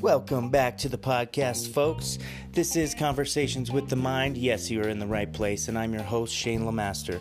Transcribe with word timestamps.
Welcome 0.00 0.50
back 0.50 0.76
to 0.78 0.90
the 0.90 0.98
podcast, 0.98 1.72
folks. 1.72 2.18
This 2.52 2.76
is 2.76 2.94
Conversations 2.94 3.70
with 3.70 3.88
the 3.88 3.96
Mind. 3.96 4.36
Yes, 4.36 4.70
you 4.70 4.82
are 4.82 4.88
in 4.88 4.98
the 4.98 5.06
right 5.06 5.32
place, 5.32 5.68
and 5.68 5.78
I'm 5.78 5.94
your 5.94 6.02
host, 6.02 6.34
Shane 6.34 6.66
Lamaster. 6.66 7.18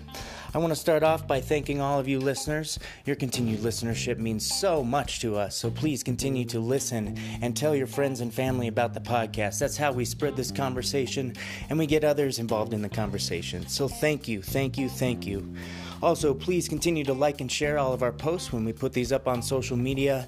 I 0.54 0.58
want 0.58 0.72
to 0.72 0.76
start 0.76 1.04
off 1.04 1.28
by 1.28 1.40
thanking 1.40 1.80
all 1.80 2.00
of 2.00 2.08
you 2.08 2.20
listeners. 2.20 2.80
Your 3.06 3.16
continued 3.16 3.60
listenership 3.60 4.18
means 4.18 4.46
so 4.60 4.84
much 4.84 5.22
to 5.22 5.38
us, 5.38 5.56
so 5.56 5.70
please 5.70 6.04
continue 6.04 6.44
to 6.46 6.60
listen 6.60 7.18
and 7.42 7.56
tell 7.56 7.76
your 7.76 7.88
friends 7.88 8.20
and 8.20 8.34
family 8.34 8.68
about 8.68 8.94
the 8.94 9.00
podcast. 9.00 9.60
That's 9.60 9.78
how 9.78 9.92
we 9.92 10.04
spread 10.04 10.36
this 10.36 10.52
conversation 10.52 11.36
and 11.70 11.78
we 11.78 11.86
get 11.86 12.04
others 12.04 12.40
involved 12.40 12.74
in 12.74 12.82
the 12.82 12.90
conversation. 12.90 13.68
So 13.68 13.88
thank 13.88 14.28
you, 14.28 14.42
thank 14.42 14.78
you, 14.78 14.90
thank 14.90 15.28
you. 15.28 15.54
Also, 16.02 16.34
please 16.34 16.68
continue 16.68 17.04
to 17.04 17.14
like 17.14 17.42
and 17.42 17.52
share 17.52 17.78
all 17.78 17.94
of 17.94 18.04
our 18.04 18.12
posts 18.12 18.54
when 18.54 18.64
we 18.64 18.74
put 18.74 18.94
these 18.94 19.12
up 19.12 19.28
on 19.28 19.42
social 19.42 19.78
media. 19.78 20.28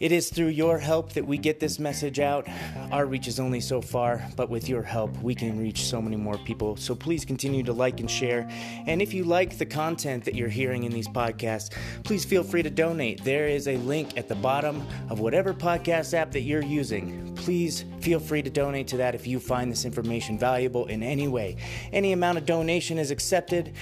It 0.00 0.12
is 0.12 0.30
through 0.30 0.48
your 0.48 0.78
help 0.78 1.14
that 1.14 1.26
we 1.26 1.38
get 1.38 1.58
this 1.58 1.80
message 1.80 2.20
out. 2.20 2.46
Our 2.92 3.04
reach 3.04 3.26
is 3.26 3.40
only 3.40 3.60
so 3.60 3.80
far, 3.80 4.24
but 4.36 4.48
with 4.48 4.68
your 4.68 4.82
help, 4.82 5.20
we 5.22 5.34
can 5.34 5.58
reach 5.58 5.86
so 5.86 6.00
many 6.00 6.14
more 6.14 6.38
people. 6.38 6.76
So 6.76 6.94
please 6.94 7.24
continue 7.24 7.64
to 7.64 7.72
like 7.72 7.98
and 7.98 8.08
share. 8.08 8.48
And 8.86 9.02
if 9.02 9.12
you 9.12 9.24
like 9.24 9.58
the 9.58 9.66
content 9.66 10.24
that 10.24 10.36
you're 10.36 10.48
hearing 10.48 10.84
in 10.84 10.92
these 10.92 11.08
podcasts, 11.08 11.74
please 12.04 12.24
feel 12.24 12.44
free 12.44 12.62
to 12.62 12.70
donate. 12.70 13.24
There 13.24 13.48
is 13.48 13.66
a 13.66 13.76
link 13.78 14.16
at 14.16 14.28
the 14.28 14.36
bottom 14.36 14.86
of 15.10 15.18
whatever 15.18 15.52
podcast 15.52 16.14
app 16.14 16.30
that 16.30 16.42
you're 16.42 16.62
using. 16.62 17.34
Please 17.34 17.84
feel 18.00 18.20
free 18.20 18.42
to 18.42 18.50
donate 18.50 18.86
to 18.88 18.98
that 18.98 19.16
if 19.16 19.26
you 19.26 19.40
find 19.40 19.68
this 19.68 19.84
information 19.84 20.38
valuable 20.38 20.86
in 20.86 21.02
any 21.02 21.26
way. 21.26 21.56
Any 21.92 22.12
amount 22.12 22.38
of 22.38 22.46
donation 22.46 22.98
is 22.98 23.10
accepted, 23.10 23.74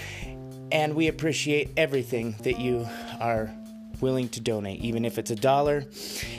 and 0.73 0.95
we 0.95 1.09
appreciate 1.09 1.71
everything 1.77 2.35
that 2.43 2.59
you 2.59 2.87
are 3.21 3.51
willing 4.01 4.29
to 4.31 4.41
donate, 4.41 4.81
even 4.81 5.05
if 5.05 5.19
it's 5.19 5.31
a 5.31 5.37
dollar, 5.37 5.85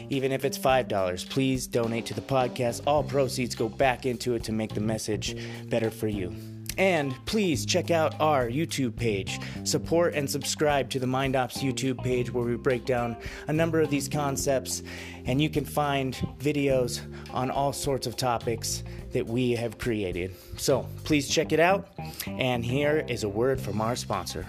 even 0.10 0.32
if 0.32 0.46
it's 0.46 0.58
five 0.58 0.88
dollars. 0.88 1.26
Please 1.26 1.68
donate 1.68 2.06
to 2.08 2.14
the 2.14 2.22
podcast. 2.22 2.82
All 2.86 3.04
proceeds 3.04 3.56
go 3.56 3.70
back 3.70 4.06
into 4.06 4.36
it 4.36 4.44
to 4.44 4.52
make 4.52 4.74
the 4.74 4.82
message 4.82 5.36
better 5.70 5.90
for 5.90 6.08
you. 6.08 6.36
And 6.78 7.16
please 7.26 7.66
check 7.66 7.90
out 7.90 8.20
our 8.20 8.48
YouTube 8.48 8.96
page. 8.96 9.40
Support 9.64 10.14
and 10.14 10.30
subscribe 10.30 10.90
to 10.92 11.00
the 11.00 11.08
Mind 11.08 11.36
Ops 11.36 11.58
YouTube 11.58 12.04
page 12.04 12.32
where 12.32 12.46
we 12.46 12.56
break 12.56 12.86
down 12.86 13.18
a 13.48 13.54
number 13.54 13.82
of 13.82 13.90
these 13.90 14.08
concepts, 14.08 14.84
and 15.26 15.42
you 15.42 15.50
can 15.50 15.66
find 15.66 16.14
videos 16.40 17.02
on 17.34 17.50
all 17.50 17.74
sorts 17.74 18.06
of 18.06 18.16
topics 18.16 18.84
that 19.12 19.26
we 19.26 19.52
have 19.52 19.78
created. 19.78 20.36
So 20.58 20.88
please 21.04 21.28
check 21.28 21.52
it 21.52 21.60
out. 21.60 21.90
And 22.28 22.64
here 22.64 23.06
is 23.08 23.24
a 23.24 23.30
word 23.30 23.60
from 23.60 23.82
our 23.82 23.96
sponsor. 23.96 24.46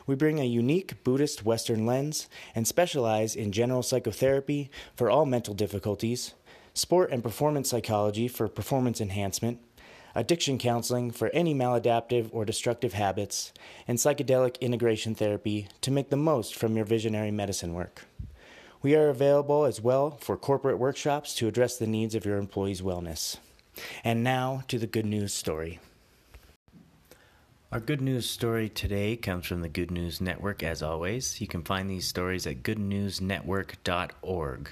We 0.07 0.15
bring 0.15 0.39
a 0.39 0.45
unique 0.45 1.03
Buddhist 1.05 1.45
Western 1.45 1.87
lens 1.87 2.29
and 2.55 2.67
specialize 2.67 3.35
in 3.35 3.53
general 3.53 3.83
psychotherapy 3.83 4.71
for 4.95 5.11
all 5.11 5.25
mental 5.25 5.55
difficulties, 5.55 6.35
sport 6.75 7.11
and 7.11 7.23
performance 7.23 7.69
psychology 7.69 8.29
for 8.29 8.49
performance 8.49 9.01
enhancement, 9.01 9.59
addiction 10.15 10.59
counseling 10.59 11.11
for 11.11 11.29
any 11.31 11.55
maladaptive 11.55 12.29
or 12.33 12.45
destructive 12.45 12.95
habits, 12.95 13.53
and 13.87 13.99
psychedelic 13.99 14.61
integration 14.61 15.15
therapy 15.15 15.69
to 15.81 15.91
make 15.91 16.11
the 16.11 16.17
most 16.17 16.55
from 16.55 16.77
your 16.77 16.85
visionary 16.85 17.31
medicine 17.31 17.75
work. 17.75 18.05
We 18.83 18.95
are 18.95 19.09
available 19.09 19.65
as 19.65 19.81
well 19.81 20.13
for 20.21 20.37
corporate 20.37 20.79
workshops 20.79 21.35
to 21.37 21.49
address 21.49 21.77
the 21.77 21.87
needs 21.87 22.15
of 22.15 22.25
your 22.25 22.39
employees' 22.39 22.83
wellness. 22.83 23.37
And 24.03 24.25
now 24.25 24.63
to 24.69 24.79
the 24.79 24.87
good 24.87 25.07
news 25.07 25.35
story. 25.35 25.81
Our 27.73 27.79
good 27.79 28.01
news 28.01 28.29
story 28.29 28.69
today 28.69 29.17
comes 29.17 29.47
from 29.47 29.61
the 29.61 29.69
Good 29.69 29.93
News 29.93 30.21
Network, 30.21 30.65
as 30.65 30.83
always. 30.83 31.41
You 31.41 31.47
can 31.47 31.63
find 31.63 31.89
these 31.89 32.05
stories 32.05 32.45
at 32.45 32.65
goodnewsnetwork.org. 32.65 34.69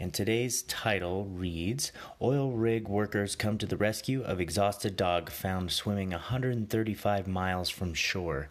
And 0.00 0.14
today's 0.14 0.62
title 0.62 1.26
reads 1.26 1.92
Oil 2.22 2.52
rig 2.52 2.88
workers 2.88 3.36
come 3.36 3.58
to 3.58 3.66
the 3.66 3.76
rescue 3.76 4.22
of 4.22 4.40
exhausted 4.40 4.96
dog 4.96 5.30
found 5.30 5.70
swimming 5.70 6.12
135 6.12 7.28
miles 7.28 7.68
from 7.68 7.92
shore. 7.92 8.48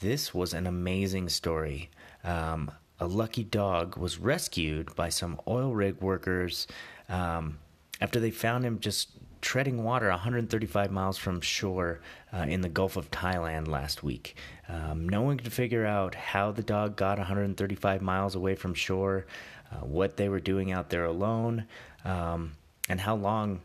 This 0.00 0.34
was 0.34 0.52
an 0.52 0.66
amazing 0.66 1.28
story. 1.28 1.90
Um, 2.24 2.72
a 2.98 3.06
lucky 3.06 3.44
dog 3.44 3.96
was 3.96 4.18
rescued 4.18 4.92
by 4.96 5.10
some 5.10 5.40
oil 5.46 5.72
rig 5.72 6.00
workers 6.00 6.66
um, 7.08 7.58
after 8.00 8.18
they 8.18 8.32
found 8.32 8.64
him 8.64 8.80
just 8.80 9.10
treading 9.40 9.84
water 9.84 10.08
135 10.08 10.90
miles 10.90 11.16
from 11.16 11.40
shore 11.40 12.00
uh, 12.32 12.46
in 12.48 12.60
the 12.60 12.68
Gulf 12.68 12.96
of 12.96 13.10
Thailand 13.10 13.68
last 13.68 14.02
week. 14.02 14.36
Um, 14.68 15.08
no 15.08 15.22
one 15.22 15.38
could 15.38 15.52
figure 15.52 15.86
out 15.86 16.14
how 16.14 16.52
the 16.52 16.62
dog 16.62 16.96
got 16.96 17.18
135 17.18 18.02
miles 18.02 18.34
away 18.34 18.54
from 18.54 18.74
shore, 18.74 19.26
uh, 19.72 19.84
what 19.84 20.16
they 20.16 20.28
were 20.28 20.40
doing 20.40 20.72
out 20.72 20.90
there 20.90 21.04
alone, 21.04 21.66
um, 22.04 22.52
and 22.88 23.00
how 23.00 23.14
long 23.14 23.60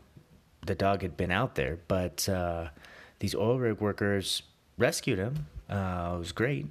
the 0.64 0.74
dog 0.74 1.02
had 1.02 1.16
been 1.16 1.30
out 1.30 1.54
there. 1.54 1.78
But 1.88 2.28
uh, 2.28 2.68
these 3.18 3.34
oil 3.34 3.58
rig 3.58 3.80
workers 3.80 4.42
rescued 4.78 5.18
him. 5.18 5.46
Uh, 5.68 6.12
it 6.14 6.18
was 6.18 6.32
great. 6.32 6.66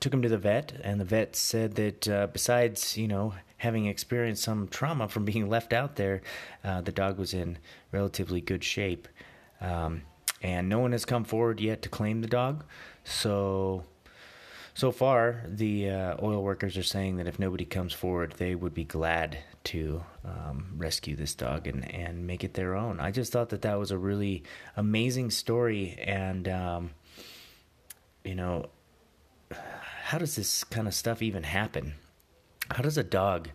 Took 0.00 0.12
him 0.12 0.22
to 0.22 0.28
the 0.28 0.38
vet, 0.38 0.72
and 0.82 1.00
the 1.00 1.04
vet 1.04 1.34
said 1.34 1.74
that 1.74 2.08
uh, 2.08 2.26
besides, 2.28 2.96
you 2.96 3.08
know, 3.08 3.34
having 3.58 3.86
experienced 3.86 4.42
some 4.42 4.68
trauma 4.68 5.08
from 5.08 5.24
being 5.24 5.48
left 5.50 5.72
out 5.72 5.96
there, 5.96 6.22
uh, 6.64 6.80
the 6.80 6.92
dog 6.92 7.18
was 7.18 7.34
in 7.34 7.58
relatively 7.92 8.40
good 8.40 8.64
shape. 8.64 9.08
Um, 9.60 10.02
and 10.40 10.68
no 10.68 10.78
one 10.78 10.92
has 10.92 11.04
come 11.04 11.24
forward 11.24 11.60
yet 11.60 11.82
to 11.82 11.88
claim 11.88 12.20
the 12.20 12.28
dog. 12.28 12.64
So, 13.04 13.84
so 14.78 14.92
far, 14.92 15.42
the 15.44 15.90
uh, 15.90 16.16
oil 16.22 16.40
workers 16.40 16.76
are 16.76 16.84
saying 16.84 17.16
that 17.16 17.26
if 17.26 17.40
nobody 17.40 17.64
comes 17.64 17.92
forward, 17.92 18.34
they 18.38 18.54
would 18.54 18.74
be 18.74 18.84
glad 18.84 19.36
to 19.64 20.04
um, 20.24 20.72
rescue 20.76 21.16
this 21.16 21.34
dog 21.34 21.66
and, 21.66 21.92
and 21.92 22.28
make 22.28 22.44
it 22.44 22.54
their 22.54 22.76
own. 22.76 23.00
I 23.00 23.10
just 23.10 23.32
thought 23.32 23.48
that 23.48 23.62
that 23.62 23.76
was 23.76 23.90
a 23.90 23.98
really 23.98 24.44
amazing 24.76 25.32
story. 25.32 25.98
And, 26.00 26.46
um, 26.46 26.90
you 28.22 28.36
know, 28.36 28.66
how 29.50 30.18
does 30.18 30.36
this 30.36 30.62
kind 30.62 30.86
of 30.86 30.94
stuff 30.94 31.22
even 31.22 31.42
happen? 31.42 31.94
How 32.70 32.84
does 32.84 32.98
a 32.98 33.02
dog 33.02 33.48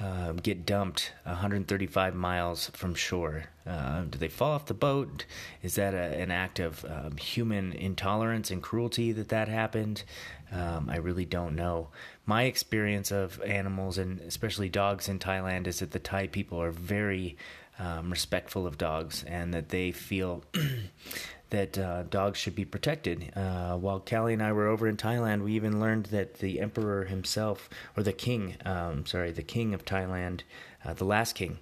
uh, 0.00 0.32
get 0.32 0.64
dumped 0.64 1.12
135 1.24 2.14
miles 2.14 2.70
from 2.70 2.94
shore? 2.94 3.44
Uh, 3.66 4.02
do 4.02 4.18
they 4.18 4.28
fall 4.28 4.52
off 4.52 4.66
the 4.66 4.74
boat? 4.74 5.24
Is 5.62 5.74
that 5.74 5.94
a, 5.94 6.20
an 6.20 6.30
act 6.30 6.58
of 6.58 6.84
um, 6.84 7.16
human 7.16 7.72
intolerance 7.72 8.50
and 8.50 8.62
cruelty 8.62 9.12
that 9.12 9.28
that 9.28 9.48
happened? 9.48 10.04
Um, 10.52 10.88
I 10.88 10.96
really 10.96 11.24
don't 11.24 11.54
know. 11.54 11.88
My 12.24 12.44
experience 12.44 13.10
of 13.10 13.42
animals, 13.42 13.98
and 13.98 14.20
especially 14.20 14.68
dogs 14.68 15.08
in 15.08 15.18
Thailand, 15.18 15.66
is 15.66 15.80
that 15.80 15.90
the 15.90 15.98
Thai 15.98 16.28
people 16.28 16.62
are 16.62 16.70
very 16.70 17.36
um, 17.78 18.10
respectful 18.10 18.66
of 18.66 18.78
dogs 18.78 19.24
and 19.24 19.54
that 19.54 19.68
they 19.68 19.92
feel 19.92 20.42
that 21.50 21.78
uh, 21.78 22.02
dogs 22.04 22.38
should 22.38 22.54
be 22.54 22.64
protected. 22.64 23.32
Uh, 23.34 23.76
while 23.76 24.00
Callie 24.00 24.34
and 24.34 24.42
I 24.42 24.52
were 24.52 24.66
over 24.66 24.86
in 24.86 24.96
Thailand, 24.96 25.42
we 25.42 25.52
even 25.54 25.80
learned 25.80 26.06
that 26.06 26.38
the 26.38 26.60
emperor 26.60 27.04
himself, 27.04 27.68
or 27.96 28.02
the 28.02 28.12
king, 28.12 28.56
um, 28.64 29.06
sorry, 29.06 29.30
the 29.30 29.42
king 29.42 29.74
of 29.74 29.84
Thailand, 29.84 30.42
uh, 30.84 30.92
the 30.92 31.04
last 31.04 31.34
king 31.34 31.58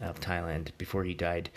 of 0.00 0.20
Thailand 0.20 0.70
before 0.78 1.04
he 1.04 1.14
died, 1.14 1.50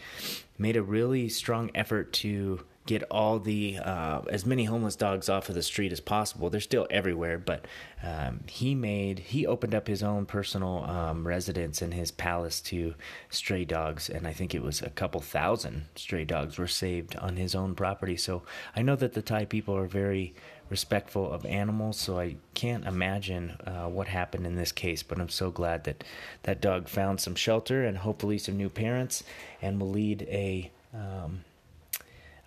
made 0.57 0.75
a 0.75 0.81
really 0.81 1.29
strong 1.29 1.69
effort 1.75 2.13
to 2.13 2.61
get 2.87 3.03
all 3.11 3.37
the 3.37 3.77
uh, 3.77 4.21
as 4.29 4.45
many 4.45 4.63
homeless 4.63 4.95
dogs 4.95 5.29
off 5.29 5.49
of 5.49 5.55
the 5.55 5.61
street 5.61 5.91
as 5.91 5.99
possible. 5.99 6.49
They're 6.49 6.61
still 6.61 6.87
everywhere, 6.89 7.37
but 7.37 7.65
um, 8.01 8.39
he 8.47 8.73
made 8.73 9.19
he 9.19 9.45
opened 9.45 9.75
up 9.75 9.87
his 9.87 10.01
own 10.01 10.25
personal 10.25 10.83
um, 10.85 11.27
residence 11.27 11.81
in 11.81 11.91
his 11.91 12.09
palace 12.09 12.61
to 12.61 12.95
stray 13.29 13.65
dogs, 13.65 14.09
and 14.09 14.25
I 14.25 14.33
think 14.33 14.55
it 14.55 14.63
was 14.63 14.81
a 14.81 14.89
couple 14.89 15.21
thousand 15.21 15.85
stray 15.95 16.25
dogs 16.25 16.57
were 16.57 16.67
saved 16.67 17.15
on 17.17 17.35
his 17.35 17.53
own 17.53 17.75
property. 17.75 18.17
So 18.17 18.43
I 18.75 18.81
know 18.81 18.95
that 18.95 19.13
the 19.13 19.21
Thai 19.21 19.45
people 19.45 19.75
are 19.75 19.87
very 19.87 20.33
respectful 20.69 21.31
of 21.31 21.45
animals, 21.45 21.97
so 21.97 22.19
I 22.19 22.37
can't 22.53 22.85
imagine 22.85 23.51
uh, 23.65 23.87
what 23.87 24.07
happened 24.07 24.45
in 24.45 24.55
this 24.55 24.71
case. 24.71 25.03
But 25.03 25.19
I'm 25.19 25.29
so 25.29 25.51
glad 25.51 25.83
that 25.83 26.03
that 26.43 26.61
dog 26.61 26.87
found 26.87 27.19
some 27.19 27.35
shelter 27.35 27.83
and 27.85 27.97
hopefully 27.97 28.37
some 28.37 28.57
new 28.57 28.69
parents, 28.69 29.23
and 29.61 29.79
will 29.79 29.91
lead 29.91 30.23
a 30.23 30.71
um, 30.93 31.43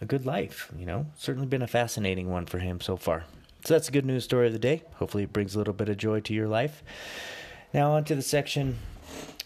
a 0.00 0.04
good 0.04 0.26
life. 0.26 0.72
You 0.78 0.86
know, 0.86 1.06
certainly 1.16 1.46
been 1.46 1.62
a 1.62 1.66
fascinating 1.66 2.30
one 2.30 2.46
for 2.46 2.58
him 2.58 2.80
so 2.80 2.96
far. 2.96 3.24
So 3.64 3.74
that's 3.74 3.88
a 3.88 3.92
good 3.92 4.06
news 4.06 4.24
story 4.24 4.46
of 4.46 4.52
the 4.52 4.58
day. 4.58 4.82
Hopefully, 4.96 5.24
it 5.24 5.32
brings 5.32 5.54
a 5.54 5.58
little 5.58 5.74
bit 5.74 5.88
of 5.88 5.98
joy 5.98 6.20
to 6.20 6.34
your 6.34 6.48
life. 6.48 6.82
Now, 7.74 7.92
on 7.92 8.04
to 8.04 8.14
the 8.14 8.22
section 8.22 8.78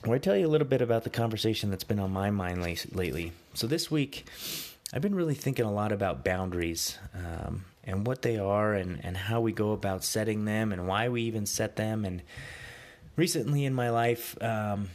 where 0.04 0.16
I 0.16 0.18
tell 0.18 0.36
you 0.36 0.46
a 0.46 0.48
little 0.48 0.66
bit 0.66 0.80
about 0.80 1.04
the 1.04 1.10
conversation 1.10 1.70
that's 1.70 1.84
been 1.84 1.98
on 1.98 2.12
my 2.12 2.30
mind 2.30 2.62
lately. 2.62 3.32
So, 3.54 3.66
this 3.66 3.90
week, 3.90 4.26
I've 4.92 5.02
been 5.02 5.14
really 5.14 5.34
thinking 5.34 5.64
a 5.64 5.72
lot 5.72 5.90
about 5.90 6.24
boundaries 6.24 6.98
um, 7.14 7.64
and 7.82 8.06
what 8.06 8.22
they 8.22 8.38
are 8.38 8.74
and, 8.74 9.04
and 9.04 9.16
how 9.16 9.40
we 9.40 9.50
go 9.50 9.72
about 9.72 10.04
setting 10.04 10.44
them 10.44 10.72
and 10.72 10.86
why 10.86 11.08
we 11.08 11.22
even 11.22 11.46
set 11.46 11.74
them. 11.74 12.04
And 12.04 12.22
recently 13.16 13.64
in 13.64 13.74
my 13.74 13.90
life, 13.90 14.40
um, 14.40 14.90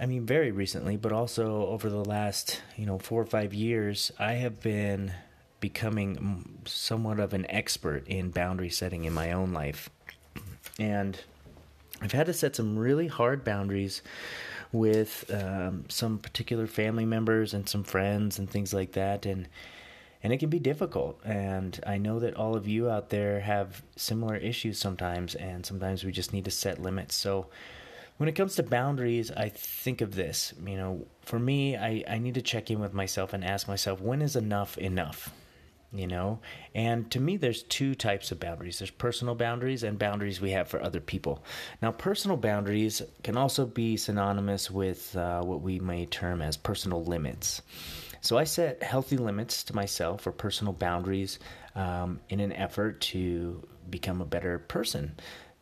I 0.00 0.06
mean, 0.06 0.26
very 0.26 0.52
recently, 0.52 0.96
but 0.96 1.12
also 1.12 1.66
over 1.66 1.90
the 1.90 2.04
last, 2.04 2.62
you 2.76 2.86
know, 2.86 2.98
four 2.98 3.20
or 3.20 3.26
five 3.26 3.52
years, 3.52 4.12
I 4.18 4.34
have 4.34 4.60
been 4.60 5.12
becoming 5.60 6.60
somewhat 6.66 7.18
of 7.18 7.34
an 7.34 7.50
expert 7.50 8.06
in 8.06 8.30
boundary 8.30 8.70
setting 8.70 9.04
in 9.04 9.12
my 9.12 9.32
own 9.32 9.52
life. 9.52 9.90
And 10.78 11.18
I've 12.00 12.12
had 12.12 12.26
to 12.26 12.32
set 12.32 12.54
some 12.54 12.78
really 12.78 13.08
hard 13.08 13.42
boundaries 13.42 14.02
with 14.70 15.28
um, 15.32 15.84
some 15.88 16.18
particular 16.18 16.66
family 16.66 17.04
members 17.04 17.52
and 17.52 17.68
some 17.68 17.82
friends 17.82 18.38
and 18.38 18.48
things 18.48 18.72
like 18.72 18.92
that. 18.92 19.26
And 19.26 19.48
and 20.20 20.32
it 20.32 20.38
can 20.38 20.50
be 20.50 20.58
difficult. 20.58 21.20
And 21.24 21.78
I 21.86 21.96
know 21.98 22.18
that 22.18 22.34
all 22.34 22.56
of 22.56 22.66
you 22.66 22.90
out 22.90 23.10
there 23.10 23.40
have 23.40 23.82
similar 23.94 24.34
issues 24.34 24.76
sometimes, 24.76 25.36
and 25.36 25.64
sometimes 25.64 26.02
we 26.02 26.10
just 26.10 26.32
need 26.32 26.44
to 26.44 26.50
set 26.50 26.82
limits. 26.82 27.14
So 27.14 27.46
when 28.18 28.28
it 28.28 28.34
comes 28.34 28.56
to 28.56 28.62
boundaries, 28.62 29.30
I 29.30 29.48
think 29.48 30.00
of 30.00 30.14
this. 30.14 30.52
You 30.64 30.76
know, 30.76 31.06
for 31.22 31.38
me, 31.38 31.76
I, 31.76 32.04
I 32.06 32.18
need 32.18 32.34
to 32.34 32.42
check 32.42 32.70
in 32.70 32.80
with 32.80 32.92
myself 32.92 33.32
and 33.32 33.44
ask 33.44 33.66
myself, 33.66 34.00
when 34.00 34.20
is 34.20 34.36
enough 34.36 34.76
enough? 34.76 35.32
You 35.90 36.06
know, 36.06 36.40
and 36.74 37.10
to 37.12 37.20
me, 37.20 37.38
there's 37.38 37.62
two 37.62 37.94
types 37.94 38.30
of 38.30 38.38
boundaries 38.38 38.78
there's 38.78 38.90
personal 38.90 39.34
boundaries 39.34 39.84
and 39.84 39.98
boundaries 39.98 40.38
we 40.38 40.50
have 40.50 40.68
for 40.68 40.82
other 40.82 41.00
people. 41.00 41.42
Now, 41.80 41.92
personal 41.92 42.36
boundaries 42.36 43.00
can 43.22 43.38
also 43.38 43.64
be 43.64 43.96
synonymous 43.96 44.70
with 44.70 45.16
uh, 45.16 45.40
what 45.40 45.62
we 45.62 45.78
may 45.78 46.04
term 46.04 46.42
as 46.42 46.58
personal 46.58 47.02
limits. 47.02 47.62
So 48.20 48.36
I 48.36 48.44
set 48.44 48.82
healthy 48.82 49.16
limits 49.16 49.64
to 49.64 49.74
myself 49.74 50.26
or 50.26 50.32
personal 50.32 50.74
boundaries 50.74 51.38
um, 51.74 52.20
in 52.28 52.40
an 52.40 52.52
effort 52.52 53.00
to 53.00 53.66
become 53.88 54.20
a 54.20 54.26
better 54.26 54.58
person. 54.58 55.14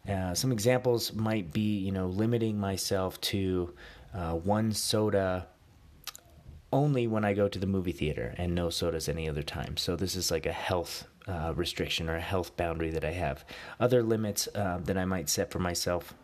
Uh, 0.09 0.35
some 0.35 0.53
examples 0.53 1.13
might 1.13 1.53
be, 1.53 1.79
you 1.79 1.93
know, 1.93 2.07
limiting 2.07 2.59
myself 2.59 3.21
to 3.21 3.75
uh, 4.15 4.33
one 4.33 4.73
soda 4.73 5.47
only 6.73 7.07
when 7.07 7.25
I 7.25 7.33
go 7.33 7.49
to 7.49 7.59
the 7.59 7.67
movie 7.67 7.93
theater 7.93 8.35
and 8.37 8.55
no 8.55 8.71
sodas 8.71 9.09
any 9.09 9.29
other 9.29 9.43
time. 9.43 9.77
So 9.77 9.97
this 9.97 10.17
is 10.17 10.31
like 10.31 10.47
a 10.47 10.53
health 10.53 11.07
uh, 11.27 11.53
restriction 11.57 12.09
or 12.09 12.17
a 12.17 12.21
health 12.21 12.57
boundary 12.57 12.91
that 12.91 13.05
I 13.05 13.13
have. 13.13 13.45
Other 13.81 14.03
limits 14.03 14.49
uh, 14.55 14.81
that 14.85 14.97
I 14.97 15.05
might 15.05 15.29
set 15.29 15.51
for 15.51 15.59
myself 15.59 16.15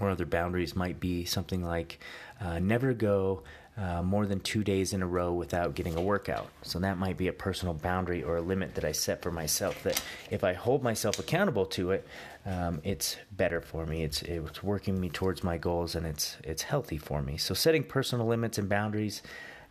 or 0.00 0.10
other 0.10 0.26
boundaries 0.26 0.76
might 0.76 1.00
be 1.00 1.24
something 1.24 1.64
like 1.64 1.98
uh, 2.40 2.58
never 2.58 2.92
go 2.92 3.42
uh, 3.76 4.02
more 4.02 4.26
than 4.26 4.40
two 4.40 4.62
days 4.62 4.92
in 4.92 5.02
a 5.02 5.06
row 5.06 5.32
without 5.32 5.74
getting 5.74 5.96
a 5.96 6.00
workout. 6.00 6.48
So 6.62 6.78
that 6.80 6.98
might 6.98 7.16
be 7.16 7.28
a 7.28 7.32
personal 7.32 7.74
boundary 7.74 8.22
or 8.22 8.36
a 8.36 8.42
limit 8.42 8.74
that 8.74 8.84
I 8.84 8.92
set 8.92 9.22
for 9.22 9.30
myself. 9.30 9.82
That 9.84 10.02
if 10.30 10.44
I 10.44 10.52
hold 10.52 10.82
myself 10.82 11.18
accountable 11.18 11.66
to 11.66 11.92
it, 11.92 12.06
um, 12.46 12.80
it's 12.84 13.16
better 13.32 13.60
for 13.60 13.86
me. 13.86 14.02
It's 14.02 14.22
it's 14.22 14.62
working 14.62 15.00
me 15.00 15.10
towards 15.10 15.44
my 15.44 15.58
goals, 15.58 15.94
and 15.94 16.06
it's 16.06 16.36
it's 16.42 16.62
healthy 16.62 16.98
for 16.98 17.22
me. 17.22 17.36
So 17.36 17.54
setting 17.54 17.84
personal 17.84 18.26
limits 18.26 18.58
and 18.58 18.68
boundaries 18.68 19.22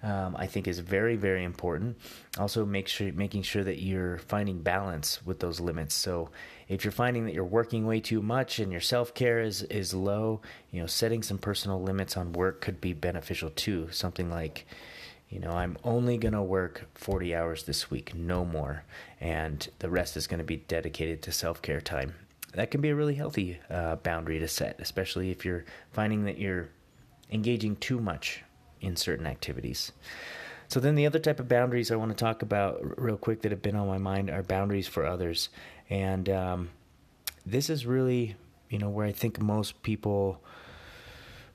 um, 0.02 0.36
I 0.38 0.48
think 0.48 0.68
is 0.68 0.80
very, 0.80 1.18
very 1.18 1.44
important. 1.44 1.98
Also, 2.38 2.66
make 2.66 2.88
sure 2.88 3.12
making 3.12 3.44
sure 3.44 3.64
that 3.64 3.82
you're 3.82 4.18
finding 4.20 4.62
balance 4.62 5.26
with 5.26 5.40
those 5.40 5.60
limits. 5.60 5.94
So, 5.94 6.30
if 6.70 6.86
you're 6.86 6.92
finding 6.92 7.26
that 7.26 7.34
you're 7.34 7.44
working 7.44 7.86
way 7.86 8.00
too 8.00 8.22
much 8.22 8.60
and 8.60 8.72
your 8.72 8.82
self 8.82 9.14
care 9.14 9.42
is 9.42 9.64
is 9.64 9.94
low, 9.94 10.42
you 10.72 10.80
know, 10.80 10.88
setting 10.88 11.22
some 11.22 11.38
personal 11.38 11.82
limits 11.82 12.16
on 12.16 12.32
work 12.32 12.62
could 12.62 12.80
be 12.80 12.94
beneficial 12.94 13.50
too. 13.50 13.90
Something 13.92 14.30
like, 14.30 14.66
you 15.30 15.40
know, 15.40 15.52
I'm 15.52 15.78
only 15.84 16.18
going 16.18 16.34
to 16.34 16.42
work 16.42 16.88
40 16.96 17.36
hours 17.36 17.64
this 17.64 17.92
week, 17.92 18.16
no 18.16 18.46
more, 18.46 18.86
and 19.20 19.68
the 19.80 19.90
rest 19.90 20.16
is 20.16 20.28
going 20.28 20.40
to 20.40 20.46
be 20.46 20.58
dedicated 20.58 21.22
to 21.24 21.34
self 21.34 21.62
care 21.62 21.82
time. 21.82 22.14
That 22.54 22.72
can 22.72 22.82
be 22.82 22.90
a 22.90 22.96
really 22.96 23.16
healthy 23.16 23.60
uh, 23.70 23.98
boundary 23.98 24.40
to 24.40 24.48
set, 24.48 24.80
especially 24.80 25.30
if 25.30 25.46
you're 25.46 25.66
finding 25.92 26.26
that 26.26 26.40
you're 26.40 26.70
engaging 27.32 27.76
too 27.76 28.00
much 28.00 28.44
in 28.82 28.96
certain 28.96 29.28
activities. 29.28 29.92
So 30.68 30.80
then 30.80 30.96
the 30.96 31.06
other 31.06 31.20
type 31.20 31.40
of 31.40 31.48
boundaries 31.48 31.92
I 31.92 31.96
want 31.96 32.12
to 32.12 32.24
talk 32.24 32.42
about 32.42 33.00
real 33.00 33.18
quick 33.18 33.42
that 33.42 33.52
have 33.52 33.62
been 33.62 33.76
on 33.76 33.88
my 33.88 33.98
mind 33.98 34.30
are 34.30 34.44
boundaries 34.44 34.88
for 34.88 35.06
others, 35.06 35.50
and 35.90 36.30
um, 36.30 36.70
this 37.46 37.70
is 37.70 37.86
really 37.86 38.36
you 38.70 38.78
know 38.78 38.90
where 38.90 39.06
I 39.06 39.12
think 39.12 39.42
most 39.42 39.82
people. 39.82 40.42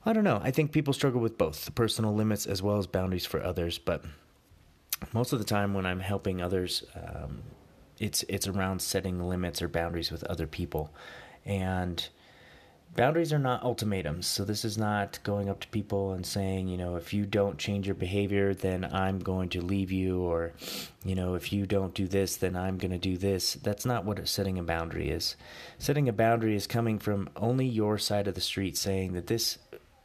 I 0.07 0.13
don't 0.13 0.23
know. 0.23 0.39
I 0.43 0.51
think 0.51 0.71
people 0.71 0.93
struggle 0.93 1.19
with 1.19 1.37
both 1.37 1.65
the 1.65 1.71
personal 1.71 2.13
limits 2.13 2.45
as 2.45 2.61
well 2.61 2.77
as 2.77 2.85
boundaries 2.85 3.25
for 3.25 3.41
others. 3.41 3.79
But 3.79 4.05
most 5.13 5.33
of 5.33 5.39
the 5.39 5.45
time, 5.45 5.73
when 5.73 5.87
I'm 5.87 5.99
helping 5.99 6.43
others, 6.43 6.83
um, 6.93 7.41
it's 7.99 8.23
it's 8.27 8.47
around 8.47 8.81
setting 8.81 9.19
limits 9.19 9.61
or 9.61 9.67
boundaries 9.67 10.11
with 10.11 10.23
other 10.25 10.47
people, 10.47 10.93
and 11.45 12.07
boundaries 12.95 13.33
are 13.33 13.39
not 13.39 13.63
ultimatums. 13.63 14.25
So 14.25 14.45
this 14.45 14.63
is 14.63 14.77
not 14.77 15.19
going 15.23 15.49
up 15.49 15.59
to 15.61 15.67
people 15.67 16.13
and 16.13 16.25
saying, 16.25 16.67
you 16.67 16.77
know, 16.77 16.95
if 16.95 17.13
you 17.13 17.25
don't 17.25 17.57
change 17.57 17.87
your 17.87 17.95
behavior, 17.95 18.53
then 18.53 18.85
I'm 18.85 19.19
going 19.19 19.49
to 19.49 19.61
leave 19.61 19.91
you, 19.91 20.21
or, 20.21 20.53
you 21.03 21.13
know, 21.13 21.35
if 21.35 21.51
you 21.51 21.65
don't 21.65 21.93
do 21.93 22.07
this, 22.07 22.37
then 22.37 22.55
I'm 22.55 22.77
going 22.77 22.91
to 22.91 22.97
do 22.97 23.17
this. 23.17 23.55
That's 23.55 23.85
not 23.85 24.05
what 24.05 24.25
setting 24.27 24.57
a 24.57 24.63
boundary 24.63 25.09
is. 25.09 25.35
Setting 25.77 26.07
a 26.07 26.13
boundary 26.13 26.55
is 26.55 26.67
coming 26.67 26.99
from 26.99 27.29
only 27.35 27.65
your 27.65 27.97
side 27.97 28.27
of 28.27 28.35
the 28.35 28.41
street, 28.41 28.77
saying 28.77 29.13
that 29.13 29.27
this 29.27 29.57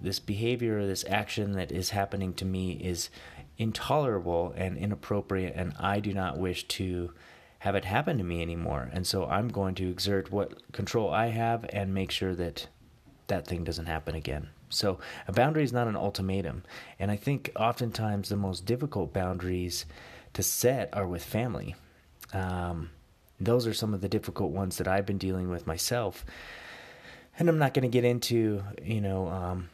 this 0.03 0.19
behavior 0.19 0.79
or 0.79 0.87
this 0.87 1.05
action 1.09 1.53
that 1.53 1.71
is 1.71 1.91
happening 1.91 2.33
to 2.33 2.45
me 2.47 2.73
is 2.73 3.11
intolerable 3.59 4.55
and 4.57 4.79
inappropriate, 4.79 5.53
and 5.55 5.75
I 5.79 6.01
do 6.01 6.15
not 6.15 6.39
wish 6.39 6.67
to 6.69 7.13
have 7.61 7.75
it 7.75 7.85
happen 7.85 8.19
to 8.19 8.25
me 8.25 8.41
anymore. 8.43 8.89
And 8.93 9.07
so 9.07 9.27
I'm 9.27 9.49
going 9.49 9.75
to 9.77 9.91
exert 9.91 10.33
what 10.33 10.73
control 10.73 11.11
I 11.11 11.27
have 11.27 11.67
and 11.71 11.95
make 11.95 12.11
sure 12.11 12.35
that 12.35 12.67
that 13.27 13.47
thing 13.47 13.65
doesn't 13.65 13.87
happen 13.87 14.15
again. 14.15 14.49
So 14.71 14.99
a 15.29 15.33
boundary 15.33 15.63
is 15.63 15.73
not 15.73 15.87
an 15.87 15.97
ultimatum. 15.97 16.65
And 16.99 17.11
I 17.11 17.17
think 17.17 17.53
oftentimes 17.57 18.29
the 18.29 18.37
most 18.37 18.65
difficult 18.65 19.13
boundaries 19.13 19.85
to 20.33 20.43
set 20.43 20.89
are 20.95 21.07
with 21.07 21.23
family. 21.23 21.77
Um, 22.33 22.91
those 23.39 23.67
are 23.67 23.75
some 23.75 23.93
of 23.93 24.01
the 24.01 24.09
difficult 24.09 24.53
ones 24.53 24.79
that 24.79 24.89
I've 24.89 25.07
been 25.07 25.19
dealing 25.19 25.51
with 25.51 25.67
myself. 25.67 26.25
And 27.39 27.49
I'm 27.49 27.59
not 27.59 27.75
going 27.75 27.83
to 27.83 27.89
get 27.89 28.05
into, 28.05 28.63
you 28.83 29.03
know, 29.03 29.29
um, 29.29 29.69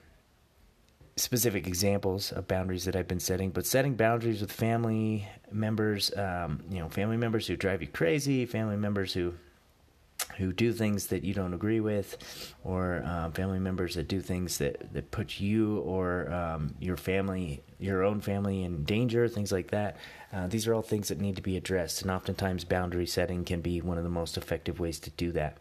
specific 1.16 1.66
examples 1.66 2.30
of 2.32 2.46
boundaries 2.46 2.84
that 2.84 2.94
I've 2.94 3.08
been 3.08 3.20
setting, 3.20 3.50
but 3.50 3.64
setting 3.66 3.94
boundaries 3.94 4.42
with 4.42 4.52
family 4.52 5.26
members, 5.50 6.14
um, 6.16 6.62
you 6.70 6.78
know, 6.78 6.88
family 6.88 7.16
members 7.16 7.46
who 7.46 7.56
drive 7.56 7.80
you 7.80 7.88
crazy, 7.88 8.44
family 8.44 8.76
members 8.76 9.14
who 9.14 9.34
who 10.38 10.52
do 10.52 10.72
things 10.72 11.06
that 11.06 11.24
you 11.24 11.32
don't 11.32 11.54
agree 11.54 11.80
with, 11.80 12.54
or 12.64 13.02
um, 13.04 13.32
family 13.32 13.58
members 13.58 13.94
that 13.94 14.08
do 14.08 14.20
things 14.20 14.58
that, 14.58 14.92
that 14.92 15.10
put 15.10 15.40
you 15.40 15.78
or 15.80 16.30
um, 16.32 16.74
your 16.80 16.96
family, 16.96 17.62
your 17.78 18.02
own 18.02 18.20
family, 18.20 18.62
in 18.62 18.84
danger, 18.84 19.28
things 19.28 19.52
like 19.52 19.70
that. 19.70 19.96
Uh, 20.32 20.46
these 20.46 20.66
are 20.66 20.74
all 20.74 20.82
things 20.82 21.08
that 21.08 21.20
need 21.20 21.36
to 21.36 21.42
be 21.42 21.56
addressed, 21.56 22.02
and 22.02 22.10
oftentimes 22.10 22.64
boundary 22.64 23.06
setting 23.06 23.44
can 23.44 23.60
be 23.60 23.80
one 23.80 23.96
of 23.96 24.04
the 24.04 24.10
most 24.10 24.36
effective 24.36 24.78
ways 24.78 24.98
to 24.98 25.10
do 25.10 25.32
that. 25.32 25.56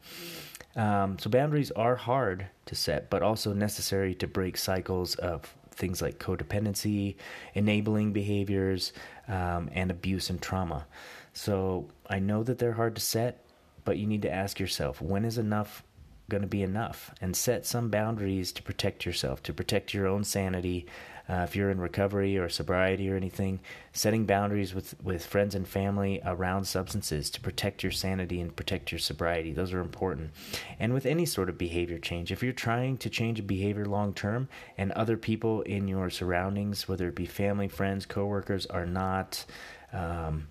Um, 0.75 1.17
so, 1.19 1.29
boundaries 1.29 1.71
are 1.71 1.95
hard 1.95 2.47
to 2.65 2.75
set, 2.75 3.09
but 3.09 3.21
also 3.21 3.53
necessary 3.53 4.13
to 4.15 4.27
break 4.27 4.57
cycles 4.57 5.15
of 5.15 5.55
things 5.71 6.01
like 6.01 6.19
codependency, 6.19 7.15
enabling 7.53 8.13
behaviors, 8.13 8.93
um, 9.27 9.69
and 9.73 9.91
abuse 9.91 10.29
and 10.29 10.41
trauma. 10.41 10.85
So, 11.33 11.87
I 12.09 12.19
know 12.19 12.43
that 12.43 12.59
they're 12.59 12.73
hard 12.73 12.95
to 12.95 13.01
set 13.01 13.45
but 13.85 13.97
you 13.97 14.07
need 14.07 14.23
to 14.23 14.31
ask 14.31 14.59
yourself 14.59 15.01
when 15.01 15.23
is 15.23 15.37
enough 15.37 15.83
going 16.27 16.41
to 16.41 16.47
be 16.47 16.63
enough 16.63 17.13
and 17.21 17.35
set 17.35 17.67
some 17.67 17.89
boundaries 17.89 18.51
to 18.51 18.63
protect 18.63 19.05
yourself, 19.05 19.43
to 19.43 19.53
protect 19.53 19.93
your 19.93 20.07
own 20.07 20.23
sanity. 20.23 20.87
Uh, 21.27 21.41
if 21.43 21.55
you're 21.55 21.71
in 21.71 21.79
recovery 21.79 22.37
or 22.37 22.47
sobriety 22.49 23.09
or 23.09 23.15
anything, 23.15 23.59
setting 23.93 24.25
boundaries 24.25 24.75
with, 24.75 24.95
with 25.01 25.25
friends 25.25 25.55
and 25.55 25.67
family 25.67 26.21
around 26.23 26.65
substances 26.65 27.29
to 27.31 27.41
protect 27.41 27.81
your 27.81 27.91
sanity 27.91 28.39
and 28.39 28.55
protect 28.55 28.91
your 28.91 28.99
sobriety. 28.99 29.51
Those 29.51 29.73
are 29.73 29.81
important. 29.81 30.31
And 30.79 30.93
with 30.93 31.05
any 31.05 31.25
sort 31.25 31.49
of 31.49 31.57
behavior 31.57 31.97
change, 31.97 32.31
if 32.31 32.43
you're 32.43 32.53
trying 32.53 32.97
to 32.97 33.09
change 33.09 33.39
a 33.39 33.43
behavior 33.43 33.85
long 33.85 34.13
term 34.13 34.49
and 34.77 34.91
other 34.91 35.17
people 35.17 35.61
in 35.61 35.87
your 35.87 36.09
surroundings, 36.09 36.87
whether 36.87 37.07
it 37.07 37.15
be 37.15 37.25
family, 37.25 37.67
friends, 37.67 38.05
coworkers, 38.05 38.65
are 38.67 38.85
not. 38.85 39.45
Um, 39.93 40.47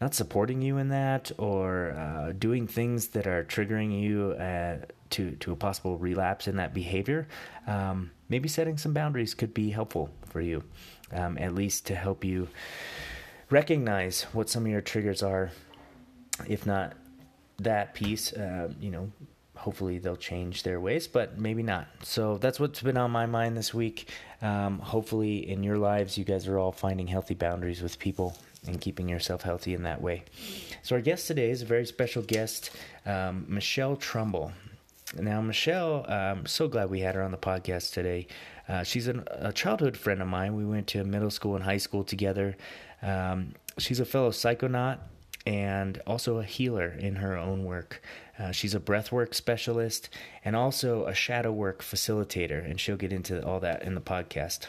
not 0.00 0.14
supporting 0.14 0.60
you 0.60 0.76
in 0.76 0.88
that 0.90 1.32
or 1.38 1.92
uh, 1.92 2.32
doing 2.32 2.66
things 2.66 3.08
that 3.08 3.26
are 3.26 3.44
triggering 3.44 3.98
you 3.98 4.32
uh, 4.32 4.76
to 5.10 5.30
to 5.36 5.52
a 5.52 5.56
possible 5.56 5.96
relapse 5.96 6.46
in 6.46 6.56
that 6.56 6.74
behavior, 6.74 7.26
um, 7.66 8.10
maybe 8.28 8.48
setting 8.48 8.78
some 8.78 8.92
boundaries 8.92 9.34
could 9.34 9.54
be 9.54 9.70
helpful 9.70 10.10
for 10.28 10.40
you, 10.40 10.64
um, 11.12 11.38
at 11.38 11.54
least 11.54 11.86
to 11.86 11.94
help 11.94 12.24
you 12.24 12.48
recognize 13.50 14.22
what 14.32 14.48
some 14.48 14.64
of 14.64 14.70
your 14.70 14.80
triggers 14.80 15.22
are, 15.22 15.50
if 16.48 16.66
not 16.66 16.94
that 17.58 17.94
piece, 17.94 18.32
uh, 18.32 18.72
you 18.80 18.90
know, 18.90 19.10
hopefully 19.56 19.98
they'll 19.98 20.16
change 20.16 20.62
their 20.62 20.80
ways, 20.80 21.06
but 21.06 21.38
maybe 21.38 21.62
not. 21.62 21.86
So 22.02 22.38
that's 22.38 22.58
what's 22.58 22.82
been 22.82 22.96
on 22.96 23.10
my 23.10 23.26
mind 23.26 23.56
this 23.56 23.72
week. 23.72 24.10
Um, 24.42 24.78
hopefully, 24.78 25.48
in 25.48 25.62
your 25.62 25.78
lives, 25.78 26.18
you 26.18 26.24
guys 26.24 26.48
are 26.48 26.58
all 26.58 26.72
finding 26.72 27.06
healthy 27.06 27.34
boundaries 27.34 27.80
with 27.80 27.98
people 27.98 28.36
and 28.66 28.80
keeping 28.80 29.08
yourself 29.08 29.42
healthy 29.42 29.74
in 29.74 29.82
that 29.84 30.00
way. 30.02 30.24
So, 30.82 30.96
our 30.96 31.02
guest 31.02 31.26
today 31.26 31.50
is 31.50 31.62
a 31.62 31.66
very 31.66 31.86
special 31.86 32.22
guest, 32.22 32.70
um, 33.06 33.46
Michelle 33.48 33.96
Trumbull. 33.96 34.52
Now, 35.18 35.40
Michelle, 35.40 36.04
I'm 36.08 36.46
so 36.46 36.66
glad 36.66 36.90
we 36.90 37.00
had 37.00 37.14
her 37.14 37.22
on 37.22 37.30
the 37.30 37.36
podcast 37.36 37.92
today. 37.92 38.26
Uh, 38.68 38.82
she's 38.82 39.06
an, 39.06 39.24
a 39.28 39.52
childhood 39.52 39.96
friend 39.96 40.20
of 40.20 40.28
mine. 40.28 40.56
We 40.56 40.64
went 40.64 40.86
to 40.88 41.04
middle 41.04 41.30
school 41.30 41.54
and 41.54 41.64
high 41.64 41.76
school 41.76 42.02
together. 42.02 42.56
Um, 43.00 43.54
she's 43.78 44.00
a 44.00 44.04
fellow 44.04 44.30
psychonaut 44.30 44.98
and 45.46 46.00
also 46.06 46.38
a 46.38 46.44
healer 46.44 46.88
in 46.88 47.16
her 47.16 47.36
own 47.36 47.64
work. 47.64 48.02
Uh, 48.38 48.50
she's 48.50 48.74
a 48.74 48.80
breathwork 48.80 49.34
specialist 49.34 50.08
and 50.44 50.56
also 50.56 51.06
a 51.06 51.14
shadow 51.14 51.52
work 51.52 51.82
facilitator, 51.82 52.64
and 52.68 52.80
she'll 52.80 52.96
get 52.96 53.12
into 53.12 53.44
all 53.46 53.60
that 53.60 53.82
in 53.82 53.94
the 53.94 54.00
podcast. 54.00 54.68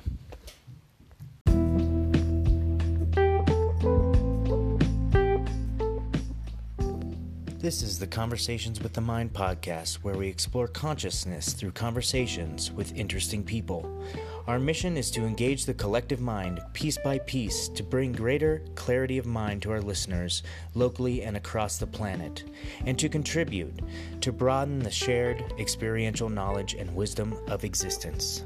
This 7.60 7.82
is 7.82 7.98
the 7.98 8.06
Conversations 8.06 8.80
with 8.80 8.94
the 8.94 9.02
Mind 9.02 9.34
podcast, 9.34 9.96
where 9.96 10.16
we 10.16 10.28
explore 10.28 10.66
consciousness 10.66 11.52
through 11.52 11.72
conversations 11.72 12.72
with 12.72 12.96
interesting 12.96 13.44
people. 13.44 14.02
Our 14.50 14.58
mission 14.58 14.96
is 14.96 15.12
to 15.12 15.24
engage 15.24 15.64
the 15.64 15.74
collective 15.74 16.20
mind 16.20 16.58
piece 16.72 16.98
by 16.98 17.20
piece 17.20 17.68
to 17.68 17.84
bring 17.84 18.10
greater 18.10 18.64
clarity 18.74 19.16
of 19.16 19.24
mind 19.24 19.62
to 19.62 19.70
our 19.70 19.80
listeners 19.80 20.42
locally 20.74 21.22
and 21.22 21.36
across 21.36 21.78
the 21.78 21.86
planet, 21.86 22.42
and 22.84 22.98
to 22.98 23.08
contribute 23.08 23.78
to 24.20 24.32
broaden 24.32 24.80
the 24.80 24.90
shared 24.90 25.44
experiential 25.60 26.28
knowledge 26.28 26.74
and 26.74 26.92
wisdom 26.96 27.36
of 27.46 27.62
existence. 27.62 28.42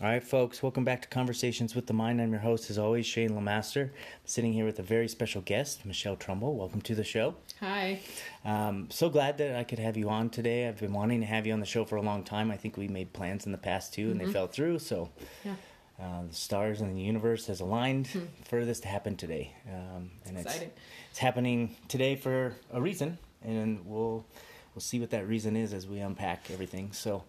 All 0.00 0.06
right, 0.06 0.22
folks, 0.22 0.62
welcome 0.62 0.84
back 0.84 1.02
to 1.02 1.08
Conversations 1.08 1.74
with 1.74 1.88
the 1.88 1.92
Mind. 1.92 2.20
I'm 2.20 2.30
your 2.30 2.40
host, 2.40 2.70
as 2.70 2.78
always, 2.78 3.04
Shane 3.04 3.30
Lamaster. 3.30 3.82
I'm 3.82 3.90
sitting 4.26 4.52
here 4.52 4.64
with 4.64 4.78
a 4.78 4.82
very 4.82 5.08
special 5.08 5.42
guest, 5.42 5.84
Michelle 5.84 6.14
Trumbull. 6.14 6.54
Welcome 6.54 6.82
to 6.82 6.94
the 6.94 7.02
show. 7.02 7.34
Hi. 7.58 7.98
Um, 8.44 8.86
so 8.90 9.10
glad 9.10 9.38
that 9.38 9.56
I 9.56 9.64
could 9.64 9.80
have 9.80 9.96
you 9.96 10.08
on 10.08 10.30
today. 10.30 10.68
I've 10.68 10.78
been 10.78 10.92
wanting 10.92 11.18
to 11.22 11.26
have 11.26 11.48
you 11.48 11.52
on 11.52 11.58
the 11.58 11.66
show 11.66 11.84
for 11.84 11.96
a 11.96 12.00
long 12.00 12.22
time. 12.22 12.52
I 12.52 12.56
think 12.56 12.76
we 12.76 12.86
made 12.86 13.12
plans 13.12 13.44
in 13.44 13.50
the 13.50 13.58
past 13.58 13.92
too, 13.92 14.12
and 14.12 14.20
mm-hmm. 14.20 14.28
they 14.28 14.32
fell 14.32 14.46
through. 14.46 14.78
So 14.78 15.10
yeah. 15.44 15.54
uh, 16.00 16.22
the 16.28 16.34
stars 16.34 16.80
and 16.80 16.96
the 16.96 17.02
universe 17.02 17.48
has 17.48 17.58
aligned 17.58 18.06
mm-hmm. 18.06 18.26
for 18.44 18.64
this 18.64 18.78
to 18.80 18.86
happen 18.86 19.16
today. 19.16 19.52
Um, 19.66 20.12
and 20.26 20.36
it's, 20.36 20.46
exciting. 20.46 20.70
it's 21.10 21.18
happening 21.18 21.74
today 21.88 22.14
for 22.14 22.54
a 22.72 22.80
reason, 22.80 23.18
and 23.42 23.84
we'll 23.84 24.24
we'll 24.76 24.80
see 24.80 25.00
what 25.00 25.10
that 25.10 25.26
reason 25.26 25.56
is 25.56 25.74
as 25.74 25.88
we 25.88 25.98
unpack 25.98 26.52
everything. 26.52 26.92
So. 26.92 27.24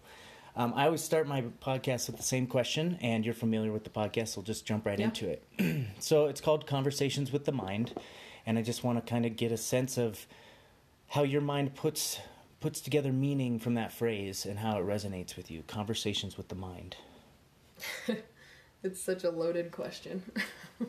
Um, 0.56 0.72
I 0.74 0.86
always 0.86 1.02
start 1.02 1.28
my 1.28 1.42
podcast 1.62 2.08
with 2.08 2.16
the 2.16 2.22
same 2.22 2.46
question, 2.46 2.98
and 3.00 3.24
you're 3.24 3.34
familiar 3.34 3.72
with 3.72 3.84
the 3.84 3.90
podcast, 3.90 4.28
so 4.28 4.40
we'll 4.40 4.46
just 4.46 4.66
jump 4.66 4.84
right 4.84 4.98
yeah. 4.98 5.06
into 5.06 5.28
it. 5.28 5.86
so 6.00 6.26
it's 6.26 6.40
called 6.40 6.66
Conversations 6.66 7.30
with 7.30 7.44
the 7.44 7.52
Mind, 7.52 7.94
and 8.44 8.58
I 8.58 8.62
just 8.62 8.82
want 8.82 9.04
to 9.04 9.08
kind 9.08 9.24
of 9.24 9.36
get 9.36 9.52
a 9.52 9.56
sense 9.56 9.96
of 9.96 10.26
how 11.08 11.22
your 11.22 11.40
mind 11.40 11.74
puts 11.74 12.20
puts 12.60 12.80
together 12.82 13.10
meaning 13.10 13.58
from 13.58 13.74
that 13.74 13.90
phrase 13.90 14.44
and 14.44 14.58
how 14.58 14.78
it 14.78 14.84
resonates 14.84 15.34
with 15.34 15.50
you. 15.50 15.62
Conversations 15.66 16.36
with 16.36 16.48
the 16.48 16.54
mind. 16.54 16.96
it's 18.82 19.00
such 19.00 19.24
a 19.24 19.30
loaded 19.30 19.70
question. 19.70 20.22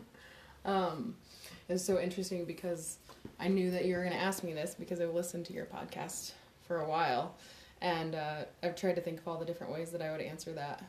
um, 0.65 1.15
it's 1.69 1.85
so 1.85 1.97
interesting 1.97 2.43
because 2.43 2.97
I 3.39 3.47
knew 3.47 3.71
that 3.71 3.85
you 3.85 3.95
were 3.95 4.01
going 4.01 4.11
to 4.13 4.21
ask 4.21 4.43
me 4.43 4.51
this 4.51 4.75
because 4.77 4.99
I've 4.99 5.13
listened 5.13 5.45
to 5.45 5.53
your 5.53 5.65
podcast 5.65 6.33
for 6.67 6.81
a 6.81 6.89
while 6.89 7.35
and 7.81 8.15
uh, 8.15 8.43
I've 8.63 8.75
tried 8.75 8.95
to 8.95 9.01
think 9.01 9.19
of 9.19 9.27
all 9.27 9.37
the 9.37 9.45
different 9.45 9.73
ways 9.73 9.91
that 9.91 10.01
I 10.01 10.11
would 10.11 10.21
answer 10.21 10.53
that. 10.53 10.83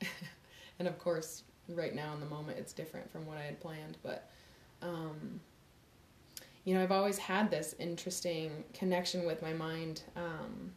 and 0.78 0.86
of 0.86 0.98
course, 0.98 1.42
right 1.68 1.94
now 1.94 2.14
in 2.14 2.20
the 2.20 2.26
moment, 2.26 2.58
it's 2.58 2.72
different 2.72 3.10
from 3.10 3.26
what 3.26 3.38
I 3.38 3.42
had 3.42 3.60
planned. 3.60 3.96
But, 4.02 4.30
um, 4.82 5.40
you 6.64 6.74
know, 6.74 6.82
I've 6.82 6.92
always 6.92 7.18
had 7.18 7.50
this 7.50 7.74
interesting 7.78 8.64
connection 8.72 9.26
with 9.26 9.42
my 9.42 9.52
mind 9.52 10.02
um, 10.16 10.72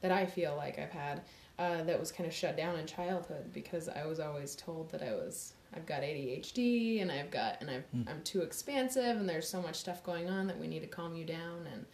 that 0.00 0.12
I 0.12 0.26
feel 0.26 0.54
like 0.56 0.78
I've 0.78 0.90
had 0.90 1.22
uh, 1.58 1.82
that 1.84 1.98
was 1.98 2.10
kind 2.10 2.26
of 2.26 2.32
shut 2.32 2.56
down 2.56 2.78
in 2.78 2.86
childhood 2.86 3.52
because 3.52 3.88
I 3.88 4.06
was 4.06 4.20
always 4.20 4.54
told 4.54 4.90
that 4.92 5.02
I 5.02 5.12
was 5.12 5.52
I've 5.74 5.86
got 5.86 6.02
ADHD 6.02 7.02
and 7.02 7.12
I've 7.12 7.30
got 7.30 7.58
and 7.60 7.70
i 7.70 7.74
am 7.74 7.84
mm. 7.94 8.24
too 8.24 8.40
expansive 8.40 9.18
and 9.18 9.28
there's 9.28 9.48
so 9.48 9.62
much 9.62 9.76
stuff 9.76 10.02
going 10.02 10.28
on 10.28 10.46
that 10.48 10.58
we 10.58 10.66
need 10.66 10.80
to 10.80 10.86
calm 10.86 11.14
you 11.14 11.24
down 11.24 11.66
and 11.72 11.84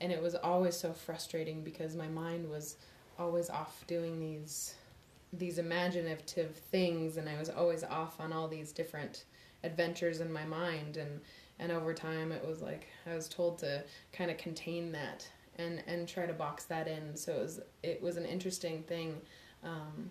and 0.00 0.12
it 0.12 0.22
was 0.22 0.34
always 0.34 0.76
so 0.76 0.92
frustrating 0.92 1.62
because 1.62 1.96
my 1.96 2.08
mind 2.08 2.48
was 2.48 2.76
always 3.18 3.50
off 3.50 3.84
doing 3.86 4.20
these 4.20 4.74
these 5.32 5.58
imaginative 5.58 6.56
things 6.70 7.18
and 7.18 7.28
I 7.28 7.38
was 7.38 7.50
always 7.50 7.84
off 7.84 8.18
on 8.18 8.32
all 8.32 8.48
these 8.48 8.72
different 8.72 9.24
adventures 9.62 10.20
in 10.20 10.32
my 10.32 10.44
mind. 10.44 10.96
And 10.96 11.20
and 11.58 11.72
over 11.72 11.92
time 11.92 12.32
it 12.32 12.46
was 12.46 12.62
like 12.62 12.86
I 13.06 13.14
was 13.14 13.28
told 13.28 13.58
to 13.58 13.82
kind 14.12 14.30
of 14.30 14.38
contain 14.38 14.92
that 14.92 15.28
and 15.56 15.82
and 15.86 16.08
try 16.08 16.26
to 16.26 16.32
box 16.32 16.64
that 16.64 16.88
in. 16.88 17.16
So 17.16 17.32
it 17.32 17.40
was 17.40 17.60
it 17.82 18.02
was 18.02 18.16
an 18.16 18.24
interesting 18.24 18.82
thing 18.84 19.20
um, 19.64 20.10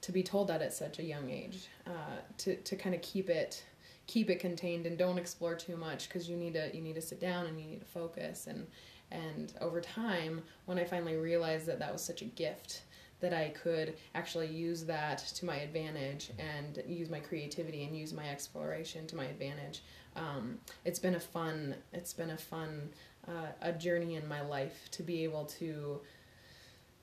to 0.00 0.12
be 0.12 0.22
told 0.22 0.48
that 0.48 0.60
at 0.60 0.72
such 0.72 0.98
a 0.98 1.04
young 1.04 1.30
age 1.30 1.68
uh, 1.86 2.20
to 2.38 2.56
to 2.56 2.76
kind 2.76 2.94
of 2.94 3.02
keep 3.02 3.30
it 3.30 3.64
keep 4.06 4.30
it 4.30 4.40
contained 4.40 4.86
and 4.86 4.98
don't 4.98 5.18
explore 5.18 5.54
too 5.54 5.76
much 5.76 6.08
because 6.08 6.28
you 6.28 6.36
need 6.36 6.54
to 6.54 6.70
you 6.74 6.82
need 6.82 6.94
to 6.94 7.02
sit 7.02 7.20
down 7.20 7.46
and 7.46 7.60
you 7.60 7.66
need 7.66 7.80
to 7.80 7.86
focus. 7.86 8.48
And 8.48 8.66
and 9.10 9.52
over 9.60 9.80
time, 9.80 10.42
when 10.66 10.78
I 10.78 10.84
finally 10.84 11.16
realized 11.16 11.66
that 11.66 11.78
that 11.78 11.92
was 11.92 12.02
such 12.02 12.22
a 12.22 12.26
gift, 12.26 12.82
that 13.20 13.32
I 13.32 13.48
could 13.48 13.96
actually 14.14 14.46
use 14.46 14.84
that 14.84 15.18
to 15.18 15.44
my 15.44 15.56
advantage 15.56 16.30
and 16.38 16.82
use 16.86 17.10
my 17.10 17.20
creativity 17.20 17.84
and 17.84 17.96
use 17.96 18.12
my 18.12 18.28
exploration 18.28 19.06
to 19.08 19.16
my 19.16 19.24
advantage. 19.24 19.82
Um, 20.14 20.58
it's 20.84 20.98
been 20.98 21.16
a 21.16 21.20
fun, 21.20 21.74
it's 21.92 22.12
been 22.12 22.30
a 22.30 22.36
fun, 22.36 22.90
uh, 23.26 23.52
a 23.62 23.72
journey 23.72 24.14
in 24.14 24.26
my 24.28 24.40
life 24.40 24.88
to 24.92 25.02
be 25.02 25.24
able 25.24 25.44
to 25.44 26.00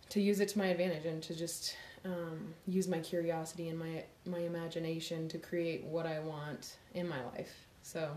to 0.08 0.22
use 0.22 0.40
it 0.40 0.50
to 0.50 0.60
my 0.60 0.68
advantage 0.68 1.06
and 1.06 1.22
to 1.24 1.34
just 1.36 1.76
um, 2.06 2.54
use 2.68 2.88
my 2.88 3.00
curiosity 3.00 3.70
and 3.70 3.80
my 3.80 4.04
my 4.26 4.40
imagination 4.40 5.28
to 5.30 5.38
create 5.38 5.84
what 5.84 6.06
I 6.06 6.20
want 6.20 6.78
in 6.94 7.08
my 7.08 7.24
life. 7.26 7.68
So 7.82 8.12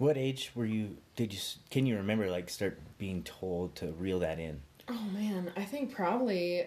what 0.00 0.16
age 0.16 0.50
were 0.54 0.64
you? 0.64 0.96
Did 1.14 1.34
you? 1.34 1.38
Can 1.70 1.84
you 1.84 1.96
remember 1.96 2.30
like 2.30 2.48
start 2.48 2.80
being 2.96 3.22
told 3.22 3.76
to 3.76 3.92
reel 3.92 4.18
that 4.20 4.38
in? 4.38 4.62
Oh 4.88 5.04
man, 5.12 5.52
I 5.56 5.64
think 5.64 5.94
probably. 5.94 6.64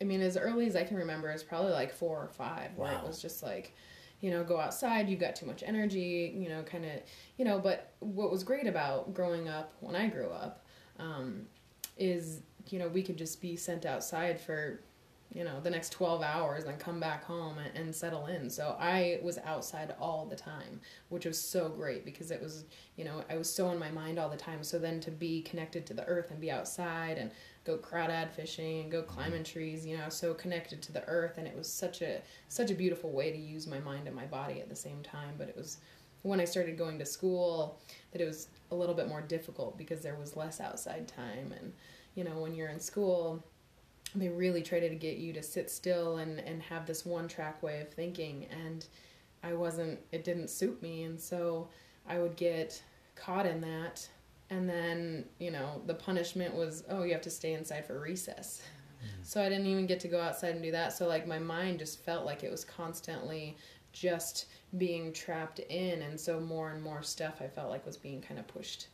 I 0.00 0.04
mean, 0.04 0.20
as 0.20 0.36
early 0.36 0.66
as 0.66 0.76
I 0.76 0.84
can 0.84 0.98
remember, 0.98 1.32
is 1.32 1.42
probably 1.42 1.72
like 1.72 1.92
four 1.92 2.18
or 2.22 2.28
five, 2.28 2.76
where 2.76 2.92
it 2.92 3.02
was 3.04 3.20
just 3.20 3.42
like, 3.42 3.74
you 4.20 4.30
know, 4.30 4.44
go 4.44 4.60
outside. 4.60 5.08
You've 5.08 5.18
got 5.18 5.34
too 5.34 5.46
much 5.46 5.64
energy. 5.66 6.32
You 6.36 6.50
know, 6.50 6.62
kind 6.62 6.84
of, 6.84 6.92
you 7.38 7.46
know. 7.46 7.58
But 7.58 7.92
what 8.00 8.30
was 8.30 8.44
great 8.44 8.66
about 8.66 9.14
growing 9.14 9.48
up 9.48 9.72
when 9.80 9.96
I 9.96 10.08
grew 10.08 10.28
up, 10.28 10.66
um, 10.98 11.46
is 11.96 12.42
you 12.68 12.78
know 12.78 12.88
we 12.88 13.02
could 13.02 13.16
just 13.16 13.40
be 13.40 13.56
sent 13.56 13.86
outside 13.86 14.38
for 14.38 14.82
you 15.34 15.44
know 15.44 15.60
the 15.60 15.70
next 15.70 15.90
12 15.90 16.22
hours 16.22 16.64
and 16.64 16.78
come 16.78 16.98
back 16.98 17.24
home 17.24 17.58
and, 17.58 17.76
and, 17.76 17.94
settle 17.94 18.26
in. 18.26 18.48
So 18.48 18.76
i 18.80 19.18
was 19.22 19.38
outside 19.38 19.94
all 20.00 20.26
the 20.26 20.36
time 20.36 20.80
which 21.10 21.26
was 21.26 21.40
so 21.40 21.68
great 21.68 22.04
because 22.04 22.30
it 22.30 22.40
was 22.40 22.64
you 22.96 23.04
know 23.04 23.22
i 23.28 23.36
was 23.36 23.52
so 23.52 23.70
in 23.70 23.78
my 23.78 23.90
mind 23.90 24.18
all 24.18 24.28
the 24.28 24.36
time. 24.36 24.64
So 24.64 24.78
then 24.78 25.00
to 25.00 25.10
be 25.10 25.42
connected 25.42 25.86
to 25.86 25.94
the 25.94 26.04
earth 26.04 26.30
and 26.30 26.40
be 26.40 26.50
outside 26.50 27.18
and 27.18 27.30
go 27.64 27.76
crawdad 27.76 28.30
fishing 28.30 28.80
and 28.80 28.90
go 28.90 29.02
climbing 29.02 29.44
trees 29.44 29.84
you 29.84 29.98
know 29.98 30.08
so 30.08 30.32
connected 30.34 30.80
to 30.82 30.92
the 30.92 31.04
earth. 31.06 31.34
And 31.36 31.46
it 31.46 31.56
was 31.56 31.70
such 31.70 32.00
a 32.02 32.22
such 32.48 32.70
a 32.70 32.74
beautiful 32.74 33.10
way 33.10 33.30
to 33.30 33.38
use 33.38 33.66
my 33.66 33.80
mind 33.80 34.06
and 34.06 34.16
my 34.16 34.26
body 34.26 34.60
at 34.60 34.68
the 34.68 34.76
same 34.76 35.02
time. 35.02 35.34
But 35.36 35.48
it 35.48 35.56
was 35.56 35.78
when 36.22 36.40
i 36.40 36.44
started 36.44 36.76
going 36.76 36.98
to 36.98 37.06
school 37.06 37.78
that 38.12 38.20
it 38.20 38.26
was 38.26 38.48
a 38.70 38.74
little 38.74 38.94
bit 38.94 39.08
more 39.08 39.20
difficult 39.20 39.78
because 39.78 40.00
there 40.00 40.16
was 40.16 40.36
less 40.36 40.60
outside 40.60 41.06
time. 41.06 41.52
And 41.58 41.72
you 42.14 42.24
know 42.24 42.38
when 42.38 42.54
you're 42.54 42.70
in 42.70 42.80
school 42.80 43.44
they 44.14 44.28
really 44.28 44.62
try 44.62 44.80
to 44.80 44.88
get 44.94 45.16
you 45.18 45.32
to 45.32 45.42
sit 45.42 45.70
still 45.70 46.18
and, 46.18 46.40
and 46.40 46.62
have 46.62 46.86
this 46.86 47.04
one 47.04 47.28
track 47.28 47.62
way 47.62 47.80
of 47.80 47.88
thinking 47.90 48.46
and 48.64 48.86
i 49.42 49.52
wasn't 49.52 49.98
it 50.12 50.24
didn't 50.24 50.48
suit 50.48 50.80
me 50.82 51.02
and 51.02 51.20
so 51.20 51.68
i 52.08 52.18
would 52.18 52.36
get 52.36 52.82
caught 53.14 53.46
in 53.46 53.60
that 53.60 54.08
and 54.50 54.68
then 54.68 55.24
you 55.38 55.50
know 55.50 55.82
the 55.86 55.94
punishment 55.94 56.54
was 56.54 56.84
oh 56.88 57.02
you 57.02 57.12
have 57.12 57.22
to 57.22 57.30
stay 57.30 57.52
inside 57.52 57.86
for 57.86 58.00
recess 58.00 58.62
mm-hmm. 58.62 59.22
so 59.22 59.42
i 59.42 59.48
didn't 59.48 59.66
even 59.66 59.86
get 59.86 60.00
to 60.00 60.08
go 60.08 60.20
outside 60.20 60.54
and 60.54 60.62
do 60.62 60.70
that 60.70 60.92
so 60.92 61.06
like 61.06 61.26
my 61.26 61.38
mind 61.38 61.78
just 61.78 62.02
felt 62.04 62.24
like 62.24 62.42
it 62.42 62.50
was 62.50 62.64
constantly 62.64 63.56
just 63.92 64.46
being 64.76 65.12
trapped 65.12 65.58
in 65.58 66.02
and 66.02 66.18
so 66.18 66.40
more 66.40 66.70
and 66.70 66.82
more 66.82 67.02
stuff 67.02 67.40
i 67.40 67.46
felt 67.46 67.70
like 67.70 67.84
was 67.84 67.96
being 67.96 68.20
kind 68.20 68.38
of 68.38 68.46
pushed 68.46 68.88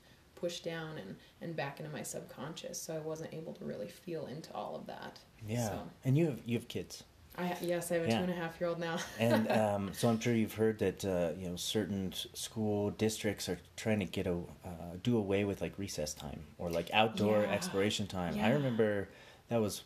pushed 0.45 0.65
down 0.65 0.99
and, 0.99 1.17
and 1.41 1.57
back 1.57 1.81
into 1.81 1.91
my 1.91 2.03
subconscious. 2.03 2.81
So 2.81 2.95
I 2.95 2.99
wasn't 2.99 3.33
able 3.33 3.55
to 3.55 3.65
really 3.65 3.89
feel 3.89 4.27
into 4.27 4.53
all 4.53 4.77
of 4.77 4.87
that. 4.87 5.19
Yeah. 5.49 5.69
So. 5.69 5.83
And 6.05 6.19
you 6.19 6.27
have 6.27 6.41
you 6.45 6.59
have 6.59 6.69
kids. 6.69 7.05
I 7.37 7.57
yes, 7.63 7.91
I 7.91 7.95
have 7.95 8.05
a 8.05 8.09
yeah. 8.09 8.19
two 8.19 8.25
and 8.25 8.33
a 8.33 8.37
half 8.37 8.61
year 8.61 8.69
old 8.69 8.79
now. 8.79 8.99
and 9.19 9.51
um, 9.51 9.91
so 9.95 10.09
I'm 10.09 10.21
sure 10.21 10.35
you've 10.35 10.55
heard 10.55 10.79
that 10.81 11.05
uh, 11.05 11.31
you 11.39 11.49
know 11.49 11.57
certain 11.57 12.13
school 12.35 12.91
districts 12.91 13.49
are 13.49 13.59
trying 13.77 14.01
to 14.01 14.05
get 14.05 14.27
a 14.27 14.35
uh, 14.65 14.97
do 15.03 15.17
away 15.17 15.45
with 15.45 15.63
like 15.63 15.79
recess 15.79 16.13
time 16.13 16.41
or 16.59 16.71
like 16.71 16.91
outdoor 16.93 17.41
yeah. 17.41 17.53
exploration 17.53 18.07
time. 18.07 18.37
Yeah. 18.37 18.47
I 18.47 18.51
remember 18.51 19.09
that 19.49 19.61
was 19.63 19.83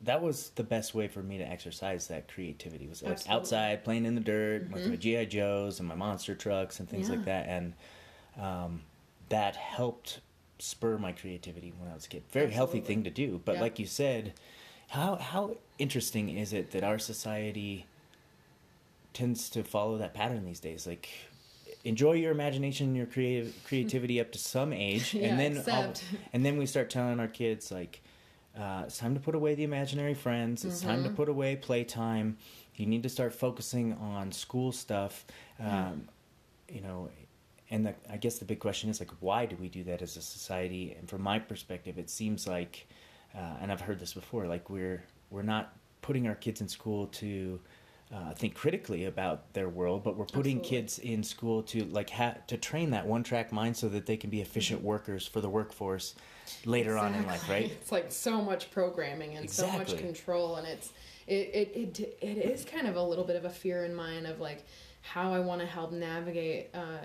that 0.00 0.22
was 0.22 0.50
the 0.56 0.64
best 0.64 0.94
way 0.94 1.06
for 1.06 1.22
me 1.22 1.36
to 1.38 1.44
exercise 1.44 2.08
that 2.08 2.32
creativity 2.32 2.86
was 2.86 3.02
like 3.02 3.12
Absolutely. 3.12 3.36
outside 3.36 3.84
playing 3.84 4.06
in 4.06 4.14
the 4.14 4.20
dirt 4.22 4.64
mm-hmm. 4.64 4.72
with 4.72 4.88
my 4.88 4.96
GI 4.96 5.26
Joes 5.26 5.80
and 5.80 5.88
my 5.88 5.94
monster 5.94 6.34
trucks 6.34 6.80
and 6.80 6.88
things 6.88 7.10
like 7.10 7.24
that 7.26 7.46
and 7.48 7.74
um, 8.40 8.82
that 9.28 9.56
helped 9.56 10.20
spur 10.58 10.98
my 10.98 11.12
creativity 11.12 11.72
when 11.78 11.90
I 11.90 11.94
was 11.94 12.06
a 12.06 12.08
kid. 12.08 12.22
Very 12.30 12.46
Absolutely. 12.46 12.56
healthy 12.56 12.80
thing 12.80 13.04
to 13.04 13.10
do. 13.10 13.40
But 13.44 13.56
yeah. 13.56 13.60
like 13.60 13.78
you 13.78 13.86
said, 13.86 14.34
how 14.88 15.16
how 15.16 15.56
interesting 15.78 16.30
is 16.30 16.52
it 16.52 16.70
that 16.72 16.84
our 16.84 16.98
society 16.98 17.86
tends 19.12 19.48
to 19.50 19.62
follow 19.62 19.98
that 19.98 20.14
pattern 20.14 20.44
these 20.44 20.60
days? 20.60 20.86
Like 20.86 21.08
enjoy 21.84 22.12
your 22.12 22.32
imagination 22.32 22.88
and 22.88 22.96
your 22.96 23.06
creative 23.06 23.54
creativity 23.66 24.20
up 24.20 24.32
to 24.32 24.38
some 24.38 24.72
age 24.72 25.14
yeah, 25.14 25.28
and 25.28 25.38
then 25.38 25.64
all, 25.72 25.92
and 26.32 26.44
then 26.44 26.56
we 26.56 26.66
start 26.66 26.90
telling 26.90 27.20
our 27.20 27.28
kids 27.28 27.70
like 27.70 28.02
uh, 28.58 28.84
it's 28.86 28.98
time 28.98 29.14
to 29.14 29.20
put 29.20 29.34
away 29.34 29.54
the 29.54 29.64
imaginary 29.64 30.14
friends. 30.14 30.64
It's 30.64 30.78
mm-hmm. 30.78 30.88
time 30.88 31.02
to 31.02 31.08
mm-hmm. 31.08 31.16
put 31.16 31.28
away 31.28 31.56
playtime. 31.56 32.38
You 32.76 32.86
need 32.86 33.02
to 33.02 33.08
start 33.08 33.34
focusing 33.34 33.92
on 33.94 34.32
school 34.32 34.72
stuff. 34.72 35.26
Um, 35.60 36.08
You 36.68 36.80
know, 36.80 37.10
and 37.70 37.86
the, 37.86 37.94
I 38.10 38.16
guess 38.16 38.38
the 38.38 38.44
big 38.44 38.60
question 38.60 38.90
is 38.90 39.00
like, 39.00 39.10
why 39.20 39.46
do 39.46 39.56
we 39.56 39.68
do 39.68 39.84
that 39.84 40.02
as 40.02 40.16
a 40.16 40.22
society? 40.22 40.94
And 40.98 41.08
from 41.08 41.22
my 41.22 41.38
perspective, 41.38 41.98
it 41.98 42.08
seems 42.08 42.46
like, 42.46 42.86
uh, 43.34 43.56
and 43.60 43.72
I've 43.72 43.80
heard 43.80 43.98
this 43.98 44.14
before, 44.14 44.46
like 44.46 44.70
we're 44.70 45.02
we're 45.30 45.42
not 45.42 45.76
putting 46.02 46.28
our 46.28 46.36
kids 46.36 46.60
in 46.60 46.68
school 46.68 47.08
to 47.08 47.58
uh, 48.14 48.32
think 48.34 48.54
critically 48.54 49.06
about 49.06 49.52
their 49.52 49.68
world, 49.68 50.04
but 50.04 50.16
we're 50.16 50.24
putting 50.24 50.58
Absolutely. 50.58 50.78
kids 50.78 50.98
in 51.00 51.22
school 51.24 51.62
to 51.64 51.84
like 51.86 52.10
ha- 52.10 52.36
to 52.46 52.56
train 52.56 52.90
that 52.90 53.04
one 53.04 53.24
track 53.24 53.50
mind 53.50 53.76
so 53.76 53.88
that 53.88 54.06
they 54.06 54.16
can 54.16 54.30
be 54.30 54.40
efficient 54.40 54.78
mm-hmm. 54.78 54.88
workers 54.88 55.26
for 55.26 55.40
the 55.40 55.48
workforce 55.48 56.14
later 56.64 56.92
exactly. 56.92 57.16
on 57.16 57.22
in 57.22 57.26
life, 57.28 57.48
right? 57.48 57.70
It's 57.80 57.90
like 57.90 58.12
so 58.12 58.40
much 58.40 58.70
programming 58.70 59.34
and 59.34 59.44
exactly. 59.44 59.72
so 59.72 59.78
much 59.78 60.00
control, 60.00 60.56
and 60.56 60.68
it's 60.68 60.92
it, 61.26 61.50
it 61.52 61.98
it 61.98 62.18
it 62.22 62.38
is 62.38 62.64
kind 62.64 62.86
of 62.86 62.94
a 62.94 63.02
little 63.02 63.24
bit 63.24 63.34
of 63.34 63.44
a 63.44 63.50
fear 63.50 63.84
in 63.84 63.92
mind 63.92 64.28
of 64.28 64.38
like 64.38 64.64
how 65.02 65.32
I 65.32 65.40
want 65.40 65.60
to 65.60 65.66
help 65.66 65.90
navigate 65.90 66.70
uh, 66.74 66.98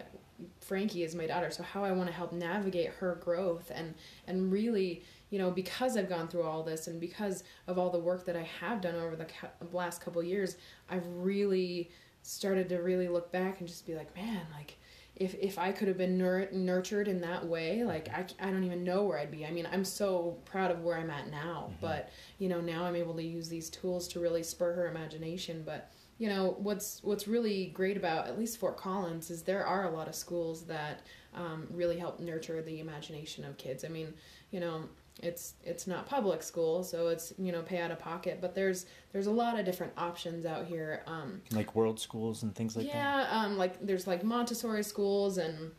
Frankie 0.60 1.04
is 1.04 1.16
my 1.16 1.28
daughter, 1.28 1.52
so 1.52 1.64
how 1.64 1.84
I 1.84 1.92
want 1.92 2.10
to 2.10 2.16
help 2.16 2.32
navigate 2.32 2.90
her 3.00 3.16
growth 3.16 3.72
and 3.74 3.94
and 4.28 4.52
really, 4.52 5.04
you 5.30 5.40
know, 5.40 5.52
because 5.52 5.98
I've 5.98 6.10
gone 6.10 6.28
through 6.28 6.44
all 6.44 6.64
this 6.64 6.88
and 6.88 7.00
because 7.00 7.44
of 7.68 7.78
all 7.78 7.90
the 7.90 8.00
work 8.00 8.26
that 8.26 8.36
I 8.36 8.48
have 8.60 8.82
done 8.82 8.96
over 8.96 9.16
the 9.16 9.28
last 9.72 10.02
couple 10.02 10.22
years, 10.24 10.58
I've 10.90 11.08
really 11.08 11.92
started 12.24 12.70
to 12.70 12.78
really 12.78 13.08
look 13.08 13.32
back 13.32 13.60
and 13.60 13.68
just 13.68 13.86
be 13.86 13.96
like, 13.96 14.16
man, 14.16 14.46
like 14.56 14.78
if 15.16 15.36
if 15.36 15.60
I 15.60 15.72
could 15.72 15.88
have 15.88 15.98
been 15.98 16.18
nur- 16.18 16.50
nurtured 16.52 17.08
in 17.08 17.22
that 17.22 17.46
way, 17.46 17.84
like 17.84 18.10
I, 18.10 18.26
I 18.40 18.50
don't 18.50 18.64
even 18.64 18.84
know 18.84 19.04
where 19.04 19.20
I'd 19.20 19.32
be. 19.32 19.46
I 19.46 19.52
mean, 19.52 19.68
I'm 19.72 19.86
so 19.86 20.38
proud 20.46 20.72
of 20.72 20.82
where 20.84 20.98
I'm 20.98 21.12
at 21.12 21.30
now, 21.30 21.68
mm-hmm. 21.68 21.82
but 21.82 22.10
you 22.40 22.50
know, 22.50 22.62
now 22.62 22.86
I'm 22.86 22.96
able 22.96 23.14
to 23.16 23.24
use 23.24 23.50
these 23.50 23.70
tools 23.70 24.08
to 24.10 24.20
really 24.20 24.44
spur 24.44 24.74
her 24.74 24.88
imagination, 24.88 25.64
but 25.66 25.92
you 26.22 26.30
know 26.30 26.56
what's 26.60 27.02
what's 27.02 27.28
really 27.28 27.72
great 27.74 27.98
about 27.98 28.28
at 28.28 28.38
least 28.38 28.60
Fort 28.60 28.78
Collins 28.78 29.32
is 29.32 29.42
there 29.42 29.66
are 29.66 29.86
a 29.86 29.90
lot 29.90 30.08
of 30.08 30.14
schools 30.14 30.66
that 30.66 31.02
um, 31.34 31.66
really 31.72 31.98
help 31.98 32.20
nurture 32.20 32.62
the 32.62 32.80
imagination 32.80 33.44
of 33.44 33.58
kids. 33.58 33.84
I 33.84 33.88
mean, 33.88 34.14
you 34.52 34.60
know, 34.60 34.84
it's 35.24 35.56
it's 35.64 35.88
not 35.88 36.06
public 36.06 36.44
school, 36.44 36.84
so 36.84 37.08
it's 37.08 37.34
you 37.40 37.52
know 37.52 37.64
pay 37.64 37.80
out 37.80 37.90
of 37.90 37.98
pocket, 37.98 38.38
but 38.40 38.54
there's 38.54 38.86
there's 39.14 39.26
a 39.26 39.32
lot 39.32 39.60
of 39.60 39.66
different 39.66 39.94
options 39.98 40.46
out 40.46 40.68
here. 40.68 41.02
Um, 41.08 41.42
like 41.54 41.74
world 41.74 42.00
schools 42.00 42.44
and 42.44 42.54
things 42.54 42.78
like 42.78 42.86
yeah, 42.86 43.18
that. 43.18 43.30
Yeah, 43.32 43.40
um, 43.40 43.58
like 43.58 43.84
there's 43.84 44.06
like 44.06 44.24
Montessori 44.24 44.84
schools, 44.84 45.40
and 45.40 45.72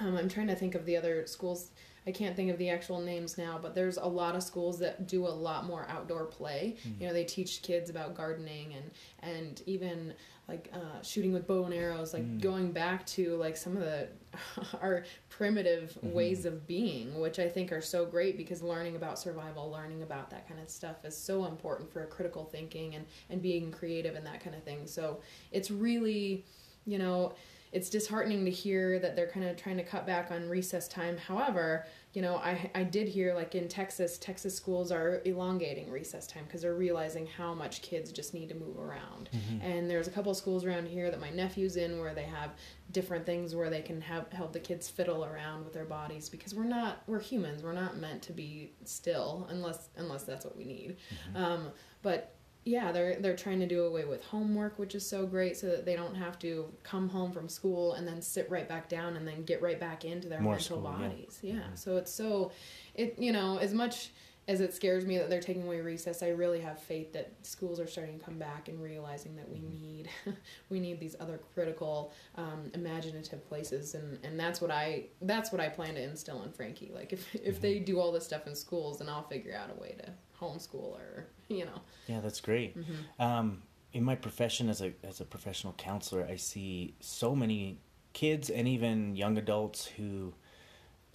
um, 0.00 0.18
I'm 0.18 0.28
trying 0.28 0.48
to 0.48 0.54
think 0.54 0.74
of 0.74 0.84
the 0.84 0.98
other 0.98 1.26
schools 1.26 1.70
I 2.06 2.12
can't 2.12 2.36
think 2.36 2.50
of 2.50 2.58
the 2.58 2.70
actual 2.70 3.00
names 3.00 3.36
now, 3.36 3.58
but 3.60 3.74
there's 3.74 3.96
a 3.96 4.06
lot 4.06 4.34
of 4.34 4.42
schools 4.42 4.78
that 4.78 5.06
do 5.06 5.26
a 5.26 5.28
lot 5.28 5.66
more 5.66 5.86
outdoor 5.88 6.24
play. 6.24 6.76
Mm-hmm. 6.80 7.02
You 7.02 7.08
know, 7.08 7.12
they 7.12 7.24
teach 7.24 7.62
kids 7.62 7.90
about 7.90 8.14
gardening 8.14 8.74
and 8.74 8.90
and 9.20 9.62
even 9.66 10.14
like 10.48 10.70
uh, 10.72 11.02
shooting 11.02 11.32
with 11.32 11.46
bow 11.46 11.64
and 11.64 11.74
arrows, 11.74 12.14
like 12.14 12.24
mm. 12.24 12.40
going 12.40 12.72
back 12.72 13.04
to 13.04 13.36
like 13.36 13.54
some 13.54 13.76
of 13.76 13.82
the 13.82 14.08
our 14.80 15.04
primitive 15.28 15.92
mm-hmm. 15.98 16.12
ways 16.12 16.46
of 16.46 16.66
being, 16.66 17.20
which 17.20 17.38
I 17.38 17.48
think 17.48 17.70
are 17.70 17.82
so 17.82 18.06
great 18.06 18.38
because 18.38 18.62
learning 18.62 18.96
about 18.96 19.18
survival, 19.18 19.70
learning 19.70 20.02
about 20.02 20.30
that 20.30 20.48
kind 20.48 20.58
of 20.60 20.70
stuff 20.70 21.04
is 21.04 21.16
so 21.16 21.44
important 21.44 21.92
for 21.92 22.04
critical 22.06 22.44
thinking 22.44 22.94
and 22.94 23.04
and 23.28 23.42
being 23.42 23.70
creative 23.70 24.14
and 24.14 24.26
that 24.26 24.40
kind 24.40 24.56
of 24.56 24.62
thing. 24.62 24.86
So 24.86 25.20
it's 25.52 25.70
really, 25.70 26.46
you 26.86 26.98
know 26.98 27.34
it's 27.72 27.90
disheartening 27.90 28.44
to 28.44 28.50
hear 28.50 28.98
that 28.98 29.16
they're 29.16 29.28
kind 29.28 29.46
of 29.46 29.56
trying 29.56 29.76
to 29.76 29.82
cut 29.82 30.06
back 30.06 30.30
on 30.30 30.48
recess 30.48 30.88
time. 30.88 31.16
However, 31.16 31.86
you 32.14 32.22
know, 32.22 32.36
I, 32.36 32.70
I 32.74 32.84
did 32.84 33.06
hear 33.08 33.34
like 33.34 33.54
in 33.54 33.68
Texas, 33.68 34.16
Texas 34.18 34.54
schools 34.54 34.90
are 34.90 35.20
elongating 35.24 35.90
recess 35.90 36.26
time 36.26 36.44
because 36.44 36.62
they're 36.62 36.74
realizing 36.74 37.26
how 37.26 37.52
much 37.52 37.82
kids 37.82 38.10
just 38.10 38.32
need 38.32 38.48
to 38.48 38.54
move 38.54 38.78
around. 38.78 39.28
Mm-hmm. 39.32 39.62
And 39.62 39.90
there's 39.90 40.08
a 40.08 40.10
couple 40.10 40.30
of 40.30 40.38
schools 40.38 40.64
around 40.64 40.88
here 40.88 41.10
that 41.10 41.20
my 41.20 41.30
nephew's 41.30 41.76
in 41.76 42.00
where 42.00 42.14
they 42.14 42.24
have 42.24 42.52
different 42.92 43.26
things 43.26 43.54
where 43.54 43.68
they 43.68 43.82
can 43.82 44.00
have 44.00 44.32
help 44.32 44.54
the 44.54 44.60
kids 44.60 44.88
fiddle 44.88 45.24
around 45.24 45.64
with 45.64 45.74
their 45.74 45.84
bodies 45.84 46.30
because 46.30 46.54
we're 46.54 46.64
not 46.64 47.02
we're 47.06 47.20
humans. 47.20 47.62
We're 47.62 47.72
not 47.72 47.98
meant 47.98 48.22
to 48.22 48.32
be 48.32 48.72
still 48.84 49.46
unless 49.50 49.90
unless 49.96 50.24
that's 50.24 50.46
what 50.46 50.56
we 50.56 50.64
need. 50.64 50.96
Mm-hmm. 51.12 51.36
Um, 51.36 51.68
but 52.02 52.37
yeah, 52.68 52.92
they're 52.92 53.18
they're 53.18 53.36
trying 53.36 53.60
to 53.60 53.66
do 53.66 53.84
away 53.84 54.04
with 54.04 54.22
homework, 54.24 54.78
which 54.78 54.94
is 54.94 55.08
so 55.08 55.26
great, 55.26 55.56
so 55.56 55.68
that 55.68 55.86
they 55.86 55.96
don't 55.96 56.14
have 56.14 56.38
to 56.40 56.70
come 56.82 57.08
home 57.08 57.32
from 57.32 57.48
school 57.48 57.94
and 57.94 58.06
then 58.06 58.20
sit 58.20 58.50
right 58.50 58.68
back 58.68 58.90
down 58.90 59.16
and 59.16 59.26
then 59.26 59.42
get 59.44 59.62
right 59.62 59.80
back 59.80 60.04
into 60.04 60.28
their 60.28 60.40
More 60.40 60.54
mental 60.54 60.78
school, 60.78 60.82
bodies. 60.82 61.38
Yeah. 61.40 61.54
yeah. 61.54 61.60
Mm-hmm. 61.60 61.74
So 61.76 61.96
it's 61.96 62.12
so 62.12 62.52
it 62.94 63.18
you 63.18 63.32
know 63.32 63.56
as 63.56 63.72
much 63.72 64.10
as 64.48 64.60
it 64.60 64.74
scares 64.74 65.04
me 65.04 65.16
that 65.18 65.28
they're 65.30 65.40
taking 65.40 65.64
away 65.64 65.80
recess, 65.80 66.22
I 66.22 66.28
really 66.28 66.60
have 66.60 66.78
faith 66.78 67.12
that 67.12 67.32
schools 67.42 67.78
are 67.80 67.86
starting 67.86 68.18
to 68.18 68.24
come 68.24 68.38
back 68.38 68.68
and 68.68 68.82
realizing 68.82 69.36
that 69.36 69.48
we 69.48 69.58
mm-hmm. 69.58 69.82
need 69.82 70.08
we 70.68 70.78
need 70.78 71.00
these 71.00 71.16
other 71.20 71.40
critical, 71.54 72.12
um, 72.34 72.70
imaginative 72.74 73.48
places, 73.48 73.94
and, 73.94 74.18
and 74.22 74.38
that's 74.38 74.60
what 74.60 74.70
I 74.70 75.06
that's 75.22 75.52
what 75.52 75.62
I 75.62 75.70
plan 75.70 75.94
to 75.94 76.02
instill 76.02 76.42
in 76.42 76.52
Frankie. 76.52 76.92
Like 76.94 77.14
if 77.14 77.34
if 77.34 77.42
mm-hmm. 77.42 77.62
they 77.62 77.78
do 77.78 77.98
all 77.98 78.12
this 78.12 78.26
stuff 78.26 78.46
in 78.46 78.54
schools, 78.54 78.98
then 78.98 79.08
I'll 79.08 79.26
figure 79.26 79.54
out 79.54 79.70
a 79.74 79.80
way 79.80 79.96
to 80.00 80.12
homeschool 80.38 80.92
or 80.98 81.28
you 81.58 81.64
know. 81.64 81.80
Yeah, 82.06 82.20
that's 82.20 82.40
great. 82.40 82.78
Mm-hmm. 82.78 83.22
Um, 83.22 83.62
in 83.92 84.04
my 84.04 84.14
profession 84.14 84.68
as 84.68 84.80
a 84.80 84.92
as 85.02 85.20
a 85.20 85.24
professional 85.24 85.72
counselor, 85.74 86.26
I 86.28 86.36
see 86.36 86.94
so 87.00 87.34
many 87.34 87.78
kids 88.12 88.50
and 88.50 88.66
even 88.68 89.16
young 89.16 89.38
adults 89.38 89.86
who 89.86 90.34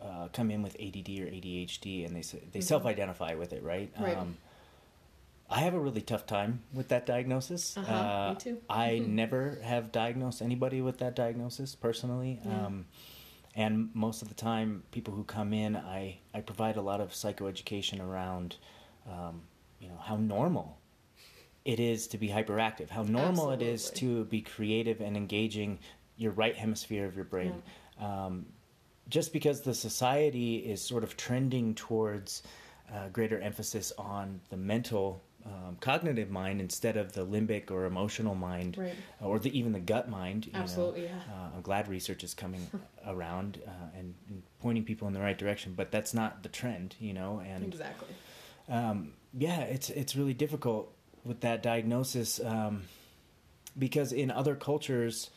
uh, 0.01 0.27
come 0.33 0.51
in 0.51 0.61
with 0.61 0.75
ADD 0.75 1.09
or 1.19 1.27
ADHD, 1.27 2.05
and 2.05 2.15
they 2.15 2.21
they 2.21 2.37
mm-hmm. 2.37 2.59
self-identify 2.61 3.35
with 3.35 3.53
it, 3.53 3.63
right? 3.63 3.91
Right. 3.99 4.17
Um, 4.17 4.37
I 5.49 5.59
have 5.59 5.75
a 5.75 5.79
really 5.79 6.01
tough 6.01 6.25
time 6.25 6.63
with 6.73 6.87
that 6.87 7.05
diagnosis. 7.05 7.77
Uh-huh, 7.77 7.93
uh, 7.93 8.29
me 8.29 8.39
too. 8.39 8.57
I 8.69 8.99
mm-hmm. 9.01 9.15
never 9.15 9.59
have 9.63 9.91
diagnosed 9.91 10.41
anybody 10.41 10.81
with 10.81 10.97
that 10.99 11.15
diagnosis 11.15 11.75
personally. 11.75 12.39
Yeah. 12.43 12.65
Um, 12.65 12.85
and 13.55 13.89
most 13.93 14.23
of 14.23 14.29
the 14.29 14.33
time, 14.33 14.83
people 14.91 15.13
who 15.13 15.23
come 15.23 15.53
in, 15.53 15.75
I, 15.75 16.17
I 16.33 16.41
provide 16.41 16.75
a 16.75 16.81
lot 16.81 17.01
of 17.01 17.11
psychoeducation 17.11 18.01
around 18.01 18.55
um, 19.07 19.43
you 19.83 19.89
know 19.89 19.99
how 20.01 20.15
normal 20.15 20.79
it 21.65 21.79
is 21.79 22.07
to 22.07 22.17
be 22.17 22.27
hyperactive, 22.27 22.89
how 22.89 23.03
normal 23.03 23.51
it 23.51 23.61
is 23.61 23.89
to 23.91 24.25
be 24.25 24.41
creative 24.41 24.99
and 25.01 25.15
engaging 25.15 25.79
your 26.17 26.31
right 26.31 26.55
hemisphere 26.55 27.05
of 27.05 27.15
your 27.15 27.25
brain. 27.25 27.61
Um, 27.99 28.45
just 29.09 29.31
because 29.33 29.61
the 29.61 29.73
society 29.73 30.57
is 30.57 30.81
sort 30.81 31.03
of 31.03 31.15
trending 31.17 31.75
towards 31.75 32.43
uh, 32.93 33.07
greater 33.09 33.39
emphasis 33.39 33.91
on 33.97 34.39
the 34.49 34.57
mental, 34.57 35.21
um, 35.45 35.77
cognitive 35.79 36.29
mind 36.29 36.59
instead 36.61 36.95
of 36.97 37.13
the 37.13 37.25
limbic 37.25 37.71
or 37.71 37.85
emotional 37.85 38.35
mind, 38.35 38.77
Right. 38.77 38.95
or 39.21 39.39
the, 39.39 39.57
even 39.57 39.71
the 39.71 39.79
gut 39.79 40.09
mind. 40.09 40.45
You 40.47 40.53
know. 40.53 40.59
Absolutely, 40.59 41.03
yeah. 41.05 41.19
Uh, 41.31 41.55
I'm 41.55 41.61
glad 41.61 41.87
research 41.87 42.23
is 42.23 42.33
coming 42.33 42.65
around 43.07 43.59
uh, 43.65 43.97
and, 43.97 44.13
and 44.29 44.43
pointing 44.61 44.83
people 44.83 45.07
in 45.07 45.13
the 45.13 45.21
right 45.21 45.37
direction, 45.37 45.73
but 45.75 45.91
that's 45.91 46.13
not 46.13 46.43
the 46.43 46.49
trend, 46.49 46.95
you 46.99 47.13
know. 47.13 47.41
And 47.45 47.63
Exactly. 47.65 48.07
um, 48.69 49.13
yeah, 49.37 49.61
it's 49.61 49.89
it's 49.89 50.15
really 50.15 50.33
difficult 50.33 50.93
with 51.23 51.41
that 51.41 51.63
diagnosis 51.63 52.39
um, 52.43 52.83
because 53.77 54.11
in 54.11 54.29
other 54.29 54.55
cultures, 54.55 55.29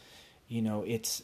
you 0.49 0.63
know, 0.63 0.85
it's 0.87 1.23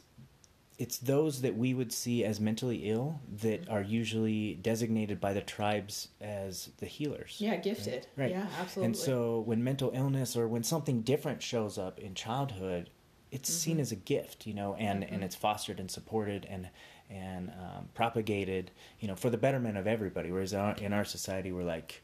it's 0.79 0.99
those 0.99 1.43
that 1.43 1.57
we 1.57 1.75
would 1.75 1.93
see 1.93 2.25
as 2.25 2.41
mentally 2.41 2.89
ill 2.91 3.21
that 3.41 3.69
are 3.69 3.83
usually 3.83 4.55
designated 4.55 5.21
by 5.21 5.33
the 5.33 5.41
tribes 5.41 6.09
as 6.21 6.71
the 6.79 6.87
healers. 6.87 7.37
Yeah, 7.39 7.57
gifted. 7.57 8.07
Right. 8.17 8.31
Yeah, 8.31 8.47
absolutely. 8.59 8.87
And 8.87 8.97
so 8.97 9.41
when 9.41 9.63
mental 9.63 9.93
illness 9.95 10.35
or 10.37 10.49
when 10.49 10.65
something 10.65 11.03
different 11.03 11.43
shows 11.43 11.79
up 11.79 12.01
in 12.01 12.15
childhood, 12.15 12.91
it's 13.31 13.53
seen 13.53 13.75
Mm-hmm. 13.75 13.81
as 13.83 13.93
a 13.93 13.97
gift, 13.97 14.47
you 14.47 14.55
know, 14.55 14.75
and, 14.75 15.05
and 15.05 15.23
it's 15.23 15.37
fostered 15.37 15.79
and 15.79 15.91
supported 15.91 16.47
and 16.49 16.69
and 17.11 17.51
um, 17.51 17.89
propagated, 17.95 18.71
you 18.99 19.07
know, 19.07 19.15
for 19.15 19.29
the 19.29 19.37
betterment 19.37 19.77
of 19.77 19.87
everybody. 19.87 20.33
Whereas 20.33 20.55
our, 20.55 20.75
in 20.77 20.95
our 20.95 21.05
society, 21.05 21.53
we're 21.53 21.63
like 21.63 22.02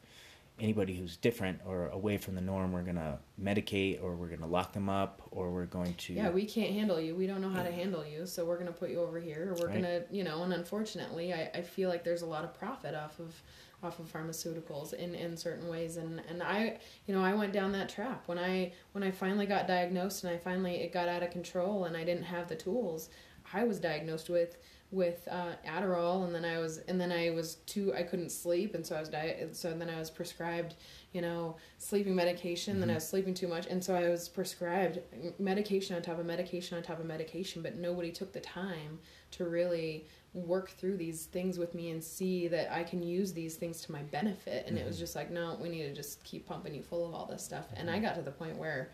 anybody 0.59 0.95
who's 0.95 1.17
different 1.17 1.59
or 1.65 1.87
away 1.89 2.17
from 2.17 2.35
the 2.35 2.41
norm, 2.41 2.71
we're 2.71 2.83
gonna 2.83 3.19
medicate 3.41 4.01
or 4.03 4.15
we're 4.15 4.27
gonna 4.27 4.47
lock 4.47 4.73
them 4.73 4.89
up 4.89 5.21
or 5.31 5.51
we're 5.51 5.65
going 5.65 5.93
to 5.95 6.13
yeah, 6.13 6.29
we 6.29 6.45
can't 6.45 6.71
handle 6.71 6.99
you. 6.99 7.15
We 7.15 7.27
don't 7.27 7.41
know 7.41 7.49
how 7.49 7.63
to 7.63 7.71
handle 7.71 8.05
you, 8.05 8.25
so 8.25 8.45
we're 8.45 8.57
gonna 8.57 8.71
put 8.71 8.89
you 8.89 9.01
over 9.01 9.19
here. 9.19 9.51
Or 9.51 9.55
we're 9.59 9.67
Right. 9.67 9.81
gonna, 9.81 10.01
you 10.11 10.23
know, 10.23 10.43
and 10.43 10.53
unfortunately, 10.53 11.33
I, 11.33 11.49
I 11.53 11.61
feel 11.61 11.89
like 11.89 12.03
there's 12.03 12.21
a 12.21 12.27
lot 12.27 12.43
of 12.43 12.53
profit 12.53 12.95
off 12.95 13.19
of 13.19 13.41
off 13.81 13.97
of 13.99 14.11
pharmaceuticals 14.11 14.93
in, 14.93 15.15
in 15.15 15.37
certain 15.37 15.69
ways 15.69 15.95
and, 15.95 16.21
and 16.27 16.43
I 16.43 16.79
you 17.07 17.15
know 17.15 17.23
I 17.23 17.33
went 17.33 17.53
down 17.53 17.71
that 17.71 17.87
trap 17.87 18.23
when 18.27 18.37
I 18.37 18.73
when 18.91 19.05
I 19.05 19.11
finally 19.11 19.45
got 19.45 19.67
diagnosed 19.67 20.25
and 20.25 20.33
I 20.33 20.37
finally 20.37 20.81
it 20.81 20.91
got 20.91 21.07
out 21.07 21.23
of 21.23 21.31
control 21.31 21.85
and 21.85 21.95
I 21.95 22.03
didn't 22.03 22.23
have 22.23 22.49
the 22.49 22.57
tools 22.57 23.09
I 23.53 23.63
was 23.63 23.79
diagnosed 23.79 24.29
with 24.29 24.57
with 24.91 25.27
uh, 25.29 25.51
Adderall 25.67 26.25
and 26.25 26.33
then 26.33 26.43
I 26.43 26.57
was 26.57 26.79
and 26.79 26.99
then 26.99 27.11
I 27.11 27.29
was 27.29 27.55
too 27.67 27.93
I 27.93 28.01
couldn't 28.01 28.31
sleep 28.31 28.73
and 28.73 28.85
so 28.85 28.95
I 28.95 28.99
was 28.99 29.09
diet. 29.09 29.55
so 29.55 29.71
then 29.71 29.89
I 29.89 29.99
was 29.99 30.09
prescribed 30.09 30.75
you 31.11 31.21
know 31.21 31.57
sleeping 31.77 32.15
medication 32.15 32.79
then 32.79 32.89
I 32.89 32.93
mm-hmm. 32.93 32.95
was 32.95 33.07
sleeping 33.07 33.35
too 33.35 33.47
much 33.47 33.67
and 33.67 33.83
so 33.83 33.93
I 33.93 34.09
was 34.09 34.27
prescribed 34.27 34.99
medication 35.37 35.95
on 35.95 36.01
top 36.01 36.17
of 36.17 36.25
medication 36.25 36.75
on 36.75 36.81
top 36.81 36.99
of 36.99 37.05
medication 37.05 37.61
but 37.61 37.77
nobody 37.77 38.11
took 38.11 38.33
the 38.33 38.39
time 38.39 38.97
to 39.31 39.45
really 39.45 40.07
work 40.33 40.71
through 40.71 40.97
these 40.97 41.25
things 41.25 41.59
with 41.59 41.75
me 41.75 41.91
and 41.91 42.03
see 42.03 42.47
that 42.47 42.71
I 42.73 42.83
can 42.83 43.03
use 43.03 43.31
these 43.31 43.57
things 43.57 43.81
to 43.81 43.91
my 43.91 44.01
benefit 44.01 44.65
and 44.67 44.75
it 44.75 44.87
was 44.87 44.95
mm-hmm. 44.95 45.03
just 45.03 45.15
like 45.15 45.29
no 45.29 45.55
we 45.61 45.69
need 45.69 45.83
to 45.83 45.93
just 45.93 46.23
keep 46.23 46.47
pumping 46.47 46.73
you 46.73 46.81
full 46.81 47.07
of 47.07 47.13
all 47.13 47.27
this 47.27 47.43
stuff 47.43 47.67
and 47.75 47.91
I 47.91 47.93
mm-hmm. 47.93 48.05
got 48.05 48.15
to 48.15 48.23
the 48.23 48.31
point 48.31 48.57
where 48.57 48.89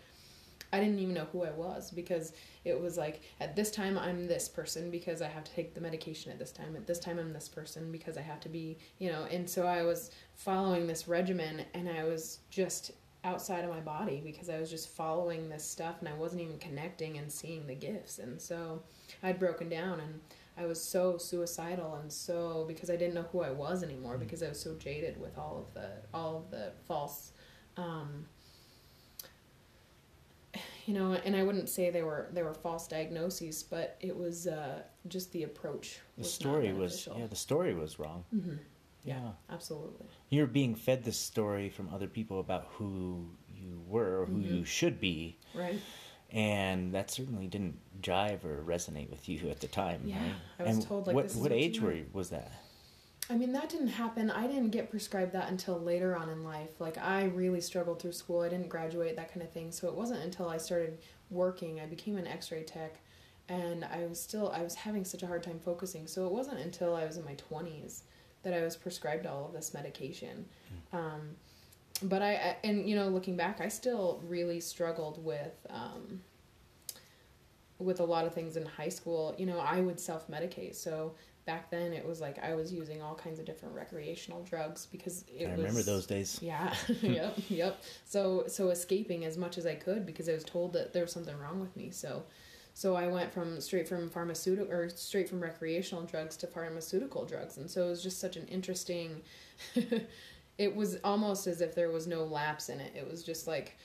I 0.76 0.80
didn't 0.82 1.00
even 1.00 1.14
know 1.14 1.28
who 1.32 1.44
I 1.46 1.52
was 1.52 1.90
because 1.90 2.34
it 2.66 2.78
was 2.78 2.98
like 2.98 3.22
at 3.40 3.56
this 3.56 3.72
time 3.72 3.98
I'm 3.98 4.28
this 4.28 4.50
person 4.50 4.92
because 4.92 5.22
I 5.22 5.30
have 5.30 5.46
to 5.46 5.54
take 5.54 5.74
the 5.74 5.80
medication 5.80 6.34
at 6.34 6.38
this 6.38 6.52
time. 6.52 6.76
At 6.76 6.86
this 6.86 7.00
time 7.00 7.18
I'm 7.18 7.32
this 7.32 7.48
person 7.48 7.94
because 7.94 8.18
I 8.18 8.22
have 8.22 8.42
to 8.42 8.50
be, 8.50 8.78
you 9.00 9.10
know, 9.10 9.24
and 9.32 9.50
so 9.50 9.66
I 9.66 9.84
was 9.84 10.12
following 10.36 10.86
this 10.86 11.08
regimen 11.08 11.64
and 11.74 11.88
I 11.88 12.04
was 12.04 12.40
just 12.50 12.92
outside 13.24 13.64
of 13.64 13.70
my 13.70 13.80
body 13.80 14.22
because 14.24 14.50
I 14.50 14.60
was 14.60 14.70
just 14.70 14.90
following 14.90 15.48
this 15.48 15.64
stuff 15.64 15.96
and 16.02 16.10
I 16.10 16.14
wasn't 16.14 16.42
even 16.42 16.60
connecting 16.60 17.18
and 17.20 17.32
seeing 17.32 17.66
the 17.68 17.76
gifts. 17.76 18.20
And 18.20 18.42
so 18.42 18.84
I'd 19.24 19.40
broken 19.40 19.70
down 19.70 20.02
and 20.02 20.20
I 20.58 20.66
was 20.66 20.82
so 20.82 21.18
suicidal 21.18 21.96
and 21.96 22.12
so 22.12 22.66
because 22.68 22.90
I 22.90 22.98
didn't 22.98 23.14
know 23.14 23.28
who 23.32 23.42
I 23.44 23.52
was 23.52 23.82
anymore 23.82 24.18
because 24.18 24.44
I 24.44 24.50
was 24.50 24.60
so 24.60 24.76
jaded 24.76 25.22
with 25.22 25.38
all 25.38 25.66
of 25.66 25.74
the 25.74 25.90
all 26.14 26.38
of 26.38 26.52
the 26.52 26.72
false 26.86 27.32
um 27.78 28.26
you 30.86 30.94
know, 30.94 31.14
and 31.14 31.36
I 31.36 31.44
wouldn't 31.44 31.70
say 31.70 31.90
they 31.90 32.04
were 32.04 32.30
they 32.32 32.44
were 32.44 32.54
false 32.54 32.88
diagnoses, 32.88 33.64
but 33.64 33.98
it 34.00 34.16
was 34.16 34.48
uh, 34.48 34.82
just 35.08 35.32
the 35.32 35.44
approach. 35.44 36.00
the 36.16 36.22
was 36.24 36.34
story 36.34 36.74
was 36.74 37.08
yeah 37.18 37.28
the 37.28 37.36
story 37.36 37.74
was 37.74 38.00
wrong. 38.00 38.24
Mhm. 38.36 38.60
Yeah. 39.04 39.32
absolutely. 39.52 40.08
You're 40.30 40.48
being 40.48 40.74
fed 40.74 41.04
this 41.04 41.18
story 41.20 41.70
from 41.70 41.94
other 41.94 42.08
people 42.08 42.40
about 42.40 42.66
who 42.78 43.30
you 43.56 43.80
were 43.88 44.22
or 44.22 44.26
who 44.26 44.38
Mm-hmm. 44.38 44.56
you 44.56 44.66
should 44.66 45.00
be. 45.00 45.38
Right. 45.54 45.80
and 46.32 46.94
that 46.96 47.12
certainly 47.12 47.48
didn't 47.48 47.78
jive 48.02 48.44
or 48.44 48.64
resonate 48.64 49.10
with 49.12 49.30
you 49.30 49.50
at 49.50 49.60
the 49.62 49.68
time. 49.68 50.02
Yeah, 50.06 50.18
right? 50.18 50.32
I 50.60 50.64
was 50.64 50.76
and 50.78 50.88
told, 50.88 51.06
like, 51.08 51.16
what 51.16 51.24
this 51.26 51.34
is 51.36 51.38
what 51.38 51.52
what 51.52 51.60
age 51.60 51.80
were 51.82 51.94
you, 51.94 52.08
was 52.14 52.30
that? 52.32 52.52
I 53.30 53.36
mean, 53.36 53.54
that 53.54 53.70
didn't 53.70 53.88
happen. 53.88 54.30
I 54.30 54.46
didn't 54.46 54.70
get 54.70 54.92
prescribed 54.92 55.34
that 55.34 55.50
until 55.50 55.80
later 55.80 56.16
on 56.16 56.30
in 56.30 56.44
life. 56.44 56.80
Like, 56.80 56.98
I 56.98 57.26
really 57.26 57.62
struggled 57.62 58.00
through 58.00 58.12
school. 58.12 58.42
I 58.42 58.50
didn't 58.50 58.70
graduate, 58.70 59.16
that 59.16 59.34
kind 59.34 59.42
of 59.42 59.52
thing. 59.52 59.72
So 59.72 59.88
it 59.88 59.96
wasn't 59.96 60.22
until 60.22 60.48
I 60.48 60.58
started 60.58 61.00
working, 61.32 61.80
I 61.80 61.88
became 61.88 62.18
an 62.18 62.28
x 62.28 62.52
ray 62.52 62.62
tech, 62.64 63.00
and 63.50 63.84
I 63.84 64.06
was 64.06 64.22
still, 64.22 64.52
I 64.52 64.62
was 64.62 64.76
having 64.76 65.04
such 65.04 65.24
a 65.24 65.28
hard 65.28 65.42
time 65.42 65.60
focusing. 65.60 66.06
So 66.06 66.28
it 66.28 66.32
wasn't 66.32 66.60
until 66.60 66.96
I 66.96 67.06
was 67.06 67.18
in 67.18 67.26
my 67.26 67.36
20s 67.36 68.02
that 68.44 68.54
I 68.54 68.62
was 68.62 68.76
prescribed 68.76 69.26
all 69.26 69.48
of 69.48 69.54
this 69.54 69.74
medication. 69.74 70.46
Um, 70.94 71.36
but 72.04 72.22
I, 72.22 72.34
I, 72.34 72.58
and 72.64 72.88
you 72.88 72.96
know, 72.96 73.08
looking 73.08 73.36
back, 73.36 73.60
I 73.60 73.70
still 73.70 74.22
really 74.28 74.60
struggled 74.60 75.24
with, 75.24 75.66
um, 75.72 76.22
with 77.80 78.00
a 78.00 78.04
lot 78.04 78.26
of 78.26 78.36
things 78.36 78.56
in 78.56 78.66
high 78.66 78.90
school. 78.90 79.34
You 79.38 79.48
know, 79.48 79.60
I 79.60 79.82
would 79.82 80.00
self 80.00 80.30
medicate. 80.30 80.76
So 80.76 81.16
back 81.46 81.70
then 81.70 81.94
it 81.94 82.06
was 82.06 82.20
like 82.20 82.44
I 82.44 82.56
was 82.56 82.74
using 82.74 83.02
all 83.02 83.16
kinds 83.16 83.40
of 83.40 83.46
different 83.46 83.76
recreational 83.76 84.44
drugs 84.44 84.88
because 84.92 85.24
it 85.28 85.44
was 85.44 85.48
I 85.48 85.52
was 85.52 85.58
remember 85.60 85.84
those 85.84 86.06
days. 86.06 86.40
yeah 86.42 86.74
yep 87.02 87.38
yep. 87.50 87.84
So 88.06 88.46
so 88.48 88.70
escaping 88.70 89.26
as 89.26 89.38
much 89.38 89.58
as 89.58 89.66
i 89.66 89.76
could 89.76 90.06
because 90.06 90.28
i 90.28 90.34
was 90.34 90.44
told 90.44 90.74
that 90.74 90.94
there 90.94 91.04
was 91.04 91.12
something 91.12 91.38
wrong 91.38 91.60
with 91.60 91.76
me. 91.76 91.92
So 91.92 92.24
so 92.74 92.96
i 92.96 93.08
went 93.08 93.32
from 93.32 93.62
straight 93.62 93.88
from 93.88 94.10
pharmaceutical 94.10 94.72
or 94.72 94.90
straight 94.90 95.30
from 95.30 95.40
recreational 95.42 96.04
drugs 96.04 96.36
to 96.38 96.48
pharmaceutical 96.48 97.26
drugs. 97.26 97.58
And 97.58 97.70
so 97.70 97.86
it 97.88 97.90
was 97.90 98.04
just 98.04 98.20
such 98.20 98.38
an 98.38 98.48
interesting 98.48 99.22
it 100.58 100.76
was 100.76 100.98
almost 101.04 101.48
as 101.48 101.62
if 101.62 101.76
there 101.76 101.92
was 101.92 102.08
no 102.08 102.24
lapse 102.24 102.70
in 102.70 102.80
it. 102.80 102.94
It 102.96 103.10
was 103.10 103.24
just 103.24 103.48
like 103.48 103.78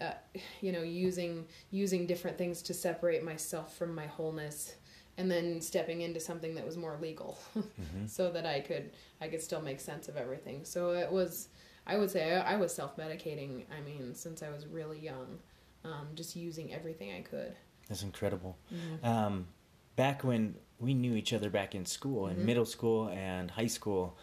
uh, 0.00 0.12
you 0.60 0.72
know 0.72 0.82
using 0.82 1.46
using 1.70 2.06
different 2.06 2.36
things 2.36 2.60
to 2.62 2.74
separate 2.74 3.24
myself 3.24 3.76
from 3.76 3.94
my 3.94 4.06
wholeness 4.06 4.74
and 5.18 5.30
then 5.30 5.60
stepping 5.60 6.02
into 6.02 6.20
something 6.20 6.54
that 6.56 6.66
was 6.66 6.76
more 6.76 6.98
legal 7.00 7.38
Mm-hmm. 7.56 8.06
so 8.06 8.30
that 8.32 8.44
I 8.46 8.60
could 8.60 8.90
I 9.20 9.28
could 9.28 9.42
still 9.42 9.62
make 9.62 9.80
sense 9.80 10.08
of 10.08 10.16
everything. 10.16 10.64
So 10.64 10.90
it 10.90 11.10
was 11.10 11.48
I 11.86 11.96
would 11.98 12.10
say 12.10 12.34
I, 12.36 12.54
I 12.54 12.56
was 12.56 12.74
self 12.74 12.96
medicating. 12.96 13.64
I 13.76 13.80
mean, 13.80 14.14
since 14.14 14.42
I 14.42 14.50
was 14.50 14.66
really 14.66 14.98
young, 14.98 15.38
um, 15.84 16.08
just 16.14 16.34
using 16.36 16.72
everything 16.74 17.12
I 17.12 17.20
could. 17.22 17.54
That's 17.88 18.02
incredible. 18.02 18.56
Mm-hmm. 18.74 19.06
Um, 19.06 19.46
back 19.94 20.24
when 20.24 20.56
we 20.80 20.92
knew 20.94 21.14
each 21.14 21.32
other 21.32 21.48
back 21.48 21.74
in 21.74 21.86
school, 21.86 22.26
in 22.26 22.36
Mhm. 22.36 22.44
middle 22.44 22.64
school 22.66 23.08
and 23.10 23.50
high 23.52 23.68
school, 23.68 24.16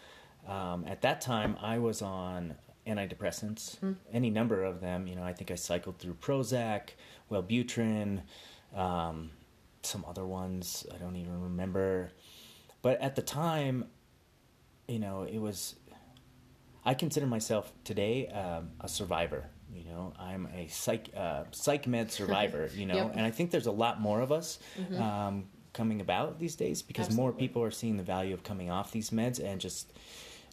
um, 0.46 0.84
at 0.86 1.00
that 1.02 1.20
time 1.22 1.56
I 1.60 1.78
was 1.78 2.02
on 2.02 2.54
antidepressants, 2.86 3.78
Mhm. 3.80 3.96
any 4.12 4.28
number 4.30 4.62
of 4.62 4.80
them. 4.82 5.06
You 5.06 5.16
know, 5.16 5.22
I 5.24 5.32
think 5.32 5.50
I 5.50 5.54
cycled 5.54 5.98
through 5.98 6.14
Prozac, 6.14 6.90
Wellbutrin, 7.30 8.20
um, 8.74 9.30
some 9.86 10.04
other 10.08 10.26
ones 10.26 10.86
I 10.94 10.96
don't 10.98 11.16
even 11.16 11.42
remember. 11.42 12.10
But 12.82 13.00
at 13.00 13.16
the 13.16 13.22
time, 13.22 13.86
you 14.88 14.98
know, 14.98 15.22
it 15.22 15.38
was. 15.38 15.74
I 16.84 16.92
consider 16.94 17.26
myself 17.26 17.72
today 17.84 18.26
um, 18.28 18.70
a 18.80 18.88
survivor. 18.88 19.46
You 19.72 19.84
know, 19.84 20.12
I'm 20.18 20.46
a 20.54 20.68
psych 20.68 21.08
uh, 21.16 21.44
psych 21.50 21.86
med 21.86 22.10
survivor. 22.20 22.68
You 22.74 22.86
know, 22.86 22.96
Yep. 22.96 23.12
and 23.16 23.20
I 23.26 23.30
think 23.30 23.50
there's 23.50 23.66
a 23.66 23.72
lot 23.72 24.00
more 24.00 24.20
of 24.20 24.30
us 24.32 24.58
Mhm. 24.78 25.00
um, 25.00 25.44
coming 25.72 26.00
about 26.00 26.38
these 26.38 26.54
days 26.56 26.82
because 26.82 27.10
more 27.10 27.32
people 27.32 27.62
are 27.62 27.70
seeing 27.70 27.96
the 27.96 28.02
value 28.04 28.32
of 28.34 28.42
coming 28.44 28.70
off 28.70 28.92
these 28.92 29.10
meds 29.10 29.42
and 29.42 29.60
just 29.60 29.92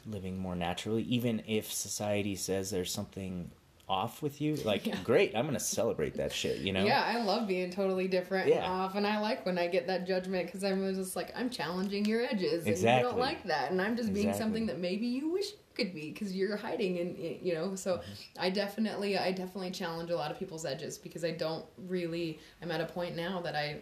living 0.08 0.38
more 0.40 0.56
naturally. 0.56 1.04
Even 1.04 1.44
if 1.46 1.72
society 1.72 2.36
says 2.36 2.72
there's 2.72 2.92
something 2.92 3.52
off 3.92 4.22
with 4.22 4.40
you, 4.42 4.56
like 4.72 4.86
Yeah. 4.88 4.98
great, 5.04 5.36
I'm 5.36 5.46
gonna 5.46 5.60
celebrate 5.60 6.16
that 6.16 6.32
shit. 6.32 6.60
You 6.60 6.72
know? 6.74 6.86
Yeah, 6.86 7.04
I 7.06 7.22
love 7.24 7.48
being 7.48 7.70
totally 7.72 8.08
different 8.08 8.50
and 8.50 8.64
off, 8.64 8.96
and 8.96 9.06
I 9.06 9.20
like 9.20 9.46
when 9.46 9.58
I 9.58 9.68
get 9.68 9.88
that 9.88 10.08
judgment 10.08 10.46
because 10.46 10.64
I'm 10.64 10.80
just 10.96 11.16
like 11.16 11.32
I'm 11.36 11.50
challenging 11.50 12.06
your 12.06 12.22
edges, 12.22 12.66
exactly. 12.66 12.90
and 12.90 12.98
you 12.98 13.04
don't 13.04 13.20
like 13.20 13.44
that, 13.44 13.72
and 13.72 13.82
I'm 13.82 13.96
just 13.98 14.14
being 14.14 14.30
Exactly. 14.30 14.44
something 14.46 14.66
that 14.68 14.80
maybe 14.80 15.06
you 15.08 15.32
wish 15.34 15.48
you 15.52 15.58
could 15.76 15.94
be 15.94 16.12
because 16.12 16.36
you're 16.36 16.58
hiding, 16.58 17.00
and 17.00 17.18
you 17.18 17.54
know. 17.54 17.76
So 17.76 17.98
Mm-hmm. 17.98 18.42
I 18.46 18.50
definitely, 18.50 19.18
I 19.18 19.32
definitely 19.32 19.72
challenge 19.72 20.10
a 20.10 20.16
lot 20.16 20.32
of 20.32 20.40
people's 20.40 20.66
edges 20.66 20.98
because 20.98 21.24
I 21.26 21.32
don't 21.32 21.66
really. 21.88 22.40
I'm 22.62 22.72
at 22.72 22.80
a 22.82 22.86
point 22.86 23.16
now 23.16 23.42
that 23.42 23.56
I, 23.56 23.80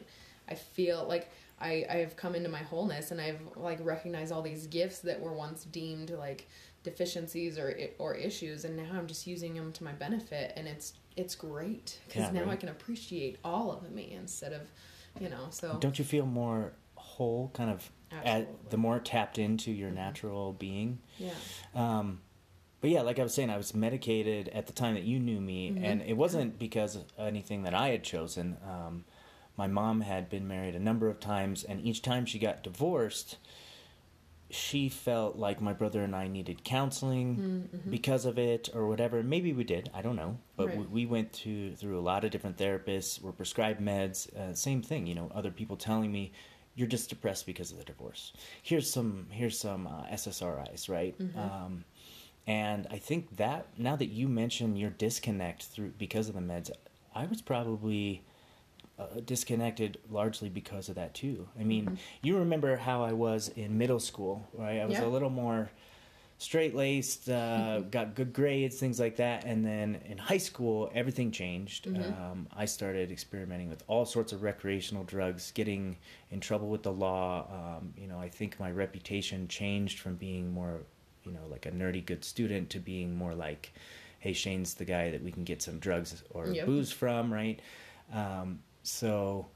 I 0.49 0.55
feel 0.55 1.05
like. 1.07 1.29
I, 1.61 1.85
I 1.89 1.95
have 1.97 2.15
come 2.15 2.35
into 2.35 2.47
my 2.47 2.59
wholeness 2.59 3.11
and 3.11 3.19
I've 3.19 3.41
like 3.57 3.79
recognized 3.81 4.31
all 4.31 4.41
these 4.41 4.65
gifts 4.67 4.99
that 4.99 5.19
were 5.19 5.33
once 5.33 5.65
deemed 5.65 6.09
like 6.11 6.47
deficiencies 6.83 7.57
or 7.57 7.75
or 7.97 8.15
issues 8.15 8.63
and 8.65 8.75
now 8.77 8.89
I'm 8.93 9.07
just 9.07 9.27
using 9.27 9.53
them 9.53 9.71
to 9.73 9.83
my 9.83 9.91
benefit 9.91 10.53
and 10.55 10.67
it's 10.67 10.93
it's 11.17 11.35
great 11.35 11.99
because 12.07 12.33
Yeah, 12.33 12.43
now 12.45 12.49
I 12.51 12.55
can 12.55 12.69
appreciate 12.69 13.37
all 13.43 13.71
of 13.71 13.91
me 13.91 14.13
instead 14.17 14.53
of, 14.53 14.61
you 15.19 15.27
know. 15.29 15.47
So 15.49 15.77
Don't 15.81 15.99
you 15.99 16.05
feel 16.05 16.25
more 16.25 16.71
whole, 16.95 17.51
kind 17.53 17.69
of, 17.69 17.91
at, 18.23 18.69
the 18.69 18.77
more 18.77 18.99
tapped 18.99 19.37
into 19.37 19.69
your 19.71 19.91
natural 19.91 20.53
being? 20.53 20.99
yeah, 21.17 21.31
Um, 21.75 22.21
but 22.79 22.89
yeah, 22.91 23.01
like 23.01 23.19
I 23.19 23.23
was 23.23 23.33
saying, 23.33 23.49
I 23.49 23.57
was 23.57 23.73
medicated 23.75 24.47
at 24.49 24.67
the 24.67 24.71
time 24.71 24.93
that 24.93 25.03
you 25.03 25.19
knew 25.19 25.41
me, 25.41 25.71
Mhm. 25.71 25.83
and 25.83 26.01
it 26.03 26.13
wasn't 26.13 26.57
because 26.57 26.95
of 26.95 27.03
anything 27.17 27.63
that 27.63 27.73
I 27.73 27.89
had 27.89 28.03
chosen. 28.05 28.55
Um, 28.65 29.03
my 29.57 29.67
mom 29.67 29.99
had 30.01 30.29
been 30.29 30.47
married 30.47 30.75
a 30.75 30.79
number 30.79 31.09
of 31.09 31.19
times, 31.19 31.65
and 31.65 31.81
each 31.85 32.01
time 32.01 32.25
she 32.25 32.39
got 32.39 32.63
divorced, 32.63 33.35
she 34.51 34.89
felt 34.89 35.35
like 35.35 35.61
my 35.61 35.73
brother 35.73 36.03
and 36.03 36.15
I 36.15 36.27
needed 36.27 36.63
counseling 36.63 37.69
Mhm. 37.71 37.89
because 37.91 38.25
of 38.25 38.39
it 38.39 38.69
or 38.73 38.87
whatever. 38.87 39.21
Maybe 39.21 39.53
we 39.53 39.63
did, 39.63 39.89
I 39.93 40.01
don't 40.01 40.15
know. 40.15 40.39
But 40.55 40.69
Right. 40.69 40.77
we, 40.79 40.85
we 40.85 41.05
went 41.05 41.33
to, 41.33 41.75
through 41.75 41.99
a 41.99 42.01
lot 42.01 42.23
of 42.23 42.31
different 42.31 42.57
therapists, 42.57 43.21
were 43.21 43.31
prescribed 43.31 43.79
meds, 43.79 44.33
uh, 44.35 44.53
same 44.55 44.81
thing, 44.81 45.05
you 45.05 45.13
know, 45.15 45.31
other 45.35 45.51
people 45.51 45.77
telling 45.77 46.11
me, 46.11 46.31
you're 46.75 46.87
just 46.87 47.09
depressed 47.09 47.45
because 47.45 47.71
of 47.71 47.77
the 47.77 47.83
divorce. 47.83 48.31
Here's 48.63 48.89
some 48.89 49.27
here's 49.31 49.59
some 49.59 49.85
uh, 49.85 50.05
SSRIs, 50.09 50.87
right? 50.89 51.17
Mhm. 51.19 51.35
Um, 51.37 51.83
and 52.47 52.87
I 52.89 52.97
think 52.97 53.37
that 53.37 53.67
now 53.77 53.95
that 53.97 54.07
you 54.07 54.27
mention 54.27 54.75
your 54.77 54.89
disconnect 54.89 55.63
through 55.65 55.91
because 55.97 56.29
of 56.29 56.35
the 56.35 56.41
meds, 56.41 56.71
I 57.13 57.25
was 57.25 57.41
probably 57.41 58.23
uh, 58.99 59.21
disconnected 59.25 59.97
largely 60.09 60.49
because 60.49 60.89
of 60.89 60.95
that 60.95 61.13
too. 61.13 61.47
I 61.59 61.63
mean, 61.63 61.85
Mhm. 61.91 61.97
you 62.21 62.37
remember 62.37 62.75
how 62.75 63.01
I 63.03 63.13
was 63.13 63.47
in 63.49 63.77
middle 63.77 63.99
school, 63.99 64.47
right? 64.53 64.79
I 64.79 64.85
was 64.85 64.97
Yeah. 64.99 65.05
a 65.05 65.09
little 65.09 65.29
more 65.29 65.71
straight 66.37 66.73
laced, 66.73 67.29
uh, 67.29 67.79
got 67.81 68.15
good 68.15 68.31
grades, 68.31 68.79
things 68.79 68.97
like 68.99 69.17
that. 69.17 69.43
And 69.45 69.65
then 69.65 69.95
in 70.05 70.17
high 70.17 70.37
school, 70.37 70.89
everything 70.93 71.31
changed. 71.31 71.85
Mhm. 71.87 72.13
Um, 72.17 72.47
I 72.51 72.63
started 72.65 73.11
experimenting 73.11 73.69
with 73.69 73.83
all 73.87 74.05
sorts 74.05 74.31
of 74.31 74.41
recreational 74.41 75.03
drugs, 75.03 75.51
getting 75.51 75.97
in 76.31 76.39
trouble 76.39 76.69
with 76.69 76.83
the 76.83 76.93
law. 76.93 77.77
Um, 77.79 77.93
you 77.97 78.07
know, 78.07 78.19
I 78.19 78.29
think 78.29 78.57
my 78.59 78.71
reputation 78.71 79.47
changed 79.49 79.99
from 79.99 80.15
being 80.15 80.51
more, 80.53 80.79
you 81.25 81.33
know, 81.33 81.45
like 81.49 81.65
a 81.65 81.71
nerdy 81.71 82.05
good 82.05 82.23
student 82.23 82.69
to 82.71 82.79
being 82.79 83.15
more 83.15 83.33
like, 83.35 83.73
hey, 84.19 84.31
Shane's 84.33 84.75
the 84.75 84.85
guy 84.85 85.11
that 85.11 85.21
we 85.21 85.31
can 85.31 85.43
get 85.43 85.61
some 85.61 85.79
drugs 85.79 86.23
or 86.29 86.47
Yep. 86.53 86.65
booze 86.65 86.91
from, 86.91 87.33
right? 87.33 87.59
Um, 88.13 88.59
so 88.89 89.47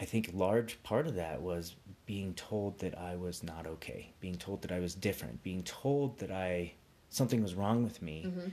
I 0.00 0.04
think 0.04 0.30
large 0.34 0.82
part 0.82 1.06
of 1.06 1.14
that 1.16 1.40
was 1.40 1.76
being 2.06 2.34
told 2.34 2.78
that 2.80 2.98
I 2.98 3.16
was 3.16 3.42
not 3.42 3.66
okay, 3.66 4.12
being 4.20 4.36
told 4.36 4.62
that 4.62 4.72
I 4.72 4.78
was 4.80 4.94
different, 4.94 5.42
being 5.42 5.62
told 5.62 6.18
that 6.18 6.30
I 6.30 6.72
something 7.08 7.42
was 7.42 7.54
wrong 7.54 7.82
with 7.82 8.00
me, 8.02 8.24
Mhm. 8.26 8.52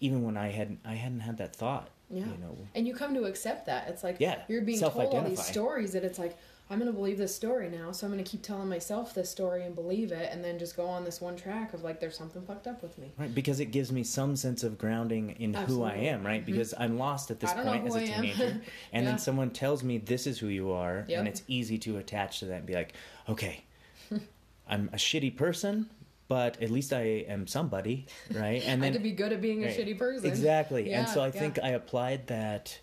even 0.00 0.22
when 0.24 0.36
I 0.36 0.48
hadn't 0.50 0.80
I 0.84 0.94
hadn't 0.94 1.20
had 1.20 1.36
that 1.38 1.54
thought. 1.54 1.90
Yeah. 2.08 2.20
You 2.26 2.36
know. 2.38 2.56
and 2.74 2.86
you 2.86 2.94
come 2.94 3.14
to 3.14 3.24
accept 3.24 3.66
that. 3.66 3.88
It's 3.88 4.04
like 4.04 4.16
Yeah, 4.20 4.42
you're 4.48 4.62
being 4.62 4.78
told 4.80 5.12
all 5.14 5.22
these 5.22 5.44
stories 5.44 5.92
that 5.92 6.04
it's 6.04 6.18
like 6.20 6.36
I'm 6.68 6.78
going 6.80 6.90
to 6.90 6.96
believe 6.96 7.16
this 7.16 7.32
story 7.32 7.68
now, 7.70 7.92
so 7.92 8.06
I'm 8.06 8.12
going 8.12 8.22
to 8.24 8.28
keep 8.28 8.42
telling 8.42 8.68
myself 8.68 9.14
this 9.14 9.30
story 9.30 9.64
and 9.64 9.72
believe 9.74 10.10
it, 10.10 10.30
and 10.32 10.42
then 10.42 10.58
just 10.58 10.76
go 10.76 10.84
on 10.86 11.04
this 11.04 11.20
one 11.20 11.36
track 11.36 11.72
of 11.74 11.84
like 11.84 12.00
there's 12.00 12.16
something 12.18 12.42
fucked 12.42 12.66
up 12.66 12.82
with 12.82 12.98
me. 12.98 13.12
Right, 13.16 13.32
because 13.32 13.60
it 13.60 13.66
gives 13.66 13.92
me 13.92 14.02
some 14.02 14.34
sense 14.34 14.64
of 14.64 14.76
grounding 14.76 15.30
in 15.38 15.54
who 15.54 15.84
I 15.84 15.94
am, 15.94 16.26
right? 16.26 16.42
Mhm. 16.42 16.46
Because 16.46 16.74
I'm 16.76 16.98
lost 16.98 17.30
at 17.30 17.38
this 17.38 17.52
I 17.52 17.62
point 17.62 17.86
as 17.86 17.94
a 17.94 18.00
I 18.02 18.06
teenager, 18.06 18.60
and 18.92 19.04
Yeah. 19.04 19.10
then 19.12 19.18
someone 19.18 19.50
tells 19.50 19.84
me 19.84 19.98
this 19.98 20.26
is 20.26 20.40
who 20.40 20.48
you 20.48 20.72
are, 20.72 21.04
Yep. 21.08 21.18
and 21.20 21.28
it's 21.28 21.42
easy 21.46 21.78
to 21.78 21.98
attach 21.98 22.40
to 22.40 22.46
that 22.46 22.56
and 22.56 22.66
be 22.66 22.74
like, 22.74 22.94
okay, 23.28 23.62
I'm 24.68 24.88
a 24.92 24.96
shitty 24.96 25.36
person, 25.36 25.88
but 26.26 26.60
at 26.60 26.70
least 26.70 26.92
I 26.92 27.02
am 27.28 27.46
somebody, 27.46 28.06
right? 28.34 28.60
And 28.66 28.84
I 28.84 28.90
could 28.90 29.04
be 29.04 29.12
good 29.12 29.32
at 29.32 29.40
being 29.40 29.62
a 29.62 29.68
Right. 29.68 29.78
shitty 29.78 29.96
person. 29.96 30.26
Exactly. 30.28 30.92
and 30.92 31.08
so 31.08 31.20
I 31.22 31.26
yeah. 31.26 31.30
think 31.30 31.60
I 31.62 31.68
applied 31.68 32.26
that 32.26 32.80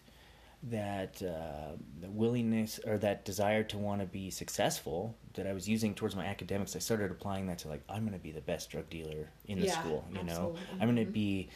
that 0.63 1.21
uh, 1.21 1.75
the 1.99 2.09
willingness 2.09 2.79
or 2.85 2.97
that 2.99 3.25
desire 3.25 3.63
to 3.63 3.77
want 3.77 3.99
to 4.01 4.07
be 4.07 4.29
successful 4.29 5.15
that 5.33 5.45
I 5.45 5.51
was 5.53 5.67
using 5.67 5.93
towards 5.93 6.15
my 6.15 6.25
academics. 6.25 6.75
I 6.75 6.79
started 6.79 7.11
applying 7.11 7.47
that 7.47 7.57
to 7.59 7.67
like 7.67 7.83
I'm 7.89 8.03
going 8.03 8.13
to 8.17 8.23
be 8.23 8.31
the 8.31 8.41
best 8.41 8.69
drug 8.69 8.89
dealer 8.89 9.29
in 9.47 9.59
the 9.59 9.65
Yeah, 9.65 9.79
school. 9.79 10.07
You 10.09 10.23
know, 10.23 10.55
absolutely. 10.55 10.61
I'm 10.79 10.95
going 10.95 11.05
to 11.05 11.11
Mhm. 11.11 11.13
be 11.13 11.49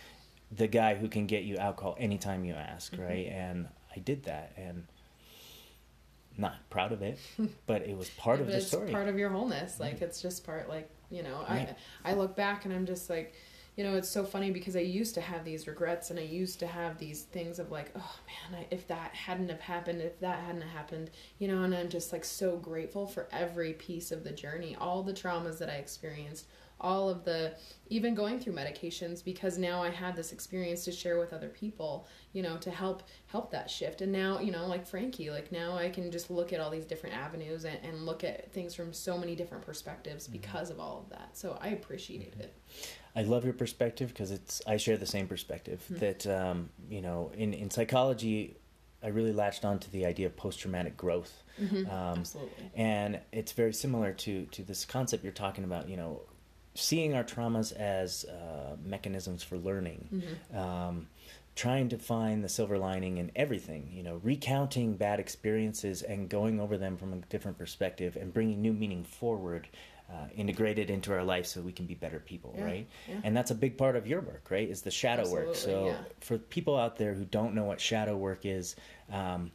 the 0.52 0.68
guy 0.68 0.96
who 0.96 1.08
can 1.08 1.26
get 1.26 1.44
you 1.44 1.58
alcohol 1.58 1.96
anytime 2.00 2.44
you 2.44 2.54
ask, 2.54 2.94
Mhm. 2.96 3.08
right? 3.08 3.28
And 3.28 3.68
I 3.96 4.00
did 4.00 4.24
that, 4.26 4.52
and 4.58 4.86
not 6.38 6.70
proud 6.70 6.92
of 6.92 7.02
it, 7.02 7.18
but 7.66 7.82
it 7.84 7.98
was 7.98 8.10
part 8.12 8.40
of 8.42 8.48
the 8.48 8.62
story. 8.62 8.92
part 8.92 9.08
of 9.08 9.18
your 9.18 9.30
wholeness. 9.30 9.80
Like 9.80 10.02
it's 10.02 10.22
just 10.22 10.46
part 10.46 10.70
like 10.70 10.90
you 11.10 11.24
know. 11.24 11.46
Right. 11.50 11.76
I 12.04 12.12
I 12.12 12.14
look 12.14 12.36
back 12.36 12.66
and 12.66 12.74
I'm 12.74 12.86
just 12.86 13.10
like, 13.10 13.34
you 13.78 13.84
know, 13.84 13.96
it's 13.96 14.10
so 14.10 14.26
funny 14.26 14.52
because 14.52 14.76
I 14.76 14.80
used 14.82 15.14
to 15.16 15.22
have 15.22 15.46
these 15.46 15.68
regrets 15.68 16.10
and 16.10 16.20
I 16.20 16.24
used 16.24 16.60
to 16.60 16.68
have 16.68 16.98
these 16.98 17.22
things 17.22 17.60
of 17.60 17.72
like, 17.72 17.92
oh 17.96 18.16
man, 18.52 18.62
I, 18.62 18.68
if 18.74 18.88
that 18.88 19.14
hadn't 19.14 19.50
have 19.50 19.62
happened, 19.62 20.02
if 20.02 20.20
that 20.20 20.40
hadn't 20.40 20.62
happened, 20.64 21.12
you 21.40 21.48
know. 21.48 21.64
And 21.64 21.74
I'm 21.76 21.88
just 21.88 22.12
like 22.12 22.26
so 22.26 22.58
grateful 22.58 23.08
for 23.08 23.28
every 23.32 23.74
piece 23.74 24.12
of 24.12 24.24
the 24.24 24.32
journey, 24.32 24.76
all 24.82 25.04
the 25.04 25.14
traumas 25.14 25.60
that 25.60 25.70
I 25.70 25.76
experienced. 25.76 26.48
All 26.80 27.10
of 27.10 27.26
the, 27.26 27.56
even 27.90 28.14
going 28.14 28.40
through 28.40 28.54
medications, 28.54 29.26
because 29.26 29.58
now 29.58 29.82
I 29.82 29.90
had 29.90 30.16
this 30.16 30.32
experience 30.32 30.86
to 30.86 30.92
share 30.92 31.18
with 31.18 31.34
other 31.34 31.50
people, 31.50 32.08
you 32.34 32.44
know, 32.44 32.56
to 32.58 32.70
help 32.70 33.02
help 33.26 33.50
that 33.50 33.68
shift. 33.68 34.02
And 34.02 34.12
now, 34.12 34.40
you 34.40 34.52
know, 34.52 34.68
like 34.68 34.86
Frankie, 34.86 35.32
like 35.32 35.52
now 35.52 35.76
I 35.76 35.90
can 35.90 36.12
just 36.12 36.30
look 36.30 36.54
at 36.54 36.60
all 36.60 36.70
these 36.70 36.86
different 36.86 37.16
avenues 37.16 37.66
and, 37.66 37.80
and 37.84 38.06
look 38.06 38.24
at 38.24 38.52
things 38.54 38.76
from 38.76 38.94
so 38.94 39.18
many 39.18 39.36
different 39.36 39.66
perspectives 39.66 40.26
Mm-hmm. 40.28 40.34
because 40.34 40.70
of 40.70 40.80
all 40.80 41.00
of 41.00 41.10
that. 41.10 41.36
So 41.36 41.58
I 41.60 41.70
appreciate 41.70 42.36
it. 42.40 42.54
I 43.18 43.24
love 43.24 43.44
your 43.44 43.54
perspective 43.64 44.10
because 44.10 44.32
it's 44.32 44.62
I 44.68 44.78
share 44.78 44.98
the 44.98 45.06
same 45.16 45.28
perspective 45.28 45.80
Hmm. 45.88 45.98
that 45.98 46.28
um, 46.28 46.70
you 46.90 47.02
know 47.02 47.32
in 47.36 47.54
in 47.54 47.70
psychology 47.72 48.56
I 49.04 49.08
really 49.10 49.34
latched 49.34 49.64
onto 49.66 49.90
the 49.92 50.06
idea 50.06 50.28
of 50.28 50.36
post 50.36 50.60
traumatic 50.60 50.96
growth 50.98 51.34
Mhm. 51.60 51.86
um, 51.92 52.20
Absolutely. 52.20 52.72
and 52.76 53.20
it's 53.32 53.52
very 53.54 53.74
similar 53.74 54.12
to 54.26 54.46
to 54.56 54.62
this 54.64 54.86
concept 54.86 55.24
you're 55.24 55.34
talking 55.46 55.64
about 55.64 55.90
you 55.90 55.98
know 55.98 56.22
seeing 56.76 57.16
our 57.16 57.24
traumas 57.24 57.70
as 57.76 58.26
uh, 58.26 58.76
mechanisms 58.84 59.42
for 59.44 59.58
learning 59.58 60.02
Mhm. 60.14 60.56
um, 60.62 61.08
trying 61.56 61.90
to 61.90 61.98
find 61.98 62.44
the 62.44 62.50
silver 62.50 62.78
lining 62.78 63.18
in 63.18 63.32
everything 63.36 63.90
you 63.98 64.04
know 64.04 64.18
recounting 64.24 64.96
bad 64.96 65.20
experiences 65.20 66.04
and 66.04 66.30
going 66.30 66.60
over 66.60 66.78
them 66.78 66.98
from 66.98 67.14
a 67.14 67.18
different 67.34 67.58
perspective 67.58 68.16
and 68.16 68.32
bringing 68.32 68.62
new 68.62 68.74
meaning 68.74 69.04
forward 69.04 69.68
uh, 70.10 70.28
integrated 70.36 70.90
into 70.90 71.12
our 71.12 71.24
life 71.24 71.46
so 71.46 71.60
we 71.62 71.72
can 71.74 71.86
be 71.86 71.94
better 71.94 72.20
people 72.20 72.54
Yeah, 72.58 72.64
right 72.64 72.88
yeah. 73.10 73.16
and 73.24 73.36
that's 73.36 73.52
a 73.52 73.56
big 73.56 73.78
part 73.78 73.96
of 73.96 74.08
your 74.08 74.22
work 74.22 74.50
right 74.50 74.70
is 74.70 74.82
the 74.82 74.92
shadow 74.92 75.30
work 75.30 75.56
so 75.56 75.88
yeah. 75.88 75.98
for 76.22 76.38
people 76.38 76.78
out 76.78 76.98
there 76.98 77.14
who 77.14 77.26
don't 77.26 77.54
know 77.54 77.66
what 77.66 77.82
shadow 77.82 78.16
work 78.16 78.46
is 78.46 78.76
um, 79.12 79.52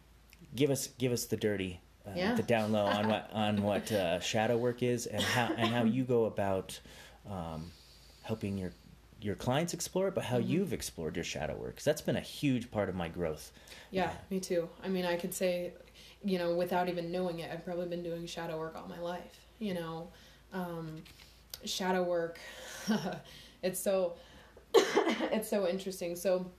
give 0.55 0.71
us 0.71 0.89
give 0.99 1.13
us 1.13 1.25
the 1.27 1.37
dirty 1.37 1.81
uh, 2.07 2.35
the 2.35 2.43
down 2.43 2.73
low 2.73 2.85
on 2.85 3.09
what 3.09 3.31
on 3.33 3.63
what 3.63 3.91
uh, 3.93 4.21
shadow 4.21 4.57
work 4.57 4.83
is 4.83 5.07
and 5.07 5.23
how 5.23 5.47
and 5.57 5.69
how 5.69 5.85
you 5.85 6.05
go 6.05 6.25
about 6.27 6.79
um, 7.31 7.71
helping 8.23 8.59
your 8.59 8.73
your 9.21 9.37
clients 9.37 9.73
explore 9.73 10.09
it, 10.09 10.15
but 10.17 10.25
how 10.25 10.39
Mhm. 10.41 10.49
you've 10.49 10.73
explored 10.73 11.15
your 11.15 11.25
shadow 11.25 11.55
work. 11.55 11.77
'Cause 11.77 11.85
that's 11.85 12.03
been 12.03 12.17
a 12.17 12.21
huge 12.21 12.73
part 12.73 12.89
of 12.89 12.97
my 12.97 13.07
growth. 13.07 13.53
Yeah, 13.93 14.11
me 14.31 14.41
too. 14.41 14.69
I 14.83 14.89
mean, 14.89 15.05
I 15.05 15.15
could 15.17 15.33
say, 15.33 15.75
you 16.25 16.39
know, 16.39 16.57
without 16.57 16.89
even 16.89 17.13
knowing 17.13 17.39
it, 17.39 17.49
I've 17.53 17.65
probably 17.65 17.87
been 17.87 18.03
doing 18.03 18.27
shadow 18.27 18.59
work 18.59 18.75
all 18.77 18.89
my 18.89 18.99
life. 18.99 19.39
You 19.61 19.75
know, 19.75 20.09
um, 20.53 21.03
shadow 21.65 22.03
work. 22.03 22.39
it's 23.63 23.81
so, 23.81 24.15
it's 24.75 25.49
so 25.49 25.69
interesting. 25.69 26.17
So, 26.17 26.51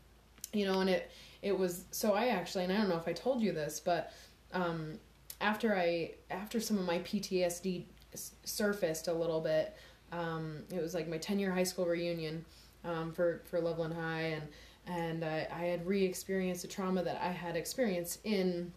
you 0.54 0.66
know, 0.66 0.80
and 0.82 0.90
it 0.90 1.12
it 1.42 1.58
was 1.58 1.86
so 1.92 2.14
I 2.14 2.28
actually, 2.28 2.64
and 2.66 2.74
I 2.74 2.78
don't 2.78 2.90
know 2.90 2.98
if 2.98 3.08
I 3.08 3.14
told 3.14 3.42
you 3.42 3.52
this, 3.52 3.80
but 3.80 4.14
um, 4.54 5.00
after 5.42 5.76
I 5.76 6.12
after 6.32 6.60
some 6.60 6.78
of 6.78 6.86
my 6.86 7.00
PTSD 7.00 7.86
s- 8.14 8.34
surfaced 8.44 9.08
a 9.08 9.14
little 9.14 9.42
bit, 9.42 9.76
um, 10.12 10.64
it 10.72 10.82
was 10.82 10.94
like 10.94 11.08
my 11.08 11.18
ten 11.18 11.40
year 11.40 11.52
high 11.52 11.64
school 11.64 11.86
reunion 11.86 12.46
um, 12.86 13.12
for 13.12 13.42
for 13.50 13.60
Loveland 13.60 13.94
High, 13.94 14.22
and 14.38 14.48
and 14.86 15.24
I, 15.26 15.48
I 15.52 15.66
had 15.66 15.86
re-experienced 15.88 16.66
a 16.66 16.68
trauma 16.68 17.04
that 17.04 17.18
I 17.22 17.32
had 17.32 17.56
experienced 17.56 18.20
in 18.26 18.72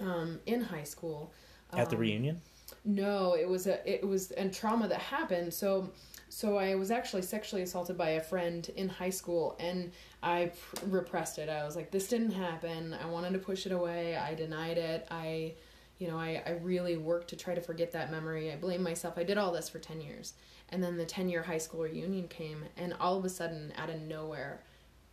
um, 0.00 0.38
in 0.46 0.60
high 0.60 0.84
school. 0.84 1.32
At 1.72 1.88
the 1.90 1.96
Um, 1.96 2.02
reunion? 2.02 2.40
No, 2.86 3.34
it 3.34 3.48
was 3.48 3.66
a 3.66 3.90
it 3.90 4.06
was 4.06 4.30
a 4.30 4.48
trauma 4.48 4.86
that 4.88 5.00
happened. 5.00 5.52
So 5.52 5.90
so 6.28 6.56
I 6.56 6.74
was 6.76 6.90
actually 6.90 7.22
sexually 7.22 7.62
assaulted 7.62 7.98
by 7.98 8.10
a 8.10 8.20
friend 8.20 8.68
in 8.76 8.88
high 8.88 9.10
school, 9.10 9.56
and 9.58 9.92
I 10.22 10.52
pr- 10.74 10.86
repressed 10.86 11.38
it. 11.38 11.48
I 11.48 11.64
was 11.64 11.76
like, 11.76 11.90
this 11.90 12.08
didn't 12.08 12.32
happen. 12.32 12.94
I 12.94 13.06
wanted 13.06 13.32
to 13.34 13.38
push 13.38 13.66
it 13.66 13.72
away. 13.72 14.16
I 14.16 14.34
denied 14.34 14.76
it. 14.78 15.06
I, 15.10 15.54
you 15.98 16.08
know, 16.08 16.18
I, 16.18 16.42
I 16.44 16.50
really 16.62 16.96
worked 16.96 17.28
to 17.28 17.36
try 17.36 17.54
to 17.54 17.60
forget 17.60 17.92
that 17.92 18.10
memory. 18.10 18.52
I 18.52 18.56
blame 18.56 18.82
myself. 18.82 19.16
I 19.16 19.22
did 19.22 19.38
all 19.38 19.52
this 19.52 19.68
for 19.68 19.78
10 19.78 20.00
years. 20.00 20.34
And 20.70 20.82
then 20.82 20.96
the 20.96 21.04
10 21.04 21.28
year 21.28 21.42
high 21.42 21.58
school 21.58 21.82
reunion 21.82 22.26
came, 22.26 22.64
and 22.76 22.92
all 23.00 23.16
of 23.16 23.24
a 23.24 23.28
sudden, 23.28 23.72
out 23.76 23.88
of 23.88 24.00
nowhere, 24.00 24.62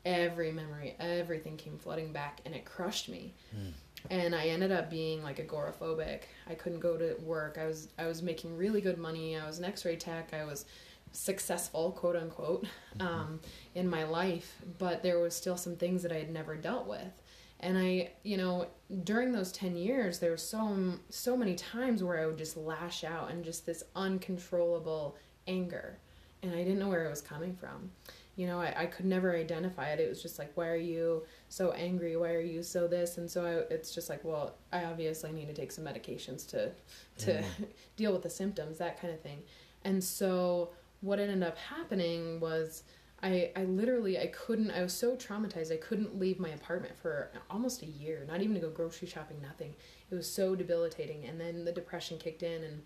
every 0.04 0.52
memory, 0.52 0.96
everything 1.00 1.58
came 1.58 1.78
flooding 1.78 2.12
back, 2.12 2.42
and 2.44 2.56
it 2.56 2.66
crushed 2.66 3.08
me 3.08 3.36
hmm. 3.52 3.70
And 4.10 4.36
I 4.36 4.48
ended 4.48 4.72
up 4.72 4.90
being 4.90 5.24
like 5.24 5.38
agoraphobic. 5.38 6.22
I 6.50 6.56
couldn't 6.56 6.80
go 6.80 6.98
to 6.98 7.16
work. 7.22 7.58
I 7.60 7.66
was 7.66 7.90
I 7.98 8.06
was 8.06 8.22
making 8.22 8.58
really 8.58 8.82
good 8.82 8.98
money. 8.98 9.38
I 9.38 9.46
was 9.46 9.60
an 9.60 9.66
X-ray 9.66 9.96
tech. 9.98 10.34
I 10.34 10.44
was 10.44 10.66
successful, 11.14 11.92
quote 11.92 12.16
unquote, 12.16 12.66
um, 13.00 13.40
in 13.76 13.88
my 13.88 14.04
life, 14.04 14.62
but 14.78 15.04
there 15.04 15.20
was 15.20 15.36
still 15.36 15.56
some 15.56 15.76
things 15.76 16.02
that 16.04 16.12
I 16.12 16.18
had 16.18 16.32
never 16.32 16.56
dealt 16.56 16.88
with. 16.88 17.22
And 17.60 17.78
I, 17.78 18.12
you 18.24 18.36
know, 18.36 18.68
during 19.06 19.32
those 19.32 19.52
10 19.54 19.78
years, 19.78 20.20
there 20.20 20.32
were 20.32 20.38
so, 20.38 20.96
so 21.10 21.38
many 21.38 21.56
times 21.56 22.04
where 22.04 22.20
I 22.20 22.26
would 22.26 22.38
just 22.38 22.58
lash 22.58 23.06
out 23.06 23.32
and 23.32 23.46
just 23.46 23.66
this 23.66 23.84
uncontrollable 23.96 25.16
anger. 25.48 25.98
And 26.42 26.52
I 26.54 26.58
didn't 26.58 26.80
know 26.80 26.90
where 26.90 27.06
it 27.06 27.10
was 27.10 27.22
coming 27.22 27.56
from. 27.56 27.92
You 28.36 28.48
know, 28.48 28.60
I, 28.60 28.74
I 28.76 28.86
could 28.88 29.06
never 29.06 29.34
identify 29.34 29.92
it. 29.92 30.02
It 30.02 30.10
was 30.10 30.22
just 30.22 30.40
like, 30.40 30.52
why 30.56 30.68
are 30.68 30.76
you 30.76 31.24
so 31.54 31.72
angry? 31.74 32.16
Why 32.18 32.34
are 32.34 32.42
you 32.42 32.64
so 32.64 32.88
this? 32.88 33.20
And 33.20 33.30
so 33.30 33.46
I, 33.46 33.74
it's 33.74 33.94
just 33.94 34.10
like, 34.10 34.24
well, 34.24 34.56
I 34.72 34.86
obviously 34.86 35.32
need 35.32 35.48
to 35.48 35.54
take 35.54 35.72
some 35.72 35.86
medications 35.86 36.48
to, 36.50 36.72
to 37.20 37.32
mm. 37.42 37.46
deal 37.96 38.12
with 38.12 38.24
the 38.24 38.30
symptoms, 38.30 38.80
that 38.80 39.00
kind 39.00 39.14
of 39.14 39.22
thing. 39.22 39.44
And 39.84 40.04
so 40.04 40.72
what 41.02 41.20
ended 41.20 41.44
up 41.44 41.58
happening 41.58 42.40
was 42.40 42.84
I, 43.22 43.52
I 43.56 43.66
literally 43.66 44.18
I 44.18 44.28
couldn't 44.28 44.72
I 44.72 44.82
was 44.82 44.94
so 44.94 45.16
traumatized 45.16 45.72
I 45.72 45.78
couldn't 45.78 46.18
leave 46.18 46.40
my 46.40 46.50
apartment 46.50 46.98
for 46.98 47.30
almost 47.50 47.82
a 47.82 47.86
year 47.86 48.26
not 48.28 48.42
even 48.42 48.54
to 48.56 48.60
go 48.60 48.70
grocery 48.70 49.08
shopping 49.08 49.38
nothing 49.42 49.74
it 50.12 50.16
was 50.16 50.30
so 50.30 50.56
debilitating 50.56 51.26
and 51.26 51.40
then 51.40 51.64
the 51.64 51.72
depression 51.72 52.18
kicked 52.18 52.44
in 52.44 52.64
and 52.64 52.82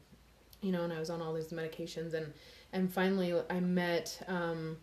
you 0.61 0.71
know 0.71 0.83
and 0.83 0.93
I 0.93 0.99
was 0.99 1.09
on 1.09 1.21
all 1.21 1.33
these 1.33 1.47
medications 1.47 2.13
and 2.13 2.33
and 2.73 2.91
finally 2.91 3.33
I 3.49 3.59
met 3.59 4.19
um, 4.27 4.77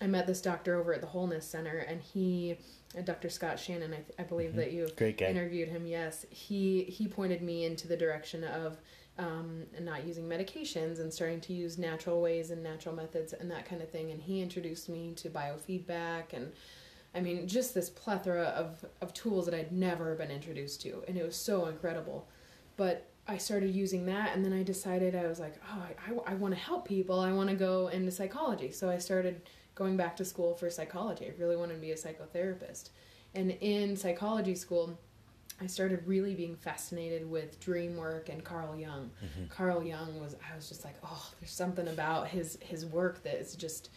I 0.00 0.06
met 0.06 0.26
this 0.26 0.40
doctor 0.40 0.74
over 0.74 0.92
at 0.92 1.00
the 1.00 1.06
Wholeness 1.06 1.46
Center 1.46 1.78
and 1.78 2.00
he 2.00 2.56
Dr. 3.02 3.28
Scott 3.28 3.58
Shannon 3.58 3.94
I, 3.94 4.22
I 4.22 4.24
believe 4.24 4.50
mm-hmm. 4.50 4.58
that 4.58 4.72
you 4.72 4.88
interviewed 4.98 5.68
him 5.68 5.86
yes 5.86 6.26
he 6.30 6.84
he 6.84 7.08
pointed 7.08 7.42
me 7.42 7.64
into 7.64 7.88
the 7.88 7.96
direction 7.96 8.44
of 8.44 8.78
um, 9.18 9.62
not 9.80 10.04
using 10.04 10.28
medications 10.28 10.98
and 10.98 11.12
starting 11.12 11.40
to 11.42 11.52
use 11.52 11.78
natural 11.78 12.20
ways 12.20 12.50
and 12.50 12.62
natural 12.62 12.94
methods 12.94 13.32
and 13.32 13.50
that 13.50 13.64
kind 13.64 13.80
of 13.80 13.88
thing. 13.88 14.10
And 14.10 14.20
he 14.20 14.40
introduced 14.40 14.88
me 14.88 15.12
to 15.16 15.30
biofeedback 15.30 16.32
and 16.32 16.52
I 17.14 17.20
mean, 17.20 17.46
just 17.46 17.74
this 17.74 17.88
plethora 17.88 18.46
of, 18.46 18.84
of 19.00 19.14
tools 19.14 19.44
that 19.44 19.54
I'd 19.54 19.70
never 19.70 20.16
been 20.16 20.32
introduced 20.32 20.80
to. 20.82 21.04
And 21.06 21.16
it 21.16 21.24
was 21.24 21.36
so 21.36 21.66
incredible. 21.66 22.26
But 22.76 23.06
I 23.28 23.38
started 23.38 23.72
using 23.72 24.06
that, 24.06 24.34
and 24.34 24.44
then 24.44 24.52
I 24.52 24.64
decided 24.64 25.14
I 25.14 25.28
was 25.28 25.38
like, 25.38 25.54
oh, 25.70 25.80
I, 25.80 26.10
I, 26.10 26.32
I 26.32 26.34
want 26.34 26.54
to 26.54 26.60
help 26.60 26.88
people. 26.88 27.20
I 27.20 27.30
want 27.30 27.48
to 27.50 27.54
go 27.54 27.86
into 27.86 28.10
psychology. 28.10 28.72
So 28.72 28.90
I 28.90 28.98
started 28.98 29.42
going 29.74 29.96
back 29.96 30.16
to 30.16 30.24
school 30.24 30.54
for 30.54 30.70
psychology. 30.70 31.26
I 31.26 31.32
really 31.40 31.56
wanted 31.56 31.74
to 31.74 31.80
be 31.80 31.92
a 31.92 31.96
psychotherapist. 31.96 32.90
And 33.34 33.50
in 33.60 33.96
psychology 33.96 34.54
school, 34.54 34.96
I 35.60 35.66
started 35.66 36.06
really 36.06 36.34
being 36.34 36.56
fascinated 36.56 37.28
with 37.28 37.60
dream 37.60 37.96
work 37.96 38.28
and 38.28 38.42
Carl 38.42 38.76
Jung. 38.76 39.10
Mm-hmm. 39.24 39.46
Carl 39.48 39.84
Jung 39.84 40.20
was 40.20 40.34
I 40.50 40.54
was 40.54 40.68
just 40.68 40.84
like, 40.84 40.96
oh, 41.04 41.30
there's 41.40 41.52
something 41.52 41.88
about 41.88 42.28
his 42.28 42.58
his 42.60 42.84
work 42.86 43.22
that 43.24 43.40
is 43.40 43.54
just 43.54 43.90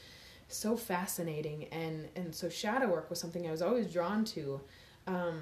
so 0.50 0.78
fascinating 0.78 1.66
and 1.66 2.08
and 2.16 2.34
so 2.34 2.48
shadow 2.48 2.88
work 2.88 3.10
was 3.10 3.20
something 3.20 3.48
I 3.48 3.52
was 3.52 3.62
always 3.62 3.92
drawn 3.92 4.24
to. 4.26 4.62
Um, 5.08 5.42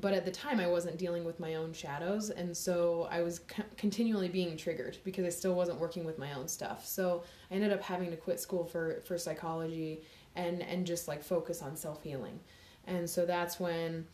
but 0.00 0.12
at 0.12 0.24
the 0.24 0.30
time 0.30 0.60
I 0.60 0.66
wasn't 0.66 0.98
dealing 0.98 1.24
with 1.24 1.40
my 1.40 1.54
own 1.54 1.72
shadows 1.72 2.30
and 2.30 2.56
so 2.56 3.08
I 3.10 3.22
was 3.22 3.40
co- 3.40 3.62
continually 3.76 4.28
being 4.28 4.56
triggered 4.56 4.98
because 5.04 5.24
I 5.24 5.30
still 5.30 5.54
wasn't 5.54 5.80
working 5.80 6.04
with 6.04 6.18
my 6.18 6.32
own 6.34 6.48
stuff. 6.48 6.86
So 6.86 7.22
I 7.50 7.54
ended 7.54 7.72
up 7.72 7.82
having 7.82 8.10
to 8.10 8.16
quit 8.16 8.40
school 8.40 8.64
for 8.64 9.00
for 9.06 9.16
psychology 9.16 10.02
and 10.34 10.62
and 10.62 10.86
just 10.86 11.08
like 11.08 11.22
focus 11.22 11.62
on 11.62 11.76
self-healing. 11.76 12.38
And 12.86 13.08
so 13.08 13.26
that's 13.26 13.58
when 13.58 14.06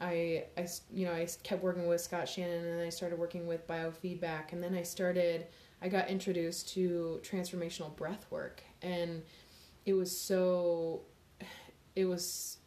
I, 0.00 0.44
I, 0.58 0.66
you 0.92 1.06
know, 1.06 1.12
I 1.12 1.26
kept 1.42 1.62
working 1.62 1.86
with 1.86 2.00
Scott 2.00 2.28
Shannon 2.28 2.64
and 2.64 2.78
then 2.78 2.86
I 2.86 2.90
started 2.90 3.18
working 3.18 3.46
with 3.46 3.66
biofeedback 3.66 4.52
and 4.52 4.62
then 4.62 4.74
I 4.74 4.82
started, 4.82 5.46
I 5.80 5.88
got 5.88 6.08
introduced 6.08 6.68
to 6.74 7.20
transformational 7.22 7.94
breath 7.96 8.26
work 8.30 8.62
and 8.82 9.22
it 9.86 9.94
was 9.94 10.16
so, 10.16 11.02
it 11.94 12.04
was, 12.04 12.58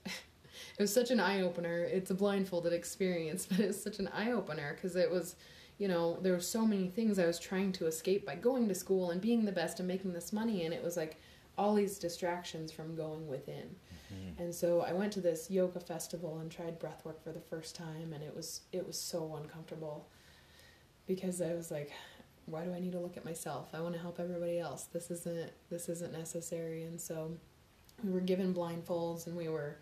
it 0.79 0.83
was 0.83 0.93
such 0.93 1.11
an 1.11 1.19
eye 1.19 1.41
opener. 1.41 1.83
It's 1.83 2.09
a 2.09 2.15
blindfolded 2.15 2.71
experience, 2.71 3.45
but 3.49 3.59
it 3.59 3.67
was 3.67 3.83
such 3.83 3.99
an 3.99 4.07
eye 4.07 4.31
opener 4.31 4.73
because 4.73 4.95
it 4.95 5.11
was, 5.11 5.35
you 5.77 5.89
know, 5.89 6.17
there 6.21 6.31
were 6.33 6.39
so 6.39 6.65
many 6.65 6.87
things 6.87 7.19
I 7.19 7.25
was 7.25 7.37
trying 7.37 7.73
to 7.73 7.85
escape 7.85 8.25
by 8.25 8.35
going 8.35 8.69
to 8.69 8.75
school 8.75 9.11
and 9.11 9.19
being 9.19 9.43
the 9.43 9.51
best 9.51 9.79
and 9.79 9.87
making 9.87 10.13
this 10.13 10.31
money 10.31 10.63
and 10.63 10.73
it 10.73 10.81
was 10.81 10.95
like 10.95 11.17
all 11.57 11.75
these 11.75 11.99
distractions 11.99 12.71
from 12.71 12.95
going 12.95 13.27
within. 13.27 13.75
Mm. 14.13 14.39
And 14.39 14.55
so 14.55 14.79
I 14.79 14.93
went 14.93 15.11
to 15.13 15.21
this 15.21 15.51
yoga 15.51 15.81
festival 15.81 16.39
and 16.39 16.49
tried 16.49 16.79
breath 16.79 17.03
work 17.03 17.21
for 17.21 17.33
the 17.33 17.41
first 17.41 17.75
time 17.75 18.13
and 18.13 18.23
it 18.23 18.33
was 18.33 18.61
it 18.71 18.87
was 18.87 18.97
so 18.97 19.35
uncomfortable 19.35 20.07
because 21.05 21.41
I 21.41 21.53
was 21.53 21.69
like 21.69 21.91
why 22.45 22.63
do 22.63 22.73
I 22.73 22.79
need 22.79 22.93
to 22.93 22.99
look 22.99 23.15
at 23.15 23.25
myself? 23.25 23.69
I 23.75 23.81
want 23.81 23.93
to 23.93 24.01
help 24.01 24.19
everybody 24.19 24.57
else. 24.59 24.85
This 24.85 25.11
isn't 25.11 25.51
this 25.69 25.89
isn't 25.89 26.13
necessary 26.13 26.83
and 26.83 26.99
so 26.99 27.37
we 28.01 28.11
were 28.11 28.21
given 28.21 28.53
blindfolds 28.53 29.27
and 29.27 29.35
we 29.35 29.49
were 29.49 29.77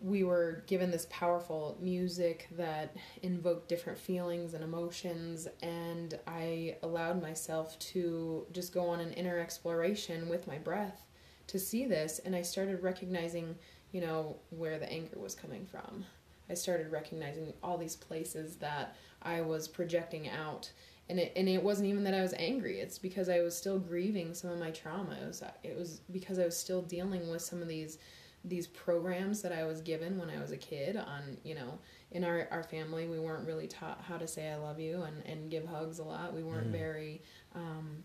we 0.00 0.22
were 0.22 0.62
given 0.66 0.90
this 0.90 1.06
powerful 1.10 1.76
music 1.80 2.48
that 2.56 2.96
invoked 3.22 3.68
different 3.68 3.98
feelings 3.98 4.54
and 4.54 4.62
emotions 4.62 5.48
and 5.62 6.18
i 6.26 6.76
allowed 6.82 7.20
myself 7.20 7.78
to 7.78 8.46
just 8.52 8.72
go 8.72 8.88
on 8.88 9.00
an 9.00 9.12
inner 9.14 9.38
exploration 9.38 10.28
with 10.28 10.46
my 10.46 10.56
breath 10.58 11.08
to 11.48 11.58
see 11.58 11.86
this 11.86 12.20
and 12.20 12.36
I 12.36 12.42
started 12.42 12.82
recognizing, 12.82 13.56
you 13.90 14.00
know, 14.00 14.36
where 14.50 14.78
the 14.78 14.90
anger 14.90 15.18
was 15.18 15.34
coming 15.34 15.66
from. 15.66 16.04
I 16.48 16.54
started 16.54 16.92
recognizing 16.92 17.52
all 17.62 17.76
these 17.76 17.96
places 17.96 18.56
that 18.56 18.96
I 19.22 19.40
was 19.40 19.66
projecting 19.66 20.28
out. 20.28 20.70
And 21.10 21.18
it, 21.18 21.32
and 21.36 21.48
it 21.48 21.62
wasn't 21.62 21.88
even 21.88 22.04
that 22.04 22.14
I 22.14 22.20
was 22.20 22.34
angry. 22.34 22.80
It's 22.80 22.98
because 22.98 23.28
I 23.28 23.40
was 23.40 23.56
still 23.56 23.78
grieving 23.78 24.34
some 24.34 24.50
of 24.50 24.58
my 24.58 24.70
traumas 24.70 25.42
it 25.64 25.76
was 25.76 26.00
because 26.12 26.38
I 26.38 26.44
was 26.44 26.56
still 26.56 26.82
dealing 26.82 27.30
with 27.30 27.42
some 27.42 27.62
of 27.62 27.68
these 27.68 27.98
these 28.44 28.66
programs 28.66 29.42
that 29.42 29.52
I 29.52 29.64
was 29.64 29.80
given 29.80 30.18
when 30.18 30.30
I 30.30 30.40
was 30.40 30.52
a 30.52 30.56
kid 30.56 30.96
on, 30.96 31.36
you 31.44 31.54
know, 31.54 31.78
in 32.10 32.24
our, 32.24 32.48
our 32.50 32.62
family, 32.62 33.06
we 33.06 33.18
weren't 33.18 33.46
really 33.46 33.66
taught 33.66 34.02
how 34.08 34.16
to 34.16 34.26
say 34.26 34.48
I 34.50 34.56
love 34.56 34.80
you 34.80 35.02
and, 35.02 35.24
and 35.26 35.50
give 35.50 35.66
hugs 35.66 35.98
a 35.98 36.04
lot. 36.04 36.34
We 36.34 36.42
weren't 36.42 36.68
mm. 36.68 36.78
very, 36.78 37.22
um, 37.54 38.04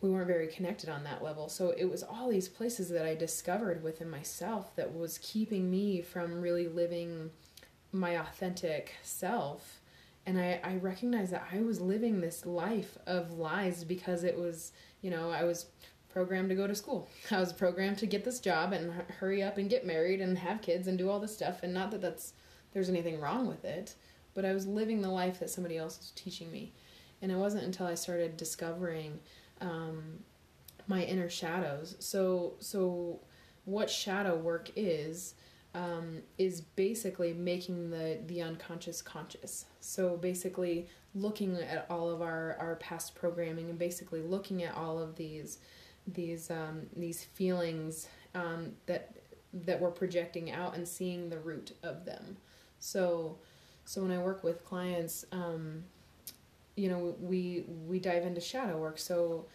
we 0.00 0.10
weren't 0.10 0.26
very 0.26 0.48
connected 0.48 0.88
on 0.88 1.04
that 1.04 1.22
level. 1.22 1.48
So 1.48 1.70
it 1.70 1.84
was 1.84 2.02
all 2.02 2.28
these 2.28 2.48
places 2.48 2.88
that 2.90 3.06
I 3.06 3.14
discovered 3.14 3.82
within 3.82 4.10
myself 4.10 4.74
that 4.76 4.94
was 4.94 5.18
keeping 5.18 5.70
me 5.70 6.02
from 6.02 6.40
really 6.40 6.68
living 6.68 7.30
my 7.92 8.18
authentic 8.18 8.94
self. 9.02 9.80
And 10.26 10.38
I, 10.38 10.60
I 10.62 10.76
recognized 10.76 11.32
that 11.32 11.48
I 11.52 11.62
was 11.62 11.80
living 11.80 12.20
this 12.20 12.46
life 12.46 12.96
of 13.06 13.32
lies 13.32 13.82
because 13.84 14.22
it 14.22 14.38
was, 14.38 14.72
you 15.00 15.10
know, 15.10 15.30
I 15.30 15.44
was 15.44 15.66
programmed 16.12 16.48
to 16.50 16.54
go 16.54 16.66
to 16.66 16.74
school. 16.74 17.08
I 17.30 17.40
was 17.40 17.52
programmed 17.52 17.98
to 17.98 18.06
get 18.06 18.24
this 18.24 18.40
job 18.40 18.72
and 18.72 18.92
hurry 19.18 19.42
up 19.42 19.58
and 19.58 19.70
get 19.70 19.86
married 19.86 20.20
and 20.20 20.38
have 20.38 20.62
kids 20.62 20.86
and 20.86 20.98
do 20.98 21.10
all 21.10 21.20
this 21.20 21.34
stuff. 21.34 21.62
And 21.62 21.72
not 21.72 21.90
that 21.90 22.00
that's 22.00 22.34
there's 22.72 22.88
anything 22.88 23.20
wrong 23.20 23.46
with 23.46 23.64
it, 23.64 23.94
but 24.34 24.44
I 24.44 24.54
was 24.54 24.66
living 24.66 25.02
the 25.02 25.10
life 25.10 25.40
that 25.40 25.50
somebody 25.50 25.76
else 25.76 25.98
was 25.98 26.12
teaching 26.14 26.50
me. 26.50 26.72
And 27.20 27.30
it 27.30 27.36
wasn't 27.36 27.64
until 27.64 27.86
I 27.86 27.94
started 27.94 28.36
discovering 28.36 29.20
um, 29.60 30.20
my 30.86 31.04
inner 31.04 31.28
shadows. 31.28 31.96
So 31.98 32.54
so 32.58 33.20
what 33.64 33.88
shadow 33.90 34.36
work 34.36 34.70
is 34.76 35.34
um, 35.74 36.22
is 36.36 36.60
basically 36.60 37.32
making 37.32 37.90
the 37.90 38.18
the 38.26 38.42
unconscious 38.42 39.00
conscious. 39.02 39.66
So 39.80 40.16
basically 40.16 40.88
looking 41.14 41.56
at 41.56 41.86
all 41.88 42.10
of 42.10 42.22
our 42.22 42.56
our 42.58 42.76
past 42.76 43.14
programming 43.14 43.70
and 43.70 43.78
basically 43.78 44.22
looking 44.22 44.62
at 44.62 44.74
all 44.74 44.98
of 44.98 45.16
these 45.16 45.58
these 46.06 46.50
um, 46.50 46.86
these 46.96 47.24
feelings 47.24 48.08
um, 48.34 48.72
that 48.86 49.12
that 49.52 49.80
we're 49.80 49.90
projecting 49.90 50.50
out 50.50 50.74
and 50.74 50.86
seeing 50.86 51.28
the 51.28 51.38
root 51.38 51.72
of 51.82 52.04
them. 52.04 52.36
So 52.78 53.38
so 53.84 54.02
when 54.02 54.10
I 54.10 54.18
work 54.18 54.44
with 54.44 54.64
clients, 54.64 55.24
um, 55.32 55.84
you 56.76 56.88
know, 56.88 57.14
we 57.20 57.64
we 57.86 57.98
dive 57.98 58.24
into 58.24 58.40
shadow 58.40 58.78
work. 58.78 58.98
So 58.98 59.46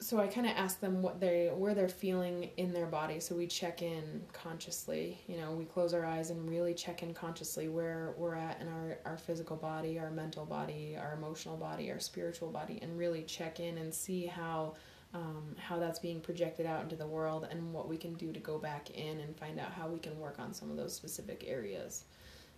so 0.00 0.20
I 0.20 0.28
kind 0.28 0.46
of 0.46 0.52
ask 0.56 0.80
them 0.80 1.02
what 1.02 1.18
they 1.18 1.50
where 1.54 1.74
they're 1.74 1.88
feeling 1.88 2.50
in 2.56 2.72
their 2.72 2.86
body. 2.86 3.18
So 3.18 3.34
we 3.34 3.46
check 3.46 3.82
in 3.82 4.22
consciously. 4.32 5.18
You 5.26 5.36
know, 5.38 5.52
we 5.52 5.64
close 5.64 5.92
our 5.92 6.04
eyes 6.04 6.30
and 6.30 6.48
really 6.48 6.72
check 6.72 7.02
in 7.02 7.12
consciously 7.12 7.68
where 7.68 8.14
we're 8.16 8.36
at 8.36 8.60
in 8.60 8.68
our 8.68 8.98
our 9.04 9.16
physical 9.16 9.56
body, 9.56 9.98
our 9.98 10.10
mental 10.10 10.46
body, 10.46 10.96
our 11.00 11.14
emotional 11.14 11.56
body, 11.56 11.90
our 11.90 11.98
spiritual 11.98 12.50
body, 12.50 12.78
and 12.80 12.96
really 12.96 13.22
check 13.22 13.60
in 13.60 13.78
and 13.78 13.92
see 13.92 14.26
how. 14.26 14.74
Um, 15.14 15.56
how 15.56 15.78
that's 15.78 15.98
being 15.98 16.20
projected 16.20 16.66
out 16.66 16.82
into 16.82 16.94
the 16.94 17.06
world 17.06 17.48
and 17.50 17.72
what 17.72 17.88
we 17.88 17.96
can 17.96 18.12
do 18.12 18.30
to 18.30 18.40
go 18.40 18.58
back 18.58 18.90
in 18.90 19.20
and 19.20 19.34
find 19.38 19.58
out 19.58 19.72
how 19.72 19.88
we 19.88 19.98
can 19.98 20.20
work 20.20 20.38
on 20.38 20.52
some 20.52 20.70
of 20.70 20.76
those 20.76 20.94
specific 20.94 21.44
areas. 21.48 22.04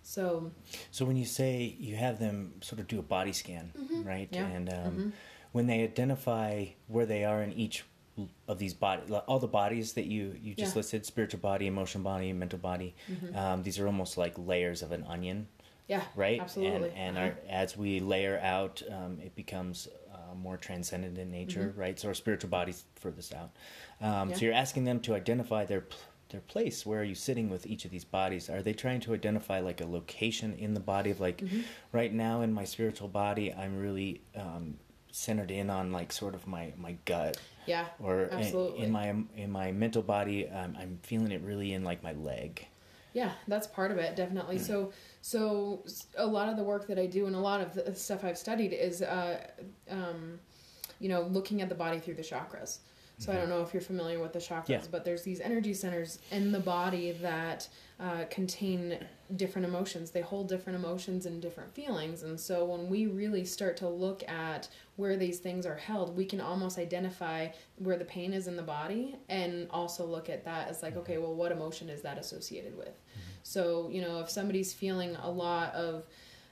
So, 0.03 0.51
so 0.91 1.05
when 1.05 1.17
you 1.17 1.27
say 1.27 1.77
you 1.79 1.95
have 1.95 2.19
them 2.19 2.55
sort 2.61 2.81
of 2.81 2.89
do 2.89 2.99
a 2.99 3.03
body 3.03 3.33
scan, 3.33 3.71
mm-hmm. 3.79 4.03
right? 4.03 4.29
Yeah. 4.33 4.47
And 4.47 4.69
um, 4.69 4.75
mm-hmm 4.75 5.11
when 5.53 5.67
they 5.67 5.83
identify 5.83 6.67
where 6.87 7.07
they 7.07 7.25
are 7.25 7.43
in 7.43 7.53
each 7.53 7.85
of 8.49 8.59
these 8.59 8.75
body 8.75 9.03
all 9.27 9.39
the 9.39 9.47
bodies 9.47 9.95
that 9.95 10.05
you 10.05 10.37
you 10.43 10.55
just 10.55 10.75
yeah. 10.75 10.81
listed 10.81 11.07
spiritual 11.07 11.41
body 11.41 11.67
emotional 11.67 12.05
body 12.05 12.33
mental 12.35 12.59
body 12.59 12.95
mm-hmm. 13.11 13.35
um, 13.35 13.63
these 13.63 13.79
are 13.79 13.87
almost 13.87 14.19
like 14.19 14.35
layers 14.37 14.83
of 14.83 14.93
an 14.93 15.03
onion 15.09 15.49
yeah 15.89 16.03
right 16.15 16.39
absolutely 16.39 16.91
and, 16.91 17.17
and 17.17 17.19
our, 17.19 17.35
as 17.49 17.79
we 17.79 17.99
layer 17.99 18.39
out 18.43 18.83
um, 18.93 19.19
it 19.23 19.35
becomes 19.35 19.89
uh, 20.31 20.35
more 20.35 20.57
transcendent 20.57 21.19
in 21.19 21.31
nature, 21.31 21.75
right? 21.77 21.99
So 21.99 22.09
our 22.09 22.15
spiritual 22.15 22.51
bodies 22.51 22.85
furthest 22.97 23.35
out. 23.35 23.51
Um, 24.01 24.11
Mm-hmm. 24.11 24.31
Yeah. 24.31 24.37
So 24.37 24.45
you're 24.47 24.55
asking 24.55 24.85
them 24.85 25.01
to 25.01 25.15
identify 25.15 25.65
their 25.65 25.85
their 26.31 26.41
place. 26.41 26.87
Where 26.87 27.01
are 27.01 27.05
you 27.05 27.15
sitting 27.17 27.51
with 27.51 27.67
each 27.67 27.85
of 27.85 27.91
these 27.91 28.05
bodies? 28.05 28.49
Are 28.49 28.63
they 28.63 28.73
trying 28.73 29.01
to 29.01 29.15
identify 29.15 29.61
like 29.61 29.81
a 29.81 29.87
location 29.87 30.55
in 30.55 30.75
the 30.75 30.81
body 30.81 31.11
of 31.11 31.21
like 31.21 31.39
Mm-hmm. 31.39 31.61
right 31.93 32.13
now 32.13 32.43
in 32.43 32.53
my 32.53 32.65
spiritual 32.65 33.09
body, 33.09 33.53
I'm 33.53 33.79
really 33.79 34.23
um, 34.37 34.79
centered 35.13 35.51
in 35.51 35.71
on 35.71 35.93
like 35.93 36.13
sort 36.13 36.35
of 36.35 36.47
my 36.47 36.73
my 36.77 36.97
gut 37.05 37.37
Yeah. 37.67 37.87
or 37.99 38.23
in, 38.25 38.39
absolutely. 38.39 38.85
in 38.85 38.93
my 38.93 39.15
in 39.37 39.51
my 39.51 39.73
mental 39.73 40.03
body 40.03 40.49
um, 40.49 40.77
i'm 40.81 40.99
feeling 41.03 41.33
it 41.33 41.41
really 41.43 41.73
in 41.73 41.85
like 41.85 42.03
my 42.03 42.13
leg 42.13 42.67
Yeah, 43.13 43.33
that's 43.49 43.67
part 43.67 43.91
of 43.91 43.99
it, 43.99 44.15
definitely. 44.15 44.59
So, 44.59 44.93
so 45.21 45.83
a 46.17 46.25
lot 46.25 46.49
of 46.49 46.57
the 46.57 46.63
work 46.63 46.87
that 46.87 46.97
I 46.97 47.07
do 47.07 47.27
and 47.27 47.35
a 47.35 47.41
lot 47.41 47.61
of 47.61 47.75
the 47.75 47.93
stuff 47.93 48.23
I've 48.23 48.39
studied 48.39 48.73
is, 48.73 49.03
uh, 49.03 49.41
um, 49.91 50.39
you 51.01 51.09
know, 51.09 51.23
looking 51.23 51.61
at 51.61 51.69
the 51.69 51.75
body 51.75 51.99
through 51.99 52.15
the 52.15 52.23
chakras. 52.23 52.79
So 53.19 53.33
I 53.33 53.35
don't 53.35 53.49
know 53.49 53.63
if 53.63 53.75
you're 53.75 53.83
familiar 53.83 54.21
with 54.21 54.33
the 54.33 54.39
chakras, 54.39 54.69
Yeah. 54.69 54.83
but 54.93 55.05
there's 55.05 55.25
these 55.25 55.41
energy 55.41 55.75
centers 55.75 56.21
in 56.31 56.53
the 56.53 56.61
body 56.61 57.11
that 57.21 57.69
uh, 58.01 58.25
contain 58.31 58.99
different 59.37 59.67
emotions. 59.67 60.11
They 60.11 60.23
hold 60.23 60.49
different 60.49 60.79
emotions 60.79 61.27
and 61.27 61.43
different 61.43 61.75
feelings. 61.75 62.23
And 62.23 62.41
so 62.41 62.65
when 62.65 62.89
we 62.89 63.07
really 63.07 63.45
start 63.45 63.77
to 63.79 63.89
look 63.89 64.27
at 64.29 64.69
where 64.97 65.17
these 65.17 65.39
things 65.39 65.67
are 65.67 65.77
held, 65.77 66.17
we 66.17 66.25
can 66.25 66.41
almost 66.41 66.79
identify 66.79 67.49
where 67.77 67.99
the 67.99 68.05
pain 68.05 68.33
is 68.33 68.47
in 68.47 68.57
the 68.57 68.63
body 68.63 69.17
and 69.29 69.69
also 69.71 70.07
look 70.07 70.31
at 70.31 70.45
that 70.47 70.69
as 70.69 70.83
like, 70.83 70.97
okay, 70.97 71.19
well, 71.19 71.35
what 71.35 71.53
emotion 71.53 71.91
is 71.91 72.01
that 72.03 72.17
associated 72.17 72.77
with? 72.77 72.99
So, 73.43 73.91
you 73.93 74.01
know, 74.01 74.21
if 74.21 74.31
somebody's 74.31 74.73
feeling 74.73 75.17
a 75.17 75.31
lot 75.31 75.75
of 75.75 76.07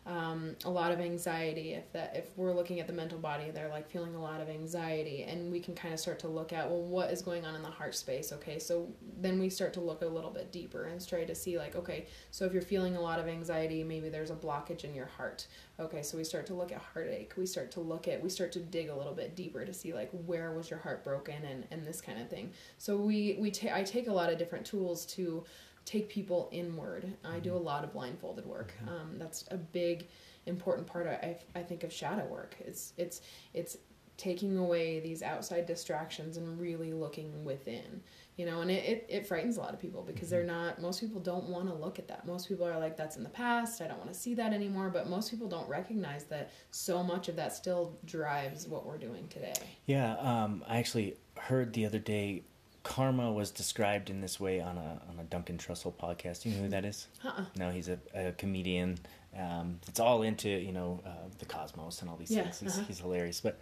um, 0.09 0.57
a 0.65 0.71
lot 0.71 0.91
of 0.91 1.01
anxiety. 1.01 1.75
If 1.75 1.93
that 1.93 2.17
if 2.17 2.37
we're 2.37 2.55
looking 2.55 2.81
at 2.81 2.87
the 2.87 2.93
mental 2.95 3.19
body 3.19 3.51
they're 3.51 3.69
like 3.69 3.91
feeling 3.91 4.15
a 4.15 4.21
lot 4.21 4.41
of 4.41 4.49
anxiety 4.49 5.25
and 5.25 5.53
we 5.53 5.61
can 5.61 5.75
kind 5.75 5.93
of 5.93 6.01
start 6.01 6.19
to 6.21 6.29
look 6.29 6.53
at 6.53 6.69
well 6.69 6.83
what 6.83 7.11
is 7.11 7.21
going 7.21 7.45
on 7.45 7.55
in 7.55 7.63
the 7.63 7.69
heart 7.69 7.95
space 7.95 8.33
okay? 8.33 8.59
So 8.59 8.89
then 9.21 9.39
we 9.39 9.51
start 9.51 9.75
to 9.75 9.81
look 9.81 10.03
a 10.03 10.07
little 10.07 10.31
bit 10.31 10.51
deeper 10.51 10.85
and 10.85 11.07
try 11.07 11.25
to 11.25 11.35
see 11.35 11.59
like 11.59 11.77
okay 11.77 12.07
so 12.31 12.47
if 12.47 12.53
you're 12.53 12.63
feeling 12.63 12.97
a 12.97 13.01
lot 13.01 13.21
of 13.21 13.29
anxiety 13.29 13.85
maybe 13.85 14.09
there's 14.09 14.31
a 14.31 14.35
blockage 14.35 14.85
in 14.85 14.95
your 14.95 15.07
heart 15.07 15.47
okay? 15.79 16.03
So 16.03 16.17
we 16.17 16.25
start 16.25 16.47
to 16.47 16.55
look 16.55 16.73
at 16.73 16.81
heartache 16.95 17.35
we 17.37 17.45
start 17.45 17.71
to 17.73 17.81
look 17.81 18.09
at 18.09 18.23
we 18.23 18.31
start 18.31 18.51
to 18.53 18.61
dig 18.61 18.89
a 18.89 18.97
little 18.97 19.15
bit 19.15 19.37
deeper 19.37 19.65
to 19.65 19.75
see 19.75 19.93
like 19.93 20.11
where 20.25 20.53
was 20.53 20.71
your 20.71 20.79
heart 20.79 21.05
broken 21.05 21.45
and 21.45 21.67
and 21.71 21.87
this 21.87 22.01
kind 22.01 22.21
of 22.21 22.31
thing. 22.31 22.53
So 22.79 22.97
we 22.97 23.37
we 23.39 23.51
ta- 23.51 23.75
i 23.75 23.83
take 23.83 24.09
a 24.09 24.13
lot 24.13 24.33
of 24.33 24.39
different 24.39 24.65
tools 24.65 25.05
to 25.07 25.45
take 25.89 26.11
people 26.11 26.51
inward. 26.53 27.11
I 27.25 27.39
do 27.39 27.55
a 27.55 27.57
lot 27.57 27.83
of 27.83 27.95
blindfolded 27.95 28.45
work. 28.45 28.75
Um, 28.87 29.15
that's 29.19 29.45
a 29.51 29.57
big, 29.57 30.07
important 30.45 30.87
part. 30.87 31.07
Of, 31.07 31.13
I, 31.15 31.37
I 31.55 31.63
think 31.63 31.83
of 31.83 31.93
shadow 31.93 32.27
work. 32.27 32.57
It's 32.61 32.93
it's 32.99 33.23
it's 33.55 33.79
taking 34.19 34.59
away 34.59 34.99
these 35.01 35.23
outside 35.23 35.65
distractions 35.65 36.37
and 36.37 36.61
really 36.61 36.93
looking 36.93 37.43
within. 37.43 38.03
You 38.37 38.47
know, 38.47 38.61
and 38.61 38.71
it, 38.71 38.85
it, 38.85 39.07
it 39.09 39.27
frightens 39.27 39.57
a 39.57 39.61
lot 39.61 39.73
of 39.73 39.81
people 39.81 40.03
because 40.03 40.29
they're 40.29 40.45
not. 40.45 40.81
Most 40.81 41.01
people 41.01 41.21
don't 41.21 41.49
want 41.49 41.67
to 41.69 41.75
look 41.75 41.99
at 41.99 42.07
that. 42.09 42.27
Most 42.27 42.49
people 42.49 42.67
are 42.67 42.79
like, 42.79 42.97
"That's 42.97 43.17
in 43.17 43.23
the 43.23 43.31
past. 43.31 43.81
I 43.81 43.89
don't 43.89 43.99
want 43.99 44.13
to 44.13 44.19
see 44.19 44.35
that 44.35 44.53
anymore." 44.53 44.91
But 44.91 45.09
most 45.09 45.31
people 45.31 45.49
don't 45.49 45.69
recognize 45.69 46.25
that 46.25 46.51
so 46.71 47.03
much 47.03 47.29
of 47.29 47.37
that 47.37 47.55
still 47.55 47.99
drives 48.05 48.69
what 48.69 48.85
we're 48.85 48.99
doing 48.99 49.27
today. 49.29 49.55
yeah 49.87 50.17
um, 50.19 50.63
i 50.69 50.79
actually 50.79 51.17
heard 51.37 51.73
the 51.73 51.87
other 51.87 51.99
day 51.99 52.43
karma 52.83 53.31
was 53.33 53.51
described 53.51 54.09
in 54.11 54.21
this 54.21 54.39
way 54.41 54.61
on 54.61 54.79
a 54.79 55.01
on 55.11 55.19
a 55.21 55.25
duncan 55.25 55.59
trussell 55.59 55.93
podcast 55.93 56.45
you 56.45 56.53
know 56.53 56.63
who 56.63 56.69
that 56.69 56.85
is 56.85 57.09
Uh-uh. 57.25 57.45
no 57.57 57.71
he's 57.71 57.89
a, 57.89 57.99
a 58.15 58.33
comedian 58.33 58.99
um, 59.39 59.79
it's 59.87 60.01
all 60.01 60.23
into 60.23 60.49
you 60.49 60.73
know 60.73 61.01
uh, 61.07 61.11
the 61.39 61.45
cosmos 61.45 62.01
and 62.01 62.09
all 62.11 62.17
these 62.17 62.31
Yeah, 62.31 62.43
things 62.45 62.61
he's, 62.61 62.77
uh-huh. 62.77 62.85
he's 62.89 62.99
hilarious 63.01 63.41
but 63.41 63.61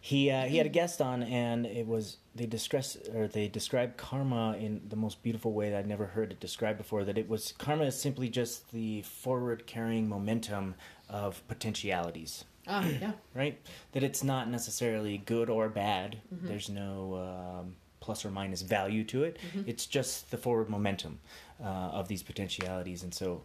he 0.00 0.30
uh, 0.30 0.44
he 0.44 0.56
had 0.56 0.66
a 0.66 0.70
guest 0.70 1.00
on 1.00 1.22
and 1.24 1.66
it 1.66 1.86
was 1.86 2.18
they 2.34 2.46
discuss 2.46 2.96
or 3.14 3.26
they 3.26 3.48
described 3.48 3.96
karma 3.96 4.56
in 4.58 4.80
the 4.88 4.96
most 4.96 5.22
beautiful 5.22 5.52
way 5.52 5.70
that 5.70 5.78
I'd 5.80 5.86
never 5.88 6.06
heard 6.06 6.30
it 6.30 6.38
described 6.40 6.78
before 6.78 7.04
that 7.04 7.18
it 7.18 7.28
was 7.28 7.52
karma 7.58 7.84
is 7.84 8.00
simply 8.00 8.28
just 8.28 8.70
the 8.72 9.02
forward 9.02 9.66
carrying 9.66 10.08
momentum 10.08 10.74
of 11.08 11.42
potentialities 11.48 12.44
Ah, 12.68 12.86
yeah. 13.00 13.12
right 13.34 13.58
that 13.92 14.02
it's 14.02 14.22
not 14.22 14.48
necessarily 14.48 15.18
good 15.18 15.50
or 15.50 15.68
bad 15.68 16.18
Mm-hmm. 16.32 16.46
there's 16.46 16.68
no 16.68 17.58
um, 17.60 17.74
plus 18.10 18.24
or 18.24 18.30
minus 18.32 18.62
value 18.62 19.04
to 19.04 19.22
it 19.22 19.38
Mm-hmm. 19.40 19.70
it's 19.70 19.86
just 19.86 20.30
the 20.32 20.36
forward 20.36 20.68
momentum 20.68 21.20
uh, 21.62 21.98
of 22.00 22.08
these 22.08 22.22
potentialities 22.24 23.04
and 23.04 23.14
so 23.14 23.42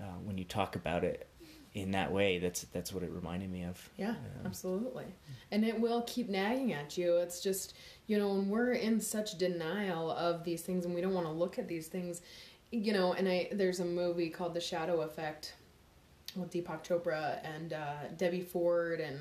uh, 0.00 0.04
when 0.24 0.38
you 0.38 0.44
talk 0.44 0.74
about 0.74 1.04
it 1.04 1.28
in 1.74 1.90
that 1.90 2.10
way 2.10 2.38
that's 2.38 2.62
that's 2.72 2.90
what 2.94 3.02
it 3.02 3.10
reminded 3.10 3.50
me 3.52 3.62
of 3.64 3.76
Yeah, 3.98 4.10
Um, 4.10 4.46
absolutely. 4.46 5.04
And 5.52 5.64
it 5.70 5.78
will 5.78 6.02
keep 6.14 6.28
nagging 6.30 6.72
at 6.72 6.96
you. 6.96 7.16
It's 7.24 7.40
just, 7.42 7.74
you 8.06 8.16
know, 8.18 8.28
when 8.34 8.48
we're 8.48 8.72
in 8.72 8.98
such 9.00 9.36
denial 9.36 10.10
of 10.10 10.42
these 10.44 10.62
things 10.62 10.86
and 10.86 10.94
we 10.94 11.02
don't 11.02 11.12
want 11.12 11.26
to 11.26 11.32
look 11.32 11.58
at 11.58 11.68
these 11.68 11.88
things, 11.88 12.22
you 12.72 12.92
know, 12.94 13.12
and 13.12 13.28
I 13.28 13.48
there's 13.52 13.80
a 13.80 13.84
movie 13.84 14.30
called 14.30 14.54
The 14.54 14.60
Shadow 14.70 15.02
Effect 15.02 15.54
with 16.34 16.50
Deepak 16.50 16.80
Chopra 16.86 17.24
and 17.54 17.74
uh, 17.74 18.08
Debbie 18.16 18.40
Ford 18.52 18.98
and 19.00 19.18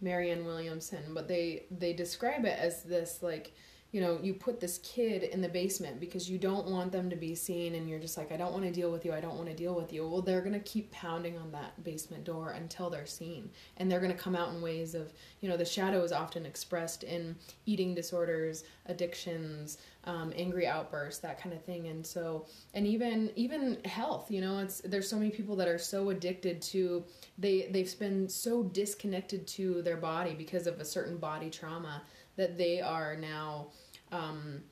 Marianne 0.00 0.44
Williamson, 0.44 1.02
but 1.16 1.26
they 1.26 1.64
they 1.82 1.92
describe 2.04 2.44
it 2.44 2.56
as 2.68 2.84
this 2.84 3.10
like 3.30 3.46
you 3.90 4.02
know, 4.02 4.18
you 4.22 4.34
put 4.34 4.60
this 4.60 4.78
kid 4.78 5.22
in 5.22 5.40
the 5.40 5.48
basement 5.48 5.98
because 5.98 6.28
you 6.28 6.36
don't 6.36 6.66
want 6.66 6.92
them 6.92 7.08
to 7.08 7.16
be 7.16 7.34
seen 7.34 7.74
and 7.74 7.88
you're 7.88 7.98
just 7.98 8.18
like, 8.18 8.30
I 8.30 8.36
don't 8.36 8.52
want 8.52 8.64
to 8.64 8.70
deal 8.70 8.90
with 8.90 9.02
you, 9.06 9.14
I 9.14 9.20
don't 9.20 9.36
want 9.36 9.48
to 9.48 9.54
deal 9.54 9.74
with 9.74 9.94
you. 9.94 10.06
Well, 10.06 10.20
they're 10.20 10.42
going 10.42 10.52
to 10.52 10.60
keep 10.60 10.90
pounding 10.90 11.38
on 11.38 11.50
that 11.52 11.82
basement 11.84 12.24
door 12.24 12.50
until 12.50 12.90
they're 12.90 13.06
seen. 13.06 13.50
And 13.78 13.90
they're 13.90 14.00
going 14.00 14.12
to 14.12 14.18
come 14.18 14.36
out 14.36 14.50
in 14.50 14.60
ways 14.60 14.94
of, 14.94 15.14
you 15.40 15.48
know, 15.48 15.56
the 15.56 15.64
shadow 15.64 16.02
is 16.02 16.12
often 16.12 16.44
expressed 16.44 17.02
in 17.02 17.34
eating 17.64 17.94
disorders, 17.94 18.64
addictions, 18.86 19.78
um, 20.04 20.34
angry 20.36 20.66
outbursts, 20.66 21.20
that 21.20 21.40
kind 21.40 21.54
of 21.54 21.64
thing. 21.64 21.88
And 21.88 22.06
so, 22.06 22.44
and 22.74 22.86
even, 22.86 23.30
even 23.36 23.78
health, 23.86 24.30
you 24.30 24.42
know, 24.42 24.58
it's, 24.58 24.82
there's 24.82 25.08
so 25.08 25.16
many 25.16 25.30
people 25.30 25.56
that 25.56 25.68
are 25.68 25.78
so 25.78 26.10
addicted 26.10 26.60
to, 26.62 27.04
they, 27.38 27.68
they've 27.70 27.98
been 27.98 28.28
so 28.28 28.64
disconnected 28.64 29.46
to 29.46 29.80
their 29.80 29.96
body 29.96 30.34
because 30.34 30.66
of 30.66 30.78
a 30.78 30.84
certain 30.84 31.16
body 31.16 31.48
trauma 31.48 32.02
that 32.38 32.56
they 32.56 32.80
are 32.80 33.16
now 33.16 33.66
um, 34.10 34.62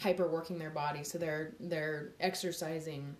hyper 0.00 0.26
working 0.26 0.58
their 0.58 0.70
body. 0.70 1.04
So 1.04 1.18
they're 1.18 1.54
they're 1.60 2.14
exercising 2.18 3.16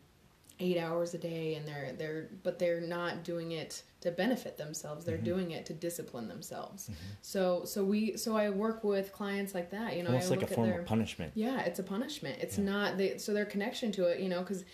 eight 0.59 0.79
hours 0.79 1.15
a 1.15 1.19
day, 1.19 1.55
and 1.55 1.69
they're 1.69 1.93
they're 1.97 2.29
but 2.43 2.59
they're 2.59 2.81
not 2.81 3.23
doing 3.23 3.53
it 3.53 3.83
to 4.01 4.11
benefit 4.11 4.57
themselves. 4.57 5.05
They're 5.05 5.17
doing 5.19 5.53
it 5.53 5.67
to 5.67 5.75
discipline 5.75 6.27
themselves. 6.27 6.91
So 7.23 7.65
so 7.65 7.85
we 7.85 8.17
so 8.17 8.37
I 8.37 8.51
work 8.51 8.83
with 8.83 9.13
clients 9.13 9.55
like 9.55 9.71
that. 9.71 9.97
You 9.97 10.03
know, 10.03 10.09
almost 10.11 10.33
I 10.33 10.37
like 10.37 10.51
a 10.51 10.55
form 10.55 10.69
their, 10.69 10.81
of 10.81 10.87
punishment 10.87 11.33
yeah, 11.37 11.61
it's 11.61 11.79
a 11.79 11.85
punishment. 11.85 12.39
It's 12.41 12.59
Yeah. 12.59 12.65
not 12.65 12.99
they 12.99 13.19
so 13.19 13.33
their 13.33 13.45
connection 13.47 13.93
to 13.93 14.07
it, 14.07 14.21
you 14.21 14.29
know, 14.29 14.41
because 14.41 14.65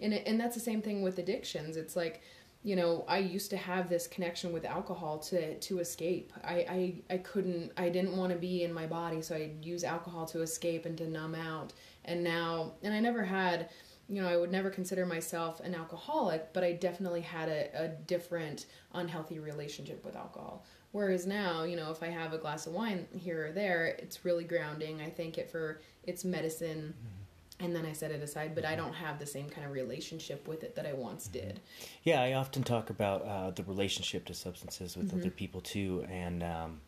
and 0.00 0.14
it, 0.14 0.24
and 0.26 0.38
that's 0.40 0.54
the 0.54 0.60
same 0.60 0.82
thing 0.82 1.02
with 1.02 1.18
addictions. 1.18 1.76
It's 1.76 1.94
like, 1.94 2.22
you 2.64 2.76
know, 2.76 3.04
I 3.08 3.18
used 3.18 3.50
to 3.50 3.56
have 3.56 3.88
this 3.88 4.06
connection 4.06 4.52
with 4.52 4.64
alcohol 4.64 5.18
to 5.18 5.58
to 5.58 5.78
escape. 5.80 6.32
I 6.44 6.54
I, 6.54 7.14
I 7.14 7.18
couldn't 7.18 7.72
I 7.76 7.88
didn't 7.88 8.16
want 8.16 8.32
to 8.32 8.38
be 8.38 8.62
in 8.62 8.72
my 8.72 8.86
body, 8.86 9.20
so 9.22 9.34
I'd 9.34 9.64
use 9.64 9.84
alcohol 9.84 10.26
to 10.26 10.42
escape 10.42 10.86
and 10.86 10.96
to 10.98 11.08
numb 11.08 11.34
out. 11.34 11.72
And 12.04 12.22
now 12.22 12.72
and 12.82 12.94
I 12.94 13.00
never 13.00 13.24
had 13.24 13.68
you 14.08 14.20
know, 14.20 14.28
I 14.28 14.36
would 14.36 14.52
never 14.52 14.68
consider 14.68 15.06
myself 15.06 15.60
an 15.60 15.74
alcoholic, 15.74 16.52
but 16.52 16.64
I 16.64 16.72
definitely 16.72 17.22
had 17.22 17.48
a, 17.48 17.84
a 17.84 17.88
different 17.88 18.66
unhealthy 18.92 19.38
relationship 19.38 20.04
with 20.04 20.16
alcohol. 20.16 20.66
Whereas 20.90 21.26
now, 21.26 21.62
you 21.62 21.76
know, 21.76 21.90
if 21.90 22.02
I 22.02 22.08
have 22.08 22.34
a 22.34 22.38
glass 22.38 22.66
of 22.66 22.74
wine 22.74 23.06
here 23.16 23.46
or 23.46 23.52
there, 23.52 23.86
it's 23.86 24.24
really 24.24 24.44
grounding. 24.44 25.00
I 25.00 25.08
thank 25.08 25.38
it 25.38 25.50
for 25.50 25.80
its 26.04 26.24
medicine 26.24 26.94
mm-hmm. 26.94 27.21
And 27.62 27.74
then 27.74 27.86
I 27.86 27.92
set 27.92 28.10
it 28.10 28.22
aside, 28.22 28.54
but 28.54 28.64
I 28.64 28.74
don't 28.74 28.92
have 28.92 29.18
the 29.18 29.26
same 29.26 29.48
kind 29.48 29.66
of 29.66 29.72
relationship 29.72 30.48
with 30.48 30.64
it 30.64 30.74
that 30.74 30.84
I 30.86 30.92
once 30.92 31.28
did. 31.28 31.60
Yeah, 32.02 32.20
I 32.20 32.32
often 32.34 32.62
talk 32.62 32.90
about 32.90 33.22
uh, 33.24 33.50
the 33.52 33.62
relationship 33.62 34.24
to 34.26 34.34
substances 34.34 34.96
with 34.96 35.08
Mm-hmm. 35.08 35.18
other 35.18 35.30
people 35.30 35.60
too, 35.60 36.04
and 36.10 36.42
um, 36.42 36.80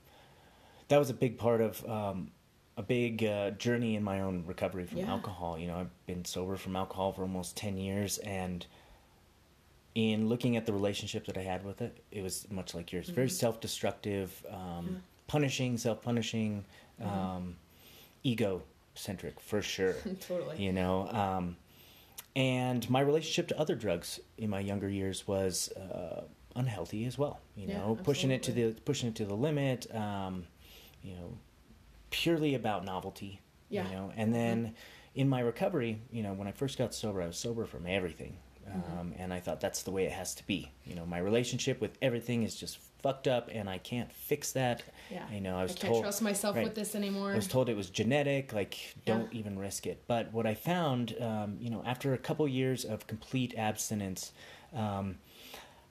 that 0.89 0.99
was 0.99 1.11
a 1.11 1.15
big 1.15 1.39
part 1.39 1.61
of 1.61 1.89
um, 1.89 2.31
a 2.77 2.83
big 2.83 3.23
uh, 3.25 3.51
journey 3.53 3.95
in 3.95 4.03
my 4.03 4.21
own 4.21 4.45
recovery 4.47 4.85
from 4.85 4.99
Yeah. 4.99 5.11
alcohol. 5.13 5.57
You 5.59 5.69
know, 5.69 5.77
I've 5.79 6.07
been 6.07 6.25
sober 6.25 6.57
from 6.57 6.75
alcohol 6.77 7.13
for 7.13 7.23
almost 7.23 7.57
ten 7.57 7.79
years, 7.79 8.19
and 8.19 8.67
in 9.95 10.29
looking 10.29 10.57
at 10.57 10.67
the 10.67 10.73
relationship 10.73 11.25
that 11.27 11.39
I 11.39 11.43
had 11.43 11.65
with 11.65 11.81
it, 11.81 12.03
it 12.11 12.23
was 12.23 12.51
much 12.51 12.75
like 12.75 12.91
yours, 12.93 13.11
very 13.11 13.29
self-destructive, 13.29 14.45
um, 14.51 14.97
punishing, 15.29 15.77
self-punishing, 15.79 16.65
um, 17.01 17.57
ego-centric 18.99 19.41
for 19.41 19.61
sure 19.63 19.95
totally. 20.29 20.63
you 20.63 20.73
know 20.73 21.09
um, 21.11 21.57
and 22.37 22.89
my 22.91 23.01
relationship 23.01 23.49
to 23.49 23.59
other 23.59 23.75
drugs 23.75 24.21
in 24.39 24.51
my 24.51 24.61
younger 24.61 24.89
years 24.89 25.27
was 25.27 25.71
uh, 25.73 26.23
unhealthy 26.57 27.05
as 27.05 27.19
well 27.19 27.41
you 27.57 27.69
Yeah, 27.69 27.79
know 27.79 27.99
pushing 28.03 28.31
it 28.31 28.43
to 28.45 28.53
the 28.53 28.73
pushing 28.85 29.09
it 29.09 29.15
to 29.17 29.25
the 29.25 29.35
limit 29.35 29.93
um, 29.95 30.45
you 31.03 31.15
know 31.15 31.37
purely 32.11 32.55
about 32.55 32.85
novelty 32.85 33.41
Yeah. 33.69 33.89
you 33.89 33.95
know 33.95 34.13
and 34.17 34.33
then 34.35 34.75
in 35.15 35.29
my 35.29 35.41
recovery 35.41 36.01
you 36.13 36.23
know 36.23 36.33
when 36.33 36.47
i 36.49 36.53
first 36.53 36.79
got 36.79 36.95
sober 36.95 37.21
i 37.23 37.27
was 37.27 37.37
sober 37.37 37.67
from 37.67 37.87
everything 37.87 38.37
Um, 38.67 39.13
and 39.19 39.31
I 39.33 39.41
thought 39.41 39.61
that's 39.61 39.83
the 39.83 39.91
way 39.93 40.05
it 40.07 40.13
has 40.13 40.35
to 40.37 40.47
be. 40.47 40.71
You 40.87 40.95
know, 40.97 41.05
my 41.05 41.19
relationship 41.19 41.83
with 41.83 41.99
everything 42.01 42.45
is 42.45 42.57
just 42.57 42.79
fucked 43.05 43.29
up, 43.29 43.51
and 43.53 43.69
I 43.69 43.77
can't 43.77 44.11
fix 44.11 44.53
that. 44.53 44.83
Yeah. 45.11 45.31
You 45.31 45.43
know, 45.43 45.59
I 45.59 45.63
was 45.63 45.73
I 45.73 45.75
can't 45.75 45.93
told 45.93 46.05
trust 46.05 46.23
myself 46.23 46.57
right. 46.57 46.65
with 46.65 46.75
this 46.75 46.95
anymore. 46.95 47.33
I 47.33 47.37
was 47.37 47.47
told 47.47 47.69
it 47.69 47.77
was 47.77 47.91
genetic, 47.91 48.55
like 48.55 48.79
don't 49.05 49.31
Yeah. 49.31 49.41
even 49.41 49.59
risk 49.59 49.87
it. 49.87 50.05
But 50.07 50.33
what 50.33 50.47
I 50.47 50.55
found, 50.55 51.15
um, 51.21 51.59
you 51.61 51.69
know, 51.69 51.83
after 51.85 52.15
a 52.15 52.19
couple 52.19 52.49
years 52.49 52.87
of 52.87 53.07
complete 53.07 53.53
abstinence, 53.59 54.33
um, 54.75 55.19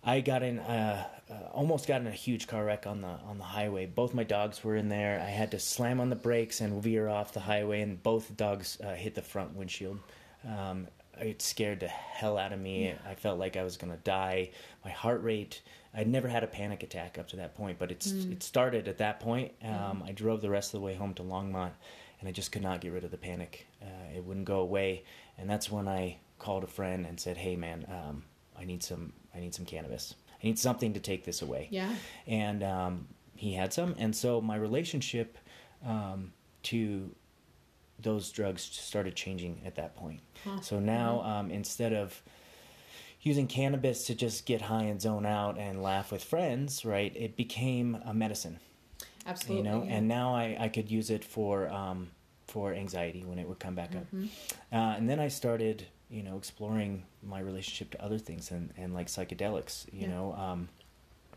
I 0.03 0.21
got 0.21 0.41
in, 0.41 0.57
uh, 0.57 1.07
uh, 1.29 1.33
almost 1.53 1.87
got 1.87 2.01
in 2.01 2.07
a 2.07 2.11
huge 2.11 2.47
car 2.47 2.65
wreck 2.65 2.87
on 2.87 3.01
the 3.01 3.07
on 3.29 3.37
the 3.37 3.43
highway. 3.43 3.85
Both 3.85 4.15
my 4.15 4.23
dogs 4.23 4.63
were 4.63 4.75
in 4.75 4.89
there. 4.89 5.21
I 5.21 5.29
had 5.29 5.51
to 5.51 5.59
slam 5.59 6.01
on 6.01 6.09
the 6.09 6.15
brakes 6.15 6.61
and 6.61 6.81
veer 6.81 7.07
off 7.07 7.31
the 7.31 7.41
highway, 7.41 7.81
and 7.81 8.01
both 8.01 8.35
dogs 8.35 8.79
uh, 8.81 8.95
hit 8.95 9.13
the 9.13 9.21
front 9.21 9.55
windshield. 9.55 9.99
Um, 10.45 10.87
it 11.19 11.41
scared 11.41 11.79
the 11.81 11.87
hell 11.87 12.37
out 12.37 12.53
of 12.53 12.59
me. 12.59 12.85
Yeah. 12.87 12.95
I 13.07 13.15
felt 13.15 13.39
like 13.39 13.55
I 13.57 13.63
was 13.63 13.77
gonna 13.77 13.97
die. 13.97 14.51
My 14.83 14.91
heart 14.91 15.21
rate. 15.23 15.61
I'd 15.95 16.07
never 16.07 16.27
had 16.27 16.43
a 16.43 16.47
panic 16.47 16.81
attack 16.81 17.19
up 17.19 17.27
to 17.29 17.35
that 17.35 17.53
point, 17.53 17.77
but 17.77 17.91
it's 17.91 18.11
Mm. 18.11 18.31
it 18.31 18.41
started 18.43 18.87
at 18.87 18.97
that 18.97 19.19
point. 19.19 19.51
Um, 19.63 20.03
I 20.03 20.11
drove 20.11 20.41
the 20.41 20.49
rest 20.49 20.73
of 20.73 20.79
the 20.79 20.85
way 20.85 20.95
home 20.95 21.13
to 21.13 21.23
Longmont, 21.23 21.73
and 22.19 22.27
I 22.27 22.31
just 22.31 22.51
could 22.51 22.63
not 22.63 22.81
get 22.81 22.91
rid 22.93 23.03
of 23.03 23.11
the 23.11 23.17
panic. 23.17 23.67
Uh, 23.79 24.15
it 24.15 24.23
wouldn't 24.25 24.45
go 24.47 24.59
away, 24.61 25.03
and 25.37 25.47
that's 25.47 25.69
when 25.71 25.87
I 25.87 26.17
called 26.39 26.63
a 26.63 26.67
friend 26.67 27.05
and 27.05 27.19
said, 27.19 27.37
"Hey, 27.37 27.55
man, 27.55 27.85
um, 27.89 28.23
I 28.57 28.63
need 28.65 28.81
some. 28.81 29.13
I 29.35 29.39
need 29.39 29.53
some 29.53 29.65
cannabis. 29.65 30.15
I 30.43 30.47
need 30.47 30.57
something 30.57 30.93
to 30.93 30.99
take 30.99 31.25
this 31.25 31.43
away." 31.43 31.67
yeah. 31.69 31.93
and 32.25 32.63
um, 32.63 33.07
he 33.35 33.53
had 33.53 33.71
some, 33.71 33.93
and 33.99 34.15
so 34.15 34.41
my 34.41 34.55
relationship 34.55 35.37
um, 35.85 36.33
to 36.63 37.13
those 38.03 38.31
drugs 38.31 38.61
started 38.61 39.15
changing 39.15 39.61
at 39.65 39.75
that 39.75 39.95
point. 39.95 40.19
Huh. 40.43 40.61
So 40.61 40.79
now, 40.79 41.21
um, 41.21 41.49
instead 41.51 41.93
of 41.93 42.21
using 43.21 43.47
cannabis 43.47 44.05
to 44.07 44.15
just 44.15 44.45
get 44.45 44.61
high 44.61 44.83
and 44.83 45.01
zone 45.01 45.25
out 45.25 45.57
and 45.57 45.81
laugh 45.81 46.11
with 46.11 46.23
friends, 46.23 46.83
right, 46.85 47.15
it 47.15 47.35
became 47.37 47.97
a 48.05 48.13
medicine, 48.13 48.59
Absolutely. 49.25 49.57
you 49.57 49.63
know. 49.63 49.83
yeah. 49.83 49.93
And 49.95 50.07
now 50.07 50.35
I, 50.35 50.57
I 50.59 50.67
could 50.69 50.91
use 50.91 51.09
it 51.09 51.23
for 51.23 51.69
um, 51.69 52.09
for 52.47 52.73
anxiety 52.73 53.23
when 53.25 53.39
it 53.39 53.47
would 53.47 53.59
come 53.59 53.73
back 53.75 53.91
Mhm. 53.93 53.97
up. 54.01 54.07
Uh, 54.71 54.95
and 54.97 55.09
then 55.09 55.19
I 55.19 55.29
started, 55.29 55.87
you 56.09 56.21
know, 56.21 56.37
exploring 56.37 57.03
my 57.23 57.39
relationship 57.39 57.89
to 57.91 58.03
other 58.03 58.19
things 58.19 58.51
and, 58.51 58.71
and 58.77 58.93
like 58.93 59.07
psychedelics. 59.07 59.85
You 59.91 60.01
Yeah. 60.01 60.07
know, 60.09 60.33
um, 60.33 60.69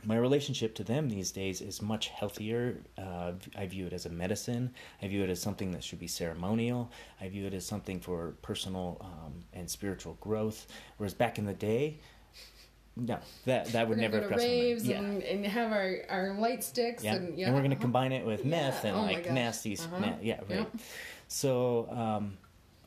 my 0.07 0.17
relationship 0.17 0.75
to 0.77 0.85
them 0.85 1.09
these 1.09 1.33
days 1.33 1.61
is 1.61 1.83
much 1.83 2.09
healthier. 2.09 2.79
Uh, 2.97 3.33
I 3.59 3.67
view 3.67 3.87
it 3.87 3.93
as 3.93 4.07
a 4.07 4.11
medicine. 4.11 4.73
I 5.03 5.09
view 5.09 5.25
it 5.25 5.31
as 5.31 5.43
something 5.43 5.73
that 5.73 5.83
should 5.83 5.99
be 5.99 6.07
ceremonial. 6.07 6.93
I 7.21 7.29
view 7.29 7.45
it 7.47 7.55
as 7.55 7.67
something 7.67 7.99
for 8.01 8.35
personal 8.41 8.99
um, 9.01 9.45
and 9.53 9.69
spiritual 9.69 10.17
growth. 10.21 10.69
Whereas 10.97 11.13
back 11.13 11.39
in 11.39 11.45
the 11.45 11.55
day, 11.55 11.99
no, 12.95 13.19
that 13.45 13.67
that 13.73 13.89
would 13.89 13.99
never 13.99 14.21
gonna 14.21 14.23
have 14.23 14.29
crossed 14.31 14.45
my 14.47 14.49
mind. 14.49 14.61
raves 14.63 14.87
Yeah. 14.87 14.99
and, 15.01 15.23
and 15.23 15.47
have 15.47 15.73
our, 15.73 15.97
our 16.09 16.35
light 16.39 16.63
sticks 16.63 17.03
Yeah. 17.05 17.17
and 17.17 17.37
yeah, 17.37 17.47
and 17.47 17.55
we're 17.55 17.61
going 17.61 17.71
to 17.73 17.77
uh-huh. 17.77 17.83
combine 17.83 18.13
it 18.13 18.25
with 18.25 18.45
meth 18.45 18.85
Yeah. 18.85 18.91
and 18.91 18.99
Oh 18.99 19.03
like 19.03 19.31
nasty, 19.31 19.77
Uh-huh. 19.77 19.99
na- 19.99 20.17
yeah, 20.23 20.41
right. 20.49 20.51
Yep. 20.61 20.77
So 21.29 21.89
um, 21.91 22.39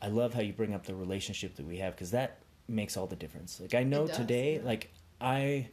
I 0.01 0.07
love 0.07 0.34
how 0.34 0.41
you 0.41 0.53
bring 0.53 0.74
up 0.74 0.86
the 0.86 0.95
relationship 0.95 1.55
that 1.57 1.65
we 1.67 1.78
have 1.78 1.93
because 1.95 2.11
that 2.11 2.39
makes 2.67 2.95
all 2.97 3.07
the 3.07 3.15
difference. 3.17 3.59
Like 3.59 3.76
I 3.76 3.84
know 3.84 4.07
today, 4.07 4.61
like 4.63 4.89
I 5.20 5.67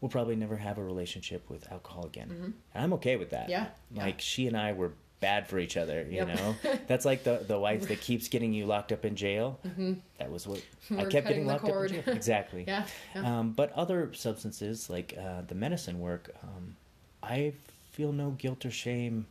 will 0.00 0.08
probably 0.08 0.36
never 0.36 0.56
have 0.56 0.78
a 0.78 0.84
relationship 0.84 1.48
with 1.50 1.70
alcohol 1.72 2.04
again, 2.06 2.28
Mhm. 2.30 2.44
and 2.74 2.84
I'm 2.84 2.92
okay 2.94 3.16
with 3.16 3.30
that. 3.30 3.48
Yeah, 3.48 3.68
yeah. 3.90 4.04
Like 4.04 4.20
she 4.20 4.46
and 4.46 4.56
I 4.56 4.72
were 4.72 4.92
bad 5.20 5.48
for 5.48 5.58
each 5.58 5.76
other. 5.78 6.02
You 6.02 6.16
Yep. 6.26 6.28
know, 6.28 6.56
that's 6.86 7.04
like 7.06 7.24
the 7.24 7.38
the 7.46 7.58
wife 7.58 7.88
that 7.88 8.00
keeps 8.02 8.28
getting 8.28 8.52
you 8.52 8.66
locked 8.66 8.92
up 8.92 9.04
in 9.04 9.16
jail. 9.16 9.58
That 10.18 10.30
was 10.30 10.46
what 10.46 10.58
I 10.90 10.92
Mm-hmm. 10.94 11.00
We're 11.02 11.08
kept 11.10 11.26
getting 11.28 11.46
locked 11.46 11.64
up 11.68 11.74
in 11.82 11.88
jail. 11.88 12.02
Exactly. 12.14 12.64
Yeah. 12.68 12.86
yeah. 13.14 13.38
Um, 13.38 13.52
but 13.52 13.72
other 13.72 14.12
substances 14.12 14.90
like 14.90 15.16
uh, 15.18 15.42
the 15.48 15.54
medicine 15.54 16.00
work, 16.00 16.34
um, 16.42 16.76
I 17.22 17.54
feel 17.92 18.12
no 18.12 18.30
guilt 18.32 18.64
or 18.66 18.70
shame 18.70 19.26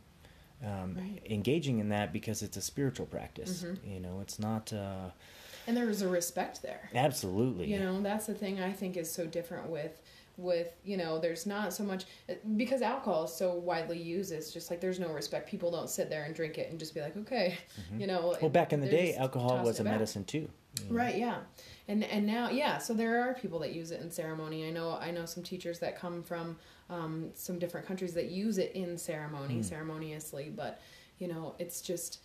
um, 0.64 0.96
Right. 0.96 1.20
engaging 1.30 1.78
in 1.78 1.90
that 1.90 2.12
because 2.12 2.42
it's 2.42 2.56
a 2.56 2.62
spiritual 2.62 3.06
practice. 3.06 3.62
Mhm. 3.62 3.94
You 3.94 4.00
know, 4.00 4.20
it's 4.20 4.38
not 4.40 4.72
uh, 4.72 5.10
and 5.68 5.76
there 5.76 5.88
is 5.90 6.00
a 6.02 6.08
respect 6.08 6.62
there. 6.62 6.90
absolutely. 6.94 7.70
You 7.72 7.78
know, 7.78 8.00
that's 8.00 8.26
the 8.26 8.34
thing 8.34 8.60
I 8.60 8.72
think 8.72 8.96
is 8.96 9.10
so 9.10 9.26
different 9.26 9.68
with 9.68 10.00
with 10.38 10.74
you 10.84 10.96
know 10.98 11.18
there's 11.18 11.46
not 11.46 11.72
so 11.72 11.82
much 11.82 12.04
because 12.56 12.82
alcohol 12.82 13.24
is 13.24 13.32
so 13.32 13.54
widely 13.54 13.98
used 14.00 14.32
it's 14.32 14.52
just 14.52 14.70
like 14.70 14.80
there's 14.82 15.00
no 15.00 15.08
respect 15.08 15.48
people 15.48 15.70
don't 15.70 15.88
sit 15.88 16.10
there 16.10 16.24
and 16.24 16.34
drink 16.34 16.58
it 16.58 16.68
and 16.70 16.78
just 16.78 16.94
be 16.94 17.00
like 17.00 17.16
okay 17.16 17.56
you 17.98 18.06
know 18.06 18.18
Mm-hmm. 18.20 18.40
well, 18.42 18.50
back 18.50 18.72
in 18.72 18.80
the 18.80 18.88
day, 18.88 19.14
alcohol 19.14 19.62
was 19.64 19.80
a 19.80 19.84
back. 19.84 19.94
medicine 19.94 20.24
too. 20.24 20.38
you 20.38 20.48
know. 20.90 20.96
Right, 20.96 21.16
yeah. 21.16 21.38
And 21.88 22.04
and 22.04 22.26
now 22.26 22.50
yeah, 22.50 22.78
so 22.78 22.92
there 22.94 23.22
are 23.22 23.34
people 23.34 23.58
that 23.60 23.72
use 23.72 23.90
it 23.92 24.00
in 24.00 24.10
ceremony. 24.10 24.66
I 24.66 24.70
know 24.70 24.98
I 25.00 25.10
know 25.10 25.24
some 25.24 25.42
teachers 25.42 25.78
that 25.78 25.98
come 25.98 26.22
from 26.22 26.56
um, 26.90 27.30
some 27.34 27.58
different 27.58 27.86
countries 27.86 28.12
that 28.14 28.30
use 28.30 28.58
it 28.58 28.72
in 28.74 28.98
ceremony, 28.98 29.62
ceremoniously, 29.62 30.52
but 30.54 30.80
you 31.18 31.28
know, 31.28 31.54
it's 31.58 31.80
just 31.80 32.20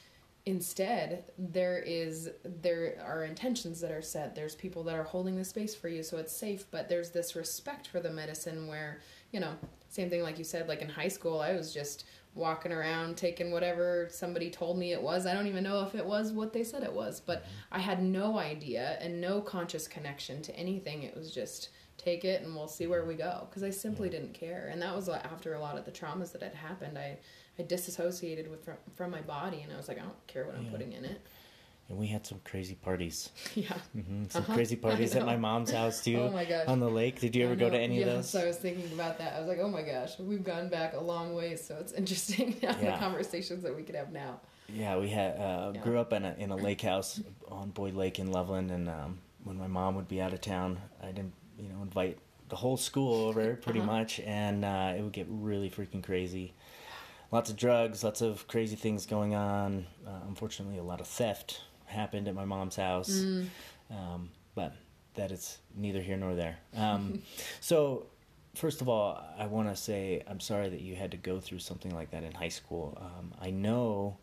instead 0.46 1.26
there 1.38 1.78
is 1.78 2.30
there 2.44 2.98
are 3.06 3.24
intentions 3.24 3.80
that 3.82 3.92
are 3.92 4.02
set. 4.02 4.36
There's 4.36 4.56
people 4.56 4.84
that 4.86 4.96
are 4.96 5.04
holding 5.04 5.36
the 5.36 5.46
space 5.46 5.76
for 5.76 5.88
you 5.88 6.04
so 6.04 6.18
it's 6.18 6.36
safe, 6.36 6.66
but 6.72 6.90
there's 6.90 7.12
this 7.12 7.36
respect 7.36 7.88
for 7.88 8.00
the 8.00 8.10
medicine 8.10 8.68
where, 8.68 9.02
you 9.32 9.40
know, 9.40 9.54
same 9.90 10.10
thing 10.10 10.24
like 10.24 10.38
you 10.38 10.44
said 10.44 10.68
like 10.68 10.82
in 10.82 10.90
high 10.90 11.08
school 11.08 11.40
I 11.40 11.54
was 11.54 11.74
just 11.74 12.06
walking 12.34 12.72
around 12.72 13.18
taking 13.18 13.52
whatever 13.52 14.08
somebody 14.10 14.50
told 14.50 14.78
me 14.78 14.94
it 14.94 15.02
was. 15.02 15.26
I 15.26 15.34
don't 15.34 15.48
even 15.48 15.64
know 15.64 15.84
if 15.84 15.96
it 15.96 16.06
was 16.06 16.32
what 16.32 16.54
they 16.54 16.64
said 16.64 16.84
it 16.84 16.94
was, 16.94 17.20
but 17.20 17.44
mm-hmm. 17.44 17.74
I 17.74 17.80
had 17.80 18.02
no 18.02 18.40
idea 18.40 18.98
and 19.02 19.20
no 19.20 19.42
conscious 19.42 19.88
connection 19.88 20.42
to 20.44 20.56
anything. 20.56 21.04
It 21.04 21.16
was 21.16 21.34
just 21.34 21.70
take 21.98 22.26
it 22.26 22.42
and 22.42 22.56
we'll 22.56 22.68
see 22.68 22.88
where 22.88 23.06
we 23.06 23.16
go 23.16 23.48
because 23.50 23.64
I 23.64 23.70
simply 23.70 24.10
didn't 24.10 24.34
care. 24.34 24.70
And 24.72 24.82
that 24.82 24.96
was 24.96 25.08
after 25.10 25.54
a 25.54 25.60
lot 25.60 25.78
of 25.78 25.86
the 25.86 25.92
traumas 25.92 26.32
that 26.32 26.42
had 26.42 26.56
happened. 26.56 26.98
I 26.98 27.18
I 27.60 27.64
disassociated 27.64 28.50
with 28.50 28.64
from, 28.66 28.76
from 28.96 29.12
my 29.12 29.22
body 29.22 29.62
and 29.62 29.72
I 29.74 29.78
was 29.78 29.88
like, 29.88 29.98
I 30.00 30.02
don't 30.02 30.28
care 30.28 30.46
what 30.46 30.56
I'm 30.56 30.66
putting 30.66 30.94
in 30.94 31.06
it. 31.06 31.22
And 31.90 31.98
we 32.00 32.08
had 32.08 32.26
some 32.26 32.40
crazy 32.46 32.76
parties. 32.76 33.30
yeah. 33.56 33.74
hmm 33.94 34.26
Some 34.30 34.44
Uh-huh. 34.44 34.54
crazy 34.54 34.76
parties 34.88 35.16
at 35.16 35.26
my 35.26 35.36
mom's 35.36 35.72
house 35.72 36.02
too. 36.04 36.18
Oh 36.18 36.32
my 36.32 36.46
gosh. 36.46 36.68
On 36.68 36.80
the 36.80 36.90
lake. 36.90 37.20
Did 37.20 37.36
you 37.36 37.44
ever 37.46 37.56
go 37.56 37.70
to 37.70 37.78
any 37.78 38.00
yes, 38.00 38.08
of 38.08 38.14
those? 38.14 38.36
I 38.36 38.48
was 38.48 38.58
thinking 38.58 38.92
about 38.94 39.18
that. 39.18 39.36
I 39.36 39.40
was 39.40 39.48
like, 39.50 39.60
oh 39.60 39.68
my 39.70 39.82
gosh, 39.82 40.18
we've 40.20 40.44
gone 40.44 40.70
back 40.70 40.94
a 40.94 41.00
long 41.02 41.36
way, 41.36 41.56
so 41.58 41.76
it's 41.80 41.92
interesting 41.92 42.56
the 42.62 42.68
Yeah. 42.82 42.98
conversations 42.98 43.64
that 43.64 43.76
we 43.76 43.84
could 43.84 43.96
have 43.96 44.12
now. 44.14 44.40
Yeah, 44.70 44.98
we 44.98 45.10
had 45.10 45.38
uh, 45.38 45.74
Yeah. 45.76 45.82
grew 45.82 46.00
up 46.00 46.14
in 46.14 46.24
a 46.24 46.34
in 46.38 46.52
a 46.52 46.56
lake 46.56 46.82
house 46.82 47.20
on 47.50 47.72
Boyd 47.72 47.94
Lake 47.96 48.20
in 48.20 48.32
Loveland, 48.32 48.72
and 48.72 48.88
um, 48.88 49.20
when 49.44 49.58
my 49.58 49.68
mom 49.68 49.96
would 49.96 50.08
be 50.08 50.22
out 50.22 50.32
of 50.32 50.40
town, 50.40 50.80
I'd 51.04 51.20
in- 51.20 51.34
you 51.60 51.68
know 51.68 51.82
invite 51.82 52.18
the 52.48 52.56
whole 52.56 52.78
school 52.78 53.28
over 53.28 53.56
pretty 53.58 53.80
Uh-huh. 53.82 53.92
much, 54.00 54.22
and 54.22 54.64
uh, 54.64 54.94
it 54.98 55.02
would 55.02 55.12
get 55.12 55.26
really 55.30 55.70
freaking 55.70 56.02
crazy. 56.02 56.54
Lots 57.32 57.50
of 57.50 57.56
drugs, 57.56 58.04
lots 58.04 58.22
of 58.22 58.46
crazy 58.48 58.76
things 58.76 59.06
going 59.06 59.34
on. 59.36 59.86
Uh, 60.06 60.12
unfortunately, 60.28 60.78
a 60.78 60.84
lot 60.84 61.00
of 61.00 61.08
theft 61.08 61.62
happened 61.86 62.28
at 62.28 62.36
my 62.36 62.46
mom's 62.46 62.76
house, 62.76 63.10
Mm. 63.10 63.48
um, 63.90 64.30
but 64.56 64.74
that 65.16 65.32
is 65.32 65.58
neither 65.76 66.02
here 66.02 66.18
nor 66.18 66.36
there. 66.36 66.58
Um, 66.76 67.22
so. 67.60 68.08
First 68.54 68.82
of 68.82 68.90
all, 68.90 69.18
I 69.40 69.46
want 69.46 69.70
to 69.70 69.78
say 69.78 70.24
I'm 70.28 70.42
sorry 70.42 70.68
that 70.68 70.82
you 70.82 70.94
had 70.94 71.12
to 71.12 71.18
go 71.18 71.40
through 71.40 71.60
something 71.60 71.96
like 71.96 72.12
that 72.12 72.24
in 72.26 72.34
high 72.34 72.50
school. 72.50 72.98
Um, 73.00 73.34
I 73.42 73.50
know 73.50 74.18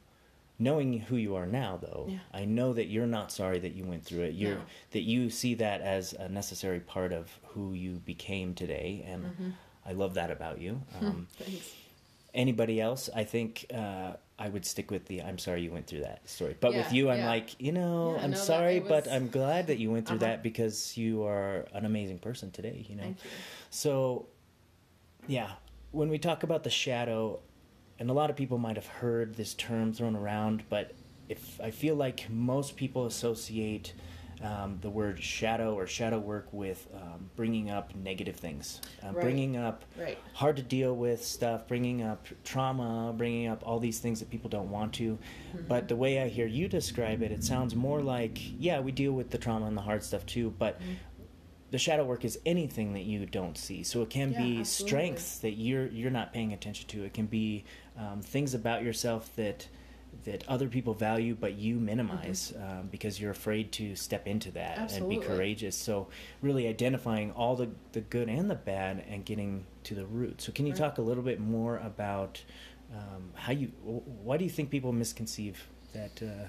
knowing 0.59 0.99
who 1.01 1.17
you 1.17 1.35
are 1.37 1.47
now 1.47 1.79
though 1.81 2.09
Yeah. 2.11 2.19
i 2.35 2.45
know 2.45 2.73
that 2.73 2.87
you're 2.89 3.07
not 3.07 3.31
sorry 3.33 3.59
that 3.61 3.73
you 3.75 3.85
went 3.85 4.05
through 4.05 4.23
it 4.25 4.35
you're 4.35 4.57
No. 4.57 4.61
that 4.91 5.03
you 5.03 5.31
see 5.31 5.55
that 5.55 5.81
as 5.81 6.13
a 6.15 6.29
necessary 6.29 6.81
part 6.81 7.13
of 7.13 7.31
who 7.55 7.73
you 7.75 8.01
became 8.05 8.55
today 8.55 9.05
and 9.07 9.25
Mm-hmm. 9.25 9.51
i 9.87 9.93
love 9.93 10.15
that 10.15 10.31
about 10.33 10.61
you 10.61 10.83
um, 11.01 11.29
Thanks. 11.39 11.73
Anybody 12.35 12.81
else 12.81 13.09
i 13.15 13.25
think 13.25 13.65
uh, 13.75 14.13
i 14.39 14.49
would 14.49 14.65
stick 14.65 14.91
with 14.91 15.07
the 15.07 15.23
i'm 15.23 15.39
sorry 15.39 15.63
you 15.63 15.71
went 15.71 15.87
through 15.87 16.01
that 16.01 16.21
story 16.29 16.57
but 16.61 16.75
with 16.75 16.93
you 16.93 17.09
i'm 17.11 17.19
yeah. 17.19 17.27
like 17.27 17.61
you 17.61 17.73
know 17.73 18.15
Yeah, 18.17 18.25
i'm 18.25 18.31
no, 18.33 18.37
sorry 18.37 18.77
it 18.77 18.89
but 18.89 19.11
i'm 19.11 19.29
glad 19.29 19.67
that 19.69 19.79
you 19.79 19.91
went 19.91 20.07
through 20.07 20.17
Uh-huh. 20.19 20.27
that 20.27 20.43
because 20.43 20.97
you 20.97 21.25
are 21.25 21.67
an 21.73 21.85
amazing 21.85 22.19
person 22.19 22.51
today 22.51 22.85
you 22.89 22.97
know 22.97 23.05
you. 23.07 23.15
so, 23.71 24.27
yeah, 25.27 25.51
when 25.91 26.09
we 26.09 26.19
talk 26.19 26.43
about 26.43 26.65
the 26.65 26.71
shadow, 26.71 27.41
and 27.99 28.09
a 28.11 28.13
lot 28.13 28.31
of 28.31 28.37
people 28.37 28.59
might 28.59 28.77
have 28.77 28.87
heard 28.87 29.35
this 29.35 29.55
term 29.55 29.93
thrown 29.93 30.15
around, 30.17 30.63
but 30.71 30.93
if 31.29 31.61
I 31.61 31.71
feel 31.71 31.95
like 31.97 32.29
most 32.31 32.77
people 32.77 33.05
associate 33.07 33.93
um, 34.43 34.79
the 34.83 34.91
word 34.91 35.23
shadow 35.23 35.75
or 35.75 35.87
shadow 35.87 36.19
work 36.19 36.49
with 36.53 36.87
um, 36.95 37.31
bringing 37.37 37.71
up 37.71 37.95
negative 37.95 38.37
things, 38.37 38.81
uh, 39.03 39.07
Right. 39.13 39.21
bringing 39.21 39.57
up 39.57 39.85
Right. 39.97 40.19
hard 40.35 40.57
to 40.57 40.63
deal 40.63 40.95
with 40.95 41.25
stuff, 41.25 41.67
bringing 41.67 42.03
up 42.03 42.27
trauma, 42.45 43.13
bringing 43.17 43.49
up 43.49 43.67
all 43.67 43.81
these 43.81 43.99
things 43.99 44.21
that 44.21 44.31
people 44.31 44.49
don't 44.49 44.71
want 44.71 44.93
to. 44.95 45.19
But 45.67 45.89
the 45.89 45.97
way 45.97 46.21
I 46.23 46.29
hear 46.29 46.47
you 46.47 46.69
describe 46.69 47.21
it, 47.23 47.33
it 47.33 47.43
sounds 47.43 47.75
more 47.75 48.01
like, 48.01 48.41
yeah, 48.59 48.81
we 48.81 48.93
deal 48.93 49.13
with 49.13 49.31
the 49.31 49.39
trauma 49.39 49.67
and 49.67 49.77
the 49.77 49.83
hard 49.83 50.03
stuff 50.05 50.25
too, 50.25 50.55
but 50.59 50.81
the 51.71 51.79
shadow 51.79 52.05
work 52.05 52.25
is 52.25 52.39
anything 52.47 52.95
that 52.95 53.03
you 53.03 53.27
don't 53.27 53.59
see. 53.59 53.83
So 53.83 54.01
it 54.03 54.09
can 54.09 54.31
Yeah, 54.31 54.39
be 54.39 54.61
absolutely. 54.61 54.65
strengths 54.65 55.39
that 55.41 55.53
you're 55.53 55.87
you're 55.89 56.11
not 56.11 56.33
paying 56.33 56.53
attention 56.53 56.89
to. 56.89 57.05
It 57.05 57.13
can 57.13 57.27
be 57.27 57.65
um, 57.99 58.23
things 58.23 58.55
about 58.55 58.83
yourself 58.83 59.35
that 59.37 59.69
that 60.25 60.45
other 60.49 60.69
people 60.69 60.95
value 60.95 61.37
but 61.39 61.55
you 61.55 61.77
minimize 61.77 62.53
mm-hmm. 62.57 62.81
um, 62.81 62.89
because 62.89 63.21
you're 63.21 63.31
afraid 63.31 63.71
to 63.73 63.95
step 63.95 64.27
into 64.27 64.51
that 64.51 64.79
Absolutely. 64.79 65.17
and 65.17 65.23
be 65.23 65.29
courageous 65.29 65.77
so 65.77 66.09
really 66.43 66.67
identifying 66.67 67.31
all 67.33 67.57
the, 67.57 67.69
the 67.93 68.01
good 68.01 68.29
and 68.29 68.51
the 68.51 68.55
bad 68.55 69.05
and 69.09 69.25
getting 69.25 69.65
to 69.85 69.95
the 69.95 70.07
root 70.07 70.41
so 70.41 70.53
can 70.53 70.67
you 70.67 70.73
right. 70.73 70.79
talk 70.79 70.99
a 70.99 71.03
little 71.03 71.23
bit 71.23 71.41
more 71.41 71.79
about 71.79 72.43
um, 72.93 73.31
how 73.35 73.53
you 73.53 73.67
why 74.23 74.37
do 74.37 74.45
you 74.45 74.51
think 74.51 74.71
people 74.71 74.93
misconceive 74.93 75.69
that 75.93 76.23
uh, 76.23 76.49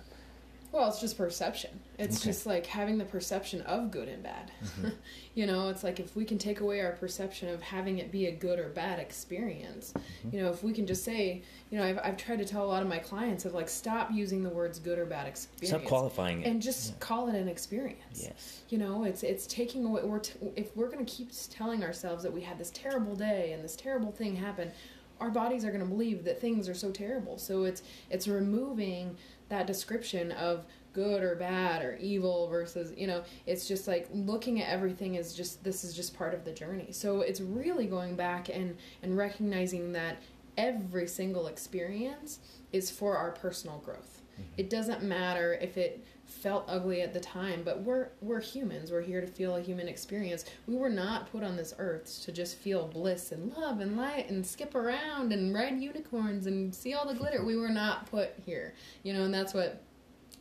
well, 0.71 0.87
it's 0.87 1.01
just 1.01 1.17
perception. 1.17 1.79
It's 1.97 2.17
okay. 2.17 2.29
just 2.29 2.45
like 2.45 2.65
having 2.65 2.97
the 2.97 3.05
perception 3.05 3.61
of 3.61 3.89
good 3.89 4.07
and 4.07 4.21
bad. 4.21 4.51
Mm-hmm. 4.63 4.89
you 5.33 5.47
know, 5.47 5.69
it's 5.69 5.83
like 5.83 5.99
if 5.99 6.15
we 6.15 6.25
can 6.25 6.37
take 6.37 6.59
away 6.59 6.81
our 6.81 6.91
perception 6.91 7.49
of 7.49 7.61
having 7.61 7.97
it 7.97 8.11
be 8.11 8.27
a 8.27 8.31
good 8.31 8.59
or 8.59 8.69
bad 8.69 8.99
experience, 8.99 9.93
mm-hmm. 9.93 10.35
you 10.35 10.41
know, 10.41 10.49
if 10.49 10.63
we 10.63 10.71
can 10.71 10.85
just 10.85 11.03
say, 11.03 11.41
you 11.71 11.77
know, 11.77 11.83
I've, 11.83 11.99
I've 12.03 12.17
tried 12.17 12.37
to 12.39 12.45
tell 12.45 12.63
a 12.63 12.67
lot 12.67 12.83
of 12.83 12.87
my 12.87 12.99
clients 12.99 13.45
of 13.45 13.53
like, 13.53 13.67
stop 13.67 14.11
using 14.11 14.43
the 14.43 14.49
words 14.49 14.77
good 14.77 14.99
or 14.99 15.05
bad 15.05 15.27
experience. 15.27 15.69
Stop 15.69 15.85
qualifying 15.85 16.43
it. 16.43 16.47
And 16.47 16.61
just 16.61 16.91
yeah. 16.91 16.95
call 16.99 17.29
it 17.29 17.35
an 17.35 17.47
experience. 17.47 18.21
Yes. 18.23 18.61
You 18.69 18.77
know, 18.77 19.03
it's, 19.05 19.23
it's 19.23 19.47
taking 19.47 19.85
away, 19.85 20.03
we're 20.03 20.19
t- 20.19 20.39
if 20.55 20.75
we're 20.77 20.89
going 20.89 21.03
to 21.03 21.11
keep 21.11 21.31
telling 21.49 21.83
ourselves 21.83 22.21
that 22.23 22.31
we 22.31 22.41
had 22.41 22.59
this 22.59 22.71
terrible 22.75 23.15
day 23.15 23.53
and 23.53 23.63
this 23.63 23.75
terrible 23.75 24.11
thing 24.11 24.35
happened, 24.35 24.71
our 25.19 25.29
bodies 25.29 25.65
are 25.65 25.69
going 25.69 25.81
to 25.81 25.89
believe 25.89 26.23
that 26.23 26.39
things 26.39 26.69
are 26.69 26.73
so 26.73 26.91
terrible. 26.91 27.37
So 27.37 27.63
it's 27.63 27.83
it's 28.09 28.27
removing 28.27 29.17
that 29.49 29.67
description 29.67 30.31
of 30.33 30.65
good 30.93 31.23
or 31.23 31.35
bad 31.35 31.83
or 31.83 31.95
evil 31.97 32.47
versus 32.47 32.93
you 32.97 33.05
know 33.05 33.23
it's 33.45 33.67
just 33.67 33.87
like 33.87 34.07
looking 34.11 34.61
at 34.61 34.69
everything 34.69 35.15
is 35.15 35.33
just 35.33 35.63
this 35.63 35.83
is 35.83 35.95
just 35.95 36.17
part 36.17 36.33
of 36.33 36.43
the 36.45 36.51
journey 36.51 36.87
so 36.91 37.21
it's 37.21 37.41
really 37.41 37.85
going 37.85 38.15
back 38.15 38.49
and 38.49 38.75
and 39.03 39.15
recognizing 39.15 39.91
that 39.91 40.17
every 40.57 41.07
single 41.07 41.47
experience 41.47 42.39
is 42.73 42.89
for 42.89 43.15
our 43.17 43.31
personal 43.31 43.77
growth 43.79 44.21
mm-hmm. 44.33 44.49
it 44.57 44.69
doesn't 44.69 45.03
matter 45.03 45.53
if 45.61 45.77
it 45.77 46.03
felt 46.29 46.63
ugly 46.67 47.01
at 47.01 47.13
the 47.13 47.19
time 47.19 47.61
but 47.63 47.81
we're 47.81 48.09
we're 48.21 48.39
humans 48.39 48.91
we're 48.91 49.01
here 49.01 49.19
to 49.19 49.27
feel 49.27 49.55
a 49.55 49.61
human 49.61 49.87
experience 49.87 50.45
we 50.67 50.75
were 50.75 50.89
not 50.89 51.29
put 51.31 51.43
on 51.43 51.57
this 51.57 51.73
earth 51.79 52.21
to 52.23 52.31
just 52.31 52.57
feel 52.57 52.87
bliss 52.87 53.31
and 53.31 53.51
love 53.57 53.79
and 53.79 53.97
light 53.97 54.29
and 54.29 54.45
skip 54.45 54.75
around 54.75 55.33
and 55.33 55.53
ride 55.53 55.79
unicorns 55.79 56.45
and 56.45 56.73
see 56.73 56.93
all 56.93 57.07
the 57.07 57.15
glitter 57.15 57.43
we 57.43 57.55
were 57.55 57.69
not 57.69 58.05
put 58.09 58.33
here 58.45 58.73
you 59.03 59.11
know 59.11 59.23
and 59.23 59.33
that's 59.33 59.53
what 59.53 59.83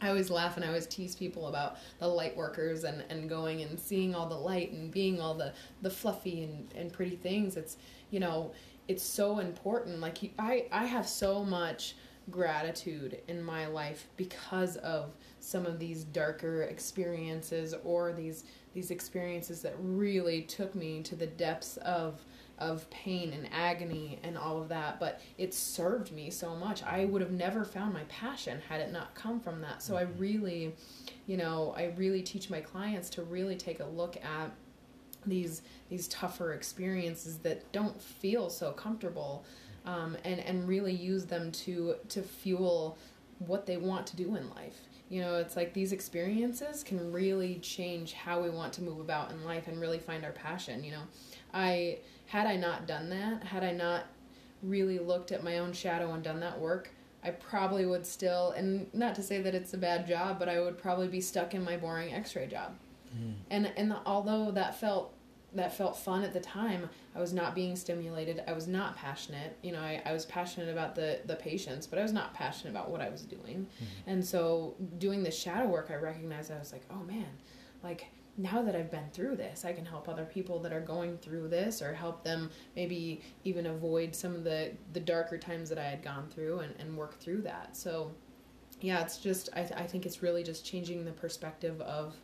I 0.00 0.08
always 0.08 0.30
laugh 0.30 0.56
and 0.56 0.64
I 0.64 0.68
always 0.68 0.86
tease 0.86 1.16
people 1.16 1.48
about 1.48 1.76
the 1.98 2.06
light 2.06 2.36
workers 2.36 2.84
and, 2.84 3.02
and 3.10 3.28
going 3.28 3.62
and 3.62 3.78
seeing 3.78 4.14
all 4.14 4.28
the 4.28 4.36
light 4.36 4.70
and 4.70 4.92
being 4.92 5.20
all 5.20 5.34
the, 5.34 5.52
the 5.82 5.90
fluffy 5.90 6.44
and, 6.44 6.72
and 6.76 6.92
pretty 6.92 7.16
things. 7.16 7.56
It's, 7.56 7.78
you 8.10 8.20
know, 8.20 8.52
it's 8.86 9.02
so 9.02 9.40
important. 9.40 10.00
Like, 10.00 10.18
I, 10.38 10.66
I 10.70 10.86
have 10.86 11.08
so 11.08 11.44
much 11.44 11.96
gratitude 12.30 13.20
in 13.26 13.42
my 13.42 13.66
life 13.66 14.06
because 14.16 14.76
of 14.76 15.10
some 15.40 15.66
of 15.66 15.78
these 15.78 16.04
darker 16.04 16.62
experiences 16.62 17.74
or 17.84 18.12
these 18.12 18.44
these 18.74 18.90
experiences 18.90 19.62
that 19.62 19.74
really 19.78 20.42
took 20.42 20.74
me 20.74 21.02
to 21.02 21.16
the 21.16 21.26
depths 21.26 21.76
of 21.78 22.24
of 22.58 22.88
pain 22.90 23.32
and 23.32 23.48
agony 23.52 24.18
and 24.24 24.36
all 24.36 24.60
of 24.60 24.68
that 24.68 24.98
but 24.98 25.20
it 25.38 25.54
served 25.54 26.12
me 26.12 26.28
so 26.28 26.56
much. 26.56 26.82
I 26.82 27.04
would 27.04 27.22
have 27.22 27.30
never 27.30 27.64
found 27.64 27.92
my 27.94 28.02
passion 28.04 28.60
had 28.68 28.80
it 28.80 28.92
not 28.92 29.14
come 29.14 29.40
from 29.40 29.60
that. 29.62 29.82
So 29.82 29.96
i 29.96 30.04
mm-hmm. 30.04 30.20
really 30.20 30.74
you 31.26 31.36
know 31.36 31.74
i 31.76 31.92
really 31.96 32.22
teach 32.22 32.50
my 32.50 32.60
clients 32.60 33.10
to 33.10 33.22
really 33.22 33.56
take 33.56 33.80
a 33.80 33.86
look 33.86 34.16
at 34.16 34.50
these 35.26 35.62
these 35.88 36.08
tougher 36.08 36.52
experiences 36.52 37.38
that 37.38 37.70
don't 37.72 38.00
feel 38.00 38.50
so 38.50 38.72
comfortable 38.72 39.44
um, 39.86 40.16
and 40.24 40.40
and 40.40 40.68
really 40.68 40.92
use 40.92 41.26
them 41.26 41.50
to 41.52 41.96
to 42.08 42.22
fuel 42.22 42.98
what 43.38 43.66
they 43.66 43.76
want 43.76 44.06
to 44.06 44.16
do 44.16 44.36
in 44.36 44.48
life 44.50 44.87
you 45.08 45.20
know 45.20 45.36
it's 45.36 45.56
like 45.56 45.72
these 45.72 45.92
experiences 45.92 46.82
can 46.82 47.12
really 47.12 47.56
change 47.56 48.12
how 48.12 48.40
we 48.40 48.50
want 48.50 48.72
to 48.72 48.82
move 48.82 49.00
about 49.00 49.30
in 49.30 49.44
life 49.44 49.68
and 49.68 49.80
really 49.80 49.98
find 49.98 50.24
our 50.24 50.32
passion 50.32 50.84
you 50.84 50.90
know 50.90 51.02
i 51.54 51.98
had 52.28 52.46
I 52.46 52.56
not 52.56 52.86
done 52.86 53.10
that, 53.10 53.42
had 53.42 53.64
I 53.64 53.72
not 53.72 54.04
really 54.62 54.98
looked 54.98 55.32
at 55.32 55.42
my 55.42 55.58
own 55.58 55.72
shadow 55.72 56.12
and 56.12 56.22
done 56.22 56.40
that 56.40 56.60
work, 56.60 56.90
I 57.24 57.30
probably 57.30 57.86
would 57.86 58.06
still, 58.06 58.50
and 58.50 58.92
not 58.94 59.14
to 59.16 59.22
say 59.22 59.40
that 59.42 59.54
it's 59.54 59.74
a 59.74 59.78
bad 59.78 60.06
job, 60.06 60.38
but 60.38 60.48
I 60.48 60.60
would 60.60 60.78
probably 60.78 61.08
be 61.08 61.20
stuck 61.20 61.54
in 61.54 61.64
my 61.64 61.76
boring 61.76 62.12
X-ray 62.12 62.46
job. 62.46 62.76
Mm. 63.16 63.34
And 63.50 63.72
and 63.76 63.90
the, 63.90 64.00
although 64.04 64.50
that 64.50 64.78
felt 64.78 65.14
that 65.54 65.76
felt 65.76 65.96
fun 65.96 66.22
at 66.22 66.32
the 66.32 66.40
time, 66.40 66.90
I 67.16 67.20
was 67.20 67.32
not 67.32 67.54
being 67.54 67.74
stimulated. 67.74 68.42
I 68.46 68.52
was 68.52 68.68
not 68.68 68.96
passionate. 68.96 69.56
You 69.62 69.72
know, 69.72 69.80
I, 69.80 70.02
I 70.04 70.12
was 70.12 70.26
passionate 70.26 70.68
about 70.70 70.94
the 70.94 71.20
the 71.24 71.36
patients, 71.36 71.86
but 71.86 71.98
I 71.98 72.02
was 72.02 72.12
not 72.12 72.34
passionate 72.34 72.70
about 72.70 72.90
what 72.90 73.00
I 73.00 73.08
was 73.08 73.22
doing. 73.22 73.66
Mm. 73.82 73.86
And 74.06 74.24
so, 74.24 74.74
doing 74.98 75.22
the 75.22 75.30
shadow 75.30 75.66
work, 75.66 75.88
I 75.90 75.96
recognized 75.96 76.52
I 76.52 76.58
was 76.58 76.72
like, 76.72 76.84
oh 76.90 77.02
man, 77.04 77.28
like 77.82 78.08
now 78.38 78.62
that 78.62 78.76
I've 78.76 78.90
been 78.90 79.10
through 79.12 79.36
this, 79.36 79.64
I 79.64 79.72
can 79.72 79.84
help 79.84 80.08
other 80.08 80.24
people 80.24 80.60
that 80.60 80.72
are 80.72 80.80
going 80.80 81.18
through 81.18 81.48
this 81.48 81.82
or 81.82 81.92
help 81.92 82.22
them 82.22 82.50
maybe 82.76 83.20
even 83.42 83.66
avoid 83.66 84.14
some 84.14 84.34
of 84.34 84.44
the, 84.44 84.70
the 84.92 85.00
darker 85.00 85.36
times 85.36 85.68
that 85.70 85.78
I 85.78 85.82
had 85.82 86.02
gone 86.04 86.28
through 86.30 86.60
and, 86.60 86.72
and 86.78 86.96
work 86.96 87.18
through 87.18 87.42
that. 87.42 87.76
So, 87.76 88.12
yeah, 88.80 89.02
it's 89.02 89.18
just, 89.18 89.48
I, 89.56 89.62
I 89.62 89.86
think 89.88 90.06
it's 90.06 90.22
really 90.22 90.44
just 90.44 90.64
changing 90.64 91.04
the 91.04 91.10
perspective 91.10 91.80
of 91.80 92.14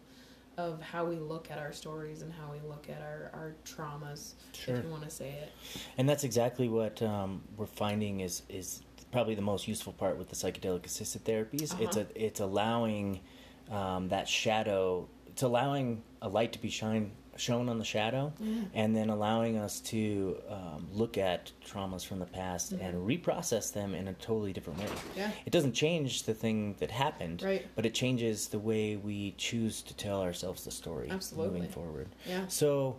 of 0.57 0.81
how 0.81 1.05
we 1.05 1.17
look 1.17 1.51
at 1.51 1.59
our 1.59 1.73
stories 1.73 2.23
and 2.23 2.33
how 2.33 2.51
we 2.53 2.67
look 2.69 2.89
at 2.89 3.03
our, 3.03 3.31
our 3.33 3.55
traumas, 3.65 4.35
sure. 4.53 4.77
if 4.77 4.85
you 4.85 4.91
want 4.91 5.03
to 5.03 5.11
say 5.11 5.31
it. 5.31 5.53
And 5.99 6.09
that's 6.09 6.25
exactly 6.25 6.69
what 6.69 7.03
um, 7.03 7.43
we're 7.57 7.67
finding 7.67 8.21
is 8.21 8.43
is 8.49 8.83
probably 9.13 9.35
the 9.35 9.43
most 9.43 9.69
useful 9.69 9.93
part 9.93 10.19
with 10.19 10.29
the 10.29 10.37
psychedelic 10.37 10.85
assisted 10.87 11.25
therapies. 11.25 11.73
Uh-huh. 11.73 11.85
It's 11.85 11.97
a 11.97 12.07
it's 12.15 12.41
allowing 12.41 13.21
um, 13.71 14.09
that 14.09 14.29
shadow 14.29 15.09
it's 15.27 15.43
allowing 15.43 16.03
a 16.23 16.29
light 16.29 16.53
to 16.53 16.61
be 16.61 16.71
shine 16.71 17.11
shown 17.37 17.69
on 17.69 17.79
the 17.79 17.85
shadow 17.85 18.33
mm. 18.43 18.65
and 18.75 18.95
then 18.95 19.11
allowing 19.11 19.57
us 19.57 19.81
to 19.81 20.37
um, 20.49 20.87
look 20.93 21.19
at 21.19 21.51
traumas 21.67 22.05
from 22.05 22.19
the 22.19 22.27
past 22.27 22.75
mm-hmm. 22.75 22.85
and 22.85 23.07
reprocess 23.07 23.73
them 23.73 23.95
in 23.95 24.09
a 24.09 24.15
totally 24.15 24.53
different 24.53 24.79
way 24.79 24.87
yeah. 25.17 25.31
it 25.47 25.51
doesn't 25.51 25.73
change 25.73 26.25
the 26.25 26.35
thing 26.35 26.75
that 26.79 26.91
happened 26.91 27.43
right. 27.43 27.67
but 27.75 27.85
it 27.85 27.95
changes 27.95 28.49
the 28.49 28.59
way 28.59 28.97
we 28.97 29.35
choose 29.37 29.83
to 29.83 29.95
tell 29.95 30.23
ourselves 30.23 30.65
the 30.65 30.71
story 30.71 31.09
Absolutely. 31.11 31.53
moving 31.53 31.71
forward 31.71 32.09
yeah. 32.27 32.47
so 32.49 32.97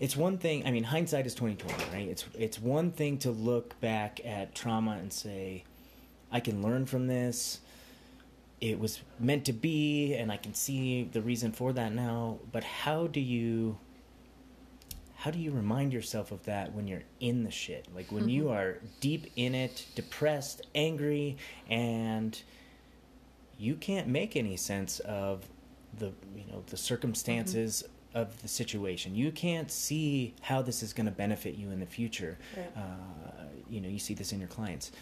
it's 0.00 0.16
one 0.16 0.38
thing 0.38 0.66
i 0.66 0.70
mean 0.70 0.84
hindsight 0.84 1.26
is 1.26 1.34
2020 1.34 1.96
right 1.96 2.08
it's 2.08 2.24
it's 2.38 2.60
one 2.60 2.90
thing 2.90 3.18
to 3.18 3.30
look 3.30 3.78
back 3.80 4.20
at 4.24 4.54
trauma 4.54 4.92
and 4.92 5.12
say 5.12 5.64
i 6.30 6.40
can 6.40 6.62
learn 6.62 6.86
from 6.86 7.06
this 7.06 7.60
it 8.60 8.78
was 8.78 9.00
meant 9.18 9.44
to 9.46 9.52
be 9.52 10.14
and 10.14 10.32
I 10.32 10.36
can 10.36 10.54
see 10.54 11.04
the 11.04 11.22
reason 11.22 11.52
for 11.52 11.72
that 11.72 11.92
now, 11.92 12.38
but 12.50 12.64
how 12.64 13.06
do 13.06 13.20
you 13.20 13.78
how 15.18 15.32
do 15.32 15.40
you 15.40 15.50
remind 15.50 15.92
yourself 15.92 16.30
of 16.30 16.44
that 16.44 16.72
when 16.74 16.86
you're 16.86 17.02
in 17.18 17.42
the 17.42 17.50
shit? 17.50 17.88
Like 17.92 18.12
when 18.12 18.28
you 18.28 18.50
are 18.50 18.78
deep 19.00 19.32
in 19.34 19.52
it, 19.52 19.84
depressed, 19.96 20.62
angry, 20.76 21.36
and 21.68 22.40
you 23.58 23.74
can't 23.74 24.06
make 24.06 24.36
any 24.36 24.56
sense 24.56 25.00
of 25.00 25.44
the 25.98 26.12
you 26.36 26.44
know 26.50 26.62
the 26.66 26.76
circumstances 26.76 27.82
mm-hmm. 27.82 28.18
of 28.18 28.42
the 28.42 28.48
situation. 28.48 29.16
You 29.16 29.32
can't 29.32 29.70
see 29.72 30.34
how 30.40 30.62
this 30.62 30.84
is 30.84 30.92
going 30.92 31.06
to 31.06 31.12
benefit 31.12 31.56
you 31.56 31.70
in 31.70 31.80
the 31.80 31.86
future. 31.86 32.38
Right. 32.56 32.70
Uh, 32.76 33.44
you 33.68 33.80
know, 33.80 33.88
you 33.88 33.98
see 33.98 34.14
this 34.14 34.32
in 34.32 34.38
your 34.38 34.48
clients. 34.48 34.92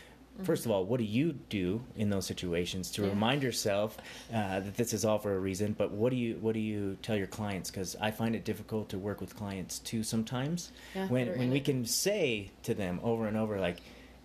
First 0.45 0.67
of 0.67 0.71
all, 0.71 0.85
what 0.85 0.99
do 0.99 1.05
you 1.05 1.33
do 1.33 1.83
in 1.97 2.11
those 2.11 2.27
situations 2.27 2.91
to 2.93 3.03
yeah. 3.03 3.09
remind 3.09 3.43
yourself 3.43 3.97
uh, 4.33 4.61
that 4.61 4.77
this 4.77 4.93
is 4.93 5.05
all 5.05 5.19
for 5.19 5.35
a 5.35 5.39
reason? 5.39 5.75
But 5.77 5.93
what 5.93 6.11
do 6.11 6.17
you 6.17 6.37
what 6.41 6.55
do 6.55 6.61
you 6.61 6.97
tell 7.03 7.17
your 7.17 7.27
clients? 7.27 7.71
Because 7.71 7.97
I 8.01 8.11
find 8.11 8.35
it 8.35 8.45
difficult 8.45 8.89
to 8.91 8.99
work 8.99 9.21
with 9.21 9.37
clients 9.37 9.79
too 9.79 10.03
sometimes. 10.03 10.73
Yeah, 10.95 11.09
when 11.09 11.39
when 11.39 11.51
we 11.51 11.61
can 11.61 11.85
say 11.87 12.51
to 12.65 12.75
them 12.75 13.01
over 13.03 13.27
and 13.27 13.37
over 13.37 13.59
like, 13.59 13.79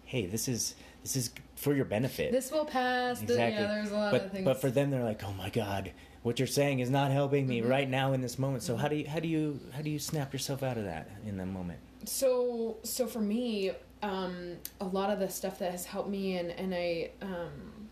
"Hey, 0.05 0.25
this 0.25 0.47
is 0.47 0.75
this 1.03 1.15
is 1.15 1.31
for 1.55 1.73
your 1.73 1.85
benefit. 1.85 2.31
This 2.31 2.51
will 2.51 2.65
pass." 2.65 3.21
Exactly. 3.21 3.55
The, 3.57 3.61
yeah, 3.61 3.73
there's 3.75 3.91
a 3.91 3.95
lot 3.95 4.11
but, 4.11 4.25
of 4.25 4.31
things. 4.31 4.45
But 4.45 4.61
for 4.61 4.69
them, 4.69 4.91
they're 4.91 5.03
like, 5.03 5.23
"Oh 5.23 5.33
my 5.33 5.49
god." 5.49 5.91
What 6.23 6.37
you're 6.37 6.47
saying 6.47 6.81
is 6.81 6.91
not 6.91 7.09
helping 7.09 7.47
me 7.47 7.61
mm-hmm. 7.61 7.69
right 7.69 7.89
now 7.89 8.13
in 8.13 8.21
this 8.21 8.37
moment. 8.37 8.61
So 8.61 8.73
mm-hmm. 8.73 8.81
how 8.83 8.87
do 8.89 8.95
you 8.95 9.07
how 9.07 9.19
do 9.19 9.27
you 9.27 9.59
how 9.71 9.81
do 9.81 9.89
you 9.89 9.97
snap 9.97 10.33
yourself 10.33 10.61
out 10.61 10.77
of 10.77 10.83
that 10.83 11.09
in 11.25 11.37
the 11.37 11.47
moment? 11.47 11.79
So 12.05 12.77
so 12.83 13.07
for 13.07 13.21
me, 13.21 13.71
um, 14.01 14.57
a 14.79 14.85
lot 14.85 15.09
of 15.09 15.19
the 15.19 15.29
stuff 15.29 15.59
that 15.59 15.71
has 15.71 15.85
helped 15.85 16.09
me 16.09 16.37
and, 16.37 16.51
and 16.51 16.73
I, 16.73 17.11
um, 17.21 17.89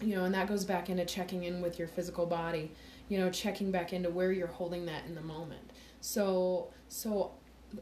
you 0.00 0.16
know, 0.16 0.24
and 0.24 0.34
that 0.34 0.48
goes 0.48 0.64
back 0.64 0.90
into 0.90 1.04
checking 1.04 1.44
in 1.44 1.60
with 1.60 1.78
your 1.78 1.88
physical 1.88 2.26
body, 2.26 2.70
you 3.08 3.18
know, 3.18 3.30
checking 3.30 3.70
back 3.70 3.92
into 3.92 4.10
where 4.10 4.32
you're 4.32 4.46
holding 4.46 4.86
that 4.86 5.04
in 5.06 5.14
the 5.14 5.20
moment. 5.20 5.70
So, 6.00 6.68
so 6.88 7.32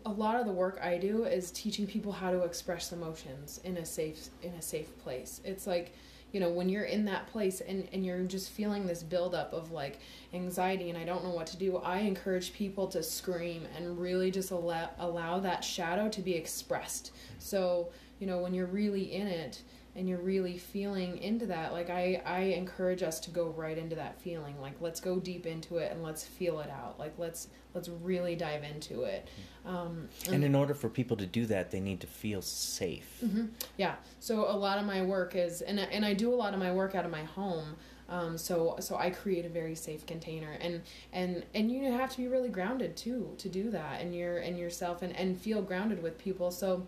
a 0.04 0.10
lot 0.10 0.36
of 0.36 0.46
the 0.46 0.52
work 0.52 0.80
I 0.82 0.98
do 0.98 1.24
is 1.24 1.50
teaching 1.50 1.86
people 1.86 2.12
how 2.12 2.30
to 2.30 2.42
express 2.42 2.92
emotions 2.92 3.60
in 3.64 3.76
a 3.76 3.86
safe, 3.86 4.28
in 4.42 4.52
a 4.54 4.62
safe 4.62 4.96
place. 4.98 5.40
It's 5.44 5.66
like, 5.66 5.92
you 6.32 6.40
know 6.40 6.50
when 6.50 6.68
you're 6.68 6.84
in 6.84 7.04
that 7.06 7.26
place 7.28 7.60
and, 7.60 7.88
and 7.92 8.04
you're 8.04 8.20
just 8.22 8.50
feeling 8.50 8.86
this 8.86 9.02
buildup 9.02 9.52
of 9.52 9.72
like 9.72 9.98
anxiety 10.34 10.90
and 10.90 10.98
i 10.98 11.04
don't 11.04 11.24
know 11.24 11.30
what 11.30 11.46
to 11.46 11.56
do 11.56 11.78
i 11.78 11.98
encourage 12.00 12.52
people 12.52 12.86
to 12.86 13.02
scream 13.02 13.66
and 13.76 13.98
really 13.98 14.30
just 14.30 14.50
allow, 14.50 14.90
allow 14.98 15.38
that 15.38 15.64
shadow 15.64 16.08
to 16.08 16.20
be 16.20 16.34
expressed. 16.34 17.12
So 17.38 17.88
you 18.18 18.26
know 18.26 18.38
when 18.38 18.54
you're 18.54 18.66
really 18.66 19.14
in 19.14 19.26
it 19.26 19.62
and 19.98 20.08
you're 20.08 20.20
really 20.22 20.56
feeling 20.56 21.18
into 21.18 21.44
that 21.46 21.72
like 21.72 21.90
i 21.90 22.22
i 22.24 22.40
encourage 22.40 23.02
us 23.02 23.18
to 23.20 23.30
go 23.30 23.48
right 23.48 23.76
into 23.78 23.96
that 23.96 24.20
feeling 24.20 24.58
like 24.60 24.74
let's 24.80 25.00
go 25.00 25.18
deep 25.18 25.44
into 25.44 25.76
it 25.78 25.90
and 25.92 26.02
let's 26.02 26.24
feel 26.24 26.60
it 26.60 26.70
out 26.70 26.98
like 26.98 27.12
let's 27.18 27.48
let's 27.74 27.88
really 27.88 28.34
dive 28.36 28.62
into 28.64 29.02
it 29.02 29.28
um, 29.66 30.08
And 30.32 30.42
in 30.44 30.54
order 30.54 30.72
for 30.72 30.88
people 30.88 31.16
to 31.18 31.26
do 31.26 31.44
that, 31.46 31.70
they 31.70 31.80
need 31.80 32.00
to 32.00 32.06
feel 32.06 32.40
safe. 32.40 33.18
hmm 33.20 33.46
Yeah. 33.76 33.96
So 34.18 34.48
a 34.50 34.56
lot 34.56 34.78
of 34.78 34.86
my 34.86 35.02
work 35.02 35.36
is, 35.36 35.60
and 35.60 35.78
I- 35.78 35.90
and 35.92 36.06
I 36.06 36.14
do 36.14 36.32
a 36.32 36.36
lot 36.36 36.54
of 36.54 36.58
my 36.60 36.72
work 36.72 36.94
out 36.94 37.04
of 37.04 37.10
my 37.10 37.24
home. 37.24 37.76
Um, 38.08 38.38
so 38.38 38.76
so 38.80 38.96
I 38.96 39.10
create 39.10 39.44
a 39.44 39.50
very 39.50 39.74
safe 39.74 40.06
container, 40.06 40.52
and 40.58 40.80
and 41.12 41.44
and 41.54 41.70
you 41.70 41.92
have 41.92 42.08
to 42.12 42.16
be 42.16 42.28
really 42.28 42.48
grounded 42.48 42.96
too 42.96 43.34
to 43.36 43.48
do 43.50 43.70
that, 43.72 44.00
and 44.00 44.14
your 44.16 44.38
and 44.38 44.58
yourself, 44.58 45.02
and 45.02 45.14
and 45.14 45.38
feel 45.38 45.60
grounded 45.60 46.02
with 46.02 46.16
people. 46.16 46.50
So. 46.50 46.86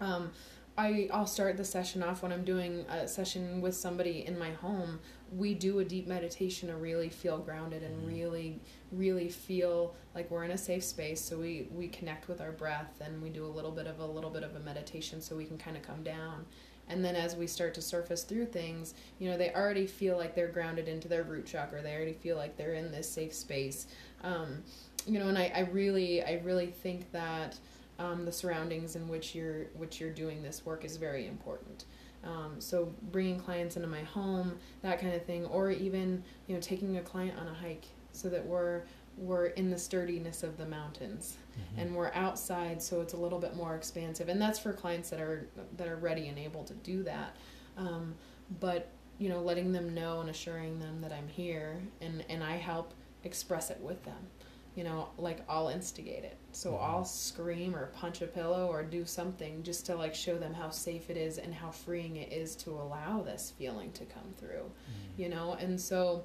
Um, 0.00 0.30
I, 0.76 1.08
I'll 1.12 1.26
start 1.26 1.56
the 1.56 1.64
session 1.64 2.02
off 2.02 2.22
when 2.22 2.32
I'm 2.32 2.44
doing 2.44 2.84
a 2.90 3.06
session 3.06 3.60
with 3.60 3.76
somebody 3.76 4.26
in 4.26 4.36
my 4.36 4.50
home. 4.50 4.98
We 5.30 5.54
do 5.54 5.78
a 5.78 5.84
deep 5.84 6.08
meditation 6.08 6.68
to 6.68 6.74
really 6.76 7.08
feel 7.08 7.38
grounded 7.38 7.84
and 7.84 8.06
really, 8.06 8.60
really 8.90 9.28
feel 9.28 9.94
like 10.16 10.30
we're 10.30 10.42
in 10.44 10.50
a 10.50 10.58
safe 10.58 10.82
space. 10.82 11.20
So 11.20 11.38
we, 11.38 11.68
we 11.72 11.86
connect 11.88 12.26
with 12.26 12.40
our 12.40 12.50
breath 12.50 13.00
and 13.00 13.22
we 13.22 13.30
do 13.30 13.46
a 13.46 13.48
little 13.48 13.70
bit 13.70 13.86
of 13.86 14.00
a 14.00 14.06
little 14.06 14.30
bit 14.30 14.42
of 14.42 14.56
a 14.56 14.60
meditation 14.60 15.20
so 15.20 15.36
we 15.36 15.44
can 15.44 15.58
kind 15.58 15.76
of 15.76 15.84
come 15.84 16.02
down. 16.02 16.44
And 16.88 17.04
then 17.04 17.14
as 17.14 17.36
we 17.36 17.46
start 17.46 17.72
to 17.74 17.82
surface 17.82 18.24
through 18.24 18.46
things, 18.46 18.94
you 19.18 19.30
know, 19.30 19.38
they 19.38 19.52
already 19.54 19.86
feel 19.86 20.16
like 20.16 20.34
they're 20.34 20.48
grounded 20.48 20.88
into 20.88 21.08
their 21.08 21.22
root 21.22 21.46
chakra. 21.46 21.82
They 21.82 21.94
already 21.94 22.12
feel 22.12 22.36
like 22.36 22.56
they're 22.56 22.74
in 22.74 22.90
this 22.90 23.08
safe 23.08 23.32
space. 23.32 23.86
Um, 24.22 24.62
you 25.06 25.18
know, 25.18 25.28
and 25.28 25.38
I, 25.38 25.52
I 25.54 25.60
really, 25.60 26.22
I 26.22 26.40
really 26.44 26.66
think 26.66 27.10
that 27.12 27.58
um, 27.98 28.24
the 28.24 28.32
surroundings 28.32 28.96
in 28.96 29.08
which 29.08 29.34
you're 29.34 29.64
which 29.74 30.00
you're 30.00 30.10
doing 30.10 30.42
this 30.42 30.64
work 30.66 30.84
is 30.84 30.96
very 30.96 31.26
important. 31.26 31.84
Um, 32.24 32.56
so 32.58 32.92
bringing 33.12 33.38
clients 33.38 33.76
into 33.76 33.88
my 33.88 34.02
home, 34.02 34.58
that 34.82 35.00
kind 35.00 35.14
of 35.14 35.24
thing, 35.24 35.44
or 35.46 35.70
even 35.70 36.22
you 36.46 36.54
know 36.54 36.60
taking 36.60 36.96
a 36.96 37.02
client 37.02 37.38
on 37.38 37.46
a 37.48 37.54
hike, 37.54 37.86
so 38.12 38.28
that 38.30 38.44
we're 38.44 38.82
we're 39.16 39.46
in 39.46 39.70
the 39.70 39.78
sturdiness 39.78 40.42
of 40.42 40.56
the 40.56 40.66
mountains, 40.66 41.36
Mm-hmm. 41.54 41.80
and 41.80 41.94
we're 41.94 42.10
outside, 42.14 42.82
so 42.82 43.00
it's 43.00 43.12
a 43.12 43.16
little 43.16 43.38
bit 43.38 43.54
more 43.54 43.76
expansive, 43.76 44.28
and 44.28 44.42
that's 44.42 44.58
for 44.58 44.72
clients 44.72 45.10
that 45.10 45.20
are 45.20 45.46
that 45.76 45.86
are 45.86 45.96
ready 45.96 46.26
and 46.26 46.36
able 46.36 46.64
to 46.64 46.74
do 46.74 47.04
that. 47.04 47.36
Um, 47.76 48.16
but 48.58 48.88
you 49.18 49.28
know, 49.28 49.40
letting 49.40 49.70
them 49.70 49.94
know 49.94 50.20
and 50.20 50.28
assuring 50.28 50.80
them 50.80 51.00
that 51.02 51.12
I'm 51.12 51.28
here, 51.28 51.80
and 52.00 52.24
and 52.28 52.42
I 52.42 52.56
help 52.56 52.92
express 53.22 53.70
it 53.70 53.78
with 53.80 54.04
them 54.04 54.26
you 54.74 54.84
know, 54.84 55.08
like 55.18 55.38
I'll 55.48 55.68
instigate 55.68 56.24
it. 56.24 56.36
So 56.54 56.72
Mhm. 56.72 56.82
I'll 56.82 57.04
scream 57.04 57.74
or 57.74 57.86
punch 57.86 58.22
a 58.22 58.26
pillow 58.26 58.68
or 58.68 58.82
do 58.82 59.04
something 59.04 59.62
just 59.62 59.86
to 59.86 59.96
like 59.96 60.14
show 60.14 60.38
them 60.38 60.54
how 60.54 60.70
safe 60.70 61.10
it 61.10 61.16
is 61.16 61.38
and 61.38 61.52
how 61.52 61.70
freeing 61.70 62.16
it 62.16 62.32
is 62.32 62.54
to 62.56 62.70
allow 62.70 63.22
this 63.22 63.52
feeling 63.58 63.92
to 63.92 64.04
come 64.04 64.32
through, 64.38 64.70
you 65.16 65.28
know? 65.28 65.54
And 65.54 65.80
so 65.80 66.22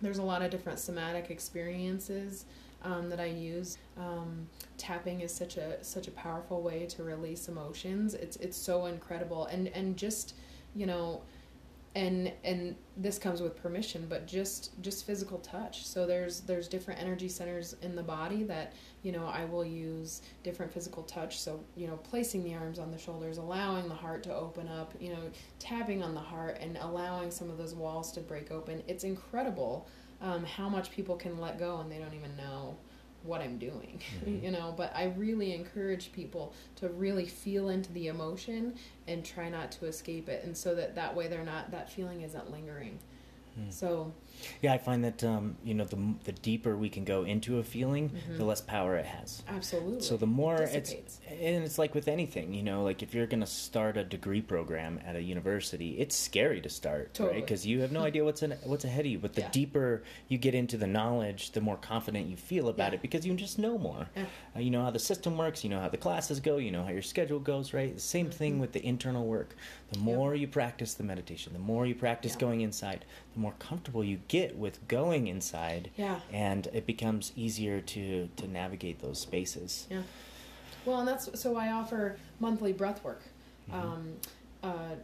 there's 0.00 0.18
a 0.18 0.22
lot 0.22 0.40
of 0.42 0.50
different 0.50 0.78
somatic 0.78 1.30
experiences 1.30 2.46
um, 2.82 3.10
that 3.10 3.20
I 3.20 3.26
use. 3.26 3.76
Um, 3.98 4.48
tapping 4.78 5.20
is 5.20 5.34
such 5.34 5.58
a 5.58 5.84
such 5.84 6.08
a 6.08 6.10
powerful 6.12 6.62
way 6.62 6.86
to 6.86 7.02
release 7.02 7.46
emotions. 7.48 8.14
It's 8.14 8.36
it's 8.36 8.56
so 8.56 8.86
incredible 8.86 9.44
and 9.46 9.68
and 9.68 9.96
just 9.98 10.34
you 10.74 10.86
know 10.86 11.20
and 11.96 12.32
and 12.44 12.76
this 12.96 13.18
comes 13.18 13.42
with 13.42 13.56
permission 13.60 14.06
but 14.08 14.26
just 14.26 14.80
just 14.80 15.06
physical 15.06 15.38
touch. 15.38 15.86
So 15.86 16.06
there's 16.06 16.40
there's 16.42 16.68
different 16.68 17.00
energy 17.00 17.28
centers 17.28 17.74
in 17.82 17.96
the 17.96 18.02
body 18.02 18.44
that 18.44 18.74
you 19.02 19.10
know 19.10 19.26
i 19.26 19.44
will 19.44 19.64
use 19.64 20.22
different 20.44 20.72
physical 20.72 21.02
touch. 21.02 21.40
So 21.40 21.60
you 21.74 21.88
know 21.88 21.96
placing 21.96 22.44
the 22.44 22.54
arms 22.54 22.78
on 22.78 22.92
the 22.92 22.98
shoulders 22.98 23.38
allowing 23.38 23.88
the 23.88 23.94
heart 23.94 24.22
to 24.24 24.34
open 24.34 24.68
up 24.68 24.94
you 25.00 25.10
know 25.10 25.30
tapping 25.58 26.02
on 26.02 26.14
the 26.14 26.20
heart 26.20 26.58
and 26.60 26.76
allowing 26.78 27.30
some 27.30 27.50
of 27.50 27.58
those 27.58 27.74
walls 27.74 28.12
to 28.12 28.20
break 28.20 28.52
open. 28.52 28.82
It's 28.86 29.04
incredible 29.04 29.88
um, 30.20 30.44
how 30.44 30.68
much 30.68 30.90
people 30.92 31.16
can 31.16 31.38
let 31.40 31.58
go 31.58 31.78
and 31.80 31.90
they 31.90 31.98
don't 31.98 32.14
even 32.14 32.36
know 32.36 32.76
what 33.22 33.40
i'm 33.40 33.58
doing 33.58 34.00
Mhm. 34.26 34.42
you 34.42 34.50
know 34.50 34.74
but 34.76 34.92
i 34.94 35.04
really 35.16 35.52
encourage 35.54 36.12
people 36.12 36.52
to 36.76 36.88
really 36.88 37.26
feel 37.26 37.68
into 37.68 37.92
the 37.92 38.06
emotion 38.08 38.74
and 39.06 39.24
try 39.24 39.48
not 39.48 39.70
to 39.72 39.86
escape 39.86 40.28
it 40.28 40.44
and 40.44 40.56
so 40.56 40.74
that 40.74 40.94
that 40.94 41.14
way 41.14 41.28
they're 41.28 41.44
not 41.44 41.70
that 41.70 41.90
feeling 41.90 42.22
isn't 42.22 42.50
lingering 42.50 42.98
Mm. 43.58 43.72
so 43.72 44.12
Yeah, 44.62 44.72
I 44.72 44.78
find 44.78 45.04
that 45.04 45.22
um, 45.24 45.56
you 45.64 45.74
know 45.74 45.84
the 45.84 45.98
the 46.24 46.32
deeper 46.32 46.76
we 46.76 46.88
can 46.88 47.04
go 47.04 47.24
into 47.24 47.58
a 47.58 47.62
feeling, 47.64 48.10
Mhm. 48.10 48.38
the 48.38 48.44
less 48.44 48.60
power 48.60 48.96
it 48.96 49.06
has. 49.06 49.42
absolutely 49.48 50.00
So 50.02 50.16
the 50.16 50.26
more 50.26 50.58
Dissipates. 50.58 50.92
it's 50.92 51.20
and 51.30 51.64
it's 51.64 51.78
like 51.78 51.94
with 51.94 52.08
anything, 52.08 52.52
you 52.54 52.62
know, 52.62 52.82
like 52.82 53.02
if 53.02 53.14
you're 53.14 53.26
going 53.26 53.40
to 53.40 53.46
start 53.46 53.96
a 53.96 54.04
degree 54.04 54.40
program 54.42 55.00
at 55.06 55.16
a 55.16 55.22
university, 55.22 55.98
it's 55.98 56.16
scary 56.16 56.60
to 56.60 56.68
start, 56.68 57.16
right? 57.20 57.34
Because 57.34 57.66
you 57.66 57.80
have 57.80 57.92
no 57.92 58.00
idea 58.10 58.24
what's 58.24 58.42
in, 58.42 58.52
what's 58.64 58.84
ahead 58.84 59.00
of 59.06 59.12
you. 59.12 59.18
But 59.18 59.34
the 59.34 59.42
Yeah. 59.42 59.50
deeper 59.50 60.02
you 60.28 60.38
get 60.38 60.54
into 60.54 60.76
the 60.76 60.86
knowledge, 60.86 61.52
the 61.52 61.60
more 61.60 61.76
confident 61.76 62.28
you 62.28 62.36
feel 62.36 62.68
about 62.68 62.92
Yeah. 62.92 62.96
it 62.96 63.02
because 63.02 63.26
you 63.26 63.34
just 63.34 63.58
know 63.58 63.78
more. 63.78 64.08
Yeah. 64.16 64.24
Uh, 64.56 64.60
you 64.60 64.70
know 64.70 64.82
how 64.82 64.90
the 64.90 64.98
system 64.98 65.36
works, 65.38 65.62
you 65.64 65.70
know 65.70 65.80
how 65.80 65.88
the 65.88 65.96
classes 65.96 66.40
go, 66.40 66.56
you 66.58 66.70
know 66.70 66.82
how 66.84 66.90
your 66.90 67.02
schedule 67.02 67.38
goes, 67.38 67.72
right? 67.72 67.94
The 67.94 68.00
same 68.00 68.30
thing 68.30 68.56
Mhm. 68.56 68.60
with 68.60 68.72
the 68.72 68.84
internal 68.84 69.26
work. 69.26 69.56
The 69.92 69.98
Yep. 69.98 70.04
more 70.04 70.34
you 70.34 70.46
practice 70.48 70.94
the 70.94 71.02
meditation, 71.04 71.52
the 71.52 71.58
more 71.58 71.86
you 71.86 71.94
practice 71.94 72.36
going 72.36 72.60
inside, 72.60 73.04
the 73.34 73.40
more 73.40 73.54
comfortable 73.58 74.02
you 74.04 74.18
get 74.30 74.56
with 74.56 74.86
going 74.86 75.26
inside 75.26 75.90
yeah 75.96 76.20
and 76.32 76.68
it 76.72 76.86
becomes 76.86 77.32
easier 77.34 77.80
to 77.80 78.28
to 78.36 78.46
navigate 78.46 79.00
those 79.02 79.18
spaces. 79.20 79.88
yeah 79.90 80.02
well 80.86 81.00
and 81.00 81.08
that's 81.08 81.28
so 81.40 81.56
i 81.56 81.72
offer 81.72 82.16
monthly 82.38 82.72
breath 82.72 83.02
work 83.04 83.22
Mhm. 83.70 83.74
um, 83.74 84.12
uh, 84.62 84.94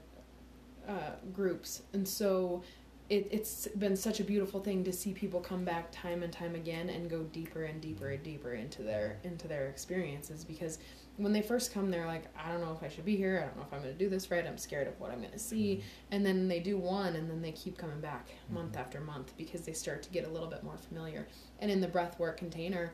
uh, 0.88 0.92
groups 1.34 1.82
and 1.92 2.06
so 2.06 2.62
it, 3.08 3.26
it's 3.30 3.66
been 3.76 3.96
such 3.96 4.18
a 4.20 4.24
beautiful 4.24 4.60
thing 4.60 4.84
to 4.84 4.92
see 4.92 5.12
people 5.12 5.40
come 5.40 5.64
back 5.64 5.90
time 5.92 6.22
and 6.22 6.32
time 6.32 6.54
again 6.54 6.88
and 6.88 7.10
go 7.10 7.22
deeper 7.24 7.64
and 7.64 7.80
deeper 7.80 8.08
and 8.10 8.22
deeper 8.22 8.52
into 8.54 8.82
their 8.82 9.18
into 9.24 9.48
their 9.48 9.66
experiences 9.68 10.44
because 10.44 10.78
when 11.16 11.32
they 11.32 11.42
first 11.42 11.72
come 11.72 11.90
they're 11.90 12.06
like 12.06 12.24
i 12.36 12.50
don't 12.50 12.60
know 12.60 12.72
if 12.72 12.82
i 12.82 12.88
should 12.94 13.04
be 13.04 13.16
here. 13.16 13.38
I 13.42 13.46
don't 13.46 13.56
know 13.56 13.62
if 13.66 13.72
i'm 13.72 13.80
going 13.82 13.92
to 13.92 13.98
do 13.98 14.10
this 14.10 14.30
right. 14.30 14.46
I'm 14.46 14.58
scared 14.58 14.86
of 14.88 14.98
what 15.00 15.10
i'm 15.10 15.18
going 15.20 15.32
to 15.32 15.38
see 15.38 15.82
and 16.10 16.24
then 16.24 16.48
they 16.48 16.60
do 16.60 16.76
one 16.76 17.16
and 17.16 17.30
then 17.30 17.40
they 17.42 17.52
keep 17.52 17.78
coming 17.78 18.00
back 18.00 18.28
month 18.50 18.74
Mhm. 18.74 18.80
after 18.80 19.00
month 19.00 19.32
because 19.36 19.62
they 19.62 19.72
start 19.72 20.02
to 20.04 20.10
get 20.10 20.24
a 20.26 20.28
little 20.28 20.48
bit 20.48 20.62
more 20.62 20.76
familiar. 20.76 21.26
And 21.60 21.70
in 21.70 21.80
the 21.80 21.88
breath 21.88 22.18
work 22.18 22.36
container 22.36 22.92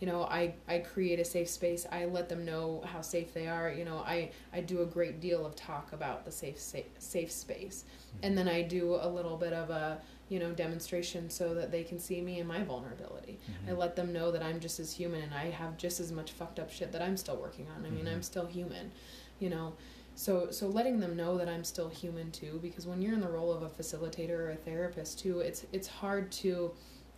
you 0.00 0.08
know 0.08 0.22
i 0.24 0.54
i 0.68 0.78
create 0.78 1.20
a 1.20 1.24
safe 1.24 1.48
space. 1.48 1.86
I 1.90 2.04
let 2.06 2.28
them 2.28 2.44
know 2.44 2.82
how 2.84 3.00
safe 3.00 3.32
they 3.32 3.46
are. 3.46 3.70
You 3.72 3.84
know 3.84 3.98
i 3.98 4.30
i 4.52 4.60
do 4.60 4.82
a 4.82 4.86
great 4.86 5.20
deal 5.20 5.44
of 5.46 5.54
talk 5.56 5.92
about 5.92 6.24
the 6.24 6.32
safe 6.32 6.58
safe, 6.58 6.86
safe 6.98 7.30
space. 7.32 7.84
And 8.22 8.36
then 8.36 8.48
i 8.48 8.62
do 8.62 8.96
a 9.00 9.08
little 9.08 9.36
bit 9.36 9.52
of 9.52 9.70
a 9.70 10.00
you 10.28 10.38
know 10.38 10.52
demonstration 10.52 11.28
so 11.28 11.54
that 11.54 11.70
they 11.70 11.82
can 11.84 11.98
see 11.98 12.20
me 12.20 12.38
and 12.40 12.48
my 12.48 12.62
vulnerability 12.62 13.38
i 13.68 13.70
Mhm. 13.72 13.78
let 13.78 13.94
them 13.96 14.12
know 14.12 14.30
that 14.30 14.42
i'm 14.42 14.58
just 14.58 14.80
as 14.80 14.92
human 14.92 15.20
and 15.22 15.34
i 15.34 15.50
have 15.50 15.76
just 15.76 16.00
as 16.00 16.10
much 16.10 16.32
fucked 16.32 16.58
up 16.58 16.70
shit 16.70 16.92
that 16.92 17.02
i'm 17.02 17.16
still 17.16 17.36
working 17.36 17.66
on 17.76 17.84
i 17.84 17.90
mean 17.90 18.08
i'm 18.08 18.20
Mhm. 18.20 18.24
still 18.24 18.46
human 18.46 18.90
you 19.38 19.50
know 19.50 19.74
so 20.16 20.50
so 20.50 20.66
letting 20.68 21.00
them 21.00 21.14
know 21.16 21.36
that 21.36 21.48
i'm 21.48 21.64
still 21.64 21.88
human 21.88 22.30
too 22.30 22.58
because 22.62 22.86
when 22.86 23.02
you're 23.02 23.12
in 23.14 23.20
the 23.20 23.28
role 23.28 23.52
of 23.52 23.62
a 23.62 23.68
facilitator 23.68 24.30
or 24.38 24.50
a 24.50 24.56
therapist 24.56 25.18
too 25.18 25.40
it's 25.40 25.66
it's 25.72 25.88
hard 25.88 26.30
to 26.32 26.72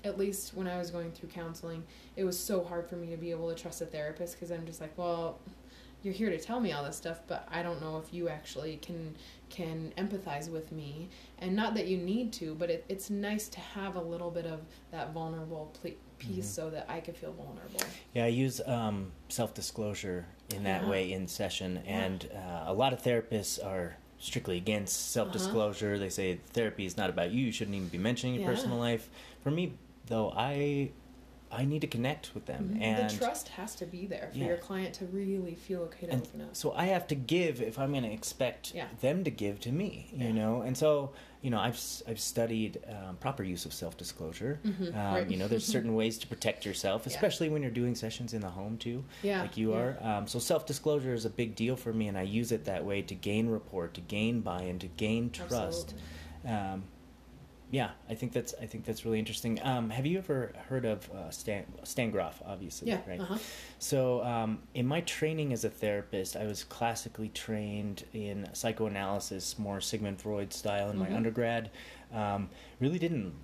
at 0.05 0.19
least 0.19 0.55
when 0.55 0.67
i 0.67 0.77
was 0.79 0.91
going 0.91 1.13
through 1.13 1.29
counseling 1.29 1.85
it 2.17 2.25
was 2.25 2.39
so 2.39 2.65
hard 2.65 2.89
for 2.89 2.97
me 2.97 3.09
to 3.11 3.17
be 3.17 3.31
able 3.31 3.49
to 3.49 3.55
trust 3.55 3.81
a 3.83 3.87
therapist 3.87 4.35
because 4.35 4.51
i'm 4.51 4.67
just 4.67 4.81
like 4.81 4.97
well 4.99 5.39
you're 6.07 6.15
here 6.15 6.31
to 6.31 6.39
tell 6.39 6.61
me 6.61 6.71
all 6.71 6.85
this 6.85 6.97
stuff 6.97 7.19
but 7.27 7.47
i 7.51 7.63
don't 7.65 7.81
know 7.81 7.99
if 7.99 8.15
you 8.15 8.29
actually 8.29 8.77
can 8.77 9.13
can 9.51 9.93
empathize 9.99 10.49
with 10.49 10.71
me 10.71 11.09
and 11.39 11.55
not 11.55 11.75
that 11.75 11.89
you 11.89 11.97
need 11.99 12.33
to 12.33 12.55
but 12.55 12.71
it, 12.71 12.85
it's 12.89 13.11
nice 13.11 13.49
to 13.49 13.59
have 13.59 13.97
a 13.97 14.01
little 14.01 14.31
bit 14.31 14.47
of 14.47 14.61
that 14.93 15.13
vulnerable 15.13 15.73
ple- 15.83 15.91
piece 16.19 16.47
Mhm. 16.47 16.55
so 16.59 16.71
that 16.71 16.87
i 16.89 17.01
could 17.01 17.17
feel 17.17 17.33
vulnerable 17.33 17.81
Yeah, 18.15 18.25
I 18.25 18.29
use 18.29 18.61
um, 18.67 19.11
self 19.29 19.53
disclosure 19.53 20.27
in 20.55 20.63
that 20.63 20.83
Yeah. 20.85 20.89
way 20.91 21.13
in 21.13 21.27
session, 21.27 21.83
Yeah. 21.85 22.05
and 22.05 22.31
uh, 22.33 22.65
a 22.67 22.73
lot 22.73 22.93
of 22.93 23.03
therapists 23.03 23.63
are 23.63 23.97
strictly 24.19 24.57
against 24.57 25.11
self 25.11 25.31
disclosure. 25.33 25.99
They 25.99 26.09
say 26.09 26.39
therapy 26.55 26.87
is 26.87 26.97
not 26.97 27.11
about 27.11 27.33
you; 27.33 27.45
you 27.47 27.53
shouldn't 27.53 27.77
even 27.77 27.89
be 27.89 27.99
mentioning 27.99 28.35
your 28.37 28.45
Yeah. 28.45 28.55
personal 28.55 28.79
life. 28.79 29.11
For 29.43 29.51
me, 29.51 29.75
though, 30.07 30.33
I 30.35 30.93
I 31.51 31.65
need 31.65 31.81
to 31.83 31.87
connect 31.87 32.35
with 32.35 32.47
them, 32.47 32.75
Mhm. 32.75 32.83
and 32.83 33.11
the 33.11 33.15
trust 33.19 33.49
has 33.51 33.75
to 33.77 33.87
be 33.87 34.07
there 34.07 34.31
for 34.33 34.39
Yeah. 34.39 34.47
your 34.49 34.57
client 34.57 34.95
to 34.95 35.07
really 35.07 35.55
feel 35.55 35.83
okay 35.83 36.07
to 36.07 36.13
and 36.13 36.23
open 36.23 36.41
up 36.41 36.57
so 36.57 36.73
I 36.73 36.87
have 36.87 37.07
to 37.09 37.15
give 37.15 37.63
if 37.63 37.79
I'm 37.79 37.93
going 37.93 38.03
to 38.03 38.11
expect 38.13 38.75
Yeah. 38.75 38.89
them 39.01 39.23
to 39.25 39.31
give 39.31 39.61
to 39.61 39.71
me, 39.73 40.09
you 40.13 40.25
Yeah. 40.27 40.33
know. 40.33 40.63
And 40.63 40.77
so, 40.77 41.13
you 41.43 41.51
know, 41.51 41.59
I've 41.61 41.81
I've 42.09 42.19
studied 42.19 42.81
um, 42.89 43.17
proper 43.19 43.45
use 43.45 43.65
of 43.65 43.73
self 43.73 43.97
disclosure. 43.97 44.59
Mhm, 44.65 44.93
Um, 44.95 45.15
right. 45.15 45.31
You 45.31 45.37
know, 45.37 45.47
there's 45.47 45.65
certain 45.65 45.95
ways 46.01 46.19
to 46.19 46.27
protect 46.27 46.67
yourself, 46.67 47.07
especially 47.07 47.49
when 47.49 47.63
you're 47.63 47.71
doing 47.71 47.95
sessions 47.95 48.35
in 48.35 48.41
the 48.41 48.51
home 48.51 48.77
too, 48.77 49.05
yeah 49.23 49.41
like 49.43 49.57
you 49.57 49.73
are. 49.73 49.97
Um, 50.01 50.27
so 50.27 50.39
self 50.41 50.67
disclosure 50.67 51.15
is 51.15 51.25
a 51.25 51.31
big 51.31 51.55
deal 51.55 51.77
for 51.77 51.93
me, 51.93 52.09
and 52.09 52.19
I 52.19 52.23
use 52.23 52.51
it 52.51 52.65
that 52.65 52.85
way 52.85 53.03
to 53.03 53.15
gain 53.15 53.49
rapport, 53.49 53.87
to 53.89 54.01
gain 54.01 54.41
buy-in, 54.41 54.79
to 54.81 54.89
gain 54.89 55.31
trust. 55.31 55.95
Yeah, 57.71 57.91
I 58.09 58.15
think 58.15 58.33
that's 58.33 58.55
I 58.63 58.67
think 58.67 58.85
that's 58.85 59.05
really 59.05 59.19
interesting. 59.19 59.61
Um, 59.63 59.91
have 59.91 60.07
you 60.07 60.19
ever 60.19 60.53
heard 60.69 60.85
of 60.85 61.11
uh, 61.11 61.31
Stan 61.31 61.65
Stan 61.83 62.11
Grof? 62.13 62.41
Obviously, 62.47 62.89
Yeah. 62.89 63.01
right. 63.09 63.21
Uh-huh. 63.21 63.39
So, 63.81 64.23
um, 64.23 64.63
in 64.75 64.87
my 64.87 65.01
training 65.01 65.53
as 65.53 65.65
a 65.65 65.71
therapist, 65.71 66.37
I 66.37 66.47
was 66.47 66.63
classically 66.63 67.29
trained 67.31 68.05
in 68.15 68.49
psychoanalysis, 68.53 69.59
more 69.59 69.81
Sigmund 69.81 70.21
Freud 70.21 70.53
style 70.53 70.91
in 70.91 70.97
my 70.99 71.09
Mhm. 71.09 71.17
undergrad. 71.17 71.71
Um, 72.13 72.51
really 72.79 72.99
didn't 73.01 73.35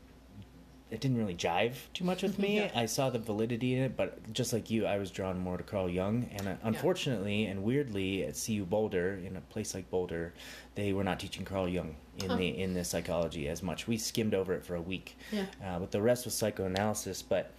it 0.90 1.00
didn't 1.00 1.16
really 1.16 1.34
jive 1.34 1.72
too 1.94 2.04
much 2.04 2.22
with 2.22 2.38
me. 2.38 2.56
Yeah. 2.56 2.70
I 2.74 2.84
saw 2.84 3.08
the 3.08 3.18
validity 3.18 3.74
in 3.74 3.82
it, 3.82 3.96
but 3.96 4.30
just 4.34 4.52
like 4.52 4.70
you, 4.70 4.84
I 4.84 4.98
was 4.98 5.10
drawn 5.10 5.38
more 5.38 5.56
to 5.56 5.62
Carl 5.62 5.88
Jung. 5.88 6.28
And 6.36 6.46
uh, 6.46 6.54
unfortunately 6.62 7.46
and 7.46 7.64
weirdly, 7.64 8.24
at 8.24 8.34
CU 8.46 8.66
Boulder, 8.66 9.14
in 9.26 9.34
a 9.38 9.40
place 9.40 9.74
like 9.74 9.90
Boulder, 9.90 10.34
they 10.74 10.92
were 10.92 11.02
not 11.02 11.18
teaching 11.18 11.46
Carl 11.46 11.66
Jung 11.66 11.96
in 12.18 12.30
Huh. 12.30 12.36
the 12.36 12.48
in 12.48 12.74
the 12.74 12.84
psychology 12.84 13.48
as 13.48 13.62
much. 13.62 13.86
We 13.86 13.96
skimmed 13.98 14.34
over 14.34 14.52
it 14.54 14.64
for 14.64 14.74
a 14.74 14.80
week, 14.82 15.16
Yeah. 15.30 15.46
uh, 15.64 15.78
but 15.78 15.90
the 15.90 16.02
rest 16.02 16.24
was 16.24 16.34
psychoanalysis. 16.34 17.22
But 17.22 17.52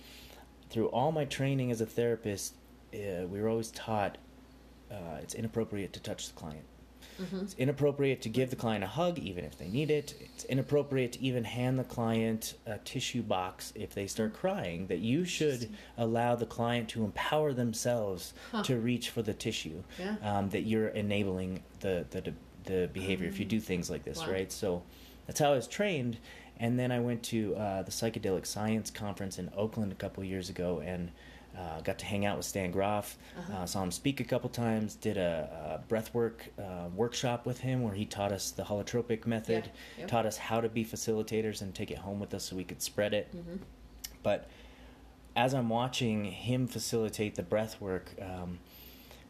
through 0.69 0.87
all 0.89 1.11
my 1.11 1.25
training 1.25 1.71
as 1.71 1.81
a 1.81 1.85
therapist, 1.85 2.53
uh, 2.93 3.25
we 3.27 3.41
were 3.41 3.49
always 3.49 3.71
taught 3.71 4.17
uh, 4.91 5.17
it's 5.21 5.33
inappropriate 5.33 5.91
to 5.93 5.99
touch 5.99 6.27
the 6.27 6.33
client. 6.33 6.65
hmm 7.17 7.39
It's 7.41 7.55
inappropriate 7.55 8.21
to 8.21 8.29
give 8.29 8.51
the 8.51 8.55
client 8.55 8.83
a 8.83 8.87
hug 8.87 9.17
even 9.17 9.43
if 9.43 9.57
they 9.57 9.67
need 9.67 9.89
it. 9.89 10.13
It's 10.19 10.45
inappropriate 10.45 11.13
to 11.13 11.21
even 11.23 11.43
hand 11.45 11.79
the 11.79 11.83
client 11.83 12.53
a 12.67 12.77
tissue 12.77 13.23
box 13.23 13.73
if 13.75 13.93
they 13.95 14.05
start 14.07 14.33
crying. 14.33 14.85
That 14.87 14.99
you 14.99 15.25
should 15.25 15.69
allow 15.97 16.35
the 16.35 16.45
client 16.45 16.89
to 16.89 17.03
empower 17.03 17.53
themselves 17.53 18.33
Huh. 18.51 18.61
to 18.63 18.77
reach 18.79 19.09
for 19.09 19.23
the 19.23 19.33
tissue. 19.33 19.83
Yeah. 19.99 20.15
Um, 20.21 20.49
that 20.49 20.61
you're 20.61 20.89
enabling 20.89 21.63
the 21.79 22.05
the 22.11 22.33
the 22.65 22.89
behavior 22.93 23.27
if 23.27 23.39
you 23.39 23.45
do 23.45 23.59
things 23.59 23.89
like 23.89 24.03
this, 24.03 24.19
Wow. 24.19 24.31
right? 24.31 24.51
So 24.51 24.83
that's 25.27 25.39
how 25.39 25.51
I 25.51 25.55
was 25.55 25.67
trained. 25.67 26.17
And 26.59 26.77
then 26.79 26.91
I 26.91 26.99
went 26.99 27.23
to 27.23 27.55
uh, 27.55 27.81
the 27.83 27.91
psychedelic 27.91 28.45
science 28.45 28.91
conference 28.91 29.39
in 29.39 29.49
Oakland 29.55 29.91
a 29.91 29.95
couple 29.95 30.23
years 30.23 30.49
ago 30.49 30.81
and. 30.85 31.11
Uh, 31.55 31.79
got 31.81 31.99
to 31.99 32.05
hang 32.05 32.25
out 32.25 32.35
with 32.35 32.47
Stan 32.47 32.71
Grof. 32.71 33.15
Uh-huh. 33.37 33.53
Uh, 33.59 33.65
saw 33.67 33.83
him 33.83 33.91
speak 33.91 34.19
a 34.19 34.23
couple 34.23 34.49
times. 34.49 34.95
Did 34.95 35.17
a, 35.17 35.79
a 35.87 35.93
breathwork 35.93 36.47
uh, 36.57 36.87
workshop 36.95 37.45
with 37.45 37.59
him 37.59 37.83
where 37.83 37.93
he 37.93 38.05
taught 38.07 38.31
us 38.31 38.49
the 38.49 38.63
holotropic 38.63 39.27
method. 39.27 39.65
Yeah, 39.65 39.99
yep. 39.99 40.07
Taught 40.07 40.25
us 40.25 40.37
how 40.37 40.61
to 40.61 40.67
be 40.67 40.83
facilitators 40.83 41.61
and 41.61 41.75
take 41.75 41.91
it 41.91 41.99
home 41.99 42.19
with 42.19 42.33
us 42.33 42.45
so 42.45 42.55
we 42.55 42.63
could 42.63 42.81
spread 42.81 43.13
it. 43.13 43.27
hmm 43.31 43.57
But 44.23 44.49
as 45.35 45.53
I'm 45.53 45.69
watching 45.69 46.25
him 46.25 46.65
facilitate 46.65 47.35
the 47.35 47.43
breath 47.43 47.79
work, 47.79 48.15
um, 48.19 48.57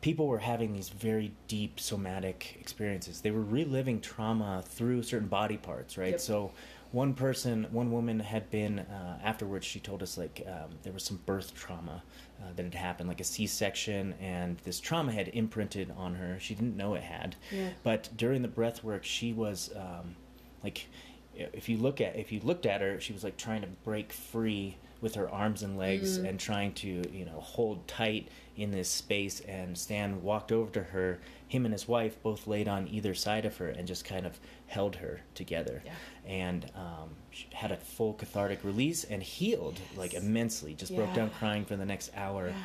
people 0.04 0.28
were 0.28 0.40
having 0.40 0.74
these 0.74 0.90
very 0.90 1.32
deep 1.48 1.80
somatic 1.80 2.58
experiences. 2.60 3.22
They 3.22 3.32
were 3.32 3.42
reliving 3.42 4.02
trauma 4.02 4.62
through 4.68 5.04
certain 5.04 5.30
body 5.30 5.56
parts, 5.56 5.98
right? 5.98 6.12
Yep. 6.12 6.20
So, 6.20 6.52
one 6.92 7.16
person, 7.16 7.66
one 7.72 7.90
woman 7.90 8.20
had 8.20 8.52
been, 8.52 8.80
uh, 8.80 9.18
afterwards, 9.24 9.66
she 9.66 9.80
told 9.80 10.04
us 10.04 10.16
like 10.16 10.46
um, 10.46 10.72
there 10.84 10.94
was 10.94 11.04
some 11.04 11.20
birth 11.26 11.56
trauma 11.56 12.04
uh, 12.40 12.50
that 12.56 12.64
had 12.64 12.76
happened, 12.76 13.10
like 13.10 13.22
a 13.22 13.24
C 13.24 13.48
section, 13.48 14.14
and 14.22 14.58
this 14.60 14.80
trauma 14.80 15.12
had 15.12 15.30
imprinted 15.30 15.92
on 15.98 16.14
her. 16.16 16.38
She 16.40 16.54
didn't 16.54 16.78
know 16.78 16.94
it 16.94 17.02
had. 17.02 17.36
Yeah. 17.50 17.70
But 17.82 18.10
during 18.16 18.44
the 18.44 18.48
breath 18.48 18.84
work, 18.84 19.06
she 19.06 19.34
was 19.34 19.72
um, 19.76 20.16
like, 20.64 20.88
if 21.34 21.68
you 21.68 21.78
look 21.78 22.00
at 22.00 22.16
if 22.16 22.32
you 22.32 22.42
looked 22.42 22.68
at 22.68 22.82
her, 22.82 23.00
she 23.00 23.12
was 23.14 23.24
like 23.24 23.38
trying 23.38 23.62
to 23.62 23.70
break 23.84 24.14
free 24.14 24.78
with 25.04 25.16
her 25.16 25.30
arms 25.30 25.62
and 25.62 25.78
legs 25.78 26.18
Mhm. 26.18 26.30
and 26.30 26.40
trying 26.40 26.74
to 26.74 27.04
you 27.12 27.26
know 27.26 27.40
hold 27.42 27.88
tight 27.88 28.30
in 28.56 28.72
this 28.72 28.90
space. 28.90 29.42
And 29.42 29.78
Stan 29.78 30.24
walked 30.24 30.52
over 30.52 30.72
to 30.72 30.84
her. 30.84 31.20
Him 31.48 31.66
and 31.66 31.74
his 31.74 31.88
wife 31.88 32.18
both 32.24 32.48
laid 32.48 32.68
on 32.68 32.88
either 32.88 33.14
side 33.14 33.46
of 33.46 33.58
her 33.58 33.68
and 33.70 33.88
just 33.88 34.06
kind 34.06 34.26
of 34.26 34.40
held 34.68 34.96
her 34.96 35.22
together. 35.36 35.84
Yeah. 35.86 35.94
And 36.26 36.72
um, 36.76 37.10
she 37.32 37.48
had 37.54 37.72
a 37.72 37.78
full 37.78 38.14
cathartic 38.14 38.64
release 38.64 39.04
and 39.04 39.22
healed 39.22 39.80
like 39.96 40.14
immensely. 40.16 40.74
Just 40.74 40.96
broke 40.96 41.14
down 41.14 41.30
crying 41.32 41.66
for 41.66 41.76
the 41.76 41.86
next 41.86 42.12
hour. 42.16 42.48
Yeah. 42.50 42.56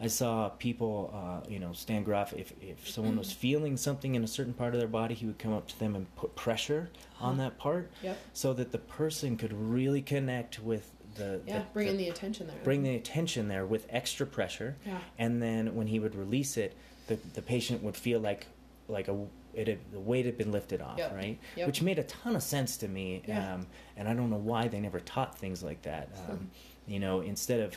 I 0.00 0.08
saw 0.08 0.48
people, 0.48 1.10
uh, 1.14 1.48
you 1.48 1.60
know, 1.60 1.72
Stan 1.74 2.02
Grof, 2.02 2.32
if, 2.32 2.52
if 2.60 2.88
someone 2.88 3.14
Mm. 3.14 3.18
was 3.18 3.32
feeling 3.32 3.76
something 3.76 4.14
in 4.16 4.24
a 4.24 4.26
certain 4.26 4.52
part 4.52 4.74
of 4.74 4.80
their 4.80 4.88
body, 4.88 5.14
he 5.14 5.26
would 5.26 5.38
come 5.38 5.52
up 5.52 5.68
to 5.68 5.78
them 5.78 5.94
and 5.94 6.12
put 6.16 6.34
pressure 6.34 6.90
on 7.20 7.38
that 7.38 7.56
part 7.56 7.90
Yep. 8.02 8.18
so 8.32 8.52
that 8.54 8.72
the 8.72 8.78
person 8.78 9.36
could 9.36 9.52
really 9.52 10.02
connect 10.02 10.58
with 10.58 10.90
the. 11.14 11.40
Yeah. 11.46 11.58
the, 11.60 11.64
Bring 11.72 11.88
in 11.88 11.96
the- 11.96 12.04
the 12.04 12.10
attention 12.10 12.46
there. 12.46 12.56
Bring 12.64 12.82
the 12.82 12.94
attention 12.96 13.48
there 13.48 13.66
with 13.66 13.86
extra 13.90 14.26
pressure. 14.26 14.76
Yeah. 14.86 14.98
And 15.18 15.42
then 15.42 15.74
when 15.74 15.86
he 15.86 15.98
would 15.98 16.14
release 16.14 16.56
it, 16.56 16.74
the, 17.06 17.18
the 17.34 17.42
patient 17.42 17.82
would 17.82 17.96
feel 17.96 18.20
like 18.20 18.46
like 18.88 19.08
a 19.08 19.16
it 19.54 19.68
had, 19.68 19.78
the 19.92 20.00
weight 20.00 20.24
had 20.24 20.38
been 20.38 20.50
lifted 20.50 20.80
off, 20.80 20.96
Yep. 20.98 21.14
right? 21.14 21.38
Yep. 21.56 21.66
Which 21.66 21.82
made 21.82 21.98
a 21.98 22.04
ton 22.04 22.34
of 22.36 22.42
sense 22.42 22.78
to 22.78 22.88
me. 22.88 23.22
Yeah. 23.26 23.54
Um, 23.54 23.66
and 23.96 24.08
I 24.08 24.14
don't 24.14 24.30
know 24.30 24.36
why 24.38 24.68
they 24.68 24.80
never 24.80 24.98
taught 25.00 25.36
things 25.38 25.62
like 25.62 25.82
that. 25.82 26.08
Um, 26.28 26.50
you 26.86 26.98
know, 26.98 27.20
instead 27.20 27.60
of 27.60 27.76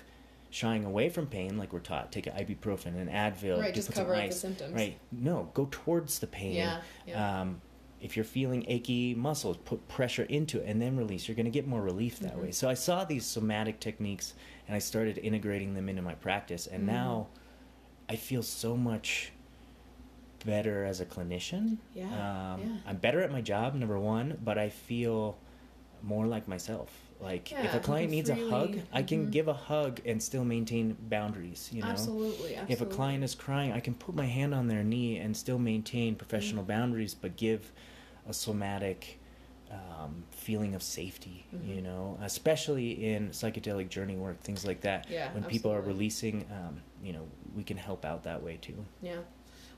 shying 0.52 0.86
away 0.86 1.10
from 1.10 1.28
pain 1.28 1.58
like 1.58 1.74
we're 1.74 1.80
taught, 1.80 2.14
take 2.14 2.28
an 2.28 2.34
ibuprofen, 2.34 2.96
and 2.98 3.10
Advil, 3.10 3.60
Right, 3.60 3.74
just 3.74 3.92
cover 3.92 4.16
up 4.16 4.26
the 4.30 4.32
symptoms. 4.34 4.74
Right. 4.74 4.98
No, 5.12 5.50
go 5.54 5.68
towards 5.70 6.20
the 6.20 6.28
pain. 6.28 6.54
Yeah, 6.56 6.80
yeah. 7.06 7.42
Um, 7.42 7.62
if 8.06 8.16
you're 8.16 8.24
feeling 8.24 8.64
achy 8.68 9.16
muscles, 9.16 9.58
put 9.66 9.88
pressure 9.88 10.24
into 10.24 10.60
it 10.60 10.66
and 10.68 10.80
then 10.80 10.96
release. 10.96 11.28
You're 11.28 11.36
going 11.36 11.46
to 11.46 11.52
get 11.52 11.66
more 11.68 11.82
relief 11.82 12.20
that 12.20 12.36
Mhm. 12.38 12.42
way. 12.44 12.52
So 12.52 12.70
I 12.70 12.76
saw 12.76 13.04
these 13.04 13.26
somatic 13.26 13.80
techniques 13.80 14.36
and 14.68 14.76
I 14.76 14.80
started 14.80 15.18
integrating 15.18 15.74
them 15.74 15.90
into 15.90 16.04
my 16.04 16.14
practice. 16.14 16.68
And 16.68 16.84
Mhm. 16.84 16.88
now 16.88 17.28
I 18.08 18.16
feel 18.16 18.44
so 18.44 18.78
much 18.78 19.32
better 20.46 20.86
as 20.86 21.02
a 21.02 21.06
clinician. 21.06 21.78
Yeah, 21.96 22.06
Um, 22.54 22.62
yeah. 22.62 22.68
I'm 22.86 22.98
better 22.98 23.22
at 23.22 23.32
my 23.32 23.42
job, 23.42 23.74
number 23.74 24.00
one, 24.00 24.38
but 24.44 24.60
I 24.60 24.70
feel 24.70 25.40
more 26.04 26.28
like 26.28 26.48
myself. 26.48 27.02
Like 27.20 27.50
Yeah, 27.50 27.64
if 27.66 27.74
a 27.74 27.80
client 27.80 28.12
needs 28.12 28.30
a 28.30 28.36
hug, 28.36 28.72
freely- 28.74 28.88
I 28.92 29.02
can 29.02 29.28
mhm. 29.28 29.32
give 29.32 29.48
a 29.48 29.54
hug 29.54 30.02
and 30.06 30.22
still 30.22 30.44
maintain 30.46 30.96
boundaries. 31.10 31.70
You 31.74 31.82
know, 31.82 31.88
absolutely, 31.88 32.56
absolutely. 32.56 32.74
if 32.74 32.82
a 32.82 32.86
client 32.86 33.24
is 33.24 33.34
crying, 33.34 33.72
I 33.72 33.80
can 33.80 33.96
put 33.96 34.14
my 34.14 34.26
hand 34.28 34.54
on 34.54 34.68
their 34.68 34.84
knee 34.84 35.18
and 35.18 35.36
still 35.36 35.58
maintain 35.58 36.16
professional 36.16 36.64
Mm. 36.64 36.68
boundaries, 36.68 37.16
but 37.16 37.36
give 37.38 37.72
a 38.28 38.34
somatic 38.34 39.20
um, 39.72 40.24
feeling 40.32 40.76
of 40.76 40.84
safety. 40.84 41.46
Mhm. 41.54 41.76
You 41.76 41.82
know, 41.82 42.18
especially 42.22 43.14
in 43.14 43.30
psychedelic 43.30 43.90
journey 43.90 44.16
work, 44.16 44.40
things 44.42 44.66
like 44.66 44.82
that. 44.82 45.08
Yeah, 45.10 45.34
when 45.34 45.44
people 45.44 45.72
are 45.72 45.82
releasing, 45.82 46.46
um, 46.52 46.82
you 47.04 47.14
know, 47.14 47.28
we 47.56 47.64
can 47.64 47.78
help 47.78 48.06
out 48.06 48.24
that 48.24 48.42
way 48.44 48.58
too. 48.62 48.86
Yeah. 49.02 49.20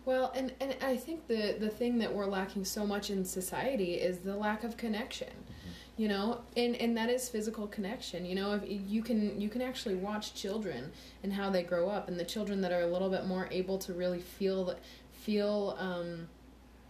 Well, 0.05 0.31
and, 0.35 0.53
and 0.61 0.75
I 0.81 0.95
think 0.95 1.27
the, 1.27 1.57
the 1.59 1.67
thing 1.69 1.97
that 1.97 2.13
we're 2.13 2.27
lacking 2.27 2.63
so 2.63 2.87
much 2.87 3.09
in 3.09 3.25
society 3.25 3.95
is 3.95 4.19
the 4.19 4.37
lack 4.37 4.63
of 4.63 4.77
connection. 4.77 5.27
You 5.97 6.07
know, 6.07 6.41
and, 6.55 6.75
and 6.75 6.95
that 6.95 7.09
is 7.09 7.27
physical 7.27 7.65
connection. 7.65 8.23
You 8.23 8.35
know, 8.35 8.53
if 8.53 8.61
you 8.67 9.01
can 9.01 9.41
you 9.41 9.49
can 9.49 9.63
actually 9.63 9.95
watch 9.95 10.35
children 10.35 10.91
and 11.23 11.33
how 11.33 11.49
they 11.49 11.63
grow 11.63 11.89
up, 11.89 12.07
and 12.07 12.19
the 12.19 12.23
children 12.23 12.61
that 12.61 12.71
are 12.71 12.81
a 12.81 12.85
little 12.85 13.09
bit 13.09 13.25
more 13.25 13.47
able 13.49 13.79
to 13.79 13.93
really 13.93 14.19
feel 14.19 14.75
feel 15.11 15.75
um, 15.79 16.29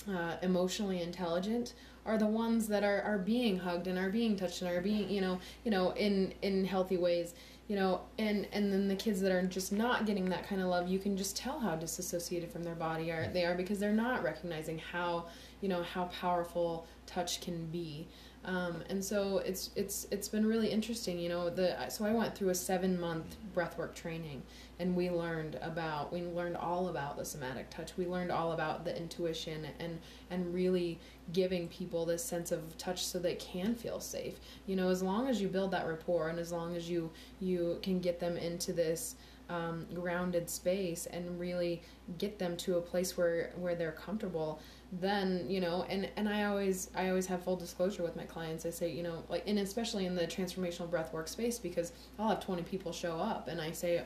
uh, 0.10 0.36
emotionally 0.42 1.02
intelligent 1.02 1.74
are 2.06 2.18
the 2.18 2.26
ones 2.26 2.68
that 2.68 2.84
are, 2.84 3.02
are 3.02 3.18
being 3.18 3.60
hugged 3.60 3.88
and 3.88 4.00
are 4.00 4.10
being 4.10 4.36
touched 4.38 4.62
and 4.62 4.72
are 4.72 4.82
being 4.82 5.10
you 5.10 5.22
know 5.22 5.40
you 5.64 5.72
know 5.72 5.92
in 5.92 6.34
in 6.42 6.64
healthy 6.66 6.98
ways 6.98 7.34
you 7.68 7.76
know 7.76 8.02
and 8.18 8.48
and 8.54 8.72
then 8.72 8.88
the 8.88 8.96
kids 8.96 9.20
that 9.22 9.32
are 9.32 9.44
just 9.44 9.72
not 9.72 10.06
getting 10.06 10.26
that 10.26 10.48
kind 10.48 10.62
of 10.62 10.68
love 10.68 10.88
you 10.88 11.00
can 11.00 11.18
just 11.18 11.36
tell 11.36 11.60
how 11.60 11.76
disassociated 11.76 12.50
from 12.50 12.64
their 12.64 12.76
body 12.76 13.12
are 13.12 13.28
they 13.34 13.46
are 13.46 13.56
because 13.56 13.80
they're 13.80 13.92
not 13.92 14.24
recognizing 14.24 14.80
how 14.80 15.26
you 15.62 15.68
know 15.68 15.84
how 15.84 16.06
powerful 16.06 16.88
touch 17.06 17.42
can 17.42 17.66
be 17.68 18.08
um, 18.48 18.82
and 18.90 19.04
so 19.04 19.38
it's 19.40 19.70
it's 19.76 20.08
it's 20.10 20.28
been 20.28 20.46
really 20.46 20.70
interesting 20.70 21.20
you 21.20 21.30
know 21.30 21.50
the 21.50 21.76
so 21.90 22.06
i 22.06 22.12
went 22.12 22.36
through 22.36 22.50
a 22.50 22.56
seven 22.56 23.00
month 23.00 23.36
breathwork 23.54 23.94
training 23.94 24.42
and 24.80 24.96
we 24.96 25.10
learned 25.10 25.58
about 25.62 26.12
we 26.14 26.22
learned 26.22 26.56
all 26.56 26.90
about 26.90 27.18
the 27.18 27.26
somatic 27.26 27.70
touch. 27.70 27.98
We 27.98 28.06
learned 28.06 28.32
all 28.32 28.52
about 28.52 28.86
the 28.86 28.96
intuition 28.96 29.68
and 29.80 30.00
and 30.30 30.54
really 30.54 31.00
giving 31.34 31.68
people 31.68 32.06
this 32.06 32.24
sense 32.24 32.52
of 32.52 32.78
touch 32.78 33.06
so 33.06 33.20
they 33.20 33.36
can 33.36 33.76
feel 33.76 34.00
safe. 34.00 34.36
You 34.66 34.76
know 34.76 34.90
as 34.90 35.02
long 35.02 35.28
as 35.28 35.42
you 35.42 35.48
build 35.48 35.72
that 35.72 35.88
rapport 35.88 36.30
and 36.30 36.40
as 36.40 36.52
long 36.52 36.76
as 36.76 36.90
you 36.90 37.10
you 37.40 37.80
can 37.82 38.00
get 38.00 38.20
them 38.20 38.38
into 38.38 38.74
this 38.74 39.16
um, 39.50 39.86
grounded 39.94 40.50
space 40.50 41.06
and 41.06 41.40
really 41.40 41.82
get 42.18 42.38
them 42.38 42.58
to 42.58 42.78
a 42.78 42.82
place 42.82 43.18
where 43.18 43.52
where 43.56 43.76
they're 43.76 43.94
comfortable 43.94 44.60
then 44.92 45.46
you 45.50 45.60
know 45.60 45.86
and 45.90 46.10
and 46.16 46.30
i 46.30 46.46
always 46.46 46.90
i 46.96 47.10
always 47.10 47.26
have 47.26 47.44
full 47.44 47.58
disclosure 47.58 48.04
with 48.04 48.16
my 48.16 48.24
clients 48.24 48.66
i 48.66 48.70
say 48.70 48.90
you 48.90 49.04
know 49.04 49.22
like 49.28 49.44
and 49.46 49.60
especially 49.60 50.06
in 50.06 50.16
the 50.16 50.26
transformational 50.26 50.90
breath 50.90 51.12
work 51.12 51.28
space 51.28 51.60
because 51.60 51.92
i'll 52.18 52.30
have 52.30 52.40
20 52.40 52.64
people 52.64 52.94
show 52.94 53.20
up 53.20 53.50
and 53.50 53.60
i 53.60 53.72
say 53.72 54.02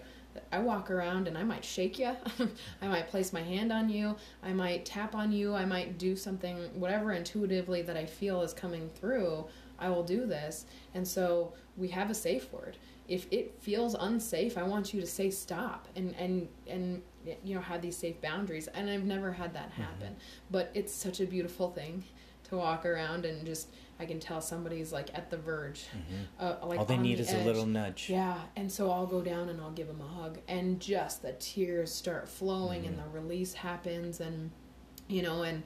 I 0.52 0.60
walk 0.60 0.90
around 0.92 1.28
and 1.28 1.38
I 1.38 1.44
might 1.44 1.64
shake 1.64 2.00
you. 2.00 2.16
I 2.82 2.88
might 2.88 3.08
place 3.08 3.34
my 3.34 3.42
hand 3.42 3.72
on 3.72 3.90
you. 3.90 4.16
I 4.44 4.54
might 4.54 4.86
tap 4.86 5.16
on 5.16 5.32
you. 5.32 5.54
I 5.54 5.66
might 5.66 5.98
do 5.98 6.16
something, 6.16 6.58
whatever 6.80 7.12
intuitively 7.12 7.82
that 7.82 7.98
I 7.98 8.06
feel 8.06 8.42
is 8.42 8.54
coming 8.54 8.90
through. 8.90 9.46
I 9.80 9.90
will 9.90 10.04
do 10.04 10.26
this. 10.26 10.66
And 10.94 11.08
so 11.08 11.54
we 11.76 11.88
have 11.90 12.10
a 12.10 12.14
safe 12.14 12.52
word. 12.54 12.78
If 13.08 13.28
it 13.32 13.56
feels 13.60 13.96
unsafe, 13.96 14.58
I 14.58 14.64
want 14.64 14.94
you 14.94 15.02
to 15.02 15.08
say 15.08 15.30
stop 15.32 15.88
and 15.96 16.16
and 16.16 16.48
and 16.68 17.02
you 17.44 17.56
know 17.56 17.62
have 17.62 17.82
these 17.82 17.98
safe 17.98 18.20
boundaries. 18.22 18.68
And 18.68 18.90
I've 18.90 19.04
never 19.06 19.32
had 19.32 19.54
that 19.54 19.72
happen, 19.72 20.16
but 20.50 20.72
it's 20.74 20.94
such 20.94 21.20
a 21.20 21.26
beautiful 21.26 21.72
thing 21.72 22.04
to 22.50 22.58
walk 22.58 22.86
around 22.86 23.26
and 23.26 23.46
just 23.46 23.70
I 24.00 24.06
can 24.06 24.20
tell 24.20 24.42
somebody's 24.42 24.92
like 24.92 25.10
at 25.14 25.30
the 25.30 25.38
verge. 25.38 25.86
Uh, 26.40 26.44
like 26.44 26.60
Mm-hmm. 26.62 26.80
All 26.80 26.86
they 26.86 26.98
need 26.98 27.20
the 27.20 27.22
is 27.24 27.34
a 27.34 27.38
little 27.38 27.66
nudge. 27.68 28.10
Yeah, 28.10 28.38
and 28.56 28.72
so 28.72 28.90
I'll 28.92 29.06
go 29.06 29.22
down 29.22 29.50
and 29.50 29.62
I'll 29.62 29.72
give 29.72 29.88
them 29.88 30.02
a 30.02 30.08
hug, 30.22 30.40
and 30.48 30.80
just 30.80 31.22
the 31.22 31.34
tears 31.34 31.92
start 31.94 32.28
flowing, 32.28 32.86
and 32.86 32.98
Mm-hmm. 32.98 33.14
the 33.14 33.20
release 33.20 33.54
happens, 33.54 34.20
and 34.20 34.50
you 35.08 35.22
know, 35.22 35.44
and 35.44 35.62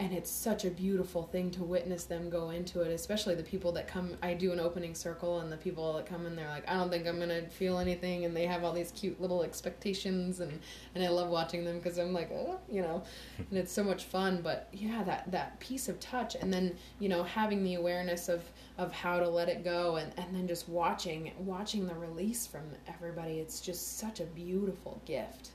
and 0.00 0.14
it's 0.14 0.30
such 0.30 0.64
a 0.64 0.70
beautiful 0.70 1.24
thing 1.24 1.50
to 1.50 1.62
witness 1.62 2.04
them 2.04 2.30
go 2.30 2.48
into 2.48 2.80
it, 2.80 2.90
especially 2.90 3.34
the 3.34 3.42
people 3.42 3.70
that 3.72 3.86
come. 3.86 4.16
I 4.22 4.32
do 4.32 4.50
an 4.50 4.58
opening 4.58 4.94
circle, 4.94 5.40
and 5.40 5.52
the 5.52 5.58
people 5.58 5.92
that 5.92 6.06
come 6.06 6.24
in, 6.24 6.34
they're 6.34 6.48
like, 6.48 6.66
I 6.66 6.72
don't 6.72 6.88
think 6.88 7.06
I'm 7.06 7.18
gonna 7.18 7.46
feel 7.50 7.78
anything, 7.78 8.24
and 8.24 8.34
they 8.34 8.46
have 8.46 8.64
all 8.64 8.72
these 8.72 8.92
cute 8.92 9.20
little 9.20 9.42
expectations, 9.42 10.40
and 10.40 10.58
and 10.94 11.04
I 11.04 11.08
love 11.10 11.28
watching 11.28 11.66
them 11.66 11.76
because 11.76 11.98
I'm 11.98 12.14
like, 12.14 12.30
oh, 12.32 12.58
you 12.66 12.80
know, 12.80 13.02
and 13.38 13.58
it's 13.58 13.72
so 13.72 13.84
much 13.84 14.04
fun. 14.04 14.40
But 14.40 14.68
yeah, 14.72 15.04
that 15.04 15.30
that 15.32 15.60
piece 15.60 15.90
of 15.90 16.00
touch, 16.00 16.34
and 16.34 16.50
then 16.50 16.74
you 16.98 17.10
know, 17.10 17.22
having 17.22 17.62
the 17.62 17.74
awareness 17.74 18.30
of 18.30 18.42
of 18.78 18.94
how 18.94 19.20
to 19.20 19.28
let 19.28 19.50
it 19.50 19.62
go, 19.62 19.96
and 19.96 20.10
and 20.16 20.34
then 20.34 20.48
just 20.48 20.66
watching 20.66 21.30
watching 21.40 21.86
the 21.86 21.94
release 21.94 22.46
from 22.46 22.62
everybody. 22.88 23.38
It's 23.38 23.60
just 23.60 23.98
such 23.98 24.20
a 24.20 24.24
beautiful 24.24 25.02
gift. 25.04 25.50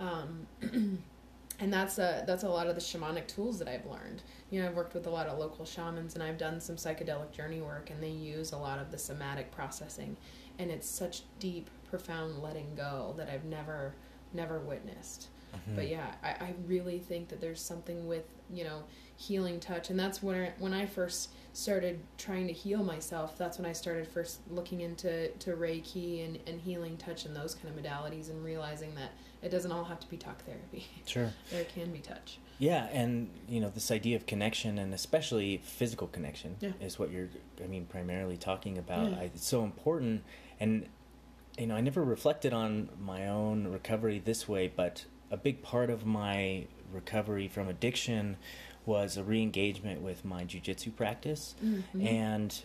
Um, 0.00 0.48
and 1.58 1.72
that's 1.72 1.98
a 1.98 2.24
that's 2.26 2.42
a 2.42 2.48
lot 2.48 2.66
of 2.66 2.74
the 2.74 2.80
shamanic 2.80 3.26
tools 3.26 3.58
that 3.58 3.68
I've 3.68 3.86
learned. 3.86 4.22
You 4.50 4.60
know, 4.60 4.68
I've 4.68 4.74
worked 4.76 4.94
with 4.94 5.06
a 5.06 5.10
lot 5.10 5.26
of 5.26 5.38
local 5.38 5.64
shamans, 5.64 6.14
and 6.14 6.22
I've 6.22 6.38
done 6.38 6.60
some 6.60 6.76
psychedelic 6.76 7.32
journey 7.32 7.60
work, 7.60 7.90
and 7.90 8.02
they 8.02 8.10
use 8.10 8.52
a 8.52 8.58
lot 8.58 8.78
of 8.78 8.90
the 8.90 8.98
somatic 8.98 9.50
processing, 9.52 10.16
and 10.58 10.70
it's 10.70 10.88
such 10.88 11.22
deep, 11.38 11.70
profound 11.88 12.42
letting 12.42 12.74
go 12.74 13.14
that 13.16 13.28
I've 13.28 13.44
never 13.44 13.94
never 14.32 14.58
witnessed. 14.58 15.28
Mm-hmm. 15.56 15.76
But 15.76 15.88
yeah, 15.88 16.14
I, 16.22 16.28
I 16.28 16.54
really 16.66 16.98
think 16.98 17.28
that 17.28 17.40
there's 17.40 17.60
something 17.60 18.06
with 18.06 18.24
you 18.52 18.64
know 18.64 18.84
healing 19.16 19.60
touch, 19.60 19.90
and 19.90 19.98
that's 19.98 20.22
when 20.22 20.40
I, 20.40 20.52
when 20.58 20.72
I 20.72 20.86
first 20.86 21.30
started 21.52 22.00
trying 22.18 22.46
to 22.48 22.52
heal 22.52 22.82
myself. 22.84 23.38
That's 23.38 23.58
when 23.58 23.66
I 23.66 23.72
started 23.72 24.06
first 24.06 24.40
looking 24.50 24.82
into 24.82 25.28
to 25.30 25.52
Reiki 25.52 26.24
and, 26.24 26.38
and 26.46 26.60
healing 26.60 26.96
touch 26.96 27.24
and 27.24 27.34
those 27.34 27.54
kind 27.54 27.76
of 27.76 27.82
modalities, 27.82 28.30
and 28.30 28.44
realizing 28.44 28.94
that 28.94 29.12
it 29.42 29.50
doesn't 29.50 29.72
all 29.72 29.84
have 29.84 30.00
to 30.00 30.06
be 30.08 30.16
talk 30.16 30.42
therapy. 30.44 30.86
Sure. 31.06 31.32
there 31.50 31.64
can 31.64 31.92
be 31.92 31.98
touch. 31.98 32.38
Yeah, 32.58 32.88
and 32.92 33.28
you 33.48 33.60
know 33.60 33.68
this 33.70 33.90
idea 33.90 34.16
of 34.16 34.26
connection, 34.26 34.78
and 34.78 34.94
especially 34.94 35.58
physical 35.58 36.06
connection, 36.06 36.56
Yeah. 36.60 36.70
is 36.80 36.98
what 36.98 37.10
you're. 37.10 37.28
I 37.62 37.66
mean, 37.66 37.86
primarily 37.86 38.36
talking 38.36 38.78
about. 38.78 39.10
Yeah. 39.10 39.18
I, 39.18 39.22
it's 39.24 39.46
so 39.46 39.64
important, 39.64 40.24
and 40.58 40.86
you 41.58 41.66
know, 41.66 41.74
I 41.74 41.80
never 41.80 42.02
reflected 42.02 42.52
on 42.52 42.88
my 43.00 43.28
own 43.28 43.66
recovery 43.68 44.20
this 44.24 44.48
way, 44.48 44.70
but 44.74 45.04
a 45.30 45.36
big 45.36 45.62
part 45.62 45.90
of 45.90 46.04
my 46.06 46.66
recovery 46.92 47.48
from 47.48 47.68
addiction 47.68 48.36
was 48.84 49.16
a 49.16 49.24
re-engagement 49.24 50.00
with 50.00 50.24
my 50.24 50.44
jujitsu 50.44 50.94
practice, 50.94 51.54
Mhm. 51.64 52.06
and 52.06 52.62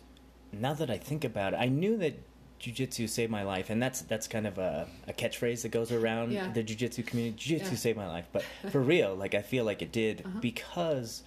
now 0.52 0.74
that 0.74 0.90
I 0.92 0.98
think 0.98 1.24
about 1.24 1.54
it, 1.54 1.58
I 1.58 1.66
knew 1.68 1.98
that 1.98 2.14
jujitsu 2.60 3.10
saved 3.10 3.32
my 3.32 3.42
life, 3.42 3.72
and 3.72 3.82
that's 3.82 4.02
that's 4.02 4.28
kind 4.28 4.46
of 4.46 4.60
a, 4.60 4.88
a 5.08 5.14
catchphrase 5.14 5.64
that 5.64 5.70
goes 5.70 5.92
around 5.92 6.32
Yeah. 6.32 6.52
the 6.52 6.64
jujitsu 6.64 7.04
community. 7.06 7.56
Jujitsu 7.56 7.72
Yeah. 7.72 7.76
saved 7.76 7.98
my 7.98 8.08
life, 8.08 8.26
but 8.32 8.44
for 8.72 8.80
real, 8.82 9.16
like 9.16 9.34
I 9.34 9.42
feel 9.42 9.66
like 9.66 9.82
it 9.82 9.92
did 9.92 10.22
Uh-huh. 10.24 10.40
because 10.40 11.24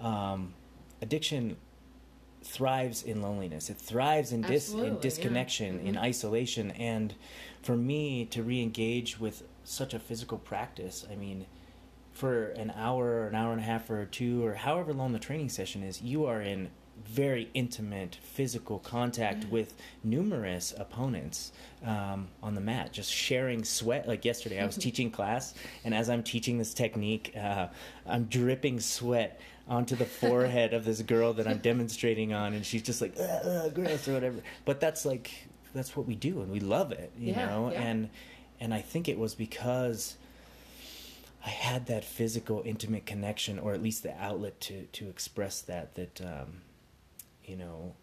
um, 0.00 0.54
addiction 1.02 1.56
thrives 2.44 3.02
in 3.02 3.20
loneliness. 3.20 3.68
It 3.68 3.76
thrives 3.76 4.30
in 4.32 4.42
dis 4.42 4.72
in 4.72 4.78
yeah. 4.94 5.00
disconnection, 5.00 5.80
in 5.80 5.98
isolation, 5.98 6.70
and 6.72 7.14
for 7.62 7.76
me 7.76 8.24
to 8.26 8.42
re-engage 8.44 9.18
with 9.18 9.42
such 9.68 9.94
a 9.94 9.98
physical 9.98 10.38
practice, 10.38 11.06
I 11.10 11.14
mean. 11.16 11.46
For 12.12 12.46
an 12.48 12.72
hour, 12.74 13.04
or 13.04 13.26
an 13.28 13.36
hour 13.36 13.52
and 13.52 13.60
a 13.60 13.64
half, 13.64 13.88
or 13.90 14.04
two, 14.04 14.44
or 14.44 14.54
however 14.54 14.92
long 14.92 15.12
the 15.12 15.20
training 15.20 15.50
session 15.50 15.84
is, 15.84 16.02
you 16.02 16.26
are 16.26 16.42
in 16.42 16.68
very 17.06 17.48
intimate 17.54 18.16
physical 18.20 18.80
contact 18.80 19.44
Yeah. 19.44 19.50
with 19.50 19.74
numerous 20.02 20.74
opponents 20.76 21.52
um, 21.86 22.26
on 22.42 22.56
the 22.56 22.60
mat, 22.60 22.92
just 22.92 23.12
sharing 23.12 23.62
sweat. 23.62 24.08
Like 24.08 24.24
yesterday, 24.24 24.58
I 24.60 24.66
was 24.66 24.74
teaching 24.76 25.12
class, 25.12 25.54
and 25.84 25.94
as 25.94 26.10
I'm 26.10 26.24
teaching 26.24 26.58
this 26.58 26.74
technique, 26.74 27.34
uh, 27.36 27.68
I'm 28.04 28.24
dripping 28.24 28.80
sweat 28.80 29.40
onto 29.68 29.94
the 29.94 30.06
forehead 30.06 30.74
of 30.74 30.84
this 30.84 31.02
girl 31.02 31.34
that 31.34 31.46
I'm 31.46 31.58
demonstrating 31.58 32.32
on, 32.32 32.52
and 32.52 32.66
she's 32.66 32.82
just 32.82 33.00
like, 33.00 33.14
ugh, 33.20 33.40
ugh, 33.44 33.74
gross, 33.74 34.08
or 34.08 34.14
whatever. 34.14 34.38
But 34.64 34.80
that's 34.80 35.04
like, 35.06 35.30
that's 35.72 35.96
what 35.96 36.08
we 36.08 36.16
do, 36.16 36.40
and 36.40 36.50
we 36.50 36.58
love 36.58 36.90
it, 36.90 37.12
you 37.16 37.32
Yeah, 37.32 37.46
know? 37.46 37.70
yeah. 37.70 37.80
And, 37.82 38.10
and 38.60 38.72
I 38.74 38.80
think 38.80 39.08
it 39.08 39.18
was 39.18 39.34
because 39.34 40.16
I 41.44 41.50
had 41.50 41.86
that 41.86 42.04
physical, 42.04 42.62
intimate 42.64 43.06
connection, 43.06 43.58
or 43.58 43.72
at 43.72 43.82
least 43.82 44.02
the 44.02 44.14
outlet 44.20 44.60
to, 44.62 44.84
to 44.84 45.08
express 45.08 45.60
that, 45.62 45.94
that, 45.94 46.20
um, 46.20 46.62
you 47.44 47.56
know, 47.56 47.94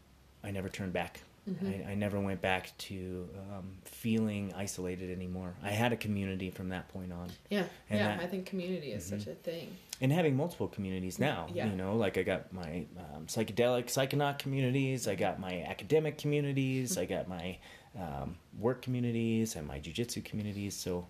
I 0.43 0.51
never 0.51 0.69
turned 0.69 0.93
back. 0.93 1.19
Mhm. 1.49 1.85
I, 1.87 1.91
I 1.91 1.95
never 1.95 2.19
went 2.19 2.41
back 2.41 2.75
to 2.79 3.29
um, 3.53 3.65
feeling 3.83 4.51
isolated 4.55 5.11
anymore. 5.11 5.53
I 5.61 5.69
had 5.69 5.93
a 5.93 5.95
community 5.95 6.49
from 6.49 6.69
that 6.69 6.87
point 6.87 7.11
on, 7.13 7.29
Yeah, 7.51 7.65
And 7.89 7.99
yeah. 7.99 8.07
that- 8.15 8.19
I 8.19 8.25
think 8.27 8.47
community 8.47 8.91
is 8.93 9.05
Mhm. 9.11 9.19
such 9.19 9.27
a 9.27 9.35
thing. 9.35 9.75
and 10.01 10.11
having 10.11 10.35
multiple 10.35 10.67
communities 10.67 11.19
now. 11.19 11.47
Yeah. 11.53 11.67
You 11.69 11.75
know, 11.77 11.95
like 11.95 12.17
I 12.17 12.23
got 12.23 12.51
my 12.51 12.85
um, 12.97 13.27
psychedelic 13.27 13.85
psychonaut 13.85 14.39
communities, 14.39 15.07
I 15.07 15.15
got 15.15 15.39
my 15.39 15.61
academic 15.61 16.17
communities, 16.17 16.97
I 16.97 17.05
got 17.05 17.27
my 17.29 17.59
um, 17.99 18.35
work 18.59 18.81
communities, 18.81 19.55
and 19.55 19.67
my 19.67 19.79
jujitsu 19.79 20.23
communities. 20.23 20.75
So 20.75 21.07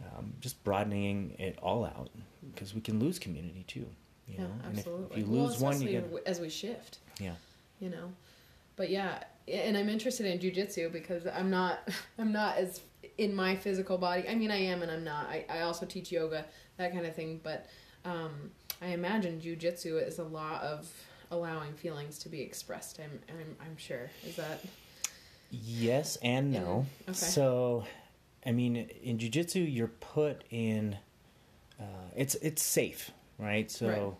um, 0.00 0.32
just 0.40 0.62
broadening 0.64 1.34
it 1.38 1.58
all 1.62 1.84
out 1.84 2.10
because 2.54 2.74
we 2.74 2.80
can 2.80 2.98
lose 3.00 3.18
community 3.18 3.64
too. 3.66 3.86
You 4.26 4.34
yeah, 4.34 4.42
know, 4.42 4.50
and 4.64 4.72
if, 4.72 4.78
absolutely. 4.78 5.20
if 5.20 5.26
you 5.26 5.32
well, 5.32 5.46
lose 5.46 5.60
one, 5.60 5.80
you 5.80 5.88
get 5.88 6.22
as 6.26 6.40
we 6.40 6.48
shift. 6.50 6.98
yeah. 7.18 7.32
you 7.80 7.88
know 7.88 8.12
but 8.78 8.88
yeah 8.88 9.22
and 9.46 9.76
i'm 9.76 9.90
interested 9.90 10.24
in 10.24 10.38
jujitsu 10.38 10.90
because 10.90 11.26
i'm 11.26 11.50
not 11.50 11.86
i'm 12.18 12.32
not 12.32 12.56
as 12.56 12.80
in 13.18 13.34
my 13.34 13.54
physical 13.54 13.98
body 13.98 14.24
i 14.28 14.34
mean 14.34 14.50
i 14.50 14.56
am 14.56 14.80
and 14.82 14.90
i'm 14.90 15.04
not 15.04 15.26
i, 15.26 15.44
I 15.50 15.60
also 15.60 15.84
teach 15.84 16.10
yoga 16.10 16.46
that 16.78 16.92
kind 16.92 17.04
of 17.04 17.14
thing 17.14 17.40
but 17.42 17.66
um, 18.06 18.50
i 18.80 18.86
imagine 18.86 19.40
jujitsu 19.40 20.06
is 20.06 20.18
a 20.18 20.24
lot 20.24 20.62
of 20.62 20.88
allowing 21.30 21.74
feelings 21.74 22.18
to 22.20 22.28
be 22.30 22.40
expressed 22.40 23.00
i'm 23.00 23.18
i'm, 23.28 23.56
I'm 23.60 23.76
sure 23.76 24.10
is 24.26 24.36
that 24.36 24.64
Yes 25.50 26.16
and 26.22 26.52
no. 26.52 26.86
okay. 27.04 27.12
So, 27.14 27.84
I 28.44 28.52
mean, 28.52 28.76
in 28.76 29.18
jujitsu, 29.18 29.72
you're 29.72 29.88
put 29.88 30.44
in. 30.50 30.96
Uh, 31.80 31.84
it's 32.16 32.34
it's 32.36 32.62
safe, 32.62 33.10
right? 33.38 33.70
So 33.70 33.88
Right. 33.88 34.12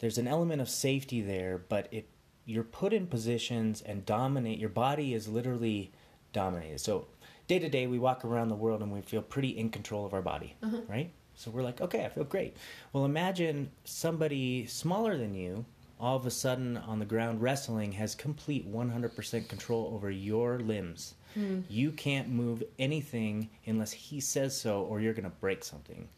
there's 0.00 0.18
an 0.18 0.26
element 0.28 0.60
of 0.60 0.68
safety 0.68 1.20
there, 1.20 1.58
but 1.68 1.88
it 1.92 2.08
you're 2.46 2.64
put 2.64 2.92
in 2.92 3.06
positions 3.06 3.80
and 3.80 4.04
dominate. 4.04 4.58
Your 4.58 4.68
body 4.68 5.14
is 5.14 5.28
literally 5.28 5.92
dominated. 6.34 6.80
So 6.80 7.06
day 7.46 7.58
to 7.58 7.68
day, 7.70 7.86
we 7.86 7.98
walk 7.98 8.24
around 8.24 8.48
the 8.48 8.54
world 8.54 8.82
and 8.82 8.92
we 8.92 9.00
feel 9.00 9.22
pretty 9.22 9.48
in 9.56 9.70
control 9.70 10.04
of 10.04 10.12
our 10.12 10.20
body, 10.22 10.54
Uh-huh. 10.62 10.80
right? 10.88 11.10
So 11.36 11.50
we're 11.50 11.62
like, 11.62 11.80
okay, 11.80 12.04
I 12.04 12.08
feel 12.10 12.24
great. 12.24 12.56
Well, 12.92 13.04
imagine 13.06 13.70
somebody 13.84 14.66
smaller 14.66 15.16
than 15.16 15.34
you 15.34 15.64
all 16.00 16.16
of 16.16 16.26
a 16.26 16.30
sudden 16.30 16.76
on 16.76 16.98
the 16.98 17.04
ground 17.04 17.40
wrestling 17.40 17.92
has 17.92 18.14
complete 18.14 18.70
100% 18.70 19.48
control 19.48 19.92
over 19.94 20.10
your 20.10 20.58
limbs. 20.58 21.14
Hmm. 21.34 21.60
You 21.68 21.92
can't 21.92 22.28
move 22.28 22.62
anything 22.78 23.50
unless 23.66 23.92
he 23.92 24.20
says 24.20 24.58
so, 24.60 24.82
or 24.82 25.00
you're 25.00 25.14
going 25.14 25.24
to 25.24 25.36
break 25.40 25.64
something. 25.64 26.08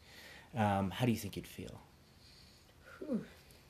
Um, 0.55 0.91
how 0.91 1.05
do 1.05 1.11
you 1.11 1.17
think 1.17 1.35
you'd 1.35 1.47
feel? 1.47 1.79
Whew. 2.99 3.23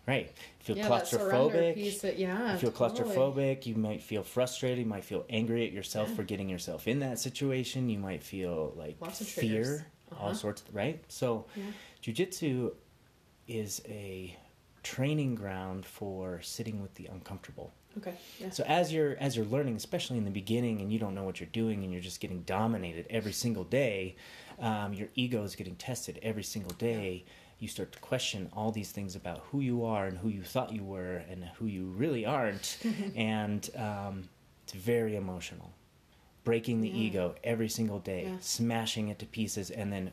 Right. 0.08 0.32
You 0.60 0.76
feel 0.76 0.78
yeah 0.78 0.88
claustrophobic. 0.88 1.74
piece 1.76 2.00
that, 2.02 2.18
yeah 2.18 2.54
you 2.54 2.58
feel 2.60 2.72
totally. 2.72 3.10
claustrophobic. 3.14 3.66
You 3.66 3.76
might 3.76 4.02
feel 4.02 4.24
frustrated. 4.24 4.80
You 4.80 4.86
might 4.86 5.04
feel 5.04 5.26
angry 5.30 5.66
at 5.68 5.74
yourself 5.74 6.08
Yeah. 6.10 6.16
for 6.16 6.24
getting 6.24 6.48
yourself 6.48 6.88
in 6.88 7.00
that 7.00 7.20
situation. 7.20 7.90
You 7.90 8.00
might 8.00 8.24
feel 8.24 8.74
like 8.78 8.96
Lots 9.02 9.20
of 9.20 9.28
fear, 9.28 9.86
all 10.14 10.28
Uh-huh. 10.28 10.34
sorts. 10.34 10.62
Of, 10.62 10.74
right. 10.74 11.04
So, 11.10 11.46
yeah. 11.58 11.64
jujitsu 12.02 12.72
is 13.50 13.82
a 13.90 14.36
training 14.96 15.36
ground 15.36 15.86
for 15.86 16.42
sitting 16.42 16.78
with 16.84 16.94
the 17.00 17.06
uncomfortable. 17.16 17.70
okay 17.98 18.16
yeah 18.42 18.50
So 18.58 18.62
as 18.80 18.86
you're 18.94 19.16
as 19.26 19.32
you're 19.36 19.52
learning, 19.56 19.76
especially 19.84 20.18
in 20.22 20.26
the 20.32 20.38
beginning, 20.42 20.76
and 20.82 20.88
you 20.94 21.00
don't 21.04 21.16
know 21.18 21.26
what 21.30 21.38
you're 21.40 21.56
doing, 21.64 21.78
and 21.84 21.90
you're 21.94 22.08
just 22.12 22.20
getting 22.26 22.42
dominated 22.60 23.04
every 23.20 23.34
single 23.46 23.66
day, 23.84 24.16
um, 24.70 24.90
your 25.00 25.10
ego 25.24 25.40
is 25.44 25.56
getting 25.56 25.76
tested 25.90 26.14
every 26.30 26.44
single 26.54 26.76
day. 26.92 27.26
You 27.64 27.68
start 27.68 27.90
to 27.98 28.00
question 28.12 28.42
all 28.58 28.72
these 28.80 28.92
things 28.98 29.16
about 29.22 29.40
who 29.50 29.60
you 29.70 29.78
are 29.94 30.06
and 30.10 30.18
who 30.24 30.30
you 30.38 30.44
thought 30.54 30.72
you 30.80 30.84
were 30.96 31.16
and 31.32 31.40
who 31.58 31.66
you 31.78 31.84
really 32.04 32.24
aren't, 32.38 32.68
and 33.38 33.62
um, 33.88 34.16
it's 34.64 34.74
very 34.94 35.16
emotional. 35.24 35.70
Breaking 36.44 36.78
the 36.82 36.90
Yeah. 36.90 37.06
ego 37.08 37.26
every 37.44 37.70
single 37.80 38.00
day, 38.14 38.24
smashing 38.40 39.06
it 39.12 39.18
to 39.20 39.26
pieces, 39.40 39.68
and 39.80 39.88
then 39.94 40.12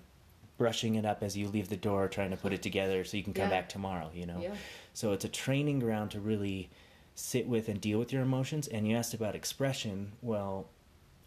brushing 0.57 0.95
it 0.95 1.05
up 1.05 1.23
as 1.23 1.37
you 1.37 1.49
leave 1.49 1.69
the 1.69 1.77
door, 1.77 2.09
trying 2.09 2.31
to 2.31 2.37
put 2.37 2.53
it 2.53 2.63
together 2.63 3.05
so 3.05 3.17
you 3.17 3.23
can 3.25 3.33
come 3.35 3.45
Yeah. 3.47 3.51
back 3.61 3.69
tomorrow. 3.69 4.11
You 4.15 4.27
know. 4.27 4.41
yeah 4.41 4.55
So 4.93 5.13
it's 5.13 5.25
a 5.25 5.29
training 5.29 5.81
ground 5.81 6.13
to 6.13 6.21
really 6.21 6.71
sit 7.17 7.47
with 7.49 7.69
and 7.69 7.81
deal 7.81 7.99
with 7.99 8.13
your 8.13 8.23
emotions. 8.23 8.69
And 8.69 8.87
you 8.89 8.97
asked 8.97 9.15
about 9.15 9.35
expression. 9.35 10.13
Well, 10.23 10.69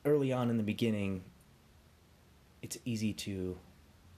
early 0.06 0.32
on 0.32 0.50
in 0.50 0.58
the 0.58 0.64
beginning, 0.64 1.24
it's 2.62 2.78
easy 2.86 3.14
to 3.14 3.58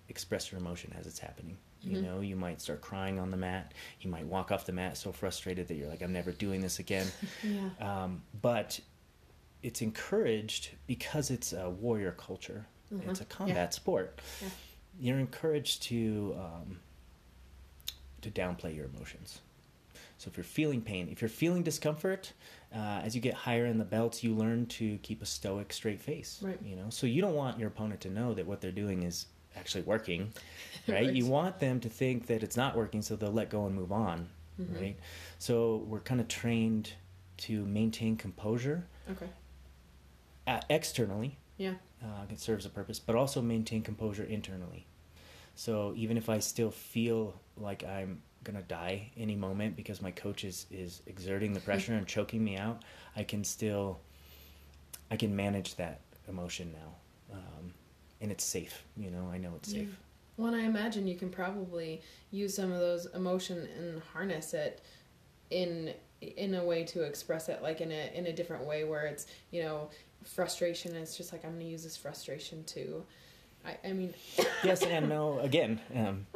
express 0.07 0.51
your 0.51 0.59
emotion 0.59 0.93
as 0.99 1.05
it's 1.07 1.19
happening. 1.19 1.57
You 1.81 1.97
Mhm. 1.99 2.03
know, 2.03 2.19
you 2.21 2.35
might 2.35 2.59
start 2.61 2.81
crying 2.81 3.19
on 3.19 3.31
the 3.31 3.37
mat. 3.37 3.73
You 4.01 4.09
might 4.09 4.25
walk 4.25 4.51
off 4.51 4.65
the 4.65 4.71
mat 4.73 4.97
so 4.97 5.11
frustrated 5.11 5.67
that 5.69 5.75
you're 5.75 5.87
like, 5.87 6.01
I'm 6.01 6.11
never 6.13 6.31
doing 6.31 6.61
this 6.61 6.79
again. 6.79 7.07
Yeah. 7.43 7.69
Um, 8.03 8.23
but 8.41 8.79
it's 9.63 9.81
encouraged 9.81 10.71
because 10.87 11.29
it's 11.31 11.53
a 11.53 11.69
warrior 11.69 12.11
culture. 12.11 12.65
Mhm. 12.91 13.07
It's 13.09 13.21
a 13.21 13.23
Yeah. 13.23 13.29
combat 13.29 13.73
sport. 13.73 14.19
Yeah. 14.41 14.49
You're 14.99 15.19
encouraged 15.19 15.83
to 15.83 16.35
um, 16.37 16.79
to 18.21 18.29
downplay 18.29 18.75
your 18.75 18.85
emotions. 18.93 19.39
So 20.17 20.27
if 20.29 20.35
you're 20.35 20.43
feeling 20.43 20.81
pain, 20.81 21.07
if 21.09 21.21
you're 21.21 21.29
feeling 21.29 21.63
discomfort, 21.63 22.33
uh, 22.75 22.99
as 23.03 23.15
you 23.15 23.21
get 23.21 23.33
higher 23.33 23.65
in 23.65 23.77
the 23.77 23.85
belts, 23.85 24.21
you 24.21 24.33
learn 24.35 24.65
to 24.65 24.97
keep 24.97 25.21
a 25.21 25.25
stoic, 25.25 25.71
straight 25.71 26.01
face. 26.01 26.39
Right. 26.41 26.59
You 26.61 26.75
know, 26.75 26.87
so 26.89 27.07
you 27.07 27.21
don't 27.21 27.35
want 27.35 27.57
your 27.57 27.69
opponent 27.69 28.01
to 28.01 28.09
know 28.09 28.33
that 28.33 28.45
what 28.45 28.59
they're 28.59 28.71
doing 28.73 29.03
is 29.03 29.27
actually 29.55 29.83
working, 29.83 30.33
right? 30.87 31.05
Right. 31.05 31.13
You 31.13 31.25
want 31.25 31.59
them 31.59 31.79
to 31.79 31.89
think 31.89 32.27
that 32.27 32.43
it's 32.43 32.57
not 32.57 32.75
working, 32.75 33.01
so 33.01 33.15
they'll 33.15 33.31
let 33.31 33.49
go 33.49 33.65
and 33.65 33.73
move 33.73 33.93
on, 33.93 34.27
Mhm. 34.59 34.81
right? 34.81 34.99
So 35.39 35.77
we're 35.87 36.01
kind 36.01 36.19
of 36.19 36.27
trained 36.27 36.91
to 37.37 37.65
maintain 37.65 38.17
composure 38.17 38.85
Okay. 39.09 39.29
uh, 40.47 40.59
externally. 40.69 41.37
Yeah. 41.59 41.73
Uh, 42.03 42.23
it 42.31 42.39
serves 42.39 42.65
a 42.65 42.69
purpose, 42.69 42.97
but 42.97 43.15
also 43.15 43.41
maintain 43.41 43.83
composure 43.83 44.23
internally. 44.23 44.87
So 45.55 45.93
even 45.97 46.17
if 46.17 46.29
I 46.29 46.39
still 46.39 46.71
feel 46.71 47.35
like 47.57 47.83
I'm 47.83 48.21
gonna 48.45 48.61
die 48.61 49.11
any 49.17 49.35
moment 49.35 49.75
because 49.75 50.01
my 50.01 50.11
coach 50.11 50.45
is, 50.45 50.65
is 50.71 51.01
exerting 51.05 51.53
the 51.53 51.59
pressure 51.69 51.93
and 51.93 52.07
choking 52.07 52.43
me 52.43 52.55
out, 52.57 52.83
I 53.15 53.23
can 53.23 53.43
still, 53.43 53.99
I 55.11 55.17
can 55.17 55.35
manage 55.35 55.75
that 55.75 55.99
emotion 56.29 56.73
now, 56.73 57.35
um, 57.35 57.73
and 58.21 58.31
it's 58.31 58.45
safe. 58.45 58.85
You 58.95 59.11
know, 59.11 59.29
I 59.31 59.37
know 59.37 59.51
it's 59.57 59.73
Yeah. 59.73 59.81
safe. 59.81 59.99
Well, 60.37 60.47
and 60.53 60.55
I 60.55 60.63
imagine 60.65 61.05
you 61.05 61.17
can 61.17 61.29
probably 61.29 62.01
use 62.31 62.53
some 62.55 62.71
of 62.71 62.79
those 62.79 63.07
emotion 63.07 63.67
and 63.77 64.01
harness 64.01 64.53
it 64.53 64.81
in 65.49 65.93
in 66.21 66.53
a 66.55 66.63
way 66.63 66.83
to 66.83 67.01
express 67.03 67.49
it, 67.49 67.61
like 67.61 67.81
in 67.81 67.91
a 67.91 68.11
in 68.15 68.27
a 68.27 68.31
different 68.33 68.65
way 68.65 68.85
where 68.85 69.05
it's 69.05 69.27
you 69.51 69.63
know 69.63 69.89
frustration. 70.23 70.91
And 70.93 71.01
it's 71.01 71.17
just 71.17 71.31
like 71.31 71.43
I'm 71.45 71.51
going 71.51 71.65
to 71.65 71.71
use 71.71 71.83
this 71.83 71.97
frustration 71.97 72.63
to. 72.65 73.03
I, 73.65 73.77
I 73.83 73.93
mean, 73.93 74.13
yes 74.63 74.83
and 74.83 75.09
no 75.09 75.39
again 75.39 75.81
um, 75.93 76.27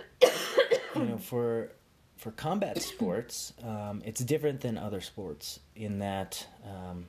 you 0.95 1.05
know 1.05 1.17
for 1.17 1.71
for 2.17 2.31
combat 2.31 2.81
sports 2.81 3.53
um, 3.63 4.01
it's 4.05 4.21
different 4.21 4.61
than 4.61 4.77
other 4.77 5.01
sports 5.01 5.59
in 5.75 5.99
that 5.99 6.47
um, 6.65 7.05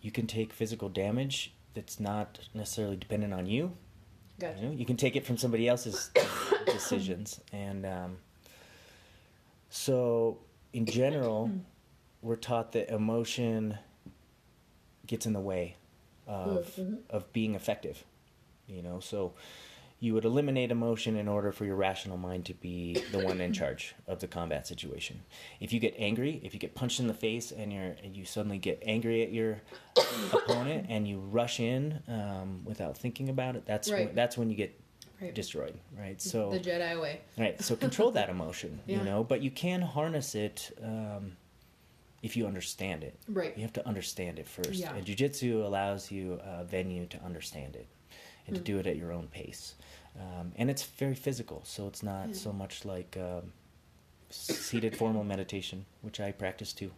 you 0.00 0.10
can 0.10 0.26
take 0.26 0.52
physical 0.52 0.88
damage 0.88 1.54
that's 1.74 1.98
not 1.98 2.40
necessarily 2.54 2.96
dependent 2.96 3.32
on 3.32 3.46
you 3.46 3.72
gotcha. 4.38 4.60
you 4.60 4.66
know 4.66 4.72
you 4.72 4.84
can 4.84 4.96
take 4.96 5.16
it 5.16 5.24
from 5.26 5.36
somebody 5.36 5.68
else's 5.68 6.10
decisions 6.66 7.40
and 7.52 7.86
um, 7.86 8.16
so 9.70 10.38
in 10.72 10.86
general 10.86 11.50
we're 12.20 12.36
taught 12.36 12.72
that 12.72 12.92
emotion 12.92 13.78
gets 15.06 15.26
in 15.26 15.32
the 15.32 15.40
way 15.40 15.76
of 16.26 16.66
Mhm. 16.76 16.98
of 17.10 17.32
being 17.32 17.54
effective 17.54 18.04
you 18.66 18.82
know 18.82 19.00
so 19.00 19.32
you 19.98 20.14
would 20.14 20.24
eliminate 20.24 20.70
emotion 20.72 21.14
in 21.16 21.28
order 21.28 21.52
for 21.52 21.64
your 21.64 21.76
rational 21.76 22.16
mind 22.16 22.44
to 22.46 22.54
be 22.54 22.94
the 23.12 23.18
one 23.20 23.40
in 23.40 23.52
charge 23.60 23.94
of 24.06 24.20
the 24.20 24.26
combat 24.28 24.66
situation 24.66 25.22
if 25.60 25.72
you 25.72 25.80
get 25.80 25.94
angry 25.98 26.40
if 26.44 26.54
you 26.54 26.60
get 26.60 26.74
punched 26.74 27.00
in 27.00 27.06
the 27.08 27.14
face 27.14 27.50
and 27.52 27.72
you're 27.72 27.94
and 28.04 28.16
you 28.16 28.24
suddenly 28.24 28.58
get 28.58 28.80
angry 28.86 29.22
at 29.22 29.32
your 29.32 29.60
opponent 30.32 30.86
and 30.88 31.06
you 31.08 31.18
rush 31.18 31.60
in 31.60 32.00
um, 32.08 32.62
without 32.64 32.96
thinking 32.96 33.28
about 33.28 33.56
it 33.56 33.64
that's 33.66 33.88
when, 33.90 34.14
that's 34.14 34.36
when 34.38 34.50
you 34.50 34.56
get 34.56 34.78
Right. 35.20 35.32
destroyed 35.34 35.78
right 35.96 36.20
so 36.20 36.50
the 36.50 36.58
Jedi 36.58 37.00
way. 37.00 37.20
Right. 37.38 37.60
So 37.62 37.76
control 37.76 38.10
that 38.12 38.28
emotion, 38.28 38.80
Yeah. 38.88 38.98
you 38.98 39.04
know, 39.04 39.22
but 39.22 39.40
you 39.40 39.52
can 39.52 39.80
harness 39.80 40.34
it 40.34 40.76
um, 40.82 41.36
if 42.22 42.36
you 42.36 42.46
understand 42.46 43.02
it. 43.04 43.18
Right. 43.28 43.54
You 43.56 43.62
have 43.62 43.72
to 43.74 43.86
understand 43.86 44.38
it 44.38 44.46
first. 44.46 44.74
Yeah. 44.74 44.94
And 44.94 45.04
jujitsu 45.04 45.64
allows 45.64 46.10
you 46.10 46.40
a 46.44 46.64
venue 46.64 47.06
to 47.06 47.22
understand 47.24 47.74
it 47.76 47.88
and 48.46 48.56
to 48.56 48.62
Mm. 48.62 48.64
do 48.64 48.78
it 48.78 48.86
at 48.86 48.96
your 48.96 49.12
own 49.12 49.26
pace. 49.28 49.74
Um, 50.18 50.52
and 50.56 50.70
it's 50.70 50.84
very 50.84 51.14
physical, 51.14 51.62
so 51.64 51.86
it's 51.88 52.02
not 52.02 52.28
Yeah. 52.28 52.34
so 52.34 52.52
much 52.52 52.84
like 52.84 53.16
um, 53.16 53.52
seated 54.30 54.96
formal 54.96 55.24
meditation, 55.24 55.84
which 56.02 56.20
I 56.20 56.32
practice 56.32 56.72
too. 56.72 56.92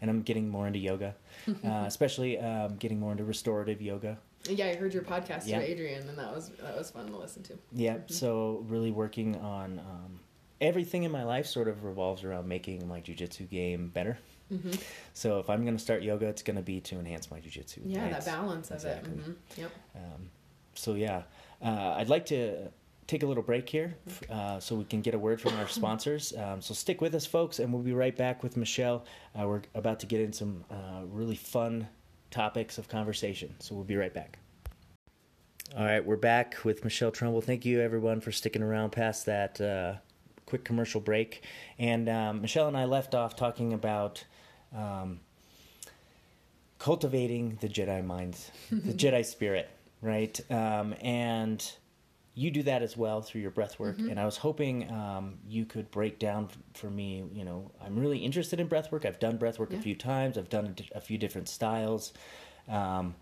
And 0.00 0.10
I'm 0.10 0.22
getting 0.22 0.48
more 0.48 0.66
into 0.66 0.78
yoga, 0.78 1.14
uh, 1.64 1.84
especially 1.86 2.38
um, 2.38 2.76
getting 2.76 3.00
more 3.00 3.12
into 3.12 3.24
restorative 3.24 3.80
yoga. 3.80 4.18
Yeah, 4.48 4.66
I 4.66 4.74
heard 4.76 4.92
your 4.94 5.02
podcast 5.02 5.46
Yeah. 5.46 5.58
with 5.58 5.68
Adrian, 5.68 6.08
and 6.08 6.18
that 6.18 6.34
was 6.34 6.50
that 6.60 6.76
was 6.76 6.90
fun 6.90 7.06
to 7.06 7.16
listen 7.16 7.42
to. 7.44 7.58
Yeah, 7.72 7.96
Mhm. 7.98 8.10
so 8.10 8.64
really 8.68 8.90
working 8.92 9.36
on 9.36 9.78
um, 9.80 10.20
everything 10.60 11.02
in 11.04 11.10
my 11.10 11.24
life 11.24 11.46
sort 11.46 11.66
of 11.66 11.82
revolves 11.84 12.22
around 12.24 12.46
making 12.46 12.86
my 12.86 13.00
jujitsu 13.00 13.48
game 13.48 13.88
better. 13.88 14.18
Hmm 14.48 14.70
So 15.14 15.38
if 15.38 15.48
I'm 15.50 15.62
going 15.64 15.76
to 15.76 15.82
start 15.82 16.02
yoga, 16.02 16.26
it's 16.26 16.42
going 16.42 16.56
to 16.56 16.62
be 16.62 16.80
to 16.82 16.98
enhance 16.98 17.30
my 17.30 17.38
jujitsu. 17.38 17.78
Yeah, 17.84 18.02
right? 18.02 18.12
that 18.12 18.24
balance 18.24 18.70
of 18.70 18.76
Exactly. 18.76 19.12
it. 19.12 19.24
hmm 19.24 19.32
Yep. 19.56 19.70
Um, 19.96 20.30
so 20.74 20.94
yeah, 20.94 21.22
uh, 21.62 21.94
I'd 21.96 22.08
like 22.08 22.26
to 22.26 22.68
take 23.06 23.22
a 23.22 23.26
little 23.26 23.42
break 23.42 23.68
here 23.68 23.96
uh, 24.30 24.58
so 24.58 24.74
we 24.74 24.84
can 24.84 25.00
get 25.00 25.14
a 25.14 25.18
word 25.18 25.40
from 25.40 25.54
our 25.54 25.68
sponsors. 25.80 26.32
Um, 26.36 26.60
so 26.60 26.74
stick 26.74 27.00
with 27.00 27.14
us, 27.14 27.24
folks, 27.24 27.58
and 27.60 27.72
we'll 27.72 27.82
be 27.82 27.92
right 27.92 28.16
back 28.16 28.42
with 28.42 28.56
Michelle. 28.56 29.04
Uh, 29.38 29.46
we're 29.46 29.62
about 29.74 30.00
to 30.00 30.06
get 30.06 30.20
in 30.20 30.32
some 30.32 30.64
uh, 30.70 31.02
really 31.06 31.36
fun 31.36 31.88
topics 32.30 32.78
of 32.78 32.88
conversation. 32.88 33.54
So 33.60 33.74
we'll 33.74 33.84
be 33.84 33.96
right 33.96 34.12
back. 34.12 34.38
All 35.76 35.84
right, 35.84 36.04
we're 36.04 36.16
back 36.16 36.56
with 36.64 36.84
Michelle 36.84 37.10
Trumbull. 37.10 37.40
Thank 37.40 37.64
you, 37.64 37.80
everyone, 37.80 38.20
for 38.20 38.32
sticking 38.32 38.62
around 38.62 38.90
past 38.90 39.26
that 39.26 39.60
uh, 39.60 39.94
quick 40.46 40.64
commercial 40.64 41.00
break. 41.00 41.42
And 41.78 42.08
um, 42.08 42.40
Michelle 42.42 42.68
and 42.68 42.76
I 42.76 42.84
left 42.84 43.14
off 43.14 43.34
talking 43.36 43.72
about 43.72 44.24
um, 44.74 45.20
cultivating 46.78 47.58
the 47.60 47.68
Jedi 47.68 48.04
mind, 48.04 48.38
the 48.70 48.92
Jedi 48.94 49.24
spirit, 49.24 49.68
right? 50.02 50.38
Um, 50.50 50.94
and 51.00 51.64
you 52.34 52.50
do 52.50 52.62
that 52.64 52.82
as 52.82 52.96
well 52.96 53.22
through 53.22 53.40
your 53.40 53.50
breath 53.50 53.78
work. 53.78 53.96
Mhm. 53.96 54.10
And 54.10 54.20
I 54.20 54.26
was 54.26 54.36
hoping 54.36 54.90
um, 54.90 55.38
you 55.48 55.64
could 55.64 55.90
break 55.90 56.18
down 56.18 56.48
for 56.74 56.90
me. 56.90 57.24
You 57.32 57.44
know, 57.44 57.70
I'm 57.82 57.98
really 57.98 58.18
interested 58.18 58.60
in 58.60 58.66
breath 58.66 58.92
work. 58.92 59.06
I've 59.06 59.18
done 59.18 59.38
breath 59.38 59.58
work 59.58 59.72
a 59.72 59.78
few 59.78 59.94
times. 59.94 60.36
I've 60.36 60.50
done 60.50 60.76
a, 60.94 61.00
few 61.00 61.16
different 61.16 61.48
styles. 61.48 62.12
Um, 62.68 63.14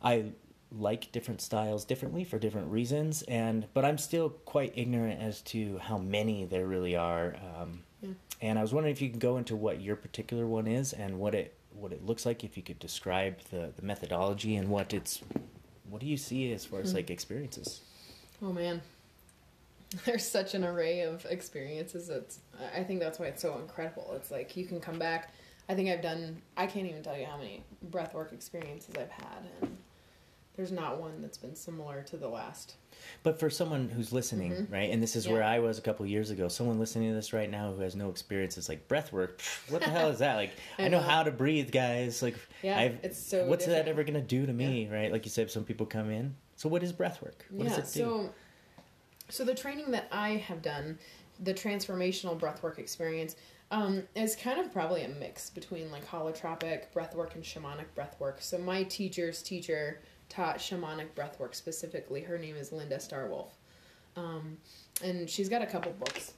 I 0.00 0.26
like 0.70 1.10
different 1.10 1.40
styles 1.42 1.84
differently 1.84 2.22
for 2.24 2.38
different 2.38 2.70
reasons, 2.70 3.22
and 3.22 3.66
but 3.74 3.84
I'm 3.84 3.98
still 3.98 4.30
quite 4.30 4.72
ignorant 4.76 5.20
as 5.20 5.42
to 5.42 5.78
how 5.78 5.98
many 5.98 6.44
there 6.44 6.66
really 6.66 6.94
are. 6.96 7.34
Um, 7.34 7.80
Yeah. 7.80 7.91
And 8.42 8.58
I 8.58 8.62
was 8.62 8.74
wondering 8.74 8.92
if 8.94 9.00
you 9.00 9.08
could 9.08 9.20
go 9.20 9.38
into 9.38 9.56
what 9.56 9.80
your 9.80 9.96
particular 9.96 10.46
one 10.46 10.66
is 10.66 10.92
and 10.92 11.18
what 11.18 11.34
it 11.34 11.54
what 11.74 11.92
it 11.92 12.04
looks 12.04 12.26
like. 12.26 12.44
If 12.44 12.56
you 12.58 12.62
could 12.62 12.78
describe 12.78 13.38
the, 13.50 13.72
the 13.74 13.82
methodology 13.82 14.56
and 14.56 14.68
what 14.68 14.92
it's 14.92 15.20
what 15.88 16.00
do 16.00 16.06
you 16.06 16.16
see 16.18 16.52
as 16.52 16.66
far 16.66 16.80
as 16.80 16.90
Hmm. 16.90 16.96
like 16.96 17.10
experiences? 17.10 17.80
Oh 18.42 18.52
man, 18.52 18.82
there's 20.04 20.26
such 20.26 20.54
an 20.54 20.64
array 20.64 21.00
of 21.00 21.24
experiences. 21.30 22.08
It's 22.10 22.40
I 22.76 22.82
think 22.82 23.00
that's 23.00 23.18
why 23.18 23.26
it's 23.26 23.40
so 23.40 23.56
incredible. 23.58 24.12
It's 24.16 24.30
like 24.30 24.56
you 24.56 24.66
can 24.66 24.80
come 24.80 24.98
back. 24.98 25.32
I 25.68 25.74
think 25.74 25.88
I've 25.88 26.02
done. 26.02 26.42
I 26.56 26.66
can't 26.66 26.86
even 26.86 27.02
tell 27.02 27.16
you 27.16 27.24
how 27.24 27.36
many 27.38 27.62
breathwork 27.90 28.32
experiences 28.32 28.94
I've 28.98 29.10
had, 29.10 29.46
and 29.62 29.76
there's 30.56 30.72
not 30.72 31.00
one 31.00 31.22
that's 31.22 31.38
been 31.38 31.54
similar 31.56 32.02
to 32.02 32.16
the 32.16 32.28
last. 32.28 32.74
But 33.22 33.40
for 33.40 33.48
someone 33.50 33.88
who's 33.88 34.12
listening, 34.12 34.52
Mhm. 34.52 34.70
right, 34.72 34.90
and 34.90 35.02
this 35.02 35.16
is 35.16 35.26
Yeah. 35.26 35.32
where 35.32 35.42
I 35.42 35.58
was 35.60 35.78
a 35.78 35.82
couple 35.82 36.04
years 36.06 36.30
ago. 36.30 36.48
Someone 36.48 36.78
listening 36.78 37.08
to 37.08 37.14
this 37.14 37.32
right 37.32 37.50
now 37.50 37.72
who 37.72 37.80
has 37.80 37.96
no 37.96 38.10
experience 38.10 38.58
is 38.58 38.68
like 38.68 38.86
breath 38.86 39.12
work. 39.12 39.40
What 39.70 39.80
the 39.82 39.90
hell 39.90 40.10
is 40.10 40.18
that? 40.18 40.36
Like 40.36 40.52
I, 40.78 40.84
I 40.84 40.88
know 40.88 40.98
know. 41.00 41.06
how 41.08 41.22
to 41.22 41.30
breathe, 41.30 41.72
guys. 41.72 42.22
Like 42.22 42.36
Yeah, 42.62 42.78
I've, 42.78 42.98
it's 43.02 43.18
so. 43.18 43.46
what's 43.46 43.66
that 43.66 43.88
ever 43.88 44.04
gonna 44.04 44.20
do 44.20 44.44
to 44.46 44.52
me, 44.52 44.88
right? 44.88 45.10
Like 45.10 45.24
you 45.24 45.30
said, 45.30 45.50
some 45.50 45.64
people 45.64 45.86
come 45.86 46.10
in. 46.10 46.36
So 46.56 46.68
what 46.68 46.82
is 46.82 46.92
breath 46.92 47.22
work? 47.22 47.44
What 47.50 47.64
yeah, 47.68 47.76
does 47.76 47.96
it 47.96 47.98
do? 47.98 48.04
so 48.04 48.34
so 49.30 49.44
the 49.44 49.54
training 49.54 49.90
that 49.92 50.08
I 50.12 50.32
have 50.36 50.60
done, 50.60 50.98
the 51.40 51.54
transformational 51.54 52.38
breathwork 52.38 52.78
experience, 52.78 53.34
um, 53.70 54.02
is 54.14 54.36
kind 54.36 54.60
of 54.60 54.70
probably 54.70 55.02
a 55.02 55.08
mix 55.08 55.48
between 55.48 55.90
like 55.90 56.06
holotropic 56.06 56.92
breathwork 56.94 57.34
and 57.34 57.42
shamanic 57.42 57.86
breathwork. 57.96 58.42
So 58.42 58.58
my 58.58 58.82
teacher's 58.82 59.42
teacher 59.42 60.00
taught 60.32 60.56
shamanic 60.58 61.08
breathwork 61.14 61.54
specifically. 61.54 62.22
Her 62.22 62.38
name 62.38 62.56
is 62.56 62.72
Linda 62.72 62.98
Star 62.98 63.26
Wolf, 63.26 63.54
um, 64.16 64.56
and 65.04 65.28
she's 65.28 65.48
got 65.48 65.60
a 65.60 65.66
couple 65.66 65.92
books 65.92 66.32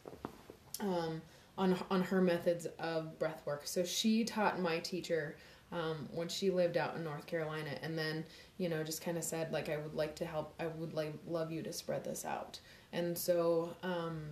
um, 0.81 1.23
on 1.57 1.79
on 1.91 2.03
her 2.03 2.21
methods 2.21 2.67
of 2.81 3.17
breathwork. 3.21 3.67
So 3.67 3.85
she 3.85 4.25
taught 4.25 4.61
my 4.61 4.81
teacher 4.81 5.37
um, 5.71 6.09
when 6.13 6.27
she 6.29 6.51
lived 6.51 6.77
out 6.77 6.97
in 6.97 7.05
North 7.05 7.27
Carolina, 7.27 7.71
and 7.83 7.97
then 7.97 8.25
you 8.59 8.69
know 8.69 8.83
just 8.83 9.01
kind 9.01 9.17
of 9.17 9.23
said 9.23 9.53
like 9.53 9.69
I 9.69 9.77
would 9.77 9.95
like 9.95 10.17
to 10.17 10.25
help. 10.25 10.55
I 10.59 10.67
would 10.67 10.93
like 10.93 11.15
love 11.29 11.53
you 11.53 11.63
to 11.63 11.73
spread 11.73 12.03
this 12.03 12.25
out. 12.25 12.59
And 12.93 13.17
so 13.17 13.77
um, 13.85 14.23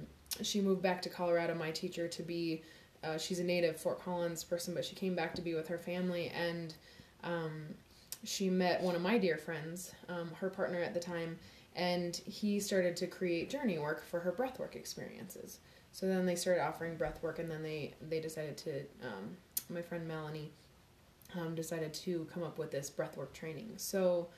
she 0.43 0.61
moved 0.61 0.83
back 0.83 1.01
to 1.03 1.09
Colorado. 1.09 1.55
My 1.55 1.71
teacher 1.71 2.09
to 2.09 2.23
be. 2.23 2.63
Uh, 3.05 3.19
she's 3.19 3.41
a 3.41 3.45
native 3.45 3.81
Fort 3.81 4.01
Collins 4.01 4.45
person, 4.45 4.75
but 4.75 4.85
she 4.85 4.95
came 4.95 5.17
back 5.17 5.35
to 5.35 5.43
be 5.43 5.55
with 5.55 5.67
her 5.67 5.79
family, 5.79 6.29
and 6.29 6.73
um, 7.25 7.75
she 8.25 8.49
met 8.49 8.83
one 8.83 8.95
of 8.95 9.03
my 9.03 9.19
dear 9.19 9.37
friends, 9.37 9.93
um, 10.09 10.31
her 10.41 10.51
partner 10.51 10.81
at 10.81 10.95
the 10.95 11.01
time, 11.01 11.39
and 11.75 12.17
he 12.27 12.61
started 12.61 12.97
to 12.97 13.07
create 13.07 13.51
journey 13.51 13.79
work 13.79 14.05
for 14.05 14.21
her 14.21 14.33
breathwork 14.33 14.77
experiences. 14.77 15.59
So 15.93 16.07
then 16.07 16.27
they 16.27 16.37
started 16.37 16.63
offering 16.63 16.97
breathwork, 16.97 17.39
and 17.39 17.51
then 17.51 17.63
they 17.63 17.95
they 18.01 18.21
decided 18.21 18.57
to. 18.59 18.81
Um, 19.03 19.37
my 19.69 19.83
friend 19.83 20.07
Melanie 20.07 20.51
um, 21.39 21.55
decided 21.55 21.95
to 21.95 22.27
come 22.33 22.43
up 22.43 22.59
with 22.59 22.71
this 22.71 22.91
breathwork 22.91 23.33
training. 23.33 23.73
So 23.77 24.29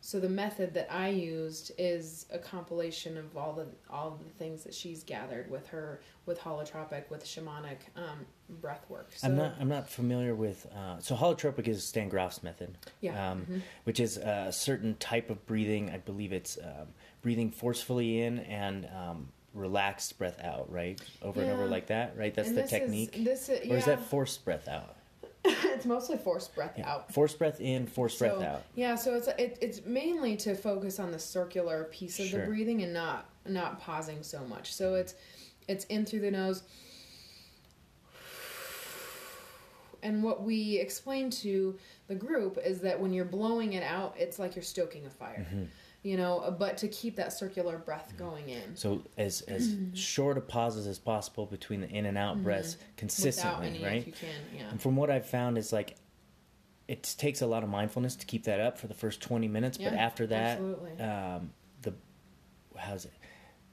so 0.00 0.20
the 0.20 0.28
method 0.28 0.74
that 0.74 0.88
I 0.92 1.08
used 1.08 1.72
is 1.76 2.26
a 2.32 2.38
compilation 2.38 3.16
of 3.16 3.36
all 3.36 3.52
the 3.52 3.66
all 3.90 4.18
the 4.22 4.30
things 4.38 4.62
that 4.64 4.72
she's 4.74 5.02
gathered 5.02 5.50
with 5.50 5.66
her 5.68 6.00
with 6.26 6.38
holotropic 6.40 7.10
with 7.10 7.24
shamanic 7.24 7.78
um, 7.96 8.24
breath 8.60 8.84
work. 8.88 9.10
So, 9.14 9.26
I'm 9.28 9.36
not 9.36 9.54
I'm 9.60 9.68
not 9.68 9.88
familiar 9.88 10.34
with 10.34 10.66
uh, 10.76 11.00
so 11.00 11.16
holotropic 11.16 11.66
is 11.68 11.84
Stan 11.84 12.08
Grof's 12.08 12.42
method, 12.42 12.76
Yeah. 13.00 13.30
um, 13.32 13.46
Mhm. 13.50 13.62
which 13.84 13.98
is 14.00 14.16
a 14.18 14.52
certain 14.52 14.94
type 14.96 15.30
of 15.30 15.44
breathing. 15.46 15.90
I 15.90 15.98
believe 15.98 16.32
it's 16.32 16.58
um, 16.58 16.88
breathing 17.22 17.50
forcefully 17.50 18.20
in 18.22 18.38
and 18.40 18.86
um, 18.86 19.28
relaxed 19.54 20.16
breath 20.18 20.38
out, 20.40 20.70
right? 20.70 21.00
Over 21.22 21.42
and 21.42 21.50
over 21.50 21.66
like 21.66 21.88
that, 21.88 22.16
right? 22.16 22.32
That's 22.34 22.48
and 22.48 22.58
the 22.58 22.62
technique. 22.62 23.16
Is, 23.16 23.24
this 23.24 23.48
is, 23.48 23.66
yeah, 23.66 23.74
Or 23.74 23.76
is 23.78 23.84
that 23.86 24.00
forced 24.04 24.44
breath 24.44 24.68
out? 24.68 24.94
it's 25.64 25.86
mostly 25.86 26.16
forced 26.16 26.54
breath 26.54 26.74
Yeah. 26.76 26.88
out. 26.90 27.12
Forced 27.12 27.38
breath 27.38 27.60
in, 27.60 27.86
forced 27.86 28.18
breath 28.18 28.40
out. 28.42 28.62
Yeah, 28.74 28.94
so 28.94 29.14
it's 29.14 29.28
it, 29.28 29.58
it's 29.60 29.84
mainly 29.84 30.36
to 30.38 30.54
focus 30.54 30.98
on 30.98 31.10
the 31.10 31.18
circular 31.18 31.84
piece 31.84 32.18
of 32.20 32.26
Sure. 32.26 32.40
the 32.42 32.46
breathing 32.46 32.82
and 32.82 32.92
not 32.92 33.28
not 33.46 33.80
pausing 33.80 34.22
so 34.22 34.40
much. 34.44 34.74
So 34.74 34.94
it's 34.94 35.14
it's 35.68 35.84
in 35.86 36.04
through 36.06 36.20
the 36.20 36.30
nose. 36.30 36.62
And 40.02 40.22
what 40.22 40.42
we 40.44 40.78
explain 40.78 41.28
to 41.30 41.76
the 42.06 42.14
group 42.14 42.56
is 42.64 42.80
that 42.82 43.00
when 43.00 43.12
you're 43.12 43.24
blowing 43.24 43.72
it 43.72 43.82
out, 43.82 44.14
it's 44.16 44.38
like 44.38 44.54
you're 44.54 44.62
stoking 44.62 45.04
a 45.06 45.10
fire. 45.10 45.44
Mm-hmm. 45.50 45.64
You 46.02 46.16
know, 46.16 46.54
but 46.58 46.76
to 46.78 46.88
keep 46.88 47.16
that 47.16 47.32
circular 47.32 47.76
breath 47.76 48.14
going 48.16 48.48
in 48.48 48.76
So 48.76 49.02
as 49.16 49.40
as 49.42 49.74
short 49.94 50.38
of 50.38 50.46
pauses 50.46 50.86
as 50.86 50.98
possible 50.98 51.44
between 51.46 51.80
the 51.80 51.88
in 51.88 52.06
and 52.06 52.16
out 52.16 52.42
breaths 52.42 52.76
without 52.76 52.96
consistently, 52.96 53.66
any 53.66 53.84
right? 53.84 54.14
can, 54.14 54.28
yeah. 54.54 54.70
And 54.70 54.80
from 54.80 54.94
what 54.96 55.10
I've 55.10 55.26
found 55.26 55.58
is 55.58 55.72
like 55.72 55.96
it 56.86 57.14
takes 57.18 57.42
a 57.42 57.46
lot 57.46 57.62
of 57.62 57.68
mindfulness 57.68 58.16
to 58.16 58.26
keep 58.26 58.44
that 58.44 58.60
up 58.60 58.78
for 58.78 58.86
the 58.86 58.94
first 58.94 59.20
20 59.20 59.46
minutes, 59.48 59.76
but 59.76 59.92
after 59.92 60.26
that 60.28 60.58
absolutely. 60.58 61.00
um, 61.04 61.50
the 61.82 61.94
how's 62.76 63.04
it 63.04 63.12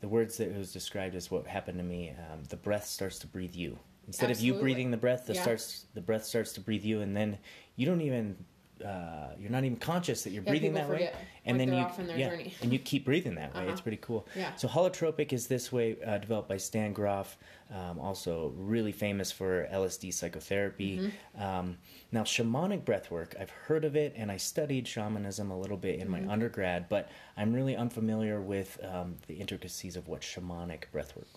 the 0.01 0.07
words 0.07 0.37
that 0.37 0.49
it 0.49 0.57
was 0.57 0.73
described 0.73 1.15
as 1.15 1.31
what 1.31 1.47
happened 1.47 1.77
to 1.77 1.83
me 1.83 2.09
um, 2.31 2.43
the 2.49 2.57
breath 2.57 2.85
starts 2.85 3.19
to 3.19 3.27
breathe 3.27 3.55
you 3.55 3.77
instead 4.07 4.29
of 4.29 4.39
you 4.39 4.53
breathing 4.55 4.91
the 4.91 4.97
breath 4.97 5.25
the 5.25 5.33
Yeah. 5.33 5.41
starts 5.41 5.85
the 5.93 6.01
breath 6.01 6.25
starts 6.25 6.53
to 6.53 6.61
breathe 6.61 6.83
you 6.83 7.01
and 7.01 7.15
then 7.15 7.37
you 7.75 7.85
don't 7.85 8.01
even 8.01 8.35
uh, 8.83 9.29
you're 9.39 9.51
not 9.51 9.63
even 9.63 9.77
conscious 9.77 10.23
that 10.23 10.31
you're 10.31 10.43
Yeah, 10.43 10.51
breathing 10.51 10.73
that 10.73 10.89
way 10.89 11.11
and 11.45 11.59
then 11.59 11.69
you 11.69 11.75
off 11.75 11.99
in 11.99 12.07
their 12.07 12.17
yeah, 12.17 12.29
journey. 12.29 12.53
and 12.61 12.73
you 12.73 12.79
keep 12.79 13.05
breathing 13.05 13.35
that 13.35 13.53
way 13.55 13.61
Uh-huh. 13.61 13.71
it's 13.71 13.81
pretty 13.81 13.97
cool 14.01 14.27
Yeah. 14.35 14.53
so 14.55 14.67
holotropic 14.67 15.31
is 15.33 15.47
this 15.47 15.71
way 15.71 15.95
uh, 16.05 16.17
developed 16.17 16.49
by 16.49 16.57
Stan 16.57 16.91
Grof 16.91 17.37
um, 17.73 17.99
also 17.99 18.53
really 18.57 18.91
famous 18.91 19.31
for 19.31 19.67
lsd 19.71 20.13
psychotherapy 20.13 20.99
Mm-hmm. 20.99 21.41
um, 21.43 21.77
now 22.11 22.23
shamanic 22.23 22.83
breathwork 22.83 23.39
i've 23.39 23.49
heard 23.49 23.85
of 23.85 23.95
it 23.95 24.13
and 24.17 24.31
i 24.31 24.37
studied 24.37 24.87
shamanism 24.87 25.51
a 25.51 25.57
little 25.57 25.77
bit 25.77 25.99
in 25.99 26.07
Mm-hmm. 26.09 26.25
my 26.25 26.33
undergrad 26.33 26.89
but 26.89 27.09
i'm 27.37 27.53
really 27.53 27.75
unfamiliar 27.75 28.41
with 28.41 28.77
um, 28.83 29.15
the 29.27 29.35
intricacies 29.35 29.95
of 29.95 30.07
what 30.07 30.21
shamanic 30.21 30.83
breathwork 30.93 31.27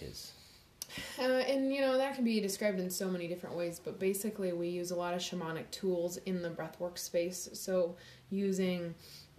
is 0.00 0.32
Uh, 1.18 1.22
and 1.22 1.72
you 1.74 1.80
know 1.80 1.96
that 1.98 2.14
can 2.14 2.24
be 2.24 2.40
described 2.40 2.80
in 2.80 2.90
so 2.90 3.08
many 3.08 3.28
different 3.28 3.56
ways, 3.56 3.80
but 3.82 3.98
basically 3.98 4.52
we 4.52 4.68
use 4.68 4.90
a 4.90 4.96
lot 4.96 5.14
of 5.14 5.20
shamanic 5.20 5.70
tools 5.70 6.16
in 6.26 6.42
the 6.42 6.50
breathwork 6.50 6.98
space. 6.98 7.48
So 7.52 7.96
using, 8.30 8.94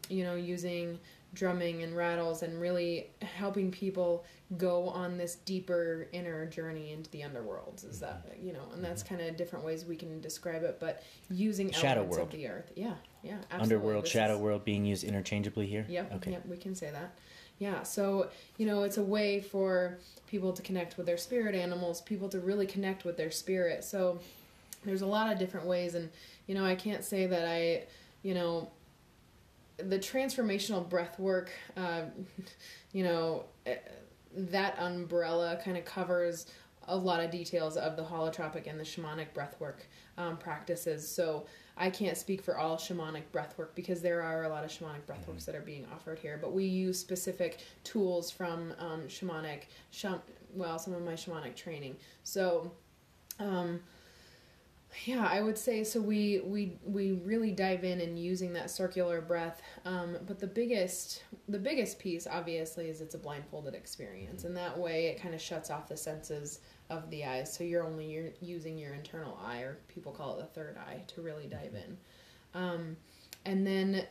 you 0.10 0.24
know, 0.24 0.36
using 0.36 1.00
drumming 1.34 1.84
and 1.84 1.96
rattles 1.96 2.42
and 2.42 2.60
really 2.60 3.12
helping 3.22 3.70
people 3.70 4.26
go 4.58 4.90
on 4.90 5.16
this 5.16 5.36
deeper 5.36 6.08
inner 6.12 6.48
journey 6.48 6.92
into 6.92 7.08
the 7.12 7.22
underworlds 7.22 7.88
is 7.88 8.00
that 8.00 8.26
you 8.42 8.52
know 8.52 8.64
and 8.74 8.84
that's 8.84 9.04
kind 9.04 9.22
of 9.22 9.38
different 9.38 9.64
ways 9.64 9.86
we 9.86 9.96
can 9.96 10.20
describe 10.22 10.64
it 10.64 10.78
but 10.80 11.04
using 11.30 11.70
Shadow 11.70 12.02
world. 12.02 12.22
of 12.22 12.32
the 12.32 12.48
earth 12.48 12.72
yeah 12.76 12.94
yeah 13.22 13.34
absolutely. 13.52 13.62
underworld 13.76 14.04
This 14.06 14.12
shadow 14.12 14.34
is- 14.38 14.40
world 14.42 14.66
being 14.66 14.86
used 14.86 15.04
interchangeably 15.04 15.68
here 15.68 15.86
Yep. 15.88 16.14
okay 16.16 16.32
Yep. 16.32 16.48
We 16.48 16.58
can 16.58 16.74
say 16.74 16.90
that. 16.90 17.16
Yeah. 17.60 17.84
So 17.84 18.30
you 18.58 18.66
know, 18.66 18.84
it's 18.84 18.98
a 18.98 19.04
way 19.04 19.42
for 19.42 19.98
people 20.28 20.54
to 20.54 20.62
connect 20.62 20.98
with 20.98 21.06
their 21.06 21.18
spirit 21.18 21.56
animals, 21.56 22.02
people 22.02 22.30
to 22.30 22.40
really 22.40 22.66
connect 22.66 23.06
with 23.06 23.18
their 23.18 23.32
spirit. 23.32 23.84
So 23.84 24.20
there's 24.86 25.02
a 25.02 25.08
lot 25.08 25.32
of 25.32 25.38
different 25.38 25.68
ways, 25.68 25.96
and 25.96 26.10
you 26.48 26.56
know, 26.56 26.66
I 26.66 26.76
can't 26.76 27.04
say 27.04 27.28
that 27.28 27.48
I, 27.48 27.84
you 28.24 28.34
know, 28.34 28.70
the 29.78 30.00
transformational 30.00 30.88
breath 30.88 31.20
work, 31.20 31.52
uh, 31.78 32.04
you 32.94 33.04
know, 33.04 33.44
eh, 33.66 33.76
that 34.36 34.78
umbrella 34.80 35.60
kind 35.64 35.78
of 35.78 35.86
covers 35.86 36.48
a 36.88 36.96
lot 36.96 37.24
of 37.24 37.30
details 37.30 37.78
of 37.78 37.96
the 37.96 38.04
holotropic 38.04 38.68
and 38.68 38.80
the 38.80 38.84
shamanic 38.84 39.28
breathwork 39.34 39.82
um, 40.18 40.38
practices. 40.38 41.08
So 41.08 41.46
I 41.80 41.90
can't 41.90 42.18
speak 42.18 42.42
for 42.44 42.58
all 42.58 42.76
shamanic 42.76 43.24
breathwork 43.34 43.70
because 43.74 44.02
there 44.02 44.22
are 44.22 44.44
a 44.44 44.50
lot 44.50 44.66
of 44.66 44.70
shamanic 44.70 45.04
breathworks 45.08 45.46
that 45.46 45.56
are 45.56 45.62
being 45.62 45.86
offered 45.94 46.20
here. 46.20 46.38
But 46.40 46.52
we 46.52 46.66
use 46.66 47.00
specific 47.00 47.60
tools 47.86 48.30
from 48.30 48.74
um, 48.80 49.04
shamanic, 49.04 49.64
sham- 49.90 50.22
well, 50.54 50.78
some 50.78 50.94
of 50.94 51.04
my 51.04 51.14
shamanic 51.14 51.56
training. 51.56 51.96
So, 52.24 52.72
um, 53.40 53.80
yeah, 55.06 55.28
I 55.30 55.42
would 55.42 55.58
say 55.58 55.84
so. 55.84 56.02
We 56.02 56.42
we 56.44 56.78
we 56.84 57.14
really 57.24 57.52
dive 57.52 57.84
in 57.84 58.02
and 58.02 58.18
using 58.18 58.54
that 58.54 58.72
circular 58.72 59.22
breath. 59.22 59.62
Um, 59.86 60.18
but 60.26 60.40
the 60.40 60.48
biggest 60.48 61.24
the 61.48 61.60
biggest 61.60 62.00
piece, 62.00 62.28
obviously, 62.28 62.90
is 62.90 63.00
it's 63.00 63.16
a 63.16 63.20
blindfolded 63.20 63.76
experience, 63.76 64.44
and 64.44 64.58
that 64.58 64.78
way 64.78 65.08
it 65.08 65.22
kind 65.22 65.36
of 65.36 65.42
shuts 65.42 65.70
off 65.70 65.88
the 65.88 65.98
senses 65.98 66.60
of 66.90 67.10
the 67.12 67.24
eyes. 67.24 67.54
So 67.56 67.64
you're 67.64 67.84
only 67.84 68.12
you're 68.12 68.32
using 68.42 68.78
your 68.78 68.94
internal 68.94 69.40
eye, 69.44 69.60
or 69.60 69.78
people 69.88 70.12
call 70.12 70.38
it 70.38 70.40
the 70.40 70.48
third 70.48 70.78
eye, 70.78 71.04
to 71.08 71.22
really 71.22 71.48
dive 71.48 71.76
in. 71.76 71.98
Um, 72.60 72.98
and 73.46 73.66
then 73.66 74.06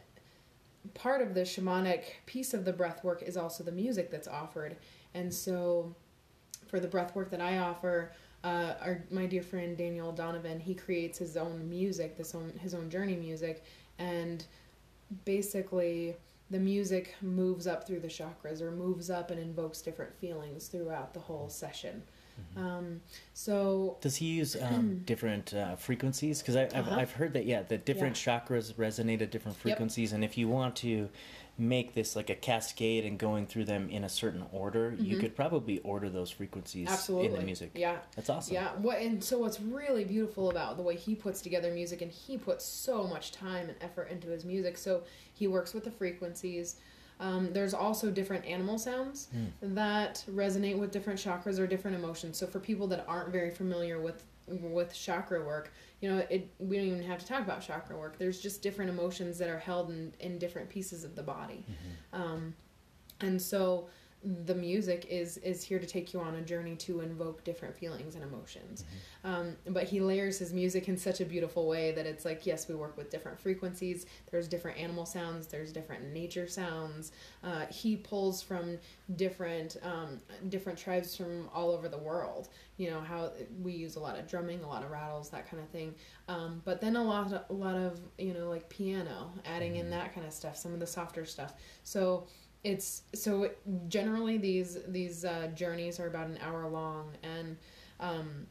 part 0.94 1.20
of 1.20 1.34
the 1.34 1.40
shamanic 1.40 2.02
piece 2.26 2.54
of 2.54 2.64
the 2.64 2.72
breath 2.72 3.02
work 3.04 3.22
is 3.22 3.36
also 3.36 3.64
the 3.64 3.72
music 3.72 4.10
that's 4.10 4.28
offered. 4.28 4.76
And 5.14 5.32
so 5.32 5.94
for 6.68 6.80
the 6.80 6.88
breath 6.88 7.14
work 7.14 7.30
that 7.30 7.40
I 7.40 7.58
offer, 7.58 8.12
uh, 8.44 8.74
our 8.80 9.04
my 9.10 9.26
dear 9.26 9.42
friend 9.42 9.76
Daniel 9.76 10.12
Donovan, 10.12 10.60
he 10.60 10.74
creates 10.74 11.18
his 11.18 11.36
own 11.36 11.68
music, 11.68 12.16
this 12.16 12.34
own 12.34 12.52
his 12.60 12.74
own 12.74 12.90
journey 12.90 13.16
music, 13.16 13.64
and 13.98 14.44
basically 15.24 16.14
the 16.50 16.58
music 16.58 17.14
moves 17.20 17.66
up 17.66 17.86
through 17.86 18.00
the 18.00 18.08
chakras 18.08 18.62
or 18.62 18.70
moves 18.70 19.10
up 19.10 19.30
and 19.30 19.38
invokes 19.38 19.82
different 19.82 20.14
feelings 20.18 20.68
throughout 20.68 21.12
the 21.12 21.20
whole 21.20 21.48
session. 21.48 22.02
Um, 22.56 23.00
so 23.34 23.96
Does 24.00 24.16
he 24.16 24.26
use 24.26 24.56
um, 24.62 25.02
different 25.06 25.52
uh, 25.54 25.74
frequencies? 25.74 26.40
Because 26.40 26.54
I've, 26.54 26.72
Uh-huh. 26.72 26.94
I've 26.94 27.10
heard 27.12 27.32
that 27.32 27.46
yeah, 27.46 27.62
that 27.62 27.84
different 27.84 28.14
chakras 28.14 28.72
resonate 28.74 29.20
at 29.20 29.30
different 29.32 29.58
frequencies, 29.58 30.12
and 30.12 30.24
if 30.24 30.38
you 30.38 30.48
want 30.48 30.76
to 30.76 31.08
make 31.58 31.92
this 31.94 32.14
like 32.14 32.30
a 32.30 32.34
cascade 32.36 33.04
and 33.04 33.18
going 33.18 33.46
through 33.46 33.64
them 33.64 33.88
in 33.90 34.04
a 34.04 34.08
certain 34.08 34.44
order, 34.52 34.94
you 34.98 35.16
could 35.18 35.34
probably 35.34 35.80
order 35.80 36.08
those 36.08 36.30
frequencies 36.30 36.86
Mm-hmm. 36.86 36.94
absolutely, 36.94 37.26
in 37.28 37.34
the 37.34 37.42
music. 37.44 37.70
yeah, 37.74 37.98
That's 38.14 38.30
awesome. 38.30 38.54
Yeah, 38.54 38.68
what 38.76 38.98
and 38.98 39.22
so 39.22 39.38
what's 39.38 39.60
really 39.60 40.04
beautiful 40.04 40.50
about 40.50 40.76
the 40.76 40.82
way 40.82 40.94
he 40.96 41.14
puts 41.16 41.40
together 41.40 41.72
music 41.72 42.00
and 42.02 42.12
he 42.12 42.38
puts 42.38 42.64
so 42.64 43.04
much 43.08 43.32
time 43.32 43.68
and 43.68 43.76
effort 43.80 44.10
into 44.10 44.28
his 44.28 44.44
music. 44.44 44.78
So 44.78 45.02
he 45.34 45.48
works 45.48 45.74
with 45.74 45.84
the 45.84 45.90
frequencies. 45.90 46.76
Um, 47.20 47.52
there's 47.52 47.74
also 47.74 48.10
different 48.12 48.44
animal 48.44 48.78
sounds 48.78 49.26
that 49.60 50.24
resonate 50.30 50.78
with 50.78 50.92
different 50.92 51.18
chakras 51.18 51.58
or 51.58 51.66
different 51.66 51.96
emotions. 51.96 52.38
So 52.38 52.46
for 52.46 52.60
people 52.60 52.86
that 52.88 53.04
aren't 53.08 53.30
very 53.30 53.50
familiar 53.50 54.00
with 54.00 54.22
with 54.48 54.94
chakra 54.94 55.44
work, 55.44 55.72
you 56.00 56.08
know, 56.10 56.18
it 56.30 56.50
we 56.58 56.76
don't 56.76 56.86
even 56.86 57.02
have 57.02 57.18
to 57.18 57.26
talk 57.26 57.42
about 57.42 57.60
chakra 57.60 57.96
work. 57.96 58.18
There's 58.18 58.40
just 58.40 58.62
different 58.62 58.90
emotions 58.90 59.38
that 59.38 59.48
are 59.48 59.58
held 59.58 59.90
in 59.90 60.12
in 60.20 60.38
different 60.38 60.68
pieces 60.68 61.04
of 61.04 61.14
the 61.14 61.22
body. 61.22 61.64
Um, 62.12 62.54
and 63.20 63.40
so 63.40 63.88
the 64.24 64.54
music 64.54 65.06
is 65.08 65.36
is 65.38 65.62
here 65.62 65.78
to 65.78 65.86
take 65.86 66.12
you 66.12 66.20
on 66.20 66.34
a 66.34 66.42
journey 66.42 66.74
to 66.74 67.00
invoke 67.00 67.44
different 67.44 67.76
feelings 67.76 68.16
and 68.16 68.24
emotions. 68.24 68.84
Um, 69.22 69.56
but 69.68 69.84
he 69.84 70.00
layers 70.00 70.38
his 70.38 70.52
music 70.52 70.88
in 70.88 70.96
such 70.96 71.20
a 71.20 71.24
beautiful 71.24 71.68
way 71.68 71.92
that 71.92 72.04
it's 72.04 72.24
like 72.24 72.44
yes 72.44 72.68
we 72.68 72.74
work 72.74 72.96
with 72.96 73.10
different 73.10 73.38
frequencies. 73.38 74.06
There's 74.30 74.48
different 74.48 74.78
animal 74.78 75.06
sounds. 75.06 75.46
There's 75.46 75.72
different 75.72 76.12
nature 76.12 76.48
sounds. 76.48 77.12
Uh, 77.44 77.66
he 77.66 77.96
pulls 77.96 78.42
from 78.42 78.78
different 79.14 79.76
um, 79.84 80.20
different 80.48 80.78
tribes 80.78 81.14
from 81.16 81.48
all 81.54 81.70
over 81.70 81.88
the 81.88 81.98
world. 81.98 82.48
You 82.76 82.90
know 82.90 83.00
how 83.00 83.30
we 83.62 83.72
use 83.72 83.94
a 83.94 84.00
lot 84.00 84.18
of 84.18 84.26
drumming 84.26 84.64
a 84.64 84.68
lot 84.68 84.82
of 84.82 84.90
rattles 84.90 85.30
that 85.30 85.48
kind 85.48 85.62
of 85.62 85.68
thing. 85.68 85.94
Um, 86.28 86.60
but 86.64 86.80
then 86.80 86.96
a 86.96 87.02
lot 87.02 87.32
of, 87.32 87.44
a 87.50 87.52
lot 87.52 87.76
of 87.76 88.00
you 88.18 88.34
know 88.34 88.48
like 88.48 88.68
piano 88.68 89.32
adding 89.44 89.76
in 89.76 89.90
that 89.90 90.12
kind 90.12 90.26
of 90.26 90.32
stuff 90.32 90.56
some 90.56 90.74
of 90.74 90.80
the 90.80 90.86
softer 90.88 91.24
stuff. 91.24 91.54
So 91.84 92.26
it's 92.64 93.02
so 93.14 93.50
generally 93.88 94.36
these 94.38 94.78
these 94.88 95.24
uh, 95.24 95.48
journeys 95.54 96.00
are 96.00 96.06
about 96.08 96.26
an 96.26 96.38
hour 96.42 96.68
long 96.68 97.10
and 97.22 97.56
um, 98.00 98.46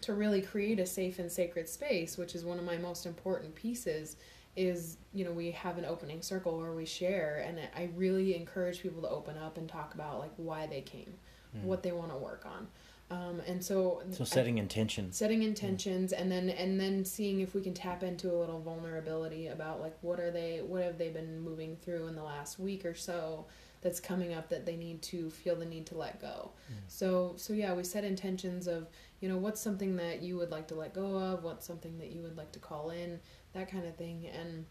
to 0.00 0.12
really 0.12 0.42
create 0.42 0.78
a 0.80 0.86
safe 0.86 1.18
and 1.18 1.30
sacred 1.30 1.68
space 1.68 2.16
which 2.18 2.34
is 2.34 2.44
one 2.44 2.58
of 2.58 2.64
my 2.64 2.76
most 2.76 3.06
important 3.06 3.54
pieces 3.54 4.16
is 4.56 4.98
you 5.12 5.24
know 5.24 5.32
we 5.32 5.50
have 5.50 5.78
an 5.78 5.84
opening 5.84 6.20
circle 6.22 6.58
where 6.58 6.72
we 6.72 6.84
share 6.84 7.44
and 7.46 7.58
i 7.76 7.88
really 7.96 8.36
encourage 8.36 8.82
people 8.82 9.02
to 9.02 9.08
open 9.08 9.36
up 9.38 9.56
and 9.58 9.68
talk 9.68 9.94
about 9.94 10.18
like 10.18 10.32
why 10.36 10.66
they 10.66 10.80
came 10.80 11.14
Mm. 11.56 11.62
what 11.62 11.84
they 11.84 11.92
want 11.92 12.10
to 12.10 12.16
work 12.16 12.44
on 12.46 12.66
um, 13.14 13.40
and 13.46 13.62
so 13.62 14.02
So 14.10 14.24
setting 14.24 14.58
intentions. 14.58 15.16
setting 15.16 15.42
intentions 15.42 16.12
and 16.12 16.30
then 16.32 16.48
and 16.50 16.80
then 16.80 17.04
seeing 17.04 17.40
if 17.40 17.54
we 17.54 17.60
can 17.62 17.74
tap 17.74 18.02
into 18.02 18.30
a 18.30 18.36
little 18.36 18.60
vulnerability 18.60 19.48
about 19.48 19.80
like 19.80 19.96
what 20.00 20.18
are 20.18 20.30
they 20.30 20.62
what 20.66 20.82
have 20.82 20.98
they 20.98 21.10
been 21.10 21.40
moving 21.40 21.76
through 21.76 22.08
in 22.08 22.16
the 22.16 22.22
last 22.22 22.58
week 22.58 22.84
or 22.84 22.94
so 22.94 23.46
that's 23.82 24.00
coming 24.00 24.32
up 24.32 24.48
that 24.48 24.64
they 24.64 24.76
need 24.76 25.02
to 25.02 25.28
feel 25.30 25.54
the 25.54 25.66
need 25.66 25.84
to 25.86 25.96
let 25.96 26.20
go. 26.20 26.50
So 26.88 27.34
so 27.36 27.52
yeah 27.52 27.72
we 27.74 27.84
set 27.84 28.02
intentions 28.04 28.66
of 28.66 28.88
you 29.20 29.28
know 29.28 29.36
what's 29.36 29.60
something 29.60 29.96
that 29.96 30.22
you 30.22 30.36
would 30.38 30.50
like 30.50 30.66
to 30.68 30.74
let 30.74 30.92
go 30.94 31.16
of? 31.18 31.44
What's 31.44 31.66
something 31.66 31.98
that 31.98 32.10
you 32.10 32.22
would 32.22 32.36
like 32.36 32.50
to 32.52 32.58
call 32.58 32.90
in? 32.90 33.20
That 33.52 33.70
kind 33.70 33.86
of 33.86 33.94
thing. 33.96 34.26
And 34.40 34.66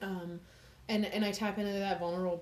um 0.00 0.40
and 0.88 1.04
and 1.04 1.24
I 1.24 1.32
tap 1.32 1.58
into 1.58 1.72
that 1.72 1.98
vulnerable 1.98 2.40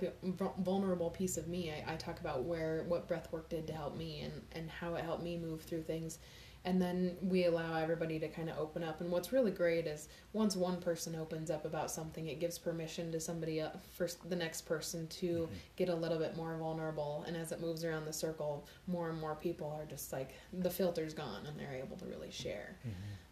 vulnerable 0.58 1.10
piece 1.10 1.36
of 1.36 1.48
me. 1.48 1.72
I, 1.72 1.94
I 1.94 1.96
talk 1.96 2.20
about 2.20 2.44
where 2.44 2.84
what 2.88 3.08
breath 3.08 3.32
work 3.32 3.48
did 3.48 3.66
to 3.68 3.72
help 3.72 3.96
me 3.96 4.20
and 4.20 4.42
and 4.52 4.70
how 4.70 4.94
it 4.94 5.04
helped 5.04 5.22
me 5.22 5.36
move 5.36 5.62
through 5.62 5.82
things, 5.82 6.18
and 6.64 6.80
then 6.80 7.16
we 7.22 7.44
allow 7.44 7.76
everybody 7.76 8.18
to 8.18 8.28
kind 8.28 8.48
of 8.48 8.58
open 8.58 8.82
up. 8.82 9.00
And 9.00 9.10
what's 9.10 9.32
really 9.32 9.50
great 9.50 9.86
is 9.86 10.08
once 10.32 10.56
one 10.56 10.80
person 10.80 11.14
opens 11.14 11.50
up 11.50 11.64
about 11.64 11.90
something, 11.90 12.26
it 12.26 12.40
gives 12.40 12.58
permission 12.58 13.12
to 13.12 13.20
somebody 13.20 13.60
else, 13.60 13.76
for 13.92 14.08
the 14.28 14.36
next 14.36 14.62
person 14.62 15.06
to 15.08 15.48
get 15.76 15.88
a 15.88 15.94
little 15.94 16.18
bit 16.18 16.36
more 16.36 16.56
vulnerable. 16.56 17.24
And 17.26 17.36
as 17.36 17.52
it 17.52 17.60
moves 17.60 17.84
around 17.84 18.06
the 18.06 18.12
circle, 18.12 18.66
more 18.86 19.10
and 19.10 19.20
more 19.20 19.34
people 19.34 19.70
are 19.78 19.84
just 19.86 20.12
like 20.12 20.34
the 20.52 20.70
filter's 20.70 21.14
gone 21.14 21.46
and 21.46 21.58
they're 21.58 21.74
able 21.74 21.96
to 21.96 22.06
really 22.06 22.30
share. 22.30 22.76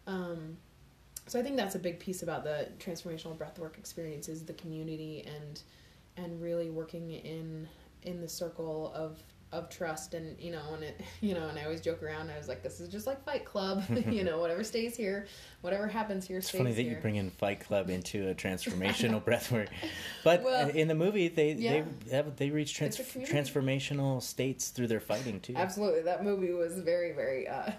Um, 0.05 0.57
so 1.27 1.39
I 1.39 1.43
think 1.43 1.55
that's 1.57 1.75
a 1.75 1.79
big 1.79 1.99
piece 1.99 2.21
about 2.23 2.43
the 2.43 2.67
transformational 2.79 3.37
breathwork 3.37 3.77
experience 3.77 4.27
is 4.29 4.43
the 4.43 4.53
community 4.53 5.25
and 5.27 5.61
and 6.17 6.41
really 6.41 6.69
working 6.69 7.11
in 7.11 7.67
in 8.03 8.21
the 8.21 8.27
circle 8.29 8.91
of 8.95 9.23
of 9.53 9.69
trust 9.69 10.15
and 10.15 10.35
you 10.39 10.51
know 10.51 10.63
and 10.73 10.83
it 10.83 10.99
you 11.21 11.35
know 11.35 11.47
and 11.47 11.59
I 11.59 11.63
always 11.63 11.79
joke 11.79 12.01
around 12.01 12.31
I 12.31 12.37
was 12.39 12.47
like 12.47 12.63
this 12.63 12.79
is 12.79 12.89
just 12.89 13.05
like 13.05 13.23
Fight 13.23 13.45
Club 13.45 13.83
you 14.09 14.23
know 14.23 14.39
whatever 14.39 14.63
stays 14.63 14.97
here 14.97 15.27
whatever 15.61 15.85
happens 15.87 16.25
here 16.27 16.39
It's 16.39 16.49
funny 16.49 16.73
that 16.73 16.81
here 16.81 16.93
you 16.93 16.97
bring 16.97 17.17
in 17.17 17.29
Fight 17.29 17.59
Club 17.59 17.89
into 17.91 18.29
a 18.29 18.33
transformational 18.35 19.23
breathwork, 19.27 19.67
but 20.23 20.41
Well, 20.43 20.69
in 20.69 20.87
the 20.87 20.95
movie 20.95 21.27
they 21.27 21.53
yeah. 21.53 21.83
they 22.09 22.15
have, 22.15 22.35
they 22.35 22.49
reach 22.49 22.73
trans- 22.73 22.99
It's 22.99 23.07
a 23.07 23.11
community. 23.11 23.37
transformational 23.51 24.23
states 24.23 24.69
through 24.69 24.87
their 24.87 24.99
fighting 24.99 25.39
too. 25.39 25.53
absolutely 25.55 26.01
that 26.01 26.23
movie 26.23 26.51
was 26.51 26.79
very 26.79 27.11
very 27.11 27.47
uh 27.47 27.71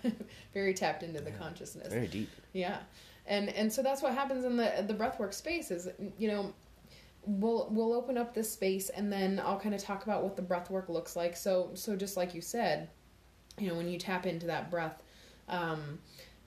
very 0.55 0.75
tapped 0.75 1.03
into 1.03 1.21
the 1.21 1.33
consciousness 1.33 1.89
Very 1.93 2.07
deep. 2.07 2.31
Yeah, 2.53 2.79
and 3.27 3.49
and 3.51 3.73
so 3.73 3.83
that's 3.83 4.03
what 4.03 4.15
happens 4.15 4.45
in 4.45 4.57
the 4.57 4.85
the 4.87 4.95
breathwork 4.95 5.33
space 5.35 5.71
is 5.71 5.89
you 6.19 6.29
know 6.29 6.53
we'll 7.27 7.69
we'll 7.71 7.95
open 7.95 8.19
up 8.19 8.35
this 8.35 8.51
space 8.53 8.91
and 8.91 9.13
then 9.13 9.41
I'll 9.43 9.59
kind 9.59 9.75
of 9.75 9.83
talk 9.83 10.05
about 10.05 10.23
what 10.23 10.37
the 10.37 10.43
breathwork 10.43 10.89
looks 10.89 11.17
like. 11.17 11.37
So 11.37 11.71
so 11.75 11.97
just 11.97 12.17
like 12.17 12.35
you 12.35 12.41
said, 12.41 12.91
you 13.59 13.69
know 13.69 13.75
when 13.75 13.89
you 13.89 13.99
tap 13.99 14.27
into 14.27 14.47
that 14.47 14.71
breath, 14.71 15.03
um, 15.49 15.99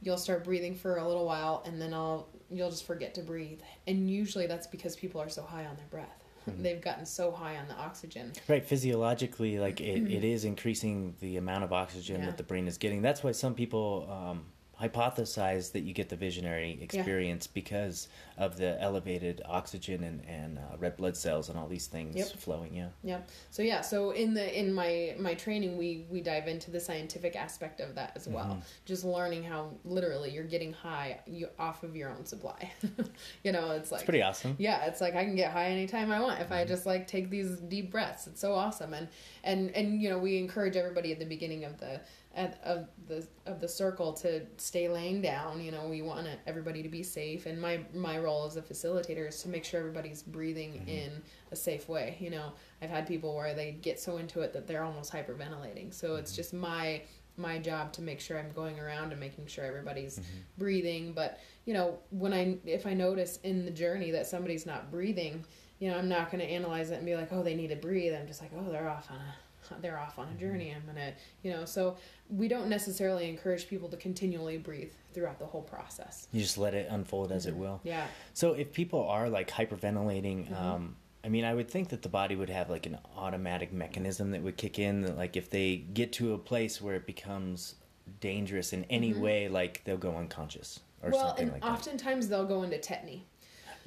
you'll 0.02 0.18
start 0.18 0.44
breathing 0.44 0.76
for 0.76 0.98
a 0.98 1.08
little 1.08 1.26
while 1.26 1.64
and 1.66 1.82
then 1.82 1.94
I'll 1.94 2.28
you'll 2.50 2.70
just 2.70 2.86
forget 2.86 3.14
to 3.16 3.22
breathe. 3.22 3.62
And 3.88 4.10
usually 4.10 4.48
that's 4.48 4.68
because 4.68 4.96
people 4.96 5.20
are 5.20 5.30
so 5.30 5.42
high 5.42 5.66
on 5.66 5.76
their 5.76 5.88
breath. 5.90 6.24
They've 6.60 6.80
gotten 6.80 7.06
so 7.06 7.30
high 7.32 7.58
on 7.58 7.68
the 7.68 7.74
oxygen. 7.76 8.32
Right, 8.48 8.64
physiologically, 8.66 9.60
like 9.60 9.82
it, 9.82 10.10
it 10.10 10.24
is 10.24 10.46
increasing 10.46 11.14
the 11.20 11.36
amount 11.36 11.66
of 11.66 11.74
oxygen 11.74 12.22
Yeah. 12.22 12.28
that 12.28 12.38
the 12.38 12.44
brain 12.44 12.70
is 12.70 12.78
getting. 12.78 13.02
That's 13.02 13.22
why 13.22 13.34
some 13.34 13.54
people 13.54 14.08
um, 14.10 14.46
hypothesize 14.82 15.72
that 15.72 15.82
you 15.82 15.94
get 15.94 16.10
the 16.10 16.16
visionary 16.16 16.78
experience 16.82 17.48
because 17.48 18.08
of 18.38 18.58
the 18.58 18.80
elevated 18.82 19.42
oxygen 19.46 20.04
and, 20.04 20.24
and 20.28 20.60
uh, 20.60 20.78
red 20.78 20.96
blood 20.98 21.18
cells 21.18 21.50
and 21.50 21.58
all 21.58 21.68
these 21.68 21.88
things 21.88 22.16
Yep. 22.16 22.28
flowing. 22.38 22.74
Yeah. 22.76 22.90
Yep. 23.04 23.30
So 23.50 23.62
yeah, 23.64 23.82
so 23.82 24.12
in 24.12 24.34
the 24.34 24.60
in 24.60 24.72
my 24.74 25.16
my 25.20 25.34
training 25.34 25.78
we 25.78 26.06
we 26.10 26.22
dive 26.22 26.48
into 26.48 26.70
the 26.70 26.80
scientific 26.80 27.36
aspect 27.36 27.80
of 27.80 27.96
that 27.96 28.12
as 28.16 28.28
well. 28.28 28.62
Just 28.86 29.04
learning 29.04 29.44
how 29.44 29.72
literally 29.84 30.32
you're 30.32 30.44
getting 30.44 30.74
high 30.74 31.20
you 31.26 31.48
off 31.58 31.84
of 31.84 31.96
your 31.96 32.10
own 32.10 32.26
supply. 32.26 32.72
you 33.44 33.52
know, 33.52 33.72
it's 33.72 33.92
like 33.92 34.02
It's 34.02 34.06
pretty 34.06 34.22
awesome. 34.22 34.56
yeah, 34.60 34.86
it's 34.86 35.02
like 35.02 35.16
I 35.16 35.24
can 35.24 35.36
get 35.36 35.52
high 35.52 35.70
anytime 35.70 36.12
I 36.12 36.20
want 36.20 36.40
if 36.42 36.52
I 36.52 36.66
just 36.66 36.86
like 36.86 37.08
take 37.08 37.30
these 37.30 37.58
deep 37.62 37.92
breaths. 37.92 38.28
It's 38.28 38.40
so 38.42 38.54
awesome, 38.54 38.94
and 38.94 39.08
and 39.44 39.72
and 39.72 40.02
you 40.02 40.10
know 40.10 40.20
we 40.20 40.38
encourage 40.38 40.76
everybody 40.76 41.12
at 41.12 41.20
the 41.20 41.26
beginning 41.26 41.66
of 41.66 41.80
the 41.80 42.00
at, 42.38 42.62
of 42.64 42.88
the 43.08 43.28
of 43.48 43.60
the 43.60 43.68
circle 43.68 44.14
to 44.14 44.44
stay 44.58 44.88
laying 44.88 45.22
down. 45.22 45.60
You 45.60 45.72
know, 45.72 45.88
we 45.88 46.02
want 46.02 46.28
everybody 46.46 46.84
to 46.84 46.90
be 46.90 47.04
safe, 47.04 47.48
and 47.48 47.60
my 47.60 47.82
my 47.94 48.20
role 48.20 48.46
as 48.46 48.56
a 48.56 48.62
facilitator 48.62 49.28
is 49.28 49.42
to 49.42 49.50
make 49.50 49.66
sure 49.66 49.80
everybody's 49.80 50.24
breathing 50.24 50.74
mm-hmm. 50.74 50.90
in 50.90 51.24
a 51.52 51.56
safe 51.56 51.90
way. 51.90 52.16
You 52.20 52.30
know, 52.30 52.54
I've 52.82 52.92
had 52.92 53.08
people 53.08 53.36
where 53.36 53.54
they 53.54 53.72
get 53.72 54.00
so 54.00 54.18
into 54.18 54.42
it 54.42 54.54
that 54.54 54.68
they're 54.68 54.84
almost 54.84 55.12
hyperventilating. 55.12 55.94
So 55.94 56.16
it's 56.16 56.32
mm-hmm. 56.32 56.38
just 56.38 56.54
my 56.54 57.02
my 57.36 57.58
job 57.58 57.92
to 57.94 58.02
make 58.02 58.20
sure 58.20 58.40
I'm 58.40 58.52
going 58.52 58.80
around 58.80 59.12
and 59.12 59.20
making 59.20 59.48
sure 59.48 59.66
everybody's 59.66 60.20
mm-hmm. 60.20 60.38
breathing. 60.58 61.14
But 61.14 61.40
you 61.66 61.74
know, 61.74 61.98
when 62.12 62.34
I 62.34 62.58
if 62.66 62.86
I 62.86 62.94
notice 62.94 63.40
in 63.44 63.66
the 63.66 63.72
journey 63.72 64.12
that 64.12 64.28
somebody's 64.28 64.68
not 64.68 64.92
breathing, 64.92 65.44
you 65.80 65.90
know, 65.90 65.98
I'm 65.98 66.08
not 66.08 66.32
going 66.32 66.42
to 66.42 66.50
analyze 66.50 66.92
it 66.92 66.96
and 66.96 67.06
be 67.06 67.16
like, 67.16 67.34
oh, 67.34 67.42
they 67.42 67.56
need 67.56 67.70
to 67.70 67.76
breathe. 67.76 68.14
I'm 68.14 68.28
just 68.28 68.42
like, 68.42 68.52
oh, 68.56 68.72
they're 68.72 68.90
off 68.90 69.10
on 69.10 69.18
a 69.18 69.36
they're 69.82 70.00
off 70.00 70.20
on 70.20 70.26
a 70.26 70.30
mm-hmm. 70.32 70.40
journey. 70.40 70.76
I'm 70.76 70.86
gonna, 70.86 71.14
you 71.44 71.52
know, 71.52 71.66
so 71.66 71.98
we 72.30 72.48
don't 72.48 72.70
necessarily 72.70 73.30
encourage 73.30 73.68
people 73.68 73.90
to 73.90 73.98
continually 73.98 74.58
breathe 74.58 74.92
throughout 75.14 75.40
the 75.40 75.46
whole 75.46 75.62
process. 75.62 76.28
You 76.32 76.42
just 76.42 76.58
let 76.58 76.74
it 76.74 76.88
unfold 76.90 77.32
as 77.32 77.46
it 77.46 77.52
mm-hmm. 77.52 77.62
will. 77.62 77.82
Yeah, 77.84 78.08
So 78.34 78.54
if 78.54 78.74
people 78.74 79.08
are 79.08 79.30
like 79.30 79.50
hyperventilating, 79.50 80.50
mm-hmm. 80.50 80.56
um, 80.56 80.96
I 81.24 81.30
mean, 81.30 81.44
I 81.44 81.54
would 81.54 81.70
think 81.70 81.90
that 81.90 82.02
the 82.02 82.10
body 82.10 82.36
would 82.36 82.50
have 82.50 82.70
like 82.70 82.86
an 82.86 82.98
automatic 83.16 83.74
mechanism 83.74 84.32
that 84.32 84.42
would 84.42 84.58
kick 84.58 84.80
in. 84.80 85.02
That 85.02 85.18
like 85.18 85.36
if 85.36 85.50
they 85.50 85.78
get 85.78 86.14
to 86.14 86.34
a 86.34 86.38
place 86.38 86.82
where 86.82 86.96
it 86.96 87.06
becomes 87.06 87.76
dangerous 88.20 88.74
in 88.74 88.86
any 88.86 89.14
way, 89.14 89.50
like 89.50 89.84
they'll 89.84 89.98
go 89.98 90.16
unconscious 90.16 90.80
or 91.04 91.12
well, 91.12 91.28
something 91.28 91.52
like 91.52 91.56
that. 91.56 91.62
Well, 91.62 91.70
and 91.72 91.78
oftentimes 91.78 92.28
they'll 92.30 92.46
go 92.46 92.64
into 92.64 92.78
tetany. 92.78 93.22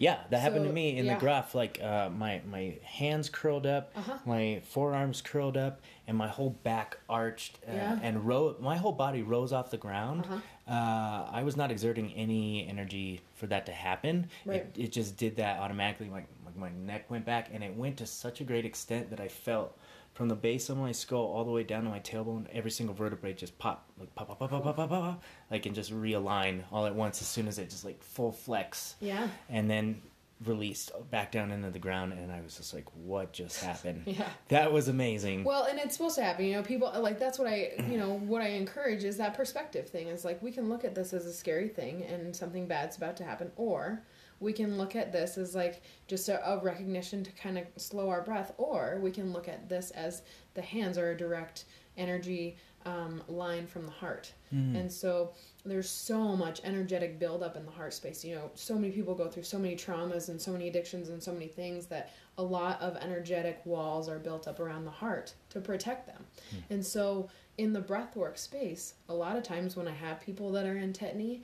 Yeah, 0.00 0.16
that 0.30 0.40
happened 0.40 0.64
to 0.64 0.72
me 0.72 0.96
in 0.96 1.04
yeah. 1.04 1.12
the 1.14 1.20
graph. 1.20 1.54
Like 1.54 1.78
uh, 1.82 2.08
my 2.08 2.40
my 2.50 2.78
hands 2.82 3.28
curled 3.28 3.66
up, 3.66 3.92
Uh-huh. 3.94 4.16
my 4.24 4.62
forearms 4.64 5.20
curled 5.20 5.58
up, 5.58 5.82
and 6.08 6.16
my 6.16 6.26
whole 6.26 6.56
back 6.62 6.96
arched 7.06 7.58
uh, 7.68 7.72
Yeah. 7.74 7.98
and 8.02 8.26
ro- 8.26 8.56
my 8.60 8.78
whole 8.78 8.92
body 8.92 9.22
rose 9.22 9.52
off 9.52 9.70
the 9.70 9.76
ground. 9.76 10.24
Uh-huh. 10.24 10.38
Uh, 10.74 11.28
I 11.30 11.42
was 11.42 11.54
not 11.54 11.70
exerting 11.70 12.14
any 12.14 12.66
energy 12.66 13.20
for 13.34 13.46
that 13.48 13.66
to 13.66 13.72
happen. 13.72 14.30
Right. 14.46 14.62
It, 14.74 14.84
it 14.84 14.92
just 14.92 15.18
did 15.18 15.36
that 15.36 15.58
automatically. 15.60 16.08
Like 16.08 16.26
my, 16.56 16.68
my 16.68 16.70
neck 16.78 17.10
went 17.10 17.26
back, 17.26 17.50
and 17.52 17.62
it 17.62 17.76
went 17.76 17.98
to 17.98 18.06
such 18.06 18.40
a 18.40 18.44
great 18.44 18.64
extent 18.64 19.10
that 19.10 19.20
I 19.20 19.28
felt 19.28 19.76
from 20.20 20.28
the 20.28 20.36
base 20.36 20.68
of 20.68 20.76
my 20.76 20.92
skull 20.92 21.32
all 21.34 21.46
the 21.46 21.50
way 21.50 21.62
down 21.62 21.82
to 21.82 21.88
my 21.88 21.98
tailbone, 21.98 22.46
every 22.52 22.70
single 22.70 22.94
vertebrae 22.94 23.32
just 23.32 23.58
pop, 23.58 23.88
like 23.98 24.14
pop, 24.14 24.28
pop, 24.28 24.38
pop, 24.38 24.50
pop, 24.50 24.64
pop, 24.64 24.76
pop, 24.76 24.90
pop, 24.90 25.22
like 25.50 25.64
and 25.64 25.74
just 25.74 25.90
realign 25.94 26.62
all 26.70 26.84
at 26.84 26.94
once 26.94 27.22
as 27.22 27.26
soon 27.26 27.48
as 27.48 27.58
it 27.58 27.70
just 27.70 27.86
like 27.86 28.02
full 28.02 28.30
flex. 28.30 28.96
Yeah. 29.00 29.28
And 29.48 29.70
then 29.70 30.02
released 30.44 30.92
back 31.10 31.32
down 31.32 31.50
into 31.50 31.68
the 31.68 31.78
ground 31.78 32.14
and 32.14 32.32
i 32.32 32.40
was 32.40 32.56
just 32.56 32.72
like 32.72 32.86
what 32.94 33.30
just 33.30 33.62
happened 33.62 34.02
yeah 34.06 34.26
that 34.48 34.72
was 34.72 34.88
amazing 34.88 35.44
well 35.44 35.64
and 35.64 35.78
it's 35.78 35.94
supposed 35.94 36.14
to 36.14 36.22
happen 36.22 36.46
you 36.46 36.54
know 36.54 36.62
people 36.62 36.90
like 36.96 37.18
that's 37.18 37.38
what 37.38 37.46
i 37.46 37.70
you 37.90 37.98
know 37.98 38.14
what 38.20 38.40
i 38.40 38.46
encourage 38.48 39.04
is 39.04 39.18
that 39.18 39.34
perspective 39.34 39.86
thing 39.90 40.08
is 40.08 40.24
like 40.24 40.42
we 40.42 40.50
can 40.50 40.70
look 40.70 40.82
at 40.82 40.94
this 40.94 41.12
as 41.12 41.26
a 41.26 41.32
scary 41.32 41.68
thing 41.68 42.02
and 42.04 42.34
something 42.34 42.66
bad's 42.66 42.96
about 42.96 43.18
to 43.18 43.22
happen 43.22 43.52
or 43.56 44.02
we 44.40 44.52
can 44.52 44.76
look 44.76 44.96
at 44.96 45.12
this 45.12 45.38
as 45.38 45.54
like 45.54 45.82
just 46.08 46.28
a, 46.28 46.50
a 46.50 46.58
recognition 46.62 47.22
to 47.22 47.30
kind 47.32 47.58
of 47.58 47.64
slow 47.76 48.08
our 48.08 48.22
breath, 48.22 48.52
or 48.58 48.98
we 49.02 49.10
can 49.10 49.32
look 49.32 49.48
at 49.48 49.68
this 49.68 49.90
as 49.92 50.22
the 50.54 50.62
hands 50.62 50.98
are 50.98 51.10
a 51.12 51.16
direct 51.16 51.66
energy 51.96 52.56
um, 52.86 53.22
line 53.28 53.66
from 53.66 53.84
the 53.84 53.90
heart. 53.90 54.32
And 54.76 54.90
so 54.90 55.32
there's 55.66 55.88
so 55.88 56.34
much 56.34 56.62
energetic 56.64 57.18
buildup 57.18 57.54
in 57.56 57.66
the 57.66 57.70
heart 57.70 57.92
space. 57.92 58.24
You 58.24 58.36
know, 58.36 58.50
so 58.54 58.74
many 58.76 58.90
people 58.90 59.14
go 59.14 59.28
through 59.28 59.42
so 59.42 59.58
many 59.58 59.76
traumas 59.76 60.30
and 60.30 60.40
so 60.40 60.50
many 60.50 60.66
addictions 60.66 61.10
and 61.10 61.22
so 61.22 61.30
many 61.32 61.46
things 61.46 61.86
that 61.86 62.14
a 62.38 62.42
lot 62.42 62.80
of 62.80 62.96
energetic 62.96 63.60
walls 63.66 64.08
are 64.08 64.18
built 64.18 64.48
up 64.48 64.58
around 64.58 64.86
the 64.86 64.90
heart 64.90 65.34
to 65.50 65.60
protect 65.60 66.06
them. 66.06 66.24
And 66.70 66.84
so 66.84 67.28
in 67.58 67.74
the 67.74 67.82
breathwork 67.82 68.38
space, 68.38 68.94
a 69.10 69.14
lot 69.14 69.36
of 69.36 69.42
times 69.42 69.76
when 69.76 69.86
I 69.86 69.92
have 69.92 70.20
people 70.22 70.50
that 70.52 70.64
are 70.64 70.78
in 70.78 70.94
tetany, 70.94 71.42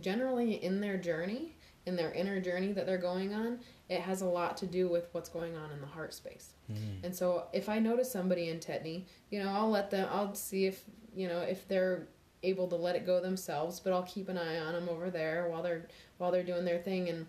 generally 0.00 0.62
in 0.62 0.80
their 0.80 0.96
journey, 0.96 1.55
in 1.86 1.96
their 1.96 2.12
inner 2.12 2.40
journey 2.40 2.72
that 2.72 2.84
they're 2.84 2.98
going 2.98 3.32
on, 3.32 3.60
it 3.88 4.00
has 4.00 4.20
a 4.20 4.26
lot 4.26 4.56
to 4.58 4.66
do 4.66 4.88
with 4.88 5.08
what's 5.12 5.28
going 5.28 5.56
on 5.56 5.70
in 5.70 5.80
the 5.80 5.86
heart 5.86 6.12
space. 6.12 6.50
Mm-hmm. 6.70 7.04
And 7.06 7.14
so 7.14 7.46
if 7.52 7.68
I 7.68 7.78
notice 7.78 8.10
somebody 8.10 8.48
in 8.48 8.58
tetany, 8.58 9.04
you 9.30 9.42
know, 9.42 9.50
I'll 9.50 9.70
let 9.70 9.90
them, 9.90 10.08
I'll 10.10 10.34
see 10.34 10.66
if, 10.66 10.82
you 11.14 11.28
know, 11.28 11.40
if 11.40 11.66
they're 11.68 12.08
able 12.42 12.66
to 12.68 12.76
let 12.76 12.96
it 12.96 13.06
go 13.06 13.20
themselves, 13.20 13.80
but 13.80 13.92
I'll 13.92 14.02
keep 14.02 14.28
an 14.28 14.36
eye 14.36 14.58
on 14.58 14.74
them 14.74 14.88
over 14.88 15.10
there 15.10 15.48
while 15.48 15.62
they're, 15.62 15.86
while 16.18 16.32
they're 16.32 16.42
doing 16.42 16.64
their 16.64 16.78
thing. 16.78 17.08
And 17.08 17.26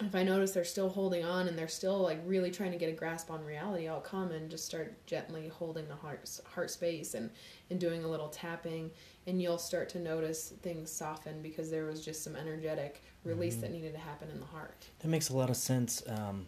if 0.00 0.14
I 0.14 0.22
notice 0.22 0.52
they're 0.52 0.64
still 0.64 0.88
holding 0.88 1.24
on 1.24 1.46
and 1.46 1.58
they're 1.58 1.68
still 1.68 1.98
like 1.98 2.20
really 2.24 2.50
trying 2.50 2.72
to 2.72 2.78
get 2.78 2.88
a 2.88 2.92
grasp 2.92 3.30
on 3.30 3.44
reality, 3.44 3.86
I'll 3.86 4.00
come 4.00 4.30
and 4.30 4.50
just 4.50 4.64
start 4.64 5.06
gently 5.06 5.48
holding 5.48 5.88
the 5.88 5.94
heart 5.94 6.28
heart 6.54 6.70
space 6.70 7.12
and 7.14 7.30
and 7.68 7.78
doing 7.78 8.02
a 8.04 8.08
little 8.08 8.28
tapping, 8.28 8.90
and 9.26 9.42
you'll 9.42 9.58
start 9.58 9.90
to 9.90 9.98
notice 9.98 10.54
things 10.62 10.90
soften 10.90 11.42
because 11.42 11.70
there 11.70 11.84
was 11.84 12.02
just 12.02 12.24
some 12.24 12.34
energetic 12.34 13.02
release 13.24 13.54
mm-hmm. 13.54 13.62
that 13.62 13.72
needed 13.72 13.92
to 13.92 13.98
happen 13.98 14.28
in 14.30 14.40
the 14.40 14.46
heart. 14.46 14.86
That 15.00 15.08
makes 15.08 15.28
a 15.28 15.36
lot 15.36 15.50
of 15.50 15.56
sense. 15.56 16.02
Um, 16.08 16.46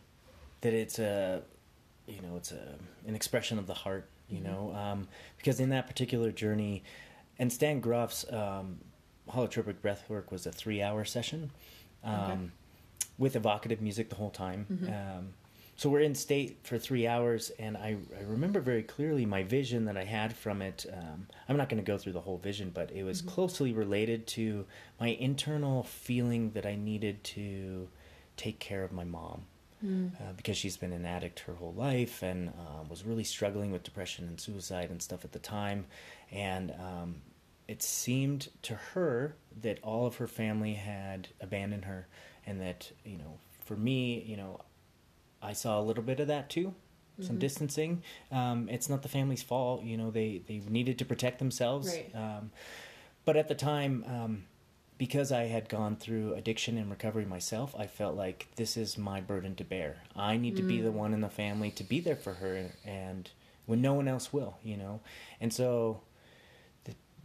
that 0.60 0.72
it's 0.72 0.98
a, 0.98 1.42
you 2.06 2.20
know, 2.22 2.36
it's 2.36 2.52
a 2.52 2.74
an 3.06 3.14
expression 3.14 3.58
of 3.58 3.66
the 3.66 3.74
heart. 3.74 4.08
You 4.28 4.38
mm-hmm. 4.38 4.46
know, 4.46 4.74
um, 4.74 5.08
because 5.36 5.60
in 5.60 5.70
that 5.70 5.86
particular 5.86 6.30
journey, 6.30 6.82
and 7.38 7.52
Stan 7.52 7.80
Grof's 7.80 8.24
um, 8.32 8.78
holotropic 9.30 9.76
breathwork 9.82 10.30
was 10.30 10.46
a 10.46 10.52
three 10.52 10.82
hour 10.82 11.04
session. 11.04 11.50
Um, 12.04 12.14
okay 12.14 12.38
with 13.18 13.36
evocative 13.36 13.80
music 13.80 14.08
the 14.08 14.16
whole 14.16 14.30
time. 14.30 14.66
So 15.76 15.88
we're 15.88 16.00
in 16.00 16.14
state 16.14 16.58
for 16.62 16.78
three 16.78 17.06
hours, 17.06 17.50
and 17.58 17.76
I, 17.76 17.96
I, 18.16 18.22
remember 18.24 18.60
very 18.60 18.82
clearly 18.82 19.24
my 19.26 19.42
vision 19.42 19.86
that 19.86 19.96
I 19.96 20.04
had 20.04 20.36
from 20.36 20.62
it. 20.62 20.86
Um, 20.92 21.26
I'm 21.48 21.56
not 21.56 21.68
going 21.68 21.82
to 21.82 21.86
go 21.86 21.98
through 21.98 22.12
the 22.12 22.20
whole 22.20 22.38
vision, 22.38 22.70
but 22.72 22.92
it 22.92 23.02
was 23.02 23.20
mm-hmm. 23.20 23.30
closely 23.30 23.72
related 23.72 24.26
to 24.28 24.66
my 25.00 25.08
internal 25.08 25.82
feeling 25.82 26.50
that 26.52 26.66
I 26.66 26.76
needed 26.76 27.24
to 27.24 27.88
take 28.36 28.58
care 28.58 28.84
of 28.84 28.92
my 28.92 29.04
mom. 29.04 29.46
Mm. 29.84 30.14
Uh, 30.14 30.32
because 30.36 30.56
she's 30.56 30.76
been 30.76 30.92
an 30.92 31.04
addict 31.04 31.40
her 31.40 31.54
whole 31.54 31.72
life 31.72 32.22
and 32.22 32.50
uh, 32.50 32.84
was 32.88 33.04
really 33.04 33.24
struggling 33.24 33.72
with 33.72 33.82
depression 33.82 34.28
and 34.28 34.40
suicide 34.40 34.90
and 34.90 35.02
stuff 35.02 35.24
at 35.24 35.32
the 35.32 35.40
time. 35.40 35.86
And 36.30 36.72
um, 36.78 37.16
it 37.66 37.82
seemed 37.82 38.48
to 38.62 38.74
her 38.74 39.34
that 39.60 39.78
all 39.82 40.06
of 40.06 40.16
her 40.16 40.26
family 40.26 40.74
had 40.74 41.28
abandoned 41.40 41.84
her 41.86 42.06
and 42.46 42.60
that 42.60 42.90
you 43.04 43.16
know 43.16 43.38
for 43.64 43.76
me 43.76 44.22
you 44.26 44.36
know 44.36 44.60
i 45.43 45.52
saw 45.52 45.81
a 45.81 45.82
little 45.82 46.02
bit 46.02 46.20
of 46.20 46.28
that 46.28 46.48
too 46.48 46.69
mm-hmm. 46.69 47.23
some 47.23 47.39
distancing 47.39 48.02
um, 48.31 48.69
it's 48.70 48.89
not 48.89 49.02
the 49.02 49.09
family's 49.09 49.43
fault 49.43 49.82
you 49.82 49.97
know 49.97 50.10
they 50.10 50.43
they 50.47 50.62
needed 50.69 50.98
to 50.98 51.05
protect 51.05 51.39
themselves 51.39 51.89
right. 51.89 52.14
um, 52.14 52.51
but 53.24 53.36
at 53.36 53.48
the 53.48 53.55
time 53.55 54.05
um, 54.06 54.44
because 54.98 55.32
i 55.32 55.44
had 55.44 55.69
gone 55.69 55.97
through 55.97 56.35
addiction 56.35 56.78
and 56.78 56.90
recovery 56.90 57.24
myself 57.24 57.74
i 57.78 57.86
felt 57.86 58.16
like 58.16 58.48
this 58.56 58.77
is 58.77 58.97
my 58.97 59.20
burden 59.20 59.55
to 59.55 59.64
bear 59.64 59.97
i 60.16 60.36
need 60.36 60.56
to 60.56 60.62
be 60.62 60.81
the 60.81 60.90
mm. 60.90 60.94
one 60.94 61.12
in 61.12 61.20
the 61.20 61.28
family 61.28 61.70
to 61.70 61.85
be 61.85 62.01
there 62.01 62.16
for 62.16 62.35
her 62.35 62.70
and 62.85 63.31
when 63.66 63.81
no 63.81 63.94
one 63.94 64.09
else 64.09 64.32
will 64.32 64.59
you 64.62 64.77
know 64.77 65.01
and 65.40 65.52
so 65.52 66.01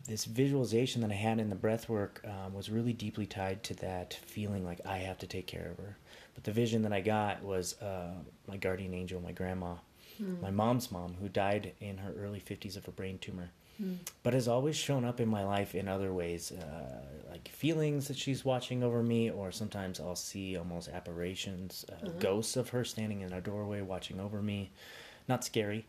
this 0.08 0.26
visualization 0.26 1.02
that 1.02 1.12
I 1.12 1.16
had 1.16 1.40
in 1.40 1.50
the 1.50 1.56
breath 1.56 1.90
work 1.90 2.26
um, 2.26 2.54
was 2.54 2.70
really 2.70 2.94
deeply 2.94 3.26
tied 3.26 3.64
to 3.64 3.74
that 3.76 4.14
feeling 4.26 4.66
like 4.66 4.80
I 4.86 4.98
have 5.00 5.18
to 5.20 5.28
take 5.28 5.48
care 5.48 5.70
of 5.72 5.78
her. 5.84 5.98
But 6.34 6.44
the 6.44 6.52
vision 6.52 6.84
that 6.84 6.94
I 6.94 7.02
got 7.02 7.44
was 7.44 7.80
uh, 7.82 8.14
my 8.48 8.58
guardian 8.58 8.94
angel, 8.94 9.22
my 9.22 9.32
grandma, 9.34 9.76
mm. 10.22 10.42
my 10.42 10.52
mom's 10.52 10.92
mom, 10.92 11.16
who 11.20 11.28
died 11.28 11.74
in 11.82 11.98
her 11.98 12.14
early 12.18 12.40
50s 12.40 12.78
of 12.78 12.88
a 12.88 12.92
brain 12.92 13.18
tumor. 13.20 13.50
Mm. 13.82 13.98
But 14.24 14.34
has 14.34 14.48
always 14.48 14.76
shown 14.76 15.04
up 15.06 15.20
in 15.20 15.28
my 15.28 15.44
life 15.44 15.76
in 15.76 15.88
other 15.88 16.14
ways, 16.14 16.52
uh, 16.52 17.30
like 17.30 17.48
feelings 17.50 18.08
that 18.08 18.18
she's 18.18 18.46
watching 18.46 18.84
over 18.84 19.04
me, 19.04 19.30
or 19.30 19.52
sometimes 19.52 20.00
I'll 20.00 20.16
see 20.16 20.58
almost 20.58 20.90
apparitions, 20.90 21.86
uh, 21.90 22.06
mm-hmm. 22.06 22.20
ghosts 22.20 22.56
of 22.56 22.70
her 22.70 22.84
standing 22.84 23.22
in 23.22 23.34
a 23.34 23.42
doorway 23.42 23.82
watching 23.82 24.20
over 24.20 24.42
me. 24.42 24.72
Not 25.28 25.44
scary. 25.44 25.86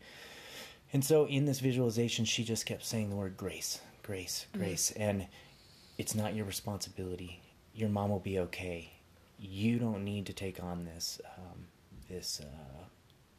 And 0.91 1.03
so 1.05 1.25
in 1.25 1.45
this 1.45 1.59
visualization, 1.59 2.25
she 2.25 2.43
just 2.43 2.65
kept 2.65 2.83
saying 2.83 3.09
the 3.09 3.15
word 3.15 3.37
grace, 3.37 3.79
grace, 4.09 4.47
grace. 4.57 4.91
Mm. 4.95 5.01
And 5.01 5.27
it's 5.99 6.15
not 6.15 6.33
your 6.33 6.45
responsibility. 6.45 7.41
Your 7.75 7.89
mom 7.89 8.09
will 8.09 8.19
be 8.19 8.39
okay. 8.39 8.93
You 9.37 9.77
don't 9.77 10.03
need 10.03 10.25
to 10.25 10.33
take 10.33 10.61
on 10.61 10.85
this 10.85 11.21
um, 11.37 11.67
this 12.09 12.41
uh, 12.43 12.83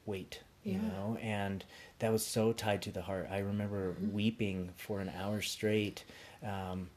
weight, 0.07 0.41
you 0.63 0.75
yeah. 0.75 0.89
know. 0.89 1.19
And 1.21 1.65
that 1.99 2.13
was 2.13 2.25
so 2.25 2.53
tied 2.53 2.83
to 2.83 2.93
the 2.93 3.03
heart. 3.03 3.29
I 3.31 3.39
remember 3.39 3.93
mm-hmm. 3.95 4.13
weeping 4.13 4.71
for 4.77 5.01
an 5.01 5.11
hour 5.21 5.43
straight, 5.43 6.05
um, 6.47 6.89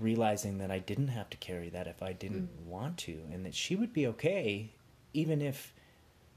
realizing 0.00 0.58
that 0.58 0.72
I 0.72 0.80
didn't 0.80 1.08
have 1.08 1.30
to 1.30 1.36
carry 1.36 1.68
that 1.70 1.86
if 1.86 2.02
I 2.02 2.12
didn't 2.12 2.48
mm. 2.48 2.66
want 2.66 2.98
to, 2.98 3.16
and 3.32 3.46
that 3.46 3.54
she 3.54 3.76
would 3.76 3.92
be 3.92 4.08
okay, 4.08 4.70
even 5.14 5.40
if 5.40 5.72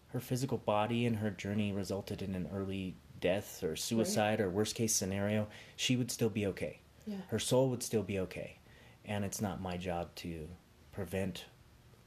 her 0.09 0.19
physical 0.19 0.59
body 0.59 1.07
and 1.07 1.17
her 1.17 1.31
journey 1.31 1.71
resulted 1.71 2.21
in 2.21 2.35
an 2.35 2.47
early 2.53 2.93
death 3.21 3.63
or 3.63 3.75
suicide 3.75 4.39
right. 4.39 4.45
or 4.45 4.49
worst 4.49 4.75
case 4.75 4.93
scenario, 4.93 5.47
she 5.75 5.95
would 5.95 6.11
still 6.11 6.29
be 6.29 6.45
okay. 6.47 6.79
Yeah. 7.07 7.17
Her 7.29 7.39
soul 7.39 7.69
would 7.69 7.83
still 7.83 8.03
be 8.03 8.19
okay. 8.19 8.57
And 9.05 9.23
it's 9.23 9.41
not 9.41 9.61
my 9.61 9.77
job 9.77 10.13
to 10.15 10.47
prevent 10.91 11.45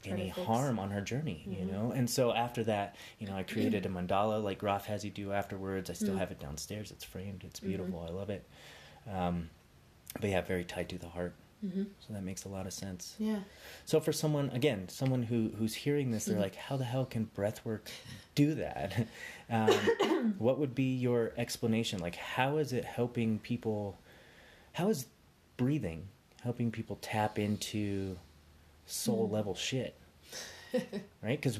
Try 0.03 0.13
any 0.13 0.31
to 0.31 0.43
harm 0.43 0.79
on 0.79 0.91
her 0.91 1.01
journey, 1.01 1.45
mm-hmm. 1.47 1.59
you 1.59 1.71
know? 1.71 1.91
And 1.91 2.09
so 2.09 2.33
after 2.33 2.63
that, 2.65 2.95
you 3.19 3.27
know, 3.27 3.35
I 3.35 3.43
created 3.43 3.85
a 3.85 3.89
mandala 3.89 4.43
like 4.43 4.59
Grof 4.59 4.85
has 4.85 5.03
you 5.03 5.11
do 5.11 5.31
afterwards. 5.31 5.89
I 5.89 5.93
still 5.93 6.09
mm-hmm. 6.09 6.17
have 6.19 6.31
it 6.31 6.39
downstairs. 6.39 6.91
It's 6.91 7.03
framed. 7.03 7.43
It's 7.43 7.59
mm-hmm. 7.59 7.69
beautiful. 7.69 7.99
Mm-hmm. 7.99 8.15
I 8.15 8.19
love 8.19 8.29
it. 8.29 8.47
Um, 9.11 9.49
but 10.19 10.29
yeah, 10.29 10.41
very 10.41 10.63
tied 10.63 10.89
to 10.89 10.97
the 10.97 11.09
heart. 11.09 11.33
Mm-hmm. 11.65 11.83
So 11.99 12.13
that 12.13 12.23
makes 12.23 12.45
a 12.45 12.49
lot 12.49 12.67
of 12.67 12.73
sense. 12.73 13.15
Yeah. 13.17 13.39
So 13.85 13.99
for 13.99 14.13
someone, 14.13 14.49
again, 14.53 14.87
someone 14.89 15.23
who 15.23 15.51
who's 15.57 15.73
hearing 15.73 16.11
this, 16.11 16.25
they're 16.25 16.35
mm-hmm. 16.35 16.43
like, 16.43 16.55
"How 16.55 16.77
the 16.77 16.83
hell 16.83 17.05
can 17.05 17.29
breathwork 17.35 17.87
do 18.35 18.55
that?" 18.55 19.07
Um, 19.47 19.69
what 20.39 20.57
would 20.57 20.73
be 20.73 20.95
your 20.95 21.31
explanation? 21.37 21.99
Like, 21.99 22.15
how 22.15 22.57
is 22.57 22.73
it 22.73 22.83
helping 22.83 23.37
people? 23.37 23.99
How 24.73 24.89
is 24.89 25.05
breathing 25.55 26.07
helping 26.41 26.71
people 26.71 26.97
tap 26.99 27.37
into 27.37 28.17
soul 28.87 29.29
mm. 29.29 29.33
level 29.33 29.53
shit? 29.53 29.95
right? 30.73 31.39
Because 31.39 31.59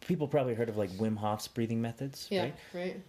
people 0.00 0.28
probably 0.28 0.54
heard 0.54 0.70
of 0.70 0.78
like 0.78 0.88
Wim 0.92 1.18
Hof's 1.18 1.46
breathing 1.46 1.82
methods. 1.82 2.26
Yeah. 2.30 2.44
Right. 2.44 2.54
Right 2.72 3.00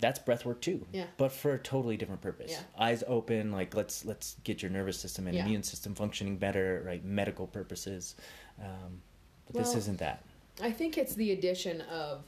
that's 0.00 0.18
breath 0.18 0.44
work 0.44 0.60
too. 0.60 0.86
Yeah. 0.92 1.04
But 1.16 1.32
for 1.32 1.54
a 1.54 1.58
totally 1.58 1.96
different 1.96 2.20
purpose. 2.20 2.52
Yeah. 2.52 2.60
Eyes 2.78 3.04
open, 3.06 3.52
like 3.52 3.74
let's 3.74 4.04
let's 4.04 4.36
get 4.44 4.62
your 4.62 4.70
nervous 4.70 4.98
system 4.98 5.26
and 5.26 5.36
yeah. 5.36 5.44
immune 5.44 5.62
system 5.62 5.94
functioning 5.94 6.36
better, 6.36 6.82
right? 6.86 7.04
Medical 7.04 7.46
purposes. 7.46 8.16
Um, 8.60 9.00
but 9.46 9.56
well, 9.56 9.64
this 9.64 9.74
isn't 9.74 9.98
that. 9.98 10.24
I 10.62 10.70
think 10.70 10.98
it's 10.98 11.14
the 11.14 11.32
addition 11.32 11.82
of 11.82 12.24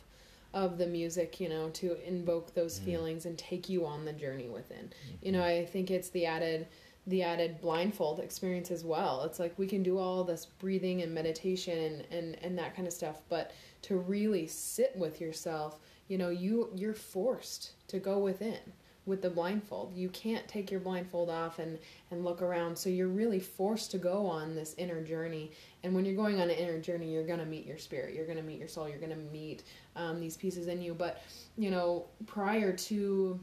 of 0.55 0.77
the 0.77 0.86
music, 0.86 1.40
you 1.40 1.49
know, 1.49 1.70
to 1.70 1.97
invoke 2.07 2.55
those 2.55 2.78
mm. 2.78 2.85
feelings 2.85 3.24
and 3.24 3.39
take 3.39 3.69
you 3.69 3.86
on 3.86 4.05
the 4.05 4.12
journey 4.12 4.49
within. 4.49 4.85
Mm-hmm. 4.85 5.27
You 5.27 5.32
know, 5.32 5.43
I 5.43 5.65
think 5.65 5.90
it's 5.90 6.11
the 6.11 6.27
added 6.27 6.66
the 7.07 7.23
added 7.23 7.61
blindfold 7.61 8.20
experience 8.20 8.70
as 8.70 8.85
well. 8.85 9.24
It's 9.24 9.40
like 9.40 9.59
we 9.59 9.66
can 9.66 9.82
do 9.82 9.99
all 9.99 10.23
this 10.23 10.47
breathing 10.47 11.03
and 11.03 11.12
meditation 11.12 11.77
and, 11.77 12.07
and, 12.12 12.44
and 12.44 12.59
that 12.59 12.77
kind 12.77 12.86
of 12.86 12.94
stuff, 12.94 13.23
but 13.28 13.53
to 13.82 13.97
really 13.97 14.47
sit 14.47 14.94
with 14.94 15.20
yourself 15.20 15.81
you 16.08 16.18
know 16.18 16.28
you 16.28 16.70
you're 16.74 16.94
forced 16.94 17.72
to 17.88 17.98
go 17.98 18.18
within 18.18 18.60
with 19.04 19.20
the 19.20 19.30
blindfold. 19.30 19.92
You 19.96 20.08
can't 20.10 20.46
take 20.46 20.70
your 20.70 20.80
blindfold 20.80 21.28
off 21.28 21.58
and 21.58 21.78
and 22.10 22.24
look 22.24 22.40
around. 22.40 22.76
So 22.76 22.88
you're 22.88 23.08
really 23.08 23.40
forced 23.40 23.90
to 23.92 23.98
go 23.98 24.26
on 24.26 24.54
this 24.54 24.74
inner 24.78 25.02
journey. 25.02 25.52
And 25.82 25.94
when 25.94 26.04
you're 26.04 26.14
going 26.14 26.40
on 26.40 26.50
an 26.50 26.56
inner 26.56 26.80
journey 26.80 27.12
you're 27.12 27.26
going 27.26 27.40
to 27.40 27.46
meet 27.46 27.66
your 27.66 27.78
spirit. 27.78 28.14
You're 28.14 28.26
going 28.26 28.38
to 28.38 28.44
meet 28.44 28.58
your 28.58 28.68
soul. 28.68 28.88
You're 28.88 28.98
going 28.98 29.10
to 29.10 29.32
meet 29.32 29.64
um, 29.96 30.20
these 30.20 30.36
pieces 30.36 30.68
in 30.68 30.80
you. 30.80 30.94
But 30.94 31.22
you 31.56 31.70
know 31.70 32.06
prior 32.26 32.72
to 32.72 33.40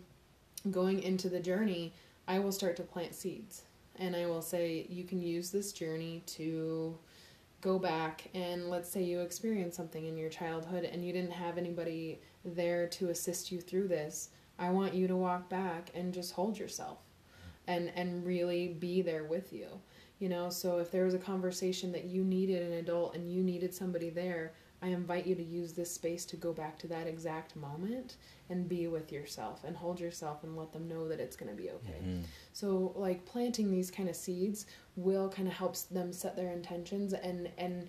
going 0.72 1.02
into 1.04 1.30
the 1.30 1.40
journey 1.40 1.94
i 2.28 2.38
will 2.38 2.52
start 2.52 2.76
to 2.78 2.84
plant 2.84 3.16
seeds. 3.16 3.64
And 3.98 4.16
i 4.16 4.26
will 4.26 4.42
say 4.42 4.86
you 4.90 5.04
can 5.04 5.22
use 5.22 5.52
this 5.52 5.74
journey 5.74 6.24
to 6.28 6.98
go 7.62 7.78
back 7.78 8.30
and 8.34 8.70
let's 8.70 8.90
say 8.90 9.04
you 9.04 9.20
experience 9.20 9.76
something 9.76 10.06
in 10.06 10.18
your 10.18 10.30
childhood 10.30 10.86
and 10.86 11.06
you 11.06 11.12
didn't 11.12 11.32
have 11.32 11.58
anybody 11.58 12.22
there 12.46 12.88
to 12.88 13.10
assist 13.10 13.52
you 13.52 13.62
through 13.62 13.88
this. 13.88 14.30
I 14.58 14.70
want 14.72 14.94
you 14.94 15.08
to 15.08 15.16
walk 15.16 15.50
back 15.50 15.92
and 15.94 16.14
just 16.14 16.34
hold 16.34 16.58
yourself 16.58 17.00
and 17.68 17.92
and 17.96 18.26
really 18.26 18.68
be 18.68 19.02
there 19.02 19.24
with 19.24 19.54
you. 19.54 19.68
You 20.20 20.28
know, 20.28 20.50
so 20.50 20.80
if 20.80 20.92
there 20.92 21.06
was 21.06 21.14
a 21.14 21.20
conversation 21.20 21.92
that 21.94 22.06
you 22.06 22.26
needed 22.26 22.64
an 22.64 22.74
adult 22.74 23.16
and 23.16 23.32
you 23.32 23.42
needed 23.42 23.74
somebody 23.74 24.10
there, 24.10 24.52
I 24.82 24.88
invite 24.88 25.26
you 25.26 25.36
to 25.36 25.44
use 25.44 25.74
this 25.74 25.92
space 25.92 26.26
to 26.26 26.36
go 26.36 26.54
back 26.54 26.78
to 26.80 26.88
that 26.88 27.08
exact 27.08 27.56
moment 27.56 28.16
and 28.50 28.68
be 28.68 28.88
with 28.88 29.12
yourself 29.12 29.64
and 29.64 29.76
hold 29.76 30.00
yourself 30.00 30.44
and 30.44 30.58
let 30.58 30.72
them 30.72 30.88
know 30.88 31.08
that 31.08 31.20
it's 31.20 31.36
going 31.36 31.52
to 31.52 31.62
be 31.62 31.70
okay. 31.70 32.00
Mm-hmm. 32.04 32.22
So 32.54 32.94
like 32.96 33.26
planting 33.26 33.72
these 33.72 33.92
kind 33.92 34.10
of 34.10 34.16
seeds 34.16 34.66
will 34.96 35.30
kind 35.30 35.48
of 35.48 35.54
helps 35.54 35.84
them 35.84 36.12
set 36.14 36.36
their 36.36 36.52
intentions 36.52 37.14
and 37.14 37.50
and 37.58 37.88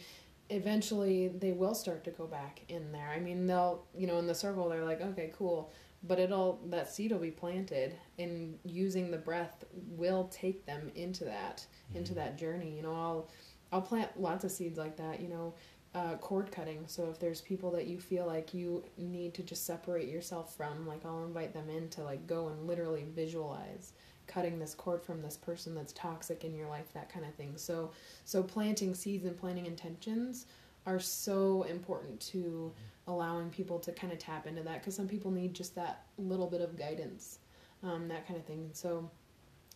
eventually 0.51 1.29
they 1.29 1.53
will 1.53 1.75
start 1.75 2.05
to 2.05 2.11
go 2.11 2.27
back 2.27 2.63
in 2.69 2.93
there. 2.93 3.09
I 3.09 3.21
mean, 3.21 3.47
they'll, 3.47 3.85
you 3.97 4.07
know, 4.07 4.19
in 4.19 4.27
the 4.27 4.35
circle, 4.35 4.69
they're 4.69 4.85
like, 4.85 5.01
okay, 5.01 5.33
cool. 5.37 5.73
But 6.03 6.19
it'll, 6.19 6.61
that 6.67 6.91
seed 6.91 7.13
will 7.13 7.19
be 7.19 7.31
planted 7.31 7.95
and 8.19 8.59
using 8.65 9.11
the 9.11 9.19
breath 9.19 9.65
will 9.73 10.29
take 10.29 10.67
them 10.67 10.91
into 10.95 11.25
that, 11.25 11.59
mm-hmm. 11.89 11.99
into 11.99 12.15
that 12.15 12.39
journey. 12.39 12.75
You 12.75 12.83
know, 12.83 12.95
I'll, 12.95 13.31
I'll 13.71 13.83
plant 13.83 14.21
lots 14.21 14.45
of 14.45 14.51
seeds 14.51 14.79
like 14.79 14.97
that, 14.97 15.21
you 15.21 15.29
know, 15.29 15.55
uh, 15.95 16.15
cord 16.17 16.51
cutting. 16.51 16.85
So 16.87 17.11
if 17.11 17.19
there's 17.19 17.41
people 17.41 17.71
that 17.73 17.87
you 17.87 18.01
feel 18.01 18.27
like 18.27 18.55
you 18.55 18.85
need 18.97 19.35
to 19.35 19.43
just 19.43 19.67
separate 19.67 20.09
yourself 20.09 20.57
from, 20.57 20.87
like 20.87 21.05
I'll 21.05 21.25
invite 21.25 21.53
them 21.53 21.69
in 21.69 21.89
to 21.91 22.03
like 22.03 22.27
go 22.27 22.49
and 22.49 22.67
literally 22.67 23.05
visualize 23.15 23.93
cutting 24.31 24.59
this 24.59 24.75
cord 24.75 25.03
from 25.03 25.21
this 25.21 25.37
person 25.37 25.75
that's 25.75 25.93
toxic 25.93 26.45
in 26.45 26.55
your 26.55 26.69
life 26.69 26.93
that 26.95 27.13
kind 27.13 27.27
of 27.27 27.35
thing 27.35 27.53
so 27.57 27.91
so 28.25 28.43
planting 28.43 28.95
seeds 28.95 29.25
and 29.25 29.37
planting 29.37 29.67
intentions 29.67 30.47
are 30.87 30.99
so 30.99 31.65
important 31.65 32.21
to 32.21 32.73
allowing 33.07 33.51
people 33.51 33.79
to 33.79 33.93
kind 33.93 34.13
of 34.13 34.19
tap 34.19 34.47
into 34.47 34.63
that 34.63 34.81
because 34.81 34.95
some 34.95 35.09
people 35.09 35.31
need 35.31 35.55
just 35.55 35.75
that 35.75 36.07
little 36.19 36.47
bit 36.47 36.61
of 36.61 36.77
guidance, 36.77 37.39
um, 37.83 38.09
that 38.09 38.27
kind 38.27 38.39
of 38.39 38.47
thing. 38.47 38.71
So 38.73 39.11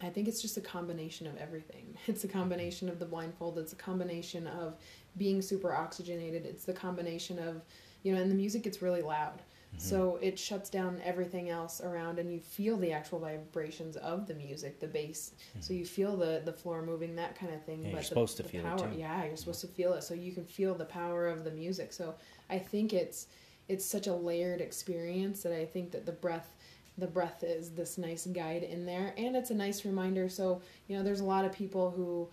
I 0.00 0.08
think 0.08 0.28
it's 0.28 0.40
just 0.40 0.56
a 0.56 0.60
combination 0.60 1.26
of 1.26 1.36
everything. 1.36 1.96
It's 2.06 2.24
a 2.24 2.28
combination 2.28 2.88
of 2.88 2.98
the 2.98 3.06
blindfold. 3.06 3.58
It's 3.58 3.72
a 3.72 3.76
combination 3.76 4.46
of 4.46 4.76
being 5.16 5.42
super 5.42 5.74
oxygenated. 5.74 6.46
It's 6.46 6.64
the 6.64 6.72
combination 6.72 7.38
of, 7.38 7.62
you 8.02 8.14
know, 8.14 8.20
and 8.20 8.30
the 8.30 8.34
music 8.34 8.62
gets 8.62 8.82
really 8.82 9.02
loud. 9.02 9.42
Mm-hmm. 9.76 9.88
So 9.88 10.18
it 10.22 10.38
shuts 10.38 10.70
down 10.70 11.00
everything 11.04 11.50
else 11.50 11.80
around, 11.80 12.18
and 12.18 12.32
you 12.32 12.40
feel 12.40 12.76
the 12.76 12.92
actual 12.92 13.18
vibrations 13.18 13.96
of 13.96 14.26
the 14.26 14.34
music, 14.34 14.80
the 14.80 14.86
bass. 14.86 15.32
Mm-hmm. 15.50 15.60
So 15.60 15.74
you 15.74 15.84
feel 15.84 16.16
the 16.16 16.42
the 16.44 16.52
floor 16.52 16.82
moving, 16.82 17.16
that 17.16 17.38
kind 17.38 17.52
of 17.52 17.64
thing. 17.64 17.82
Yeah, 17.82 17.88
but 17.88 17.92
you're 17.92 18.00
the, 18.00 18.06
supposed 18.06 18.36
to 18.38 18.42
the 18.42 18.48
feel 18.48 18.62
power, 18.62 18.88
it 18.88 18.92
too. 18.92 18.98
Yeah, 18.98 19.24
you're 19.24 19.36
supposed 19.36 19.60
to 19.62 19.68
feel 19.68 19.94
it, 19.94 20.02
so 20.02 20.14
you 20.14 20.32
can 20.32 20.44
feel 20.44 20.74
the 20.74 20.84
power 20.84 21.28
of 21.28 21.44
the 21.44 21.50
music. 21.50 21.92
So 21.92 22.14
I 22.48 22.58
think 22.58 22.92
it's 22.92 23.26
it's 23.68 23.84
such 23.84 24.06
a 24.06 24.14
layered 24.14 24.60
experience 24.60 25.42
that 25.42 25.52
I 25.52 25.64
think 25.64 25.92
that 25.92 26.06
the 26.06 26.12
breath 26.12 26.54
the 26.96 27.06
breath 27.06 27.42
is 27.42 27.70
this 27.70 27.98
nice 27.98 28.26
guide 28.26 28.62
in 28.62 28.86
there 28.86 29.14
and 29.16 29.34
it's 29.34 29.50
a 29.50 29.54
nice 29.54 29.84
reminder 29.84 30.28
so 30.28 30.62
you 30.86 30.96
know 30.96 31.02
there's 31.02 31.18
a 31.20 31.24
lot 31.24 31.44
of 31.44 31.52
people 31.52 31.90
who 31.90 32.28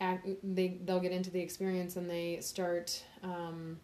act 0.00 0.26
they 0.42 0.78
they'll 0.84 1.00
get 1.00 1.12
into 1.12 1.30
the 1.30 1.40
experience 1.40 1.96
and 1.96 2.08
they 2.08 2.38
start 2.40 3.02
um, 3.22 3.78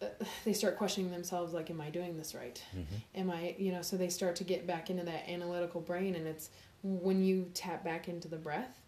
they 0.44 0.52
start 0.52 0.76
questioning 0.78 1.10
themselves 1.10 1.52
like 1.52 1.70
am 1.70 1.80
i 1.80 1.90
doing 1.90 2.16
this 2.16 2.34
right? 2.34 2.62
Mm-hmm. 2.76 3.20
am 3.20 3.30
i 3.30 3.54
you 3.58 3.72
know 3.72 3.82
so 3.82 3.96
they 3.96 4.08
start 4.08 4.36
to 4.36 4.44
get 4.44 4.66
back 4.66 4.90
into 4.90 5.04
that 5.04 5.28
analytical 5.28 5.80
brain 5.80 6.14
and 6.14 6.26
it's 6.26 6.50
when 6.82 7.22
you 7.22 7.50
tap 7.54 7.84
back 7.84 8.08
into 8.08 8.28
the 8.28 8.36
breath 8.36 8.80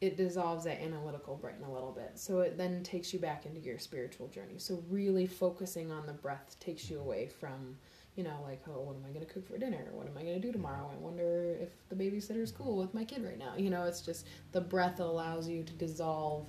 it 0.00 0.16
dissolves 0.16 0.64
that 0.64 0.80
analytical 0.80 1.36
brain 1.36 1.56
a 1.66 1.72
little 1.72 1.90
bit. 1.90 2.12
So 2.14 2.40
it 2.40 2.56
then 2.56 2.82
takes 2.82 3.12
you 3.12 3.18
back 3.18 3.46
into 3.46 3.60
your 3.60 3.78
spiritual 3.78 4.28
journey. 4.28 4.58
So 4.58 4.82
really 4.88 5.26
focusing 5.26 5.90
on 5.90 6.06
the 6.06 6.12
breath 6.12 6.56
takes 6.60 6.88
you 6.88 7.00
away 7.00 7.28
from 7.40 7.76
you 8.14 8.24
know 8.24 8.40
like 8.44 8.60
oh 8.68 8.80
what 8.80 8.96
am 8.96 9.04
i 9.08 9.12
going 9.12 9.24
to 9.24 9.32
cook 9.32 9.46
for 9.46 9.58
dinner? 9.58 9.86
What 9.92 10.06
am 10.06 10.16
i 10.16 10.22
going 10.22 10.40
to 10.40 10.46
do 10.46 10.52
tomorrow? 10.52 10.90
I 10.92 10.96
wonder 10.96 11.56
if 11.60 11.70
the 11.88 11.96
babysitter's 11.96 12.52
cool 12.52 12.76
with 12.76 12.94
my 12.94 13.04
kid 13.04 13.24
right 13.24 13.38
now. 13.38 13.54
You 13.56 13.70
know 13.70 13.84
it's 13.84 14.00
just 14.00 14.26
the 14.52 14.60
breath 14.60 15.00
allows 15.00 15.48
you 15.48 15.62
to 15.64 15.72
dissolve 15.72 16.46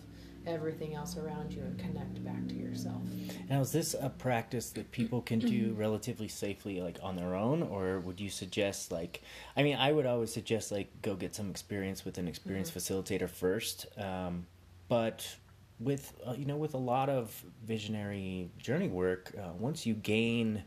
everything 0.50 0.94
else 0.96 1.16
around 1.18 1.54
you 1.54 1.62
and 1.62 1.78
connect 1.78 2.24
back 2.24 2.48
to 2.48 2.56
yourself 2.56 3.02
Now, 3.50 3.62
is 3.62 3.72
this 3.72 3.96
a 4.00 4.10
practice 4.10 4.72
that 4.72 4.92
people 4.92 5.22
can 5.22 5.40
do 5.40 5.74
relatively 5.78 6.28
safely, 6.28 6.82
like 6.82 6.98
on 7.02 7.16
their 7.16 7.36
own, 7.36 7.64
or 7.64 8.00
would 8.00 8.20
you 8.20 8.30
suggest, 8.30 8.92
like, 8.92 9.22
I 9.56 9.64
mean, 9.64 9.78
I 9.78 9.92
would 9.92 10.06
always 10.06 10.34
suggest, 10.34 10.72
like, 10.72 10.90
go 11.02 11.16
get 11.16 11.34
some 11.36 11.50
experience 11.50 12.04
with 12.06 12.18
an 12.18 12.28
experienced 12.28 12.76
facilitator 12.76 13.30
first. 13.30 13.88
Um, 13.98 14.46
but 14.88 15.36
with, 15.80 16.14
uh, 16.28 16.34
you 16.34 16.46
know, 16.46 16.58
with 16.58 16.74
a 16.74 16.78
lot 16.80 17.10
of 17.10 17.44
visionary 17.66 18.50
journey 18.58 18.88
work, 18.90 19.34
uh, 19.38 19.52
once 19.58 19.86
you 19.86 19.94
gain 19.94 20.64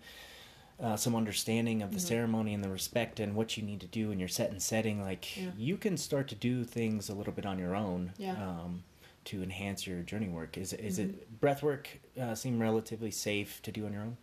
uh, 0.81 0.97
some 0.97 1.15
understanding 1.15 1.83
of 1.83 1.93
the 1.93 2.01
ceremony 2.01 2.55
and 2.55 2.65
the 2.65 2.69
respect 2.69 3.21
and 3.21 3.37
what 3.37 3.57
you 3.57 3.63
need 3.63 3.81
to 3.81 3.87
do 3.87 4.11
in 4.11 4.19
your 4.19 4.29
set 4.29 4.51
and 4.51 4.61
setting, 4.61 5.01
like, 5.01 5.37
Yeah. 5.37 5.51
you 5.57 5.77
can 5.77 5.97
start 5.97 6.27
to 6.29 6.35
do 6.35 6.65
things 6.65 7.09
a 7.09 7.15
little 7.15 7.33
bit 7.33 7.47
on 7.47 7.59
your 7.59 7.77
own. 7.77 8.13
Yeah. 8.19 8.33
Um, 8.33 8.83
to 9.25 9.43
enhance 9.43 9.87
your 9.87 10.01
journey 10.03 10.29
work, 10.29 10.59
is 10.59 10.73
is 10.73 10.99
it 10.99 11.41
breath 11.41 11.63
work 11.63 11.89
uh, 12.21 12.35
seem 12.35 12.61
relatively 12.61 13.11
safe 13.11 13.61
to 13.63 13.73
do 13.73 13.87
on 13.87 13.93
your 13.93 14.03
own? 14.03 14.17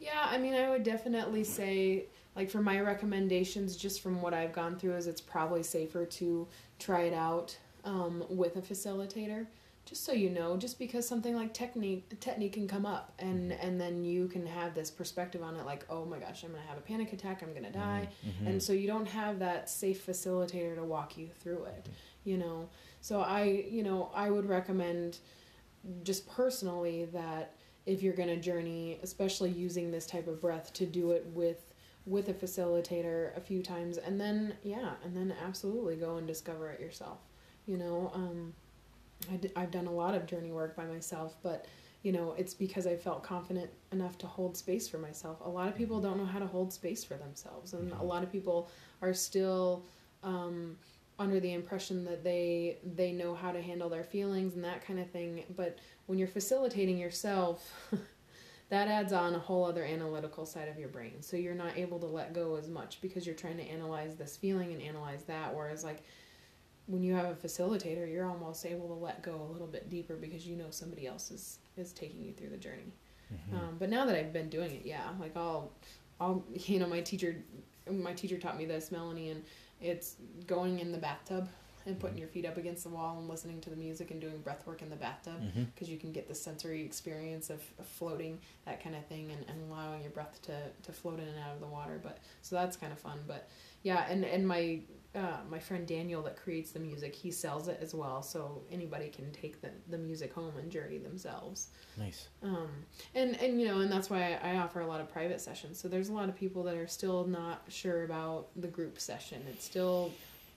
Yeah, 0.00 0.26
I 0.28 0.36
mean, 0.38 0.54
I 0.54 0.68
would 0.68 0.82
definitely 0.82 1.44
say, 1.44 2.06
like, 2.34 2.50
for 2.50 2.60
my 2.60 2.80
recommendations, 2.80 3.76
just 3.76 4.00
from 4.00 4.20
what 4.20 4.34
I've 4.34 4.52
gone 4.52 4.76
through, 4.76 4.96
is 4.96 5.06
it's 5.06 5.20
probably 5.20 5.62
safer 5.62 6.04
to 6.04 6.48
try 6.80 7.02
it 7.02 7.14
out 7.14 7.56
um, 7.84 8.24
with 8.28 8.56
a 8.56 8.60
facilitator. 8.60 9.46
Just 9.84 10.04
so 10.04 10.12
you 10.12 10.30
know, 10.30 10.56
just 10.56 10.78
because 10.78 11.06
something 11.08 11.34
like 11.34 11.52
technique 11.52 12.20
technique 12.20 12.52
can 12.52 12.68
come 12.68 12.86
up, 12.86 13.12
and 13.18 13.52
and 13.52 13.80
then 13.80 14.04
you 14.04 14.28
can 14.28 14.46
have 14.46 14.74
this 14.74 14.92
perspective 14.92 15.42
on 15.42 15.56
it, 15.56 15.66
like, 15.66 15.84
oh 15.90 16.04
my 16.04 16.18
gosh, 16.18 16.44
I'm 16.44 16.50
gonna 16.50 16.62
have 16.68 16.78
a 16.78 16.82
panic 16.82 17.12
attack, 17.12 17.42
I'm 17.42 17.52
gonna 17.52 17.72
die, 17.72 18.08
and 18.46 18.62
so 18.62 18.72
you 18.72 18.86
don't 18.86 19.06
have 19.08 19.40
that 19.40 19.68
safe 19.68 20.06
facilitator 20.06 20.76
to 20.76 20.84
walk 20.84 21.16
you 21.18 21.28
through 21.40 21.64
it, 21.64 21.88
you 22.24 22.38
know. 22.38 22.68
So 23.02 23.20
I, 23.20 23.66
you 23.68 23.82
know, 23.82 24.10
I 24.14 24.30
would 24.30 24.48
recommend 24.48 25.18
just 26.02 26.28
personally 26.30 27.06
that 27.12 27.54
if 27.84 28.02
you're 28.02 28.14
going 28.14 28.28
to 28.28 28.36
journey 28.36 29.00
especially 29.02 29.50
using 29.50 29.90
this 29.90 30.06
type 30.06 30.28
of 30.28 30.40
breath 30.40 30.72
to 30.72 30.86
do 30.86 31.10
it 31.10 31.26
with 31.34 31.64
with 32.06 32.28
a 32.28 32.34
facilitator 32.34 33.36
a 33.36 33.40
few 33.40 33.62
times 33.62 33.98
and 33.98 34.20
then 34.20 34.54
yeah 34.62 34.92
and 35.04 35.16
then 35.16 35.34
absolutely 35.44 35.96
go 35.96 36.16
and 36.16 36.26
discover 36.26 36.70
it 36.70 36.80
yourself 36.80 37.18
you 37.66 37.76
know? 37.76 38.10
Um, 38.14 38.54
I 39.30 39.36
d- 39.36 39.50
i've 39.56 39.70
done 39.72 39.86
a 39.86 39.92
lot 39.92 40.14
of 40.14 40.26
journey 40.26 40.52
work 40.52 40.76
by 40.76 40.84
myself 40.84 41.36
but 41.42 41.66
you 42.02 42.12
know 42.12 42.34
it's 42.38 42.54
because 42.54 42.86
i 42.86 42.96
felt 42.96 43.22
confident 43.22 43.70
enough 43.92 44.18
to 44.18 44.26
hold 44.26 44.56
space 44.56 44.88
for 44.88 44.98
myself. 44.98 45.38
A 45.44 45.48
lot 45.48 45.68
of 45.68 45.76
people 45.76 46.00
don't 46.00 46.18
know 46.18 46.24
how 46.24 46.38
to 46.38 46.46
hold 46.46 46.72
space 46.72 47.04
for 47.04 47.14
themselves 47.14 47.72
and 47.72 47.92
a 47.92 48.02
lot 48.02 48.22
of 48.22 48.30
people 48.32 48.68
are 49.00 49.14
still 49.14 49.84
um, 50.24 50.76
under 51.22 51.40
the 51.40 51.52
impression 51.52 52.04
that 52.04 52.22
they 52.22 52.78
they 52.94 53.12
know 53.12 53.34
how 53.34 53.52
to 53.52 53.62
handle 53.62 53.88
their 53.88 54.04
feelings 54.04 54.54
and 54.54 54.64
that 54.64 54.84
kind 54.86 54.98
of 54.98 55.10
thing. 55.10 55.44
But 55.56 55.78
when 56.06 56.18
you're 56.18 56.28
facilitating 56.28 56.98
yourself 56.98 57.72
that 58.68 58.88
adds 58.88 59.12
on 59.12 59.34
a 59.34 59.38
whole 59.38 59.64
other 59.64 59.84
analytical 59.84 60.46
side 60.46 60.68
of 60.68 60.78
your 60.78 60.88
brain. 60.88 61.20
So 61.20 61.36
you're 61.36 61.54
not 61.54 61.76
able 61.76 61.98
to 62.00 62.06
let 62.06 62.32
go 62.32 62.56
as 62.56 62.68
much 62.68 63.00
because 63.02 63.26
you're 63.26 63.34
trying 63.34 63.58
to 63.58 63.64
analyze 63.64 64.16
this 64.16 64.36
feeling 64.36 64.72
and 64.72 64.80
analyze 64.80 65.24
that. 65.24 65.54
Whereas 65.54 65.84
like 65.84 66.02
when 66.86 67.02
you 67.02 67.14
have 67.14 67.26
a 67.26 67.34
facilitator 67.34 68.10
you're 68.10 68.26
almost 68.26 68.66
able 68.66 68.88
to 68.88 68.94
let 68.94 69.22
go 69.22 69.46
a 69.48 69.52
little 69.52 69.68
bit 69.68 69.88
deeper 69.88 70.16
because 70.16 70.46
you 70.46 70.56
know 70.56 70.66
somebody 70.70 71.06
else 71.06 71.30
is 71.30 71.58
is 71.76 71.92
taking 71.92 72.24
you 72.24 72.32
through 72.32 72.48
the 72.48 72.56
journey. 72.56 72.92
Um, 73.52 73.76
but 73.78 73.88
now 73.88 74.04
that 74.04 74.14
i've 74.14 74.32
been 74.32 74.50
doing 74.50 74.70
it 74.72 74.82
yeah 74.84 75.08
like 75.18 75.34
i'll 75.36 75.72
i'll 76.20 76.44
you 76.52 76.78
know 76.78 76.86
my 76.86 77.00
teacher 77.00 77.36
my 77.90 78.12
teacher 78.12 78.36
taught 78.36 78.58
me 78.58 78.66
this 78.66 78.92
melanie 78.92 79.30
and 79.30 79.42
it's 79.82 80.16
going 80.46 80.78
in 80.78 80.92
the 80.92 80.98
bathtub 80.98 81.48
and 81.84 81.98
putting 81.98 82.16
your 82.16 82.28
feet 82.28 82.46
up 82.46 82.56
against 82.56 82.84
the 82.84 82.88
wall 82.88 83.18
and 83.18 83.28
listening 83.28 83.60
to 83.60 83.68
the 83.68 83.74
music 83.76 84.12
and 84.12 84.20
doing 84.20 84.38
breath 84.38 84.64
work 84.66 84.82
in 84.82 84.88
the 84.90 84.96
bathtub 84.96 85.40
Mm-hmm. 85.42 85.64
because 85.74 85.88
you 85.88 85.98
can 85.98 86.12
get 86.12 86.28
the 86.28 86.34
sensory 86.34 86.84
experience 86.84 87.50
of, 87.50 87.60
of 87.80 87.86
floating 87.86 88.38
that 88.66 88.82
kind 88.82 88.94
of 88.94 89.04
thing 89.06 89.32
and, 89.32 89.44
and 89.48 89.70
allowing 89.70 90.00
your 90.02 90.12
breath 90.12 90.40
to, 90.42 90.52
to 90.84 90.92
float 90.92 91.18
in 91.18 91.26
and 91.26 91.38
out 91.40 91.54
of 91.54 91.60
the 91.60 91.66
water 91.66 91.98
but 92.02 92.18
so 92.42 92.54
that's 92.54 92.76
kind 92.76 92.92
of 92.92 92.98
fun 93.00 93.18
but 93.26 93.48
yeah 93.82 94.06
and 94.08 94.24
and 94.24 94.46
my 94.46 94.78
uh, 95.14 95.38
my 95.50 95.58
friend 95.58 95.86
daniel 95.86 96.22
that 96.22 96.36
creates 96.36 96.70
the 96.70 96.80
music 96.80 97.14
he 97.14 97.30
sells 97.30 97.68
it 97.68 97.78
as 97.82 97.94
well. 97.94 98.22
So 98.22 98.62
anybody 98.70 99.08
can 99.08 99.30
take 99.32 99.60
the, 99.60 99.70
the 99.88 99.98
music 99.98 100.32
home 100.32 100.52
and 100.58 100.70
journey 100.70 100.98
themselves. 100.98 101.68
Nice. 101.98 102.28
um, 102.42 102.70
and 103.14 103.40
and 103.40 103.60
you 103.60 103.68
know 103.68 103.80
and 103.80 103.92
that's 103.92 104.08
why 104.08 104.38
I, 104.42 104.56
offer 104.56 104.80
a 104.80 104.86
lot 104.86 105.00
of 105.00 105.12
private 105.12 105.40
sessions. 105.40 105.78
So 105.78 105.88
there's 105.88 106.08
a 106.08 106.12
lot 106.12 106.28
of 106.28 106.36
people 106.36 106.62
that 106.64 106.76
are 106.76 106.86
still 106.86 107.26
not 107.26 107.62
sure 107.68 108.04
about 108.04 108.48
the 108.56 108.68
group 108.68 108.98
session. 108.98 109.42
It's 109.50 109.64
still 109.64 110.12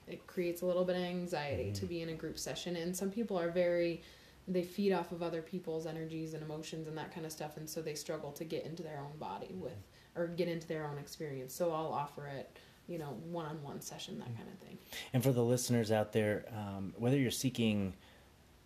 it 0.07 0.26
creates 0.27 0.61
a 0.61 0.65
little 0.65 0.86
bit 0.86 0.95
of 0.95 1.02
anxiety 1.02 1.72
to 1.73 1.86
be 1.86 2.02
in 2.02 2.10
a 2.10 2.14
group 2.14 2.38
session. 2.38 2.76
And 2.76 2.95
some 2.95 3.10
people 3.10 3.38
are 3.38 3.49
very 3.49 4.02
they 4.48 4.61
feed 4.61 4.94
off 4.94 5.11
of 5.11 5.23
other 5.23 5.41
people's 5.41 5.88
energies 5.88 6.36
and 6.36 6.44
emotions 6.44 6.88
and 6.88 6.98
that 6.98 7.11
kind 7.14 7.26
of 7.26 7.32
stuff. 7.32 7.57
And 7.57 7.68
so 7.69 7.82
they 7.82 7.95
struggle 7.95 8.32
to 8.34 8.44
get 8.44 8.64
into 8.64 8.84
their 8.84 8.99
own 8.99 9.18
body 9.18 9.56
with 9.56 9.73
or 10.15 10.27
get 10.27 10.48
into 10.48 10.68
their 10.68 10.86
own 10.86 10.98
experience. 10.98 11.53
So 11.53 11.72
i'll 11.72 11.91
offer 11.91 12.27
it 12.27 12.56
you 12.87 12.97
know 12.97 13.17
one-on-one 13.31 13.81
session 13.81 14.17
that 14.19 14.27
kind 14.35 14.47
of 14.51 14.59
thing 14.67 14.77
And 15.13 15.23
for 15.23 15.31
the 15.31 15.43
listeners 15.43 15.91
out 15.91 16.11
there, 16.13 16.45
um, 16.55 16.93
whether 16.97 17.17
you're 17.17 17.31
seeking 17.31 17.93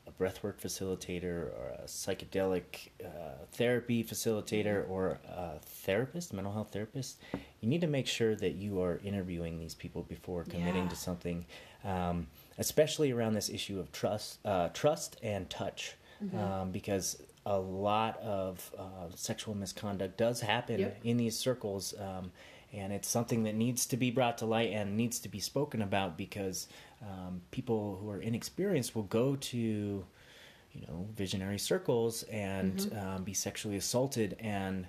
a 0.08 0.12
breathwork 0.12 0.60
facilitator 0.60 1.52
or 1.58 1.74
a 1.84 1.86
psychedelic 1.86 2.90
uh, 3.04 3.10
therapy 3.54 4.04
facilitator 4.04 4.88
or 4.90 5.20
a 5.28 5.60
therapist, 5.62 6.34
mental 6.34 6.52
health 6.54 6.72
therapist, 6.74 7.20
you 7.62 7.70
need 7.70 7.82
to 7.82 7.88
make 7.88 8.08
sure 8.08 8.36
that 8.36 8.56
you 8.56 8.82
are 8.82 9.00
interviewing 9.04 9.58
these 9.60 9.76
people 9.76 10.04
before 10.04 10.44
committing 10.44 10.84
Yeah. 10.84 10.90
to 10.90 10.96
something, 10.96 11.46
um, 11.86 12.28
especially 12.58 13.12
around 13.12 13.34
this 13.36 13.50
issue 13.50 13.80
of 13.80 13.92
trust, 13.92 14.40
uh, 14.46 14.70
trust 14.70 15.18
and 15.24 15.50
touch, 15.50 15.96
um, 16.36 16.72
because 16.72 17.22
a 17.46 17.58
lot 17.58 18.20
of 18.20 18.72
uh, 18.78 18.84
sexual 19.16 19.56
misconduct 19.56 20.18
does 20.18 20.42
happen 20.42 20.80
Yep. 20.80 21.00
in 21.04 21.18
these 21.18 21.38
circles. 21.38 21.94
Um, 21.98 22.32
and 22.74 22.94
it's 22.94 23.08
something 23.08 23.44
that 23.44 23.56
needs 23.56 23.86
to 23.88 23.98
be 23.98 24.12
brought 24.12 24.38
to 24.40 24.46
light 24.46 24.72
and 24.72 24.96
needs 24.96 25.20
to 25.20 25.30
be 25.30 25.40
spoken 25.40 25.82
about 25.82 26.18
because 26.18 26.68
um, 27.02 27.42
people 27.52 27.98
who 28.02 28.10
are 28.10 28.22
inexperienced 28.22 28.96
will 28.96 29.04
go 29.04 29.36
to 29.36 29.58
you 29.58 30.82
know 30.88 31.08
visionary 31.16 31.58
circles 31.60 32.24
and 32.24 32.78
Mm-hmm. 32.78 33.08
um, 33.16 33.24
be 33.24 33.34
sexually 33.34 33.78
assaulted 33.78 34.36
and 34.40 34.88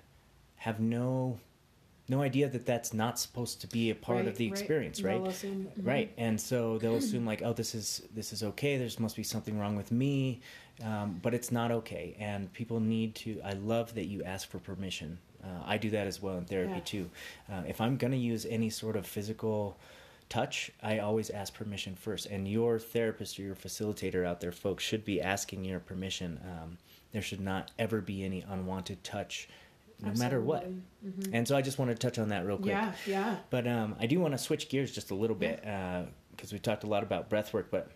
have 0.57 0.79
no 0.79 1.39
no 2.09 2.21
idea 2.21 2.49
that 2.49 2.65
that's 2.65 2.93
not 2.93 3.17
supposed 3.17 3.61
to 3.61 3.67
be 3.67 3.89
a 3.89 3.95
part 3.95 4.27
of 4.27 4.35
the 4.37 4.49
right. 4.49 4.59
experience 4.59 5.01
right 5.01 5.25
assume- 5.25 5.67
mhm. 5.79 5.87
right 5.87 6.11
and 6.17 6.39
so 6.39 6.77
they'll 6.77 6.95
assume 7.03 7.25
like 7.25 7.41
oh 7.41 7.53
this 7.53 7.73
is 7.73 8.03
this 8.13 8.33
is 8.33 8.43
okay 8.43 8.77
there's 8.77 8.99
must 8.99 9.15
be 9.15 9.23
something 9.23 9.57
wrong 9.57 9.75
with 9.75 9.91
me 9.91 10.41
um, 10.83 11.19
but 11.21 11.33
it's 11.33 11.51
not 11.51 11.71
okay 11.71 12.15
and 12.19 12.51
people 12.53 12.79
need 12.79 13.15
to 13.15 13.39
i 13.43 13.53
love 13.53 13.93
that 13.95 14.05
you 14.05 14.23
ask 14.23 14.49
for 14.49 14.59
permission 14.59 15.17
uh, 15.43 15.63
i 15.65 15.77
do 15.77 15.89
that 15.89 16.07
as 16.07 16.21
well 16.21 16.37
in 16.37 16.45
therapy 16.45 16.73
Yeah. 16.75 16.79
too 16.85 17.09
uh, 17.51 17.63
if 17.67 17.81
i'm 17.81 17.97
going 17.97 18.11
to 18.11 18.17
use 18.17 18.45
any 18.45 18.69
sort 18.69 18.95
of 18.95 19.05
physical 19.05 19.77
touch 20.29 20.71
i 20.81 20.99
always 20.99 21.29
ask 21.29 21.53
permission 21.53 21.95
first 21.95 22.25
and 22.27 22.47
your 22.47 22.79
therapist 22.79 23.37
or 23.39 23.43
your 23.43 23.55
facilitator 23.55 24.25
out 24.25 24.39
there 24.41 24.51
folks 24.51 24.83
should 24.83 25.03
be 25.05 25.21
asking 25.21 25.65
your 25.65 25.79
permission 25.79 26.39
um, 26.45 26.77
there 27.11 27.21
should 27.21 27.41
not 27.41 27.71
ever 27.79 27.99
be 28.01 28.23
any 28.23 28.41
unwanted 28.49 29.03
touch 29.03 29.49
no 30.03 30.11
matter 30.13 30.41
what 30.41 30.63
Absolutely. 30.63 30.81
Mhm. 31.29 31.29
and 31.33 31.47
so 31.47 31.55
i 31.55 31.61
just 31.61 31.77
want 31.77 31.91
to 31.91 31.95
touch 31.95 32.17
on 32.17 32.29
that 32.29 32.45
real 32.45 32.57
quick 32.57 32.69
Yeah, 32.71 32.93
yeah. 33.05 33.35
but 33.49 33.67
um, 33.67 33.95
I 33.99 34.05
do 34.07 34.19
want 34.19 34.33
to 34.33 34.37
switch 34.37 34.69
gears 34.69 34.91
just 34.91 35.11
a 35.11 35.15
little 35.15 35.35
bit 35.35 35.61
because 36.31 36.51
we 36.53 36.57
talked 36.59 36.83
a 36.83 36.87
lot 36.87 37.03
about 37.03 37.29
breath 37.29 37.53
work. 37.53 37.67
But 37.69 37.91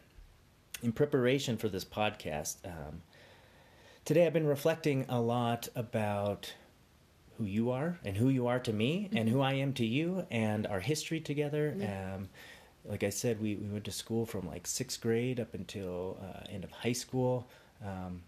in 0.83 0.91
preparation 0.91 1.57
for 1.57 1.67
this 1.69 1.83
podcast, 1.85 2.57
um, 2.65 3.01
today 4.03 4.27
I've 4.27 4.33
been 4.33 4.45
reflecting 4.45 5.05
a 5.09 5.19
lot 5.19 5.67
about 5.75 6.53
who 7.37 7.45
you 7.45 7.71
are 7.71 7.99
and 8.03 8.15
who 8.17 8.29
you 8.29 8.47
are 8.47 8.59
to 8.59 8.71
me 8.73 9.09
and 9.13 9.27
who 9.29 9.41
I 9.41 9.53
am 9.53 9.73
to 9.73 9.85
you 9.85 10.25
and 10.31 10.65
our 10.67 10.79
history 10.79 11.19
together. 11.19 11.75
Yeah. 11.77 12.15
Um, 12.15 12.29
like 12.85 13.03
I 13.03 13.09
said, 13.09 13.41
we, 13.41 13.55
we 13.55 13.67
went 13.67 13.85
to 13.85 13.91
school 13.91 14.25
from 14.25 14.47
like 14.47 14.67
sixth 14.67 15.01
grade 15.01 15.39
up 15.39 15.53
until 15.53 16.17
uh, 16.21 16.43
end 16.49 16.63
of 16.63 16.71
high 16.71 16.93
school. 16.93 17.47
Um, 17.83 18.21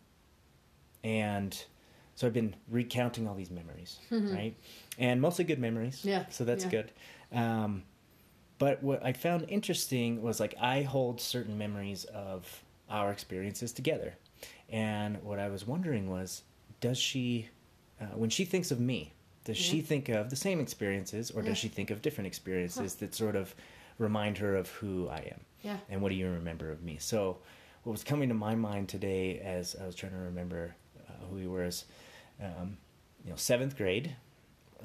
and 1.04 1.64
so 2.16 2.26
I've 2.28 2.34
been 2.34 2.56
recounting 2.70 3.28
all 3.28 3.36
these 3.36 3.52
memories, 3.52 4.00
right? 4.12 4.56
And 4.98 5.22
mostly 5.22 5.46
good 5.46 5.60
memories. 5.60 6.04
Yeah, 6.04 6.26
So 6.30 6.44
that's 6.44 6.64
yeah. 6.66 6.70
good. 6.72 6.92
Um, 7.32 7.84
but 8.58 8.82
what 8.82 9.06
I 9.06 9.14
found 9.14 9.46
interesting 9.50 10.22
was 10.24 10.40
like 10.40 10.56
I 10.60 10.82
hold 10.82 11.22
certain 11.22 11.58
memories 11.60 12.06
of 12.06 12.64
our 12.90 13.12
experiences 13.12 13.72
together. 13.72 14.16
And 14.70 15.22
what 15.24 15.38
I 15.38 15.48
was 15.50 15.68
wondering 15.68 16.10
was, 16.10 16.42
does 16.82 16.98
she, 16.98 17.50
uh, 18.02 18.06
when 18.16 18.30
she 18.30 18.46
thinks 18.46 18.72
of 18.72 18.80
me, 18.80 19.14
does 19.44 19.58
she 19.58 19.82
think 19.82 20.10
of 20.10 20.30
the 20.30 20.36
same 20.36 20.60
experiences 20.60 21.32
or 21.32 21.42
Yeah. 21.42 21.50
does 21.50 21.58
she 21.58 21.68
think 21.70 21.90
of 21.92 22.02
different 22.02 22.28
experiences 22.28 22.96
that 22.96 23.16
sort 23.16 23.36
of 23.36 23.56
remind 23.98 24.38
her 24.40 24.56
of 24.56 24.70
who 24.70 25.08
I 25.10 25.20
am? 25.32 25.40
Yeah. 25.62 25.78
And 25.90 26.02
what 26.02 26.10
do 26.10 26.16
you 26.16 26.30
remember 26.30 26.70
of 26.72 26.84
me? 26.84 26.98
So, 27.00 27.38
what 27.84 27.92
was 27.94 28.04
coming 28.04 28.28
to 28.30 28.36
my 28.36 28.56
mind 28.56 28.90
today 28.90 29.40
as 29.40 29.76
I 29.82 29.86
was 29.86 29.96
trying 29.96 30.12
to 30.12 30.18
remember 30.20 30.76
uh, 31.10 31.14
who 31.30 31.36
we 31.38 31.48
were 31.48 31.64
is, 31.64 31.86
um, 32.44 32.78
you 33.24 33.30
know, 33.30 33.38
seventh 33.38 33.78
grade. 33.78 34.16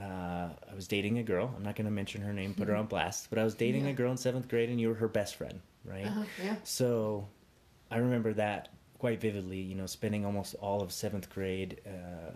Uh, 0.00 0.50
I 0.70 0.74
was 0.74 0.88
dating 0.88 1.18
a 1.18 1.22
girl. 1.22 1.52
I'm 1.56 1.62
not 1.64 1.74
going 1.76 1.84
to 1.84 1.90
mention 1.90 2.22
her 2.22 2.32
name, 2.32 2.54
put 2.54 2.68
her 2.68 2.76
on 2.76 2.86
blast, 2.94 3.28
but 3.28 3.38
I 3.38 3.44
was 3.44 3.54
dating 3.54 3.84
Yeah. 3.84 3.90
a 3.90 3.94
girl 3.94 4.10
in 4.12 4.16
seventh 4.16 4.48
grade, 4.48 4.70
and 4.70 4.80
you 4.80 4.88
were 4.88 4.94
her 4.94 5.08
best 5.08 5.34
friend, 5.36 5.60
right? 5.84 6.06
Uh-huh, 6.06 6.24
yeah. 6.42 6.56
So, 6.64 7.26
I 7.90 7.98
remember 7.98 8.32
that 8.34 8.68
quite 8.98 9.20
vividly. 9.20 9.58
You 9.58 9.74
know, 9.74 9.86
spending 9.86 10.24
almost 10.24 10.54
all 10.54 10.80
of 10.80 10.92
seventh 10.92 11.28
grade. 11.28 11.80
Uh, 11.86 12.30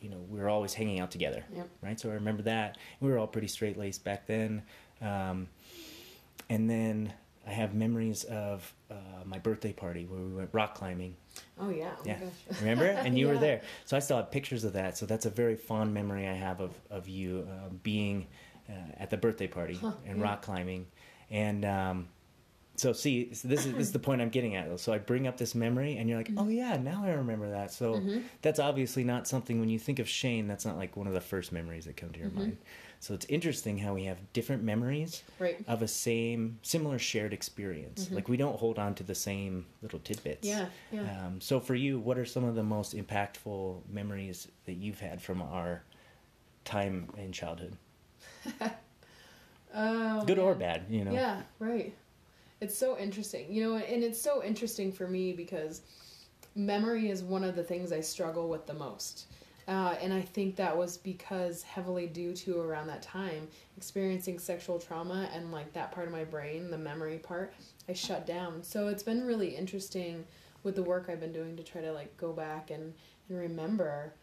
you 0.00 0.08
know, 0.10 0.18
we 0.28 0.38
were 0.38 0.48
always 0.48 0.74
hanging 0.74 1.00
out 1.00 1.10
together, 1.10 1.44
Yep. 1.54 1.68
right? 1.82 1.98
So 2.00 2.10
I 2.10 2.14
remember 2.14 2.42
that 2.42 2.78
we 3.00 3.10
were 3.10 3.18
all 3.18 3.26
pretty 3.26 3.48
straight 3.48 3.76
laced 3.76 4.04
back 4.04 4.26
then. 4.26 4.62
Um, 5.02 5.48
and 6.50 6.68
then 6.68 7.12
I 7.46 7.50
have 7.50 7.74
memories 7.74 8.24
of 8.24 8.72
uh, 8.90 8.94
my 9.24 9.38
birthday 9.38 9.72
party 9.72 10.04
where 10.06 10.20
we 10.20 10.34
went 10.34 10.50
rock 10.52 10.74
climbing. 10.74 11.16
Oh 11.58 11.70
yeah. 11.70 11.90
Oh 11.98 12.02
Yeah. 12.04 12.18
Remember? 12.60 12.86
And 12.86 13.18
you 13.18 13.28
were 13.28 13.38
there. 13.38 13.62
So 13.86 13.96
I 13.96 14.00
still 14.00 14.16
have 14.18 14.30
pictures 14.30 14.64
of 14.64 14.74
that. 14.74 14.96
So 14.98 15.06
that's 15.06 15.26
a 15.26 15.30
very 15.30 15.56
fond 15.56 15.94
memory 15.94 16.26
I 16.28 16.34
have 16.34 16.60
of, 16.60 16.72
of 16.90 17.08
you 17.08 17.46
uh, 17.50 17.68
being 17.82 18.26
uh, 18.68 18.72
at 18.98 19.10
the 19.10 19.16
birthday 19.16 19.46
party 19.46 19.74
Huh, 19.74 19.92
and 20.06 20.18
yeah. 20.18 20.24
rock 20.24 20.42
climbing. 20.42 20.86
And 21.30 21.64
um, 21.64 22.08
so, 22.78 22.92
see, 22.92 23.34
so 23.34 23.48
this 23.48 23.66
is 23.66 23.72
this 23.74 23.88
is 23.88 23.92
the 23.92 23.98
point 23.98 24.20
I'm 24.22 24.28
getting 24.30 24.54
at. 24.56 24.78
So 24.80 24.92
I 24.92 24.98
bring 24.98 25.26
up 25.26 25.36
this 25.36 25.54
memory, 25.54 25.96
and 25.96 26.08
you're 26.08 26.16
like, 26.18 26.28
Mm-hmm. 26.28 26.38
"Oh 26.38 26.48
yeah, 26.48 26.76
now 26.76 27.02
I 27.04 27.10
remember 27.10 27.50
that." 27.50 27.72
So 27.72 28.02
that's 28.42 28.58
obviously 28.58 29.04
not 29.04 29.26
something 29.28 29.60
when 29.60 29.68
you 29.68 29.78
think 29.78 29.98
of 29.98 30.08
Shane. 30.08 30.46
That's 30.48 30.64
not 30.64 30.76
like 30.78 30.96
one 30.96 31.06
of 31.06 31.12
the 31.12 31.20
first 31.20 31.52
memories 31.52 31.84
that 31.86 31.96
come 31.96 32.10
to 32.10 32.18
your 32.20 32.30
mind. 32.30 32.56
So 33.00 33.14
it's 33.14 33.26
interesting 33.26 33.78
how 33.78 33.94
we 33.94 34.04
have 34.04 34.18
different 34.32 34.62
memories 34.64 35.22
Mm-hmm. 35.34 35.42
Right. 35.44 35.64
of 35.68 35.82
a 35.82 35.88
same, 35.88 36.58
similar 36.62 36.98
shared 36.98 37.32
experience. 37.32 38.10
Like 38.10 38.28
we 38.28 38.36
don't 38.36 38.56
hold 38.58 38.78
on 38.78 38.94
to 38.96 39.04
the 39.04 39.14
same 39.14 39.66
little 39.82 40.00
tidbits. 40.00 40.48
Mm-hmm. 40.48 40.96
Yeah, 40.96 41.02
yeah. 41.04 41.26
Um, 41.26 41.40
so 41.40 41.60
for 41.60 41.74
you, 41.76 41.98
what 42.00 42.18
are 42.18 42.24
some 42.24 42.42
of 42.44 42.54
the 42.56 42.62
most 42.64 42.96
impactful 42.96 43.82
memories 43.88 44.48
that 44.66 44.74
you've 44.74 44.98
had 45.00 45.22
from 45.22 45.42
our 45.42 45.82
time 46.64 47.08
in 47.16 47.32
childhood? 47.32 47.76
Oh, 49.74 50.24
Good 50.24 50.38
or 50.38 50.54
bad, 50.54 50.84
you 50.88 51.04
know? 51.04 51.12
Yeah, 51.12 51.42
right. 51.58 51.92
It's 52.60 52.76
so 52.76 52.98
interesting, 52.98 53.52
you 53.52 53.62
know, 53.62 53.76
and 53.76 54.02
it's 54.02 54.20
so 54.20 54.42
interesting 54.42 54.92
for 54.92 55.06
me 55.06 55.32
because 55.32 55.82
memory 56.54 57.08
is 57.08 57.22
one 57.22 57.44
of 57.44 57.54
the 57.54 57.62
things 57.62 57.92
I 57.92 58.00
struggle 58.00 58.48
with 58.48 58.66
the 58.66 58.74
most. 58.74 59.26
Uh, 59.68 59.94
and 60.00 60.14
I 60.14 60.22
think 60.22 60.56
that 60.56 60.76
was 60.76 60.96
because 60.96 61.62
heavily 61.62 62.06
due 62.06 62.32
to 62.32 62.60
around 62.60 62.86
that 62.86 63.02
time 63.02 63.46
experiencing 63.76 64.38
sexual 64.38 64.78
trauma 64.78 65.28
and 65.34 65.52
like 65.52 65.72
that 65.74 65.92
part 65.92 66.06
of 66.06 66.12
my 66.12 66.24
brain, 66.24 66.70
the 66.70 66.78
memory 66.78 67.18
part, 67.18 67.52
I 67.86 67.92
shut 67.92 68.26
down. 68.26 68.62
So 68.62 68.88
it's 68.88 69.02
been 69.02 69.26
really 69.26 69.54
interesting 69.54 70.24
with 70.62 70.74
the 70.74 70.82
work 70.82 71.08
I've 71.08 71.20
been 71.20 71.34
doing 71.34 71.54
to 71.56 71.62
try 71.62 71.82
to 71.82 71.92
like 71.92 72.16
go 72.16 72.32
back 72.32 72.70
and, 72.70 72.94
and 73.28 73.38
remember 73.38 74.14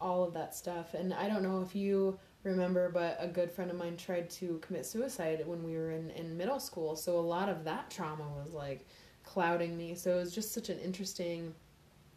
all 0.00 0.24
of 0.24 0.34
that 0.34 0.56
stuff. 0.56 0.94
And 0.94 1.14
I 1.14 1.28
don't 1.28 1.42
know 1.42 1.62
if 1.62 1.74
you 1.74 2.18
remember, 2.42 2.88
but 2.88 3.16
a 3.20 3.28
good 3.28 3.50
friend 3.50 3.70
of 3.70 3.76
mine 3.76 3.96
tried 3.96 4.30
to 4.30 4.58
commit 4.58 4.86
suicide 4.86 5.42
when 5.46 5.62
we 5.62 5.76
were 5.76 5.90
in, 5.90 6.10
in 6.10 6.36
middle 6.36 6.60
school. 6.60 6.96
So 6.96 7.18
a 7.18 7.20
lot 7.20 7.48
of 7.48 7.64
that 7.64 7.90
trauma 7.90 8.24
was 8.42 8.52
like 8.52 8.86
clouding 9.24 9.76
me. 9.76 9.94
So 9.94 10.16
it 10.16 10.20
was 10.20 10.34
just 10.34 10.52
such 10.52 10.68
an 10.68 10.78
interesting. 10.78 11.54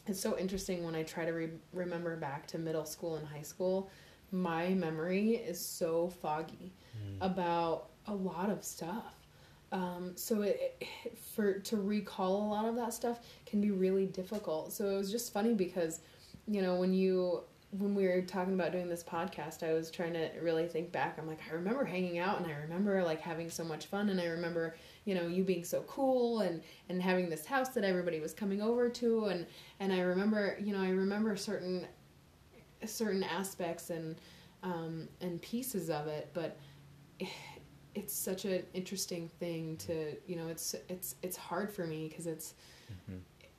It's 0.07 0.19
so 0.19 0.37
interesting 0.37 0.83
when 0.83 0.95
I 0.95 1.03
try 1.03 1.25
to 1.25 1.31
re- 1.31 1.49
remember 1.73 2.15
back 2.17 2.47
to 2.47 2.57
middle 2.57 2.85
school 2.85 3.15
and 3.15 3.27
high 3.27 3.41
school. 3.41 3.89
My 4.31 4.69
memory 4.69 5.35
is 5.35 5.63
so 5.63 6.09
foggy 6.09 6.73
about 7.21 7.89
a 8.07 8.13
lot 8.13 8.49
of 8.49 8.63
stuff. 8.63 9.15
Um, 9.71 10.11
so 10.15 10.41
it, 10.43 10.77
it 10.81 11.17
for 11.17 11.59
to 11.59 11.77
recall 11.77 12.45
a 12.45 12.47
lot 12.47 12.65
of 12.65 12.75
that 12.75 12.93
stuff 12.93 13.19
can 13.45 13.59
be 13.61 13.71
really 13.71 14.05
difficult. 14.05 14.71
So 14.71 14.89
it 14.89 14.97
was 14.97 15.11
just 15.11 15.33
funny 15.33 15.53
because, 15.53 16.01
you 16.47 16.61
know, 16.61 16.75
when 16.75 16.93
you 16.93 17.43
when 17.77 17.95
we 17.95 18.05
were 18.05 18.21
talking 18.21 18.53
about 18.53 18.71
doing 18.71 18.87
this 18.87 19.03
podcast, 19.03 19.63
I 19.63 19.73
was 19.73 19.89
trying 19.89 20.13
to 20.13 20.29
really 20.41 20.67
think 20.67 20.91
back. 20.91 21.17
I'm 21.17 21.27
like, 21.27 21.39
I 21.49 21.53
remember 21.53 21.83
hanging 21.83 22.19
out 22.19 22.39
and 22.39 22.47
I 22.47 22.55
remember 22.55 23.03
like 23.03 23.19
having 23.19 23.49
so 23.49 23.63
much 23.63 23.87
fun 23.87 24.09
and 24.09 24.21
I 24.21 24.25
remember, 24.25 24.75
you 25.05 25.15
know, 25.15 25.27
you 25.27 25.43
being 25.43 25.63
so 25.63 25.81
cool 25.81 26.41
and 26.41 26.61
and 26.89 27.01
having 27.01 27.29
this 27.29 27.45
house 27.45 27.69
that 27.69 27.83
everybody 27.83 28.19
was 28.19 28.33
coming 28.33 28.61
over 28.61 28.89
to 28.89 29.25
and 29.25 29.47
and 29.79 29.91
I 29.91 30.01
remember, 30.01 30.57
you 30.61 30.73
know, 30.73 30.81
I 30.81 30.89
remember 30.89 31.35
certain 31.35 31.87
certain 32.85 33.23
aspects 33.23 33.89
and 33.89 34.15
um, 34.61 35.07
and 35.21 35.41
pieces 35.41 35.89
of 35.89 36.07
it, 36.07 36.29
but 36.33 36.57
it's 37.95 38.13
such 38.13 38.45
an 38.45 38.63
interesting 38.73 39.29
thing 39.39 39.77
to 39.77 40.15
you 40.25 40.35
know 40.35 40.47
it's 40.47 40.73
it's 40.89 41.15
it's 41.21 41.37
hard 41.37 41.71
for 41.71 41.85
me 41.85 42.07
because 42.07 42.25
it's 42.25 42.55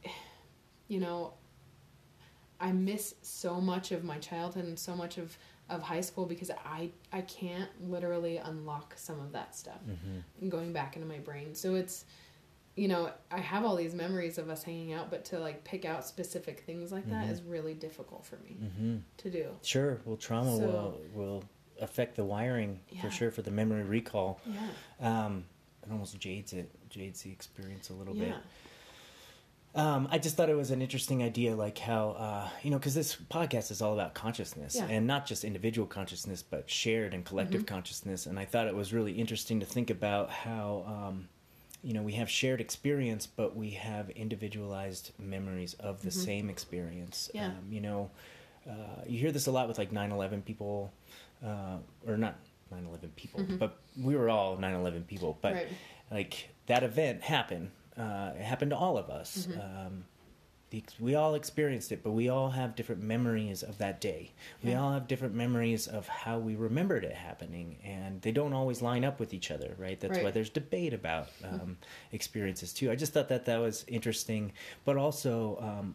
you 0.88 0.98
know 0.98 1.34
I 2.60 2.72
miss 2.72 3.14
so 3.22 3.60
much 3.60 3.92
of 3.92 4.04
my 4.04 4.18
childhood 4.18 4.64
and 4.64 4.78
so 4.78 4.94
much 4.94 5.18
of 5.18 5.36
of 5.70 5.82
high 5.82 6.02
school 6.02 6.26
because 6.26 6.50
I 6.50 6.90
I 7.12 7.22
can't 7.22 7.70
literally 7.80 8.36
unlock 8.36 8.94
some 8.96 9.18
of 9.20 9.32
that 9.32 9.54
stuff 9.56 9.80
and 10.40 10.50
going 10.50 10.72
back 10.72 10.96
into 10.96 11.08
my 11.08 11.18
brain. 11.18 11.54
So 11.54 11.74
it's 11.74 12.04
you 12.76 12.88
know, 12.88 13.08
I 13.30 13.38
have 13.38 13.64
all 13.64 13.76
these 13.76 13.94
memories 13.94 14.36
of 14.36 14.50
us 14.50 14.64
hanging 14.64 14.92
out, 14.92 15.08
but 15.08 15.24
to 15.26 15.38
like 15.38 15.62
pick 15.62 15.84
out 15.84 16.04
specific 16.04 16.60
things 16.66 16.90
like 16.90 17.08
that 17.08 17.28
is 17.30 17.40
really 17.42 17.72
difficult 17.74 18.24
for 18.26 18.36
me 18.38 18.56
hmm 18.76 18.96
to 19.18 19.30
do. 19.30 19.50
Sure. 19.62 20.00
Well, 20.04 20.16
trauma 20.16 20.56
So- 20.56 20.66
will 20.66 21.00
will 21.14 21.44
affect 21.80 22.16
the 22.16 22.24
wiring 22.24 22.80
for 23.00 23.10
sure 23.10 23.30
for 23.30 23.42
the 23.42 23.50
memory 23.50 23.82
recall. 23.82 24.40
Yeah. 24.46 25.24
Um, 25.24 25.44
it 25.82 25.90
almost 25.92 26.18
jades 26.18 26.52
it, 26.52 26.70
jades 26.90 27.22
the 27.22 27.30
experience 27.32 27.90
a 27.90 27.94
little 27.94 28.14
Yeah. 28.16 28.24
bit. 28.24 28.34
Um, 29.76 30.06
I 30.10 30.18
just 30.18 30.36
thought 30.36 30.48
it 30.48 30.56
was 30.56 30.70
an 30.70 30.80
interesting 30.82 31.22
idea, 31.22 31.56
like 31.56 31.78
how 31.78 32.10
uh, 32.10 32.48
you 32.62 32.70
know, 32.70 32.78
because 32.78 32.94
this 32.94 33.16
podcast 33.16 33.70
is 33.72 33.82
all 33.82 33.92
about 33.92 34.14
consciousness, 34.14 34.76
Yeah. 34.76 34.86
and 34.88 35.06
not 35.06 35.26
just 35.26 35.44
individual 35.44 35.86
consciousness, 35.86 36.42
but 36.42 36.70
shared 36.70 37.12
and 37.12 37.24
collective 37.24 37.62
Mm-hmm. 37.62 37.74
consciousness. 37.74 38.26
And 38.26 38.38
I 38.38 38.44
thought 38.44 38.68
it 38.68 38.74
was 38.76 38.92
really 38.92 39.12
interesting 39.12 39.58
to 39.60 39.66
think 39.66 39.90
about 39.90 40.30
how, 40.30 40.84
um, 40.86 41.28
you 41.82 41.92
know, 41.92 42.02
we 42.02 42.12
have 42.12 42.30
shared 42.30 42.60
experience, 42.60 43.26
but 43.26 43.56
we 43.56 43.70
have 43.70 44.10
individualized 44.10 45.10
memories 45.18 45.74
of 45.74 46.02
the 46.02 46.10
same 46.12 46.48
experience. 46.50 47.28
Mm-hmm. 47.34 47.36
Yeah. 47.38 47.46
Um, 47.48 47.66
you 47.68 47.80
know, 47.80 48.10
uh, 48.70 49.02
you 49.08 49.18
hear 49.18 49.32
this 49.32 49.48
a 49.48 49.50
lot 49.50 49.66
with 49.66 49.76
like 49.78 49.90
9/11 49.90 50.44
people, 50.44 50.92
uh, 51.44 51.78
or 52.06 52.16
not 52.16 52.36
9/11 52.72 53.10
people, 53.16 53.44
but 53.58 53.76
we 54.00 54.14
were 54.14 54.30
all 54.30 54.56
9/11 54.56 55.06
people. 55.08 55.36
But 55.42 55.54
Mm-hmm. 55.54 55.58
Right. 55.64 55.68
like 56.12 56.48
that 56.66 56.84
event 56.84 57.22
happened. 57.22 57.70
Uh, 57.98 58.32
it 58.36 58.42
happened 58.42 58.70
to 58.70 58.76
all 58.76 58.98
of 58.98 59.08
us. 59.10 59.46
Mm-hmm. 59.50 59.60
Um, 59.60 60.04
we 60.98 61.14
all 61.14 61.36
experienced 61.36 61.92
it, 61.92 62.02
but 62.02 62.10
we 62.10 62.28
all 62.28 62.50
have 62.50 62.74
different 62.74 63.00
memories 63.00 63.62
of 63.62 63.78
that 63.78 64.00
day. 64.00 64.32
We 64.62 64.70
Yeah. 64.72 64.82
all 64.82 64.92
have 64.92 65.06
different 65.06 65.34
memories 65.34 65.86
of 65.86 66.08
how 66.08 66.38
we 66.40 66.56
remembered 66.56 67.04
it 67.04 67.14
happening, 67.14 67.76
and 67.84 68.20
they 68.22 68.32
don't 68.32 68.52
always 68.52 68.82
line 68.82 69.04
up 69.04 69.20
with 69.20 69.32
each 69.32 69.52
other, 69.52 69.76
right? 69.78 70.00
That's 70.00 70.18
why 70.18 70.32
there's 70.32 70.50
debate 70.50 70.92
about 70.92 71.28
um, 71.44 71.78
experiences 72.10 72.72
too. 72.72 72.90
I 72.90 72.96
just 72.96 73.12
thought 73.12 73.28
that 73.28 73.44
that 73.44 73.58
was 73.58 73.84
interesting, 73.86 74.52
but 74.84 74.96
also 74.96 75.58
um, 75.60 75.94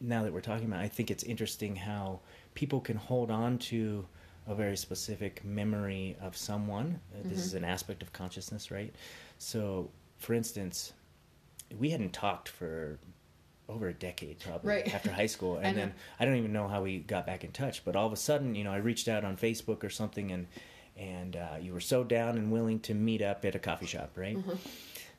now 0.00 0.22
that 0.24 0.32
we're 0.34 0.42
talking 0.42 0.66
about, 0.66 0.80
it, 0.80 0.84
I 0.84 0.88
think 0.88 1.10
it's 1.10 1.24
interesting 1.24 1.74
how 1.76 2.20
people 2.54 2.80
can 2.80 2.96
hold 2.98 3.30
on 3.30 3.56
to 3.58 4.06
a 4.46 4.54
very 4.54 4.76
specific 4.76 5.42
memory 5.44 6.16
of 6.20 6.36
someone. 6.36 7.00
Uh, 7.14 7.26
This 7.28 7.38
is 7.46 7.54
an 7.54 7.64
aspect 7.64 8.02
of 8.02 8.12
consciousness, 8.12 8.70
right? 8.70 8.94
So, 9.38 9.90
for 10.18 10.34
instance, 10.34 10.92
we 11.76 11.90
hadn't 11.90 12.12
talked 12.12 12.48
for 12.48 12.98
over 13.68 13.88
a 13.88 13.92
decade 13.94 14.38
probably 14.40 14.68
Right. 14.70 14.94
after 14.94 15.10
high 15.12 15.26
school 15.26 15.56
and 15.62 15.76
know. 15.76 15.82
then 15.82 15.94
i 16.18 16.24
don't 16.24 16.36
even 16.36 16.52
know 16.52 16.68
how 16.68 16.82
we 16.82 16.98
got 16.98 17.26
back 17.26 17.44
in 17.44 17.50
touch 17.52 17.84
but 17.84 17.96
all 17.96 18.06
of 18.06 18.12
a 18.12 18.16
sudden 18.16 18.54
you 18.54 18.64
know 18.64 18.72
i 18.72 18.78
reached 18.78 19.08
out 19.08 19.24
on 19.24 19.36
facebook 19.36 19.84
or 19.84 19.90
something 19.90 20.30
and 20.32 20.46
and 20.96 21.36
uh, 21.36 21.56
you 21.60 21.72
were 21.72 21.80
so 21.80 22.02
down 22.02 22.36
and 22.38 22.50
willing 22.50 22.80
to 22.80 22.92
meet 22.94 23.22
up 23.22 23.44
at 23.44 23.54
a 23.54 23.58
coffee 23.58 23.86
shop 23.86 24.10
right 24.16 24.36
Mm-hmm. 24.36 24.52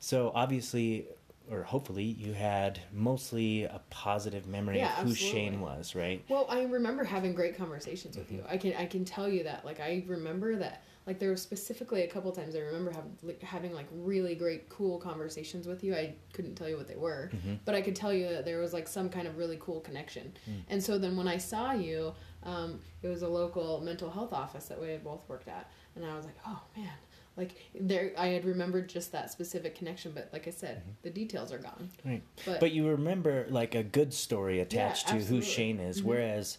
so 0.00 0.32
obviously 0.34 1.06
or 1.50 1.62
hopefully 1.64 2.04
you 2.04 2.32
had 2.32 2.78
mostly 2.92 3.64
a 3.64 3.80
positive 3.90 4.46
memory 4.46 4.78
Yeah, 4.78 4.86
of 4.98 5.04
who 5.04 5.10
absolutely. 5.10 5.40
shane 5.40 5.60
was 5.60 5.94
right 5.96 6.22
Well, 6.28 6.46
I 6.48 6.62
remember 6.64 7.02
having 7.04 7.34
great 7.34 7.56
conversations 7.56 8.16
with 8.16 8.26
Mm-hmm. 8.28 8.36
you. 8.36 8.44
I 8.48 8.56
can 8.56 8.74
I 8.74 8.86
can 8.86 9.04
tell 9.04 9.28
you 9.28 9.42
that. 9.44 9.64
Like 9.64 9.80
I 9.80 10.04
remember 10.06 10.54
that. 10.56 10.84
Like 11.10 11.18
there 11.18 11.30
were 11.30 11.36
specifically 11.36 12.02
a 12.02 12.06
couple 12.06 12.30
times 12.30 12.54
I 12.54 12.60
remember 12.60 12.92
having 12.92 13.16
like, 13.24 13.42
having 13.42 13.74
like 13.74 13.88
really 13.92 14.36
great 14.36 14.68
cool 14.68 14.96
conversations 14.96 15.66
with 15.66 15.82
you. 15.82 15.92
I 15.92 16.14
couldn't 16.32 16.54
tell 16.54 16.68
you 16.68 16.76
what 16.76 16.86
they 16.86 16.94
were, 16.94 17.32
Mm-hmm. 17.34 17.54
but 17.64 17.74
I 17.74 17.82
could 17.82 17.96
tell 17.96 18.12
you 18.14 18.28
that 18.28 18.44
there 18.44 18.60
was 18.60 18.72
like 18.72 18.86
some 18.86 19.08
kind 19.08 19.26
of 19.26 19.36
really 19.36 19.58
cool 19.60 19.80
connection. 19.80 20.32
Mm. 20.48 20.62
And 20.68 20.80
so 20.84 20.98
then 20.98 21.16
when 21.16 21.26
I 21.26 21.36
saw 21.36 21.72
you, 21.72 22.12
um, 22.44 22.78
it 23.02 23.08
was 23.08 23.22
a 23.22 23.28
local 23.28 23.80
mental 23.80 24.08
health 24.08 24.32
office 24.32 24.66
that 24.66 24.80
we 24.80 24.88
had 24.90 25.02
both 25.02 25.28
worked 25.28 25.48
at, 25.48 25.68
and 25.96 26.04
I 26.06 26.14
was 26.14 26.26
like, 26.26 26.36
oh 26.46 26.60
man. 26.76 26.92
Like 27.36 27.56
there, 27.74 28.12
I 28.18 28.28
had 28.28 28.44
remembered 28.44 28.88
just 28.88 29.10
that 29.12 29.32
specific 29.32 29.74
connection, 29.74 30.12
but 30.14 30.28
like 30.32 30.46
I 30.46 30.50
said, 30.50 30.82
the 31.02 31.10
details 31.10 31.52
are 31.52 31.58
gone. 31.58 31.88
right 32.04 32.22
But, 32.46 32.60
but 32.60 32.70
you 32.72 32.86
remember 32.88 33.46
like 33.48 33.74
a 33.74 33.82
good 33.82 34.12
story 34.14 34.60
attached 34.60 35.08
to 35.08 35.14
who. 35.16 35.40
Shane 35.42 35.80
is, 35.80 36.02
Mhm. 36.02 36.04
whereas 36.04 36.58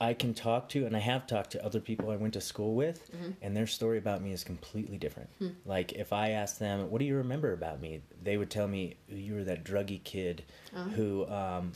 I 0.00 0.12
can 0.14 0.34
talk 0.34 0.68
to, 0.70 0.84
and 0.84 0.94
I 0.94 1.00
have 1.00 1.26
talked 1.26 1.52
to 1.52 1.64
other 1.64 1.80
people 1.80 2.10
I 2.10 2.16
went 2.16 2.34
to 2.34 2.40
school 2.40 2.74
with, 2.74 3.10
Mhm. 3.12 3.34
and 3.40 3.56
their 3.56 3.66
story 3.66 3.96
about 3.98 4.20
me 4.22 4.32
is 4.32 4.44
completely 4.44 4.98
different. 4.98 5.30
Hmm. 5.38 5.48
Like 5.64 5.92
if 5.92 6.12
I 6.12 6.30
asked 6.30 6.58
them, 6.58 6.90
"What 6.90 6.98
do 6.98 7.04
you 7.06 7.16
remember 7.16 7.52
about 7.52 7.80
me?" 7.80 8.02
they 8.22 8.36
would 8.36 8.50
tell 8.50 8.68
me, 8.68 8.96
"You 9.08 9.34
were 9.36 9.44
that 9.44 9.64
druggy 9.64 10.02
kid 10.04 10.44
Uh-huh. 10.74 10.90
who." 10.90 11.26
Um, 11.28 11.72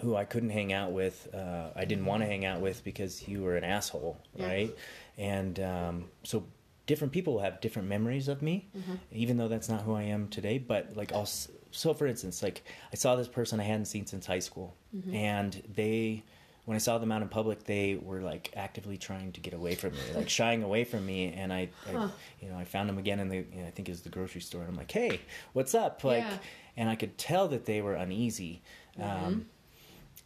who 0.00 0.16
I 0.16 0.24
couldn't 0.24 0.50
hang 0.50 0.72
out 0.72 0.92
with, 0.92 1.28
uh, 1.34 1.70
I 1.76 1.84
didn't 1.84 2.06
want 2.06 2.22
to 2.22 2.26
hang 2.26 2.46
out 2.46 2.62
with 2.62 2.82
because 2.82 3.28
you 3.28 3.42
were 3.42 3.56
an 3.56 3.64
asshole, 3.64 4.16
Yeah. 4.34 4.46
right? 4.46 4.76
And 5.18 5.60
um, 5.60 6.10
so 6.22 6.46
different 6.86 7.12
people 7.12 7.40
have 7.40 7.60
different 7.60 7.88
memories 7.88 8.26
of 8.28 8.40
me, 8.40 8.70
Mhm. 8.74 8.98
even 9.10 9.36
though 9.36 9.48
that's 9.48 9.68
not 9.68 9.82
who 9.82 9.92
I 9.92 10.04
am 10.04 10.28
today. 10.28 10.56
But 10.56 10.96
like, 10.96 11.12
I'll, 11.12 11.26
so 11.26 11.92
for 11.92 12.06
instance, 12.06 12.42
like 12.42 12.62
I 12.90 12.96
saw 12.96 13.16
this 13.16 13.28
person 13.28 13.60
I 13.60 13.64
hadn't 13.64 13.84
seen 13.84 14.06
since 14.06 14.24
high 14.24 14.38
school, 14.38 14.74
Mhm. 14.96 15.14
and 15.14 15.62
they, 15.74 16.22
when 16.64 16.74
I 16.76 16.78
saw 16.78 16.98
them 16.98 17.10
out 17.10 17.22
in 17.22 17.28
public, 17.28 17.64
they 17.64 17.96
were 17.96 18.20
like 18.20 18.52
actively 18.56 18.96
trying 18.96 19.32
to 19.32 19.40
get 19.40 19.52
away 19.52 19.74
from 19.74 19.94
me, 19.94 20.00
like 20.14 20.28
shying 20.40 20.62
away 20.62 20.84
from 20.84 21.04
me. 21.04 21.32
And 21.32 21.52
I, 21.52 21.70
I 21.88 21.92
you 22.40 22.48
know, 22.48 22.56
I 22.56 22.64
found 22.64 22.88
them 22.88 22.98
again 22.98 23.18
in 23.20 23.28
the, 23.28 23.38
you 23.38 23.62
know, 23.62 23.66
I 23.66 23.70
think 23.70 23.88
it 23.88 23.92
was 23.92 24.02
the 24.02 24.10
grocery 24.10 24.40
store, 24.40 24.60
and 24.62 24.70
I'm 24.70 24.76
like, 24.76 24.90
hey, 24.92 25.20
what's 25.54 25.74
up? 25.74 26.04
Like, 26.04 26.24
Yeah. 26.24 26.38
and 26.76 26.88
I 26.88 26.94
could 26.94 27.18
tell 27.18 27.48
that 27.48 27.64
they 27.66 27.80
were 27.82 27.94
uneasy. 27.94 28.62
Mhm. 28.98 29.04
Um, 29.04 29.46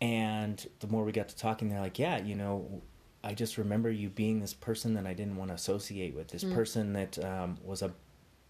and 0.01 0.67
the 0.81 0.87
more 0.89 1.05
we 1.05 1.13
got 1.13 1.29
to 1.31 1.37
talking, 1.37 1.69
they're 1.71 1.81
like, 1.81 1.99
yeah, 1.99 2.19
you 2.19 2.35
know, 2.35 2.83
I 3.25 3.33
just 3.35 3.57
remember 3.59 3.91
you 3.91 4.09
being 4.11 4.41
this 4.41 4.53
person 4.55 4.95
that 4.95 5.07
I 5.07 5.15
didn't 5.15 5.37
want 5.37 5.49
to 5.51 5.55
associate 5.55 6.15
with, 6.15 6.29
this 6.29 6.45
Mm. 6.45 6.53
person 6.55 6.93
that 6.93 7.25
um, 7.25 7.57
was 7.65 7.81
a, 7.83 7.93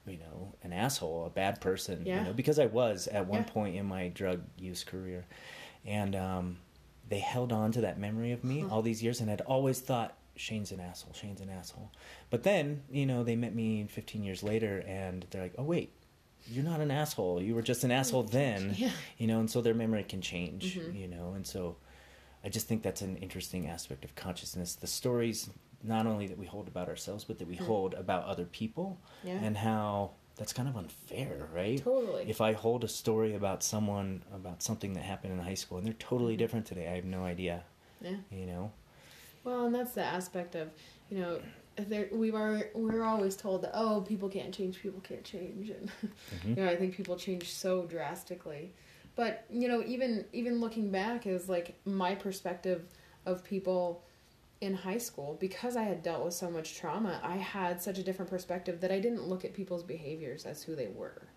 you 0.06 0.18
know, 0.18 0.54
an 0.62 0.72
asshole, 0.72 1.24
a 1.26 1.30
bad 1.30 1.60
person, 1.60 2.04
Yeah. 2.04 2.18
you 2.18 2.24
know, 2.24 2.32
because 2.32 2.58
I 2.58 2.66
was 2.66 3.06
at 3.08 3.26
one 3.26 3.42
Yeah. 3.42 3.46
point 3.52 3.76
in 3.76 3.86
my 3.86 4.08
drug 4.08 4.42
use 4.58 4.82
career, 4.82 5.24
and 5.84 6.16
um, 6.16 6.58
they 7.08 7.18
held 7.20 7.52
on 7.52 7.72
to 7.72 7.80
that 7.82 7.98
memory 7.98 8.32
of 8.32 8.42
me 8.44 8.60
Huh. 8.60 8.68
all 8.70 8.82
these 8.82 9.02
years, 9.02 9.20
and 9.20 9.30
I'd 9.30 9.40
always 9.42 9.80
thought 9.80 10.16
Shane's 10.34 10.72
an 10.72 10.80
asshole, 10.80 11.12
Shane's 11.14 11.40
an 11.40 11.48
asshole, 11.50 11.90
but 12.30 12.42
then 12.42 12.82
you 12.90 13.06
know 13.06 13.22
they 13.22 13.36
met 13.36 13.54
me 13.54 13.86
15 13.88 14.22
years 14.24 14.42
later, 14.42 14.82
and 14.86 15.26
they're 15.30 15.42
like, 15.42 15.54
oh 15.58 15.64
wait. 15.64 15.92
You're 16.48 16.62
not 16.62 16.78
an 16.80 16.92
asshole. 16.92 17.42
You 17.42 17.56
were 17.56 17.62
just 17.62 17.82
an 17.82 17.90
asshole 17.90 18.22
then 18.22 18.74
Yeah. 18.78 18.92
you 19.18 19.26
know 19.26 19.40
and 19.40 19.50
so 19.50 19.60
their 19.60 19.74
memory 19.74 20.04
can 20.04 20.20
change 20.20 20.76
Mhm. 20.78 20.94
you 20.96 21.08
know 21.08 21.32
and 21.34 21.44
so 21.44 21.76
i 22.44 22.48
just 22.48 22.68
think 22.68 22.84
that's 22.84 23.02
an 23.02 23.16
interesting 23.16 23.66
aspect 23.66 24.04
of 24.04 24.14
consciousness 24.14 24.76
the 24.76 24.86
stories 24.86 25.50
not 25.82 26.06
only 26.06 26.28
that 26.28 26.38
we 26.38 26.46
hold 26.46 26.68
about 26.68 26.88
ourselves 26.88 27.24
but 27.24 27.40
that 27.40 27.48
we 27.48 27.56
Mm. 27.56 27.66
hold 27.66 27.94
about 27.94 28.22
other 28.26 28.44
people 28.44 29.00
Yeah. 29.24 29.40
and 29.42 29.56
how 29.56 30.12
that's 30.36 30.52
kind 30.52 30.68
of 30.68 30.76
unfair 30.76 31.48
right 31.54 31.82
Totally. 31.82 32.24
if 32.28 32.40
i 32.40 32.52
hold 32.52 32.84
a 32.84 32.88
story 32.88 33.34
about 33.34 33.62
someone 33.62 34.22
about 34.34 34.62
something 34.62 34.92
that 34.94 35.02
happened 35.04 35.32
in 35.32 35.38
high 35.40 35.54
school 35.54 35.78
and 35.78 35.86
they're 35.86 35.94
totally 35.94 36.34
Mhm. 36.34 36.38
different 36.38 36.66
today 36.66 36.88
i 36.88 36.94
have 36.94 37.04
no 37.04 37.24
idea 37.24 37.64
yeah. 38.00 38.16
you 38.30 38.46
know 38.46 38.72
Well, 39.44 39.66
and 39.66 39.74
that's 39.74 39.92
the 39.92 40.02
aspect 40.04 40.54
of, 40.56 40.70
you 41.08 41.18
know, 41.20 41.38
there 41.78 42.08
we 42.12 42.32
are 42.32 42.68
we're 42.74 43.04
always 43.04 43.36
told 43.36 43.62
that 43.62 43.70
oh 43.74 44.00
people 44.00 44.28
can't 44.28 44.52
change, 44.52 44.80
people 44.82 45.00
can't 45.00 45.24
change, 45.24 45.70
and 45.70 45.90
Mhm. 46.02 46.56
you 46.56 46.62
know 46.64 46.68
I 46.68 46.76
think 46.76 46.94
people 46.96 47.16
change 47.16 47.52
so 47.52 47.86
drastically. 47.86 48.72
But 49.14 49.44
you 49.50 49.68
know 49.68 49.82
even 49.86 50.24
even 50.32 50.60
looking 50.60 50.90
back 50.90 51.26
is 51.26 51.48
like 51.48 51.78
my 51.84 52.14
perspective 52.14 52.80
of 53.24 53.44
people 53.44 54.02
in 54.60 54.74
high 54.74 54.98
school 54.98 55.36
because 55.38 55.76
I 55.76 55.82
had 55.82 56.02
dealt 56.02 56.24
with 56.24 56.34
so 56.34 56.50
much 56.50 56.76
trauma. 56.76 57.20
I 57.22 57.36
had 57.36 57.82
such 57.82 57.98
a 57.98 58.02
different 58.02 58.30
perspective 58.30 58.80
that 58.80 58.90
I 58.90 59.00
didn't 59.00 59.28
look 59.28 59.44
at 59.44 59.52
people's 59.52 59.82
behaviors 59.82 60.46
as 60.46 60.62
who 60.62 60.74
they 60.74 60.88
were. 60.88 61.28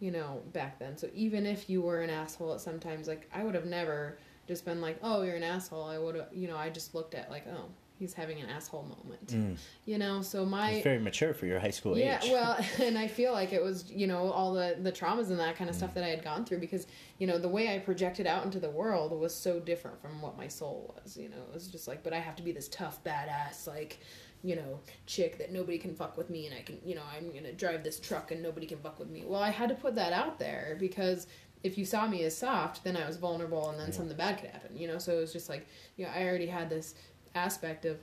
You 0.00 0.10
know, 0.10 0.42
back 0.52 0.78
then. 0.78 0.96
So 0.96 1.08
even 1.14 1.46
if 1.46 1.70
you 1.70 1.80
were 1.80 2.00
an 2.00 2.10
asshole 2.10 2.54
at 2.54 2.60
sometimes 2.60 3.08
like 3.08 3.28
I 3.32 3.44
would 3.44 3.54
have 3.54 3.64
never 3.64 4.18
just 4.46 4.64
been 4.64 4.80
like, 4.80 4.98
"Oh, 5.02 5.22
you're 5.22 5.36
an 5.36 5.42
asshole." 5.42 5.84
I 5.84 5.98
would 5.98 6.16
have, 6.16 6.28
you 6.32 6.48
know, 6.48 6.56
I 6.56 6.68
just 6.68 6.94
looked 6.94 7.14
at 7.14 7.30
like, 7.30 7.46
"Oh, 7.48 7.68
he's 7.98 8.14
having 8.14 8.40
an 8.40 8.48
asshole 8.48 8.82
moment." 8.84 9.28
mm. 9.28 9.56
You 9.84 9.98
know, 9.98 10.22
so 10.22 10.44
my 10.44 10.70
it's 10.72 10.84
very 10.84 10.98
mature 10.98 11.32
for 11.34 11.46
your 11.46 11.58
high 11.60 11.70
school 11.70 11.96
yeah, 11.98 12.16
age 12.18 12.24
Yeah, 12.26 12.32
well, 12.32 12.58
and 12.82 12.98
I 12.98 13.08
feel 13.08 13.32
like 13.32 13.52
it 13.52 13.62
was, 13.62 13.90
you 13.90 14.06
know, 14.06 14.30
all 14.30 14.52
the 14.54 14.76
the 14.80 14.92
traumas 14.92 15.28
and 15.30 15.38
that 15.40 15.56
kind 15.56 15.70
of 15.70 15.76
Mm. 15.76 15.78
stuff 15.80 15.94
that 15.94 16.04
I 16.04 16.08
had 16.08 16.22
gone 16.24 16.44
through 16.44 16.58
because, 16.58 16.86
you 17.18 17.26
know, 17.26 17.38
the 17.38 17.48
way 17.48 17.74
I 17.74 17.78
projected 17.78 18.26
out 18.26 18.44
into 18.44 18.60
the 18.60 18.70
world 18.70 19.12
was 19.18 19.34
so 19.34 19.60
different 19.60 20.00
from 20.00 20.20
what 20.22 20.36
my 20.36 20.48
soul 20.48 20.94
was. 20.96 21.16
You 21.16 21.28
know, 21.28 21.42
it 21.48 21.54
was 21.54 21.68
just 21.68 21.86
like, 21.88 22.02
but 22.02 22.12
I 22.12 22.18
have 22.18 22.36
to 22.36 22.42
be 22.42 22.52
this 22.52 22.68
tough 22.68 23.02
badass, 23.04 23.66
like, 23.66 23.98
you 24.42 24.54
know, 24.56 24.80
chick 25.06 25.38
that 25.38 25.50
nobody 25.52 25.78
can 25.78 25.94
fuck 25.94 26.16
with 26.16 26.30
me, 26.30 26.46
and 26.46 26.54
I 26.54 26.62
can, 26.62 26.78
you 26.84 26.94
know, 26.94 27.02
I'm 27.16 27.32
gonna 27.32 27.52
drive 27.52 27.82
this 27.84 27.98
truck 28.00 28.30
and 28.30 28.42
nobody 28.42 28.66
can 28.66 28.78
fuck 28.78 28.98
with 28.98 29.08
me. 29.08 29.24
Well, 29.26 29.40
I 29.42 29.50
had 29.50 29.68
to 29.70 29.74
put 29.74 29.94
that 29.96 30.12
out 30.12 30.38
there 30.38 30.76
because 30.78 31.26
if 31.62 31.76
you 31.78 31.84
saw 31.84 32.06
me 32.06 32.22
as 32.22 32.36
soft, 32.36 32.84
then 32.84 32.96
I 32.96 33.06
was 33.06 33.16
vulnerable, 33.16 33.70
and 33.70 33.80
then 33.80 33.88
Yeah. 33.88 33.94
something 33.94 34.16
bad 34.16 34.38
could 34.38 34.50
happen. 34.50 34.76
You 34.76 34.86
know, 34.88 34.98
so 34.98 35.16
it 35.16 35.20
was 35.20 35.32
just 35.32 35.48
like, 35.48 35.66
you 35.96 36.04
know, 36.04 36.12
I 36.12 36.24
already 36.28 36.46
had 36.46 36.68
this 36.70 36.94
aspect 37.36 37.84
of 37.84 37.98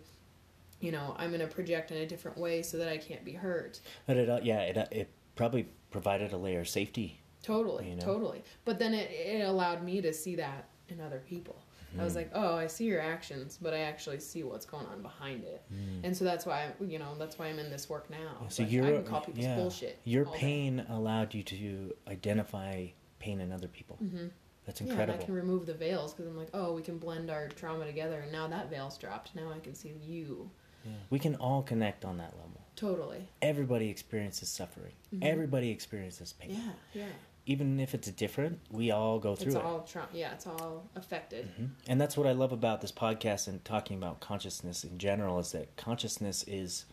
you 0.79 0.91
know 0.91 1.15
i'm 1.17 1.29
going 1.29 1.39
to 1.41 1.47
project 1.47 1.91
in 1.91 1.97
a 1.97 2.05
different 2.05 2.37
way 2.37 2.61
so 2.61 2.77
that 2.77 2.87
i 2.87 2.97
can't 2.97 3.25
be 3.25 3.33
hurt 3.33 3.79
but 4.07 4.15
it 4.17 4.29
uh, 4.29 4.39
yeah 4.43 4.59
it, 4.61 4.77
uh, 4.77 4.85
it 4.91 5.09
probably 5.35 5.67
provided 5.91 6.31
a 6.33 6.37
layer 6.37 6.61
of 6.61 6.69
safety 6.69 7.19
totally 7.41 7.89
You 7.89 7.95
know? 7.95 8.03
totally 8.05 8.43
but 8.65 8.79
then 8.79 8.93
it, 8.93 9.09
it 9.11 9.41
allowed 9.47 9.83
me 9.83 10.01
to 10.01 10.13
see 10.13 10.35
that 10.35 10.67
in 10.89 11.01
other 11.01 11.21
people 11.27 11.55
i 11.99 12.03
was 12.03 12.13
Mm. 12.13 12.17
like 12.17 12.31
oh 12.33 12.55
i 12.55 12.67
see 12.67 12.85
your 12.85 12.99
actions 13.01 13.59
but 13.61 13.73
i 13.73 13.79
actually 13.79 14.19
see 14.19 14.41
what's 14.43 14.65
going 14.65 14.85
on 14.87 15.01
behind 15.01 15.43
it 15.43 15.61
Mm. 15.73 16.01
and 16.05 16.17
so 16.17 16.25
that's 16.25 16.45
why 16.45 16.71
you 16.81 16.97
know 16.99 17.15
that's 17.19 17.37
why 17.39 17.47
i'm 17.47 17.59
in 17.59 17.69
this 17.69 17.87
work 17.89 18.09
now 18.09 18.45
So 18.49 18.63
Like, 18.63 18.71
your 18.71 18.85
i 18.85 18.91
can 18.93 19.03
call 19.05 19.21
people's 19.21 19.45
yeah, 19.45 19.55
bullshit 19.55 19.99
Your 20.03 20.25
all 20.25 20.33
day. 20.33 20.39
pain 20.39 20.85
allowed 20.89 21.33
you 21.35 21.43
to 21.43 21.93
identify 22.07 22.87
pain 23.19 23.39
in 23.39 23.51
other 23.53 23.67
people. 23.69 23.97
Mhm. 24.03 24.31
That's 24.65 24.79
yeah, 24.81 24.93
and. 24.93 25.13
I 25.13 25.17
can 25.17 25.33
remove 25.33 25.65
the 25.65 25.73
veils 25.73 26.13
because 26.13 26.27
I'm 26.29 26.37
like, 26.37 26.49
oh, 26.53 26.73
we 26.73 26.81
can 26.81 26.97
blend 26.97 27.29
our 27.29 27.47
trauma 27.49 27.85
together, 27.85 28.19
and 28.21 28.31
now 28.31 28.47
that 28.47 28.69
veil's 28.69 28.97
dropped. 28.97 29.35
Now 29.35 29.51
I 29.55 29.59
can 29.59 29.75
see 29.75 29.93
you. 30.05 30.49
Yeah. 30.85 30.91
We 31.09 31.19
can 31.19 31.35
all 31.35 31.63
connect 31.63 32.05
on 32.05 32.17
that 32.17 32.33
level. 32.35 32.61
Totally. 32.75 33.27
Everybody 33.41 33.89
experiences 33.89 34.49
suffering. 34.49 34.93
Mhm. 35.13 35.23
Everybody 35.23 35.69
experiences 35.69 36.33
pain. 36.33 36.51
Yeah, 36.51 36.71
yeah. 36.93 37.09
Even 37.45 37.79
if 37.79 37.93
it's 37.93 38.09
different, 38.11 38.59
we 38.71 38.89
all 38.91 39.19
go 39.19 39.35
through 39.35 39.47
It's 39.47 39.55
it. 39.55 39.61
all 39.63 39.81
trauma. 39.83 40.07
Yeah, 40.13 40.33
it's 40.33 40.47
all 40.47 40.85
affected. 40.95 41.49
Mhm. 41.59 41.69
And 41.87 41.99
that's 42.01 42.15
what 42.17 42.25
I 42.25 42.31
love 42.31 42.51
about 42.53 42.79
this 42.81 42.91
podcast 42.91 43.47
and 43.49 43.63
talking 43.65 43.97
about 43.97 44.21
consciousness 44.21 44.83
in 44.85 44.97
general 44.97 45.39
is 45.39 45.51
that 45.51 45.75
consciousness 45.75 46.43
is 46.47 46.85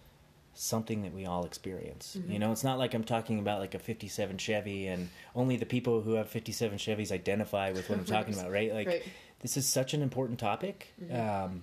something 0.62 1.02
that 1.02 1.14
we 1.14 1.24
all 1.24 1.44
experience. 1.46 2.16
Mhm. 2.18 2.32
You 2.32 2.38
know, 2.38 2.52
it's 2.52 2.62
not 2.64 2.78
like 2.78 2.92
I'm 2.92 3.04
talking 3.04 3.38
about 3.38 3.60
like 3.60 3.74
a 3.74 3.78
57 3.78 4.36
Chevy 4.36 4.86
and 4.88 5.08
only 5.34 5.56
the 5.56 5.64
people 5.66 6.02
who 6.02 6.12
have 6.14 6.28
57 6.28 6.76
Chevys 6.78 7.10
identify 7.10 7.70
with 7.72 7.88
what 7.88 7.98
I'm 7.98 8.04
talking 8.16 8.34
about, 8.34 8.50
right? 8.50 8.72
Like 8.74 8.86
right. 8.86 9.02
this 9.40 9.56
is 9.56 9.66
such 9.66 9.94
an 9.94 10.02
important 10.02 10.38
topic 10.38 10.92
Mhm. 11.02 11.18
um, 11.18 11.62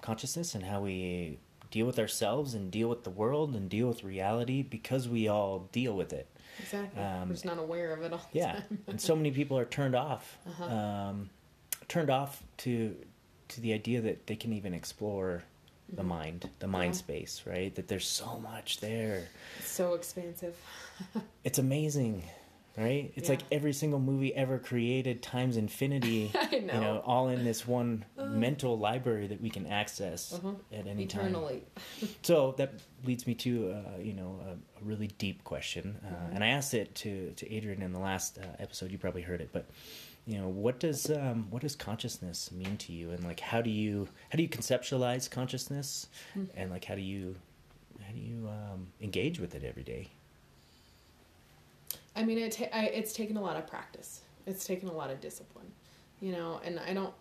consciousness 0.00 0.54
and 0.54 0.64
how 0.64 0.80
we 0.82 1.38
deal 1.70 1.86
with 1.86 1.98
ourselves 1.98 2.54
and 2.54 2.70
deal 2.70 2.88
with 2.88 3.02
the 3.04 3.10
world 3.10 3.54
and 3.56 3.68
deal 3.68 3.88
with 3.88 4.04
reality 4.04 4.62
because 4.62 5.08
we 5.08 5.26
all 5.28 5.68
deal 5.72 5.96
with 5.96 6.12
it 6.12 6.26
Exactly. 6.60 7.02
Um, 7.02 7.28
We're 7.28 7.34
just 7.34 7.44
not 7.46 7.58
aware 7.58 7.92
of 7.94 8.02
it 8.02 8.12
all 8.12 8.20
the 8.32 8.38
yeah 8.38 8.60
and 8.86 9.00
so 9.00 9.16
many 9.16 9.30
people 9.30 9.58
are 9.58 9.64
turned 9.64 9.94
off 9.94 10.36
Uh-huh. 10.46 10.64
um, 10.64 11.30
turned 11.88 12.10
off 12.10 12.42
to 12.58 12.94
to 13.48 13.60
the 13.60 13.72
idea 13.72 14.00
that 14.02 14.26
they 14.26 14.36
can 14.36 14.52
even 14.52 14.74
explore 14.74 15.44
the 15.92 16.02
Mhm. 16.02 16.06
mind 16.06 16.50
the 16.58 16.66
mind 16.66 16.94
Yeah. 16.94 16.98
space 17.00 17.42
right 17.46 17.74
that 17.74 17.86
there's 17.88 18.06
so 18.08 18.38
much 18.38 18.80
there 18.80 19.28
It's 19.58 19.70
so 19.70 19.94
expansive. 19.94 20.56
it's 21.44 21.58
amazing 21.58 22.22
right? 22.74 23.12
It's 23.16 23.28
Yeah. 23.28 23.34
like 23.34 23.42
every 23.52 23.74
single 23.74 23.98
movie 24.00 24.34
ever 24.34 24.58
created 24.58 25.22
times 25.22 25.58
infinity. 25.58 26.30
I 26.34 26.48
You 26.56 26.62
know, 26.62 26.80
know. 26.80 27.02
all 27.04 27.28
in 27.28 27.44
this 27.44 27.66
one 27.68 28.06
mental 28.16 28.78
library 28.78 29.26
that 29.26 29.42
we 29.42 29.50
can 29.50 29.66
access 29.66 30.32
Uh-huh. 30.32 30.54
at 30.72 30.86
any 30.86 31.04
time. 31.06 31.26
Eternally. 31.26 31.62
So 32.22 32.52
that 32.56 32.72
leads 33.04 33.26
me 33.26 33.34
to 33.34 33.72
uh, 33.72 33.98
you 33.98 34.14
know 34.14 34.40
a, 34.48 34.52
a 34.80 34.82
really 34.84 35.08
deep 35.08 35.44
question, 35.44 36.00
uh, 36.02 36.08
Mhm. 36.08 36.34
and 36.36 36.44
I 36.44 36.48
asked 36.48 36.72
it 36.72 36.94
to 37.02 37.32
to 37.36 37.52
Adrian 37.52 37.82
in 37.82 37.92
the 37.92 37.98
last 37.98 38.38
uh, 38.38 38.46
episode. 38.58 38.90
You 38.90 38.96
probably 38.98 39.22
heard 39.22 39.42
it, 39.42 39.50
but 39.52 39.66
you 40.26 40.38
know 40.38 40.48
what 40.48 40.78
does 40.80 41.10
um, 41.10 41.46
what 41.50 41.62
does 41.62 41.74
consciousness 41.74 42.50
mean 42.52 42.76
to 42.78 42.92
you, 42.92 43.10
and 43.10 43.24
like 43.24 43.40
how 43.40 43.60
do 43.60 43.70
you 43.70 44.08
how 44.30 44.36
do 44.36 44.42
you 44.42 44.48
conceptualize 44.48 45.30
consciousness, 45.30 46.06
Hmm. 46.34 46.44
and 46.56 46.70
like 46.70 46.84
how 46.84 46.94
do 46.94 47.00
you 47.02 47.36
how 48.06 48.12
do 48.12 48.18
you 48.20 48.48
um, 48.48 48.88
engage 49.00 49.38
with 49.40 49.54
it 49.54 49.64
every 49.64 49.82
day? 49.82 50.08
I 52.14 52.24
mean, 52.24 52.38
it 52.38 52.52
ta- 52.52 52.68
I, 52.72 52.86
it's 52.86 53.12
taken 53.12 53.36
a 53.36 53.40
lot 53.40 53.56
of 53.56 53.66
practice. 53.66 54.20
It's 54.46 54.66
taken 54.66 54.88
a 54.88 54.92
lot 54.92 55.10
of 55.10 55.20
discipline, 55.20 55.70
you 56.20 56.32
know. 56.32 56.60
And 56.64 56.78
I 56.80 56.92
don't. 56.92 57.14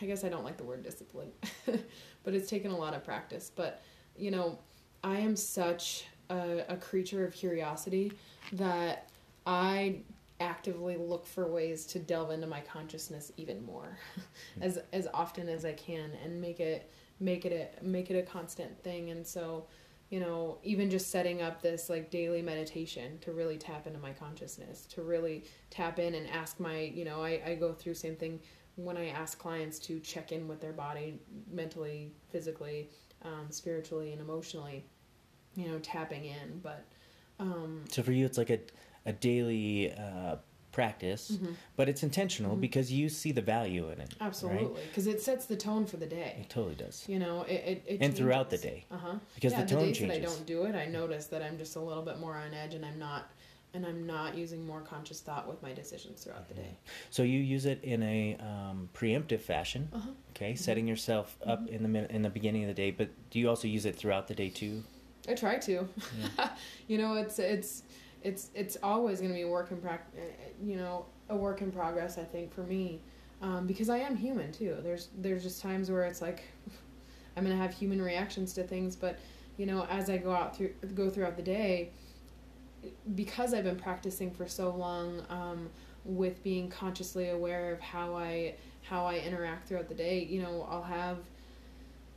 I 0.00 0.06
guess 0.06 0.24
I 0.24 0.28
don't 0.28 0.44
like 0.44 0.56
the 0.56 0.64
word 0.64 0.82
discipline, 0.82 1.30
but 2.24 2.34
it's 2.34 2.50
taken 2.50 2.70
a 2.70 2.76
lot 2.76 2.94
of 2.94 3.04
practice. 3.04 3.50
But 3.54 3.82
you 4.16 4.30
know, 4.30 4.58
I 5.04 5.18
am 5.18 5.36
such 5.36 6.04
a, 6.28 6.64
a 6.68 6.76
creature 6.76 7.24
of 7.24 7.32
curiosity 7.34 8.12
that 8.52 9.08
I 9.46 9.96
actively 10.42 10.96
look 10.96 11.26
for 11.26 11.46
ways 11.46 11.86
to 11.86 11.98
delve 11.98 12.30
into 12.30 12.46
my 12.46 12.60
consciousness 12.60 13.32
even 13.36 13.64
more, 13.64 13.96
as 14.60 14.78
as 14.92 15.08
often 15.14 15.48
as 15.48 15.64
I 15.64 15.72
can, 15.72 16.12
and 16.22 16.40
make 16.40 16.60
it 16.60 16.90
make 17.20 17.44
it 17.46 17.52
a 17.52 17.84
make 17.84 18.10
it 18.10 18.16
a 18.16 18.22
constant 18.22 18.82
thing. 18.82 19.10
And 19.10 19.26
so 19.26 19.66
you 20.12 20.20
know, 20.20 20.58
even 20.62 20.90
just 20.90 21.10
setting 21.10 21.40
up 21.40 21.62
this 21.62 21.88
like 21.88 22.10
daily 22.10 22.42
meditation 22.42 23.18
to 23.22 23.32
really 23.32 23.56
tap 23.56 23.86
into 23.86 23.98
my 23.98 24.12
consciousness, 24.12 24.84
to 24.90 25.00
really 25.00 25.44
tap 25.70 25.98
in 25.98 26.14
and 26.14 26.28
ask 26.28 26.60
my, 26.60 26.80
you 26.80 27.06
know, 27.06 27.22
I, 27.22 27.40
I 27.46 27.54
go 27.54 27.72
through 27.72 27.94
same 27.94 28.16
thing 28.16 28.38
when 28.76 28.98
I 28.98 29.08
ask 29.08 29.38
clients 29.38 29.78
to 29.80 30.00
check 30.00 30.30
in 30.30 30.46
with 30.48 30.60
their 30.60 30.74
body 30.74 31.18
mentally, 31.50 32.12
physically, 32.30 32.90
um, 33.22 33.46
spiritually, 33.48 34.12
and 34.12 34.20
emotionally, 34.20 34.84
you 35.56 35.68
know, 35.68 35.78
tapping 35.78 36.26
in. 36.26 36.60
But, 36.62 36.84
um, 37.38 37.82
So 37.90 38.02
for 38.02 38.12
you, 38.12 38.26
it's 38.26 38.36
like 38.36 38.50
a 38.50 38.58
a 39.06 39.12
daily 39.12 39.92
uh, 39.92 40.36
practice, 40.70 41.32
mhm, 41.32 41.54
but 41.76 41.86
it's 41.88 42.02
intentional 42.02 42.56
Mhm. 42.56 42.60
because 42.62 42.90
you 42.90 43.08
see 43.10 43.30
the 43.30 43.42
value 43.42 43.90
in 43.90 44.00
it. 44.00 44.14
Absolutely, 44.20 44.80
because 44.88 45.06
it 45.06 45.20
sets 45.20 45.44
the 45.46 45.56
tone 45.56 45.84
for 45.84 45.98
the 45.98 46.06
day. 46.06 46.36
It 46.40 46.48
totally 46.48 46.74
does. 46.76 47.04
You 47.06 47.18
know, 47.18 47.42
it, 47.42 47.52
it, 47.52 47.84
it 47.86 47.98
And 48.00 48.16
throughout 48.16 48.48
the 48.48 48.56
day. 48.58 48.86
Uh-huh. 48.90 49.18
Because 49.34 49.52
yeah, 49.52 49.62
the 49.64 49.74
tone 49.74 49.88
days 49.92 50.00
that 50.00 50.10
I 50.10 50.18
don't 50.18 50.46
do 50.46 50.64
it, 50.64 50.74
I 50.74 50.86
notice 50.86 51.26
that 51.26 51.42
I'm 51.42 51.58
just 51.58 51.76
a 51.76 51.80
little 51.80 52.02
bit 52.02 52.18
more 52.20 52.36
on 52.36 52.54
edge, 52.54 52.72
and 52.72 52.86
I'm 52.86 52.98
not, 52.98 53.30
and 53.74 53.84
I'm 53.84 54.06
not 54.06 54.34
using 54.34 54.64
more 54.66 54.80
conscious 54.80 55.20
thought 55.20 55.46
with 55.46 55.62
my 55.62 55.74
decisions 55.74 56.24
throughout 56.24 56.48
the 56.48 56.54
day. 56.54 56.78
So 57.10 57.22
you 57.22 57.38
use 57.40 57.66
it 57.66 57.84
in 57.84 58.02
a 58.02 58.36
um, 58.40 58.88
preemptive 58.94 59.40
fashion, 59.40 59.90
Uh 59.92 59.98
huh. 59.98 60.10
okay, 60.30 60.54
setting 60.54 60.86
yourself 60.88 61.36
up 61.44 61.68
in 61.68 61.82
the 61.82 61.88
min- 61.90 62.06
in 62.10 62.22
the 62.22 62.30
beginning 62.30 62.62
of 62.64 62.68
the 62.68 62.74
day. 62.74 62.90
But 62.92 63.10
do 63.30 63.38
you 63.38 63.50
also 63.50 63.68
use 63.68 63.84
it 63.84 63.94
throughout 63.96 64.26
the 64.28 64.34
day 64.34 64.48
too? 64.48 64.84
I 65.28 65.34
try 65.34 65.58
to. 65.58 65.86
you 66.88 66.96
know, 66.98 67.14
it's 67.16 67.38
it's 67.38 67.82
it's 68.24 68.50
it's 68.54 68.76
always 68.82 69.18
going 69.18 69.30
to 69.30 69.36
be 69.36 69.42
a 69.42 69.48
work 69.48 69.70
in 69.70 69.78
prac- 69.78 70.12
uh, 70.16 70.22
You 70.62 70.76
know, 70.76 71.06
a 71.28 71.36
work 71.36 71.62
in 71.62 71.72
progress. 71.72 72.18
I 72.18 72.24
think 72.24 72.52
for 72.54 72.62
me, 72.62 73.00
um, 73.40 73.66
because 73.66 73.88
I 73.88 73.98
am 73.98 74.16
human 74.16 74.52
too. 74.52 74.76
There's 74.82 75.08
there's 75.18 75.42
just 75.42 75.60
times 75.62 75.90
where 75.90 76.04
it's 76.04 76.22
like 76.22 76.42
I'm 77.36 77.44
going 77.44 77.56
to 77.56 77.62
have 77.62 77.72
human 77.74 78.00
reactions 78.00 78.52
to 78.54 78.62
things, 78.62 78.96
but 78.96 79.18
you 79.56 79.66
know, 79.66 79.86
as 79.90 80.08
I 80.10 80.18
go 80.18 80.32
out 80.32 80.56
through 80.56 80.72
go 80.94 81.10
throughout 81.10 81.36
the 81.36 81.42
day, 81.42 81.90
because 83.14 83.54
I've 83.54 83.64
been 83.64 83.76
practicing 83.76 84.30
for 84.30 84.46
so 84.46 84.74
long 84.74 85.22
um, 85.28 85.68
with 86.04 86.42
being 86.42 86.68
consciously 86.68 87.30
aware 87.30 87.72
of 87.72 87.80
how 87.80 88.14
I 88.14 88.54
how 88.82 89.06
I 89.06 89.18
interact 89.18 89.68
throughout 89.68 89.88
the 89.88 89.94
day, 89.94 90.24
you 90.24 90.42
know, 90.42 90.66
I'll 90.68 90.82
have 90.82 91.18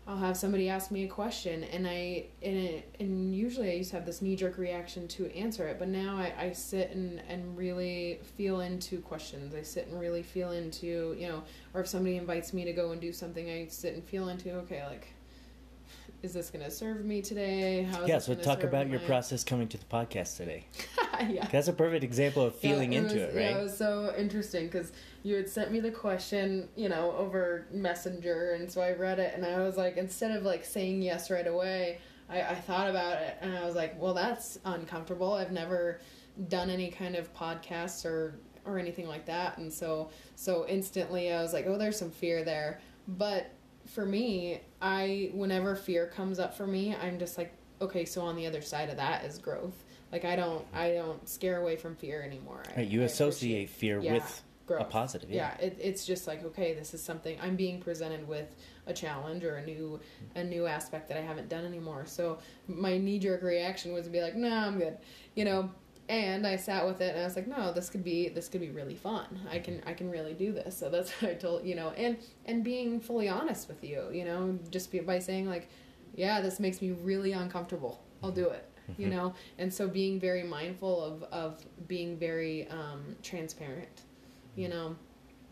I'll 0.08 0.18
have 0.18 0.38
somebody 0.38 0.70
ask 0.70 0.92
me 0.92 1.04
a 1.06 1.08
question 1.08 1.64
and 1.64 1.88
I 1.88 2.26
and 2.44 2.56
it, 2.56 2.96
and 3.00 3.36
usually 3.36 3.72
I 3.72 3.74
used 3.74 3.90
to 3.90 3.96
have 3.96 4.06
this 4.06 4.22
knee 4.22 4.36
jerk 4.36 4.60
reaction 4.60 5.08
to 5.10 5.36
answer 5.36 5.68
it, 5.68 5.80
but 5.80 5.88
now 5.88 6.16
I, 6.18 6.34
I 6.38 6.52
sit 6.52 6.92
and, 6.92 7.22
and 7.28 7.58
really 7.58 8.20
feel 8.38 8.60
into 8.60 9.02
questions. 9.02 9.56
I 9.56 9.64
sit 9.64 9.88
and 9.88 10.00
really 10.00 10.22
feel 10.22 10.52
into, 10.52 11.16
you 11.18 11.28
know, 11.28 11.44
or 11.74 11.82
if 11.82 11.88
somebody 11.88 12.18
invites 12.18 12.54
me 12.54 12.66
to 12.66 12.74
go 12.74 12.92
and 12.92 13.02
do 13.02 13.12
something, 13.12 13.50
I 13.50 13.66
sit 13.68 13.96
and 13.96 14.04
feel 14.04 14.30
into, 14.30 14.54
okay, 14.58 14.86
like 14.86 15.15
is 16.24 16.34
this 16.34 16.50
gonna 16.50 16.72
serve 16.72 17.06
me 17.06 17.22
today? 17.22 17.84
How 17.84 18.04
is 18.04 18.10
yeah. 18.10 18.20
So 18.20 18.34
talk 18.36 18.64
about 18.64 18.90
your 18.90 19.00
my- 19.00 19.06
process 19.06 19.44
coming 19.44 19.68
to 19.70 19.78
the 19.78 19.86
podcast 19.86 20.38
today. 20.38 20.66
yeah. 21.30 21.48
That's 21.52 21.68
a 21.68 21.74
perfect 21.74 22.04
example 22.04 22.44
of 22.44 22.56
feeling 22.56 22.94
Yeah, 22.94 23.00
into 23.00 23.16
was, 23.16 23.24
it, 23.24 23.36
right? 23.36 23.42
Yeah, 23.52 23.58
it 23.58 23.64
was 23.64 23.78
so 23.78 24.14
interesting 24.18 24.66
because 24.66 24.92
you 25.24 25.36
had 25.36 25.48
sent 25.50 25.72
me 25.72 25.80
the 25.80 25.92
question, 25.92 26.70
you 26.76 26.90
know, 26.90 27.14
over 27.18 27.68
Messenger, 27.72 28.54
and 28.60 28.72
so 28.72 28.82
I 28.82 28.94
read 28.94 29.20
it, 29.20 29.34
and 29.36 29.46
I 29.46 29.60
was 29.60 29.78
like, 29.78 29.98
instead 29.98 30.32
of 30.32 30.44
like 30.44 30.66
saying 30.66 31.02
yes 31.02 31.30
right 31.30 31.48
away, 31.48 32.00
I, 32.30 32.42
I 32.42 32.56
thought 32.56 32.90
about 32.90 33.22
it, 33.22 33.38
and 33.42 33.56
I 33.56 33.66
was 33.66 33.76
like, 33.76 34.00
well, 34.02 34.14
that's 34.14 34.58
uncomfortable. 34.66 35.34
I've 35.34 35.52
never 35.52 36.00
done 36.50 36.70
any 36.70 36.90
kind 36.90 37.16
of 37.16 37.34
podcasts 37.34 38.06
or 38.06 38.40
or 38.66 38.80
anything 38.80 39.08
like 39.08 39.26
that, 39.28 39.60
and 39.60 39.72
so 39.72 40.10
so 40.36 40.66
instantly 40.68 41.32
I 41.32 41.42
was 41.42 41.54
like, 41.54 41.68
oh, 41.68 41.78
there's 41.78 42.00
some 42.00 42.10
fear 42.12 42.44
there, 42.44 42.82
but 43.08 43.52
for 43.86 44.06
me, 44.06 44.62
I 44.82 45.32
whenever 45.34 45.76
fear 45.76 46.08
comes 46.08 46.40
up 46.40 46.56
for 46.56 46.68
me, 46.68 46.96
I'm 46.96 47.20
just 47.20 47.38
like, 47.38 47.54
okay, 47.82 48.06
so 48.06 48.22
on 48.22 48.36
the 48.36 48.46
other 48.48 48.62
side 48.62 48.90
of 48.90 48.98
that 48.98 49.26
is 49.26 49.38
growth. 49.38 49.84
Like 50.12 50.26
I 50.26 50.36
don't 50.36 50.66
I 50.74 50.94
don't 50.94 51.28
scare 51.28 51.62
away 51.62 51.76
from 51.76 51.96
fear 51.96 52.22
anymore. 52.22 52.64
I, 52.76 52.80
right. 52.82 52.88
You 52.88 53.02
I 53.02 53.06
associate 53.06 53.70
fear 53.70 54.00
yeah, 54.00 54.14
with 54.14 54.44
a 54.80 54.84
positive. 54.84 55.30
Yeah, 55.30 55.56
Yeah. 55.60 55.68
it, 55.68 55.78
it's 55.80 56.06
just 56.06 56.28
like 56.28 56.44
okay, 56.46 56.74
this 56.74 56.94
is 56.94 57.04
something 57.04 57.38
I'm 57.42 57.56
being 57.56 57.80
presented 57.82 58.28
with 58.28 58.56
a 58.88 58.94
challenge 58.94 59.44
or 59.44 59.56
a 59.58 59.66
new 59.66 60.00
a 60.36 60.44
new 60.44 60.68
aspect 60.68 61.08
that 61.10 61.18
I 61.18 61.22
haven't 61.22 61.50
done 61.50 61.66
anymore. 61.66 62.06
So 62.06 62.40
my 62.68 62.98
knee 62.98 63.20
jerk 63.20 63.42
reaction 63.42 63.94
was 63.94 64.06
to 64.06 64.10
be 64.10 64.22
like, 64.22 64.36
no, 64.36 64.50
I'm 64.50 64.78
good, 64.80 64.98
you 65.36 65.46
know. 65.46 65.70
And 66.08 66.46
I 66.46 66.56
sat 66.56 66.86
with 66.86 67.02
it 67.02 67.16
and 67.16 67.22
I 67.22 67.26
was 67.26 67.36
like, 67.36 67.48
no, 67.48 67.74
this 67.74 67.90
could 67.90 68.04
be 68.04 68.30
this 68.30 68.48
could 68.48 68.62
be 68.62 68.70
really 68.70 68.96
fun. 68.96 69.40
I 69.50 69.58
can 69.60 69.82
I 69.88 69.94
can 69.94 70.10
really 70.12 70.34
do 70.34 70.52
this. 70.52 70.78
So 70.78 70.90
that's 70.90 71.12
what 71.22 71.32
I 71.32 71.34
told 71.36 71.66
you 71.66 71.76
know, 71.76 71.90
and 71.98 72.18
and 72.46 72.64
being 72.64 73.00
fully 73.00 73.28
honest 73.28 73.68
with 73.68 73.84
you, 73.84 74.10
you 74.14 74.24
know, 74.26 74.60
just 74.70 74.92
be, 74.92 75.00
by 75.00 75.20
saying 75.20 75.48
like, 75.48 75.68
yeah, 76.16 76.42
this 76.42 76.60
makes 76.60 76.82
me 76.82 76.92
really 76.92 77.32
uncomfortable. 77.32 78.04
I'll 78.24 78.32
do 78.32 78.50
it. 78.50 78.70
You 78.98 79.08
Mhm. 79.08 79.12
know, 79.12 79.34
and 79.58 79.74
so 79.74 79.88
being 79.88 80.20
very 80.20 80.44
mindful 80.44 81.04
of 81.04 81.24
of 81.24 81.66
being 81.88 82.18
very 82.18 82.68
um, 82.70 83.16
transparent. 83.24 84.04
You 84.56 84.70
know, 84.70 84.96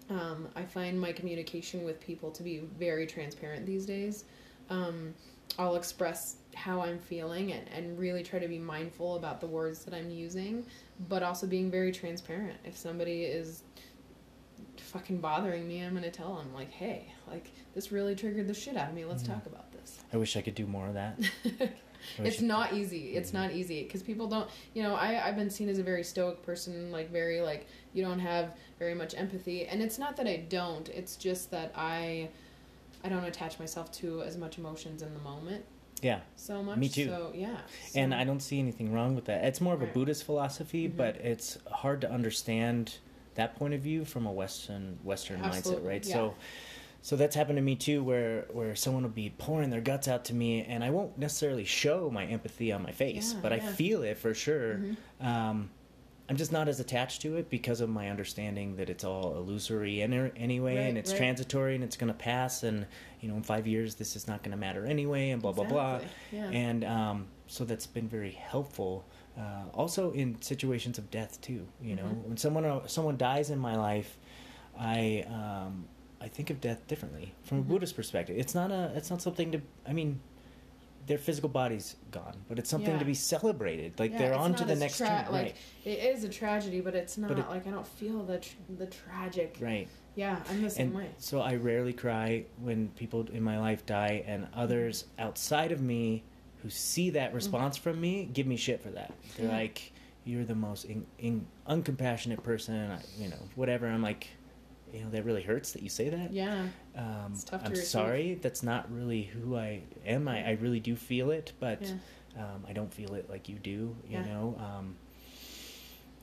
um, 0.10 0.48
I 0.56 0.64
find 0.64 1.00
my 1.00 1.12
communication 1.14 1.84
with 1.84 2.00
people 2.00 2.30
to 2.32 2.44
be 2.44 2.60
very 2.78 3.08
transparent 3.08 3.66
these 3.66 3.86
days. 3.86 4.26
Um, 4.70 5.14
I'll 5.58 5.76
express 5.76 6.38
how 6.56 6.82
I'm 6.82 7.00
feeling 7.00 7.52
and, 7.52 7.68
and 7.70 7.98
really 8.00 8.24
try 8.24 8.40
to 8.40 8.48
be 8.48 8.60
mindful 8.60 9.16
about 9.16 9.42
the 9.42 9.48
words 9.48 9.84
that 9.86 9.94
I'm 9.94 10.10
using, 10.10 10.66
but 11.10 11.24
also 11.24 11.48
being 11.48 11.70
very 11.72 11.92
transparent. 11.92 12.58
If 12.64 12.78
somebody 12.78 13.24
is 13.24 13.64
fucking 14.78 15.20
bothering 15.20 15.68
me, 15.68 15.82
I'm 15.82 16.00
to 16.02 16.12
tell 16.12 16.36
them, 16.36 16.54
like, 16.54 16.72
hey, 16.72 17.12
like, 17.28 17.52
this 17.74 17.92
really 17.92 18.16
triggered 18.16 18.48
the 18.48 18.54
shit 18.54 18.76
out 18.78 18.90
of 18.90 18.96
me. 18.96 19.06
Let's 19.06 19.24
Mhm. 19.24 19.28
talk 19.28 19.46
about 19.46 19.72
this. 19.72 20.00
I 20.12 20.18
wish 20.18 20.36
I 20.38 20.42
could 20.42 20.56
do 20.56 20.66
more 20.68 20.88
of 20.88 20.94
that. 20.96 21.20
It's 22.22 22.42
not 22.42 22.74
easy 22.74 23.16
it's 23.16 23.30
Mhm. 23.32 23.36
not 23.36 23.52
easy 23.54 23.84
because 23.84 24.04
people 24.04 24.28
don't 24.28 24.50
you 24.74 24.84
know 24.84 24.94
I, 24.94 25.26
i've 25.26 25.38
been 25.38 25.50
seen 25.50 25.70
as 25.70 25.78
a 25.80 25.84
very 25.84 26.04
stoic 26.04 26.44
person 26.44 26.92
like 26.92 27.10
very 27.10 27.40
like 27.40 27.66
you 27.94 28.04
don't 28.04 28.20
have 28.20 28.58
very 28.78 28.94
much 28.94 29.16
empathy 29.16 29.68
and 29.68 29.82
it's 29.82 29.98
not 29.98 30.18
that 30.18 30.28
i 30.28 30.36
don't 30.50 30.90
it's 30.90 31.16
just 31.16 31.50
that 31.52 31.72
i 31.78 32.28
i 33.06 33.08
don't 33.08 33.24
attach 33.24 33.58
myself 33.58 33.90
to 33.94 34.22
as 34.22 34.36
much 34.36 34.58
emotions 34.58 35.02
in 35.02 35.14
the 35.14 35.20
moment 35.22 35.64
Yeah. 36.04 36.20
so 36.36 36.62
much 36.62 36.78
Me 36.78 36.90
too. 36.90 37.06
so 37.08 37.32
yeah 37.34 37.58
And 37.96 38.14
I 38.14 38.24
don't 38.24 38.42
see 38.42 38.60
anything 38.60 38.92
wrong 38.94 39.16
with 39.16 39.26
that. 39.26 39.44
It's 39.46 39.62
more 39.62 39.74
of 39.74 39.82
a 39.82 39.86
Right. 39.86 39.94
Buddhist 39.94 40.24
philosophy, 40.26 40.88
Mhm. 40.90 40.98
but 40.98 41.16
it's 41.18 41.58
hard 41.72 42.02
to 42.02 42.12
understand 42.12 42.98
that 43.36 43.56
point 43.56 43.74
of 43.74 43.82
view 43.82 44.06
from 44.06 44.26
a 44.28 44.32
Western 44.32 45.00
Western 45.04 45.42
mindset, 45.42 45.84
right? 45.86 46.06
yeah. 46.06 46.14
So 46.14 46.36
so 47.02 47.18
that's 47.18 47.36
happened 47.36 47.58
to 47.58 47.62
me 47.62 47.76
too 47.76 48.04
where 48.04 48.46
where 48.54 48.76
someone 48.76 49.04
will 49.04 49.10
be 49.10 49.30
pouring 49.38 49.70
their 49.72 49.82
guts 49.82 50.08
out 50.08 50.24
to 50.26 50.34
me 50.36 50.64
and 50.64 50.84
I 50.84 50.90
won't 50.90 51.18
necessarily 51.18 51.66
show 51.66 52.10
my 52.12 52.26
empathy 52.26 52.72
on 52.72 52.82
my 52.84 52.92
face, 52.92 53.34
Yeah, 53.34 53.40
but 53.42 53.52
I 53.54 53.60
feel 53.60 54.04
it 54.04 54.18
for 54.18 54.34
sure. 54.34 54.76
Mhm. 55.22 55.26
Um 55.26 55.70
I'm 56.30 56.38
just 56.38 56.52
not 56.54 56.70
as 56.70 56.80
attached 56.80 57.22
to 57.24 57.36
it 57.36 57.50
because 57.50 57.82
of 57.82 57.90
my 57.90 58.10
understanding 58.10 58.78
that 58.78 58.90
it's 58.90 59.04
all 59.04 59.36
illusory 59.36 60.02
any- 60.02 60.32
anyway, 60.38 60.88
and 60.88 60.98
it's 60.98 61.12
right. 61.12 61.18
transitory, 61.18 61.76
and 61.76 61.84
it's 61.84 61.98
going 61.98 62.08
to 62.12 62.18
pass, 62.18 62.64
and 62.64 62.86
you 63.20 63.28
know, 63.28 63.36
in 63.36 63.44
five 63.44 63.68
years, 63.68 63.95
this 63.95 64.16
is 64.16 64.26
not 64.28 64.41
going 64.41 64.52
to 64.52 64.58
matter 64.58 64.86
anyway, 64.86 65.32
and 65.32 65.41
blah 65.41 65.52
blah 65.52 65.66
blah. 65.66 66.00
Yeah. 66.32 66.50
And 66.50 66.86
um, 66.86 67.28
so 67.48 67.66
that's 67.66 67.86
been 67.88 68.08
very 68.08 68.32
helpful. 68.32 69.06
Uh, 69.38 69.66
also 69.74 70.12
in 70.12 70.41
situations 70.41 70.98
of 70.98 71.12
death 71.12 71.41
too. 71.41 71.68
You 71.82 71.95
know, 71.98 72.04
Mhm. 72.06 72.24
when 72.28 72.38
someone 72.38 72.66
uh, 72.66 72.88
someone 72.88 73.18
dies 73.18 73.50
in 73.50 73.60
my 73.60 73.76
life, 73.76 74.18
I 74.80 75.26
um, 75.28 75.86
I 76.22 76.30
think 76.30 76.50
of 76.50 76.62
death 76.62 76.88
differently 76.88 77.34
from 77.44 77.60
a 77.60 77.62
Mhm. 77.64 77.68
Buddhist 77.68 77.95
perspective. 77.98 78.38
It's 78.38 78.56
not 78.56 78.72
a 78.72 78.91
it's 78.95 79.10
not 79.10 79.22
something 79.22 79.52
to. 79.52 79.62
I 79.86 79.91
mean, 79.94 80.22
their 81.06 81.18
physical 81.18 81.50
body's 81.50 81.96
gone, 82.12 82.36
but 82.48 82.58
it's 82.60 82.70
something 82.70 82.94
Yeah. 82.94 83.00
to 83.00 83.06
be 83.06 83.14
celebrated. 83.14 84.00
Like 84.00 84.12
Yeah, 84.12 84.18
they're 84.20 84.34
on 84.36 84.56
to 84.56 84.66
the 84.66 84.76
next 84.76 84.98
tra- 84.98 85.08
turn, 85.08 85.32
like 85.34 85.44
right? 85.44 85.56
it 85.86 86.00
is 86.00 86.24
a 86.24 86.30
tragedy 86.30 86.80
but 86.82 86.96
it's 86.96 87.18
not 87.18 87.28
But 87.28 87.40
it- 87.40 87.50
like 87.50 87.68
i 87.68 87.72
don't 87.72 87.86
feel 87.88 88.24
the 88.24 88.38
tr- 88.40 88.56
the 88.78 88.86
tragic 88.88 89.58
Right. 89.60 89.88
yeah 90.16 90.42
i'm 90.50 90.62
the 90.62 90.70
same 90.70 90.88
and 90.88 90.96
way 90.96 91.10
so 91.18 91.42
I 91.42 91.56
rarely 91.56 91.92
cry 91.94 92.46
when 92.62 92.88
people 92.90 93.28
in 93.34 93.44
my 93.44 93.60
life 93.60 93.86
die, 93.86 94.24
and 94.26 94.44
Mm-hmm. 94.46 94.60
others 94.60 95.06
outside 95.20 95.72
of 95.74 95.82
me 95.82 96.24
who 96.62 96.70
see 96.70 97.10
that 97.12 97.34
response 97.34 97.76
from 97.76 98.00
me 98.00 98.30
give 98.32 98.48
me 98.48 98.56
shit 98.56 98.82
for 98.82 98.90
that. 98.92 99.14
They're 99.36 99.48
Yeah. 99.48 99.52
like, 99.58 99.92
"You're 100.24 100.46
the 100.46 100.56
most 100.56 100.86
in, 100.86 101.06
in, 101.20 101.46
uncompassionate 101.68 102.42
person," 102.44 102.92
I, 102.92 103.00
you 103.20 103.28
know, 103.30 103.40
whatever. 103.56 103.88
I'm 103.88 104.02
like, 104.02 104.28
you 104.94 105.03
know, 105.03 105.10
that 105.10 105.26
really 105.26 105.41
hurts 105.41 105.72
that 105.74 105.82
you 105.82 105.90
say 105.90 106.10
that. 106.10 106.32
yeah 106.32 106.68
Um, 106.95 107.32
It's 107.34 107.44
tough 107.44 107.61
to 107.61 107.65
I'm 107.68 107.72
receive. 107.72 107.88
sorry. 107.88 108.36
That's 108.41 108.61
not 108.64 108.91
really 108.94 109.24
who 109.24 109.56
I 109.57 109.82
am. 110.06 110.28
I, 110.28 110.48
I 110.49 110.52
really 110.61 110.80
do 110.80 110.95
feel 110.95 111.32
it, 111.32 111.53
but 111.60 111.82
yeah 111.82 111.94
um, 112.38 112.65
I 112.68 112.74
don't 112.74 112.91
feel 112.94 113.14
it 113.15 113.30
like 113.30 113.48
you 113.49 113.56
do. 113.60 113.95
You 114.07 114.18
Yeah. 114.20 114.26
know. 114.26 114.56
Um, 114.60 114.95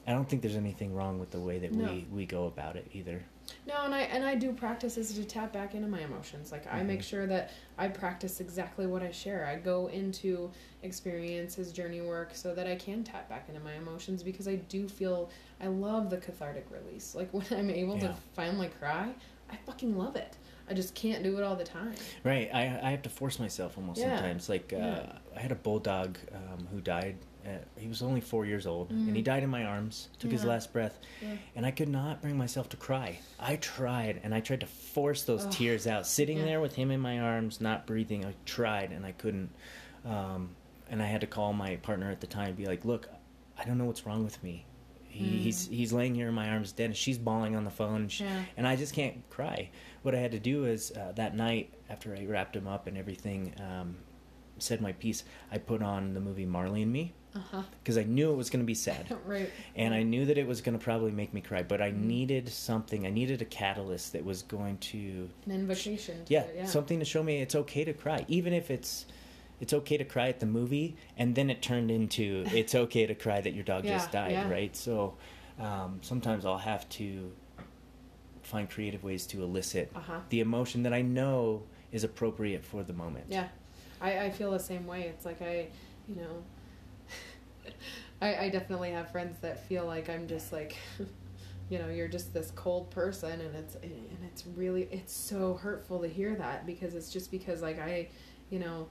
I 0.06 0.12
don't 0.12 0.28
think 0.28 0.42
there's 0.42 0.56
anything 0.56 0.94
wrong 0.94 1.20
with 1.20 1.30
the 1.30 1.38
way 1.38 1.58
that 1.60 1.72
No. 1.72 1.84
we, 1.92 2.06
we 2.10 2.26
go 2.26 2.46
about 2.46 2.74
it 2.76 2.88
either. 2.94 3.22
No, 3.66 3.74
and 3.84 3.94
I 3.94 4.00
and 4.02 4.24
I 4.24 4.34
do 4.34 4.52
practices 4.52 5.12
to 5.14 5.24
tap 5.24 5.52
back 5.52 5.74
into 5.74 5.88
my 5.88 6.00
emotions. 6.00 6.52
Like 6.52 6.66
I 6.72 6.82
make 6.82 7.00
Mhm. 7.00 7.04
sure 7.04 7.26
that 7.26 7.50
I 7.78 7.88
practice 7.88 8.40
exactly 8.40 8.86
what 8.86 9.02
I 9.02 9.10
share. 9.10 9.46
I 9.46 9.56
go 9.56 9.86
into 9.88 10.50
experiences, 10.82 11.72
journey 11.72 12.00
work, 12.00 12.30
so 12.34 12.54
that 12.54 12.66
I 12.66 12.76
can 12.76 13.02
tap 13.04 13.28
back 13.28 13.46
into 13.48 13.60
my 13.60 13.74
emotions 13.74 14.22
because 14.22 14.46
I 14.46 14.56
do 14.56 14.88
feel 14.88 15.30
I 15.60 15.68
love 15.68 16.10
the 16.10 16.18
cathartic 16.18 16.66
release. 16.70 17.14
Like 17.14 17.30
when 17.34 17.46
I'm 17.50 17.70
able 17.70 17.96
Yeah. 17.96 18.08
to 18.08 18.14
finally 18.34 18.68
cry, 18.78 19.12
I 19.50 19.56
fucking 19.66 19.96
love 19.96 20.16
it. 20.16 20.36
I 20.68 20.74
just 20.74 20.94
can't 20.94 21.22
do 21.24 21.36
it 21.36 21.42
all 21.42 21.56
the 21.56 21.64
time. 21.64 21.94
Right. 22.22 22.48
I 22.54 22.62
I 22.82 22.90
have 22.90 23.02
to 23.02 23.08
force 23.10 23.38
myself 23.40 23.76
almost 23.76 24.00
Yeah. 24.00 24.16
sometimes. 24.16 24.48
Like 24.48 24.72
uh, 24.72 24.76
Yeah. 24.76 25.18
I 25.36 25.40
had 25.40 25.52
a 25.52 25.56
bulldog 25.56 26.18
um, 26.32 26.66
who 26.70 26.80
died. 26.80 27.16
At, 27.44 27.66
he 27.76 27.88
was 27.88 28.02
only 28.02 28.20
four 28.20 28.44
years 28.46 28.66
old, 28.66 28.90
and 28.90 29.14
he 29.16 29.22
Mhm. 29.22 29.24
died 29.24 29.42
in 29.42 29.50
my 29.50 29.64
arms. 29.64 30.08
Took 30.18 30.30
his 30.30 30.44
last 30.44 30.72
breath, 30.72 30.98
Yeah. 31.22 31.36
and 31.56 31.64
I 31.66 31.70
could 31.70 31.88
not 31.88 32.20
bring 32.22 32.36
myself 32.36 32.68
to 32.70 32.76
cry. 32.76 33.18
I 33.38 33.56
tried, 33.56 34.20
and 34.22 34.34
I 34.34 34.40
tried 34.40 34.60
to 34.60 34.66
force 34.66 35.22
those 35.24 35.46
tears 35.46 35.86
out. 35.86 36.06
Sitting 36.06 36.38
Yeah. 36.38 36.44
there 36.44 36.60
with 36.60 36.74
him 36.74 36.90
in 36.90 37.00
my 37.00 37.18
arms, 37.18 37.60
not 37.60 37.86
breathing. 37.86 38.24
I 38.24 38.34
tried, 38.44 38.92
and 38.92 39.04
I 39.06 39.12
couldn't. 39.12 39.50
Um, 40.04 40.56
and 40.90 41.02
I 41.02 41.06
had 41.06 41.20
to 41.22 41.26
call 41.26 41.52
my 41.52 41.76
partner 41.76 42.10
at 42.10 42.20
the 42.20 42.26
time 42.26 42.48
and 42.48 42.56
be 42.56 42.66
like, 42.66 42.84
"Look, 42.84 43.08
I 43.56 43.64
don't 43.64 43.78
know 43.78 43.84
what's 43.84 44.04
wrong 44.06 44.24
with 44.24 44.42
me. 44.42 44.66
He, 45.08 45.24
Mm. 45.24 45.38
He's 45.40 45.66
he's 45.66 45.92
laying 45.92 46.14
here 46.14 46.28
in 46.28 46.34
my 46.34 46.50
arms, 46.50 46.72
dead. 46.72 46.86
And 46.86 46.96
she's 46.96 47.18
bawling 47.18 47.56
on 47.56 47.64
the 47.64 47.70
phone, 47.70 48.02
and, 48.02 48.12
she, 48.12 48.24
Yeah. 48.24 48.44
and 48.56 48.66
I 48.66 48.76
just 48.76 48.94
can't 48.94 49.28
cry. 49.28 49.70
What 50.02 50.14
I 50.14 50.18
had 50.18 50.30
to 50.32 50.38
do 50.38 50.64
is 50.66 50.92
uh, 50.92 51.12
that 51.16 51.34
night 51.36 51.74
after 51.88 52.16
I 52.16 52.24
wrapped 52.26 52.54
him 52.56 52.66
up 52.68 52.86
and 52.86 52.96
everything, 52.96 53.52
um, 53.60 53.96
said 54.58 54.80
my 54.80 54.92
piece. 54.92 55.24
I 55.50 55.58
put 55.58 55.82
on 55.82 56.14
the 56.14 56.20
movie 56.20 56.46
Marley 56.46 56.82
and 56.82 56.92
Me 56.92 57.12
Uh 57.34 57.38
huh. 57.52 57.62
because 57.82 57.96
I 57.96 58.02
knew 58.02 58.32
it 58.32 58.36
was 58.36 58.50
going 58.50 58.60
to 58.60 58.66
be 58.66 58.74
sad 58.74 59.16
right. 59.26 59.48
and 59.76 59.94
I 59.94 60.02
knew 60.02 60.26
that 60.26 60.36
it 60.36 60.46
was 60.48 60.60
going 60.60 60.76
to 60.76 60.82
probably 60.84 61.12
make 61.12 61.32
me 61.32 61.40
cry, 61.40 61.62
but 61.62 61.80
I 61.80 61.90
Mhm. 61.92 62.02
needed 62.02 62.48
something. 62.48 63.06
I 63.06 63.10
needed 63.10 63.40
a 63.40 63.44
catalyst 63.44 64.12
that 64.14 64.24
was 64.24 64.42
going 64.42 64.78
to, 64.78 65.28
An 65.46 65.52
invocation. 65.52 66.24
To 66.24 66.32
yeah, 66.32 66.40
it, 66.42 66.54
yeah. 66.56 66.64
something 66.66 66.98
to 66.98 67.04
show 67.04 67.22
me 67.22 67.40
it's 67.40 67.54
okay 67.54 67.84
to 67.84 67.92
cry, 67.92 68.24
even 68.28 68.52
if 68.52 68.70
it's 68.70 69.06
it's 69.60 69.72
okay 69.74 69.96
to 69.98 70.04
cry 70.04 70.28
at 70.28 70.40
the 70.40 70.46
movie, 70.46 70.96
and 71.18 71.34
then 71.34 71.50
it 71.50 71.60
turned 71.62 71.90
into 71.90 72.44
it's 72.52 72.74
okay 72.74 73.06
to 73.06 73.14
cry 73.14 73.40
that 73.40 73.52
your 73.54 73.64
dog 73.64 73.84
just 73.86 74.10
died, 74.10 74.32
yeah. 74.32 74.48
right? 74.50 74.74
So 74.74 75.14
um, 75.60 75.98
sometimes 76.02 76.44
I'll 76.44 76.58
have 76.58 76.88
to 76.90 77.30
find 78.42 78.68
creative 78.68 79.04
ways 79.04 79.26
to 79.26 79.42
elicit 79.42 79.92
Uh 79.94 80.00
huh. 80.00 80.20
the 80.30 80.40
emotion 80.40 80.82
that 80.82 80.92
I 80.92 81.02
know 81.02 81.62
is 81.92 82.02
appropriate 82.04 82.64
for 82.64 82.82
the 82.82 82.92
moment. 82.92 83.26
Yeah, 83.28 83.48
I, 84.00 84.18
I 84.26 84.30
feel 84.30 84.50
the 84.50 84.58
same 84.58 84.86
way. 84.86 85.02
It's 85.02 85.24
like 85.24 85.40
I, 85.42 85.66
you 86.08 86.16
know, 86.16 86.42
I, 88.20 88.36
I 88.36 88.48
definitely 88.48 88.90
have 88.92 89.10
friends 89.10 89.38
that 89.40 89.66
feel 89.66 89.86
like 89.86 90.08
I'm 90.08 90.26
just 90.26 90.52
like, 90.52 90.76
you 91.70 91.78
know, 91.78 91.88
you're 91.88 92.08
just 92.08 92.32
this 92.34 92.52
cold 92.54 92.90
person, 92.90 93.40
and 93.40 93.54
it's 93.54 93.76
and 93.76 94.18
it's 94.26 94.46
really 94.46 94.88
it's 94.90 95.12
so 95.12 95.54
hurtful 95.54 96.00
to 96.00 96.08
hear 96.08 96.34
that 96.36 96.66
because 96.66 96.94
it's 96.94 97.12
just 97.12 97.30
because 97.30 97.62
like 97.62 97.78
I, 97.78 98.08
you 98.50 98.58
know, 98.58 98.88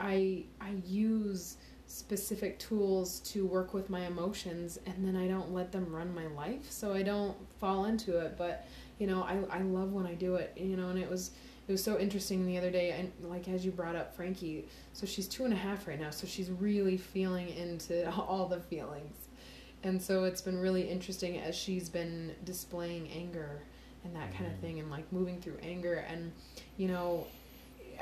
I 0.00 0.44
I 0.60 0.70
use 0.86 1.56
specific 1.86 2.58
tools 2.58 3.20
to 3.20 3.44
work 3.46 3.74
with 3.74 3.90
my 3.90 4.06
emotions 4.06 4.78
and 4.86 5.06
then 5.06 5.14
I 5.14 5.28
don't 5.28 5.52
let 5.52 5.72
them 5.72 5.94
run 5.94 6.14
my 6.14 6.26
life. 6.26 6.70
So 6.70 6.94
I 6.94 7.02
don't 7.02 7.36
fall 7.58 7.84
into 7.84 8.18
it 8.18 8.36
but 8.38 8.66
you 8.98 9.06
know 9.06 9.22
I 9.22 9.38
I 9.50 9.60
love 9.60 9.92
when 9.92 10.06
I 10.06 10.14
do 10.14 10.36
it 10.36 10.52
you 10.56 10.76
know 10.76 10.88
and 10.88 10.98
it 10.98 11.10
was 11.10 11.32
it 11.68 11.72
was 11.72 11.82
so 11.82 11.98
interesting 11.98 12.44
the 12.46 12.58
other 12.58 12.70
day 12.70 12.90
and 12.90 13.10
like 13.30 13.48
as 13.48 13.64
you 13.64 13.70
brought 13.70 13.94
up 13.96 14.14
frankie 14.16 14.66
so 14.92 15.06
she's 15.06 15.26
two 15.28 15.44
and 15.44 15.52
a 15.52 15.56
half 15.56 15.86
right 15.86 16.00
now 16.00 16.10
so 16.10 16.26
she's 16.26 16.50
really 16.50 16.96
feeling 16.96 17.48
into 17.50 18.10
all 18.28 18.46
the 18.46 18.60
feelings 18.60 19.28
and 19.84 20.00
so 20.00 20.24
it's 20.24 20.40
been 20.40 20.58
really 20.58 20.82
interesting 20.88 21.38
as 21.38 21.54
she's 21.56 21.88
been 21.88 22.32
displaying 22.44 23.08
anger 23.10 23.62
and 24.04 24.14
that 24.16 24.32
kind 24.34 24.46
of 24.46 24.52
Mhm. 24.58 24.60
thing 24.60 24.80
and 24.80 24.90
like 24.90 25.10
moving 25.12 25.40
through 25.40 25.58
anger 25.62 26.04
and 26.08 26.32
you 26.76 26.88
know 26.88 27.26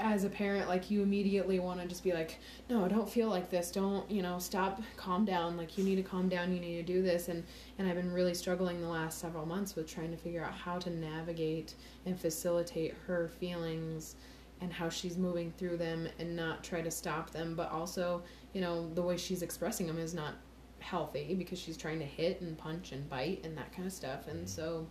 as 0.01 0.25
a 0.25 0.29
parent 0.29 0.69
like 0.69 0.91
you 0.91 1.03
immediately 1.03 1.59
want 1.59 1.81
to 1.81 1.87
just 1.87 2.03
be 2.03 2.13
like 2.13 2.39
no 2.69 2.89
don't 2.89 3.09
feel 3.09 3.29
like 3.29 3.51
this. 3.51 3.71
Don't 3.71 4.11
you 4.11 4.23
know 4.23 4.39
stop 4.39 4.81
calm 4.97 5.25
down. 5.25 5.57
Like 5.57 5.77
you 5.77 5.85
need 5.85 5.97
to 5.97 6.03
calm 6.03 6.29
down. 6.29 6.53
You 6.53 6.61
need 6.61 6.77
to 6.77 6.83
do 6.83 7.03
this. 7.03 7.29
And 7.29 7.45
and 7.79 7.89
i've 7.89 7.97
been 7.97 8.13
really 8.13 8.35
struggling 8.35 8.81
the 8.81 8.89
last 8.89 9.19
several 9.19 9.47
months 9.47 9.77
with 9.77 9.89
trying 9.89 10.11
to 10.11 10.17
figure 10.17 10.45
out 10.45 10.53
how 10.53 10.79
to 10.79 10.91
navigate 10.91 11.75
and 12.07 12.19
facilitate 12.19 12.95
her 13.07 13.29
feelings 13.29 14.17
and 14.61 14.73
how 14.73 14.89
she's 14.89 15.17
moving 15.17 15.53
through 15.53 15.77
them 15.77 16.09
and 16.19 16.37
not 16.37 16.63
try 16.65 16.81
to 16.83 16.91
stop 16.91 17.31
them. 17.31 17.55
But 17.55 17.71
also 17.71 18.23
you 18.53 18.61
know 18.61 18.93
the 18.95 19.03
way 19.03 19.17
she's 19.17 19.43
expressing 19.43 19.87
them 19.87 19.99
is 19.99 20.15
not 20.15 20.35
healthy 20.81 21.35
because 21.35 21.59
she's 21.59 21.77
trying 21.77 21.99
to 21.99 22.07
hit 22.07 22.41
and 22.41 22.57
punch 22.57 22.93
and 22.93 23.09
bite 23.09 23.43
and 23.45 23.57
that 23.57 23.73
kind 23.73 23.87
of 23.87 23.93
stuff. 23.93 24.29
And 24.29 24.49
so 24.49 24.87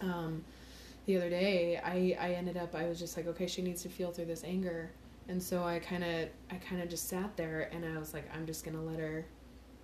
um 0.00 0.44
the 1.06 1.16
other 1.16 1.28
day 1.30 1.78
i 1.84 2.16
i 2.20 2.32
ended 2.34 2.56
up 2.56 2.74
i 2.74 2.86
was 2.88 2.98
just 2.98 3.16
like 3.16 3.26
okay 3.26 3.46
she 3.46 3.62
needs 3.62 3.82
to 3.82 3.88
feel 3.88 4.10
through 4.12 4.24
this 4.24 4.44
anger 4.44 4.90
and 5.28 5.42
so 5.42 5.62
i 5.64 5.78
kind 5.78 6.04
of 6.04 6.28
i 6.50 6.56
kind 6.56 6.80
of 6.82 6.88
just 6.88 7.08
sat 7.08 7.36
there 7.36 7.68
and 7.72 7.84
i 7.84 7.98
was 7.98 8.12
like 8.14 8.24
i'm 8.34 8.46
just 8.46 8.64
gonna 8.64 8.82
let 8.82 8.98
her 8.98 9.24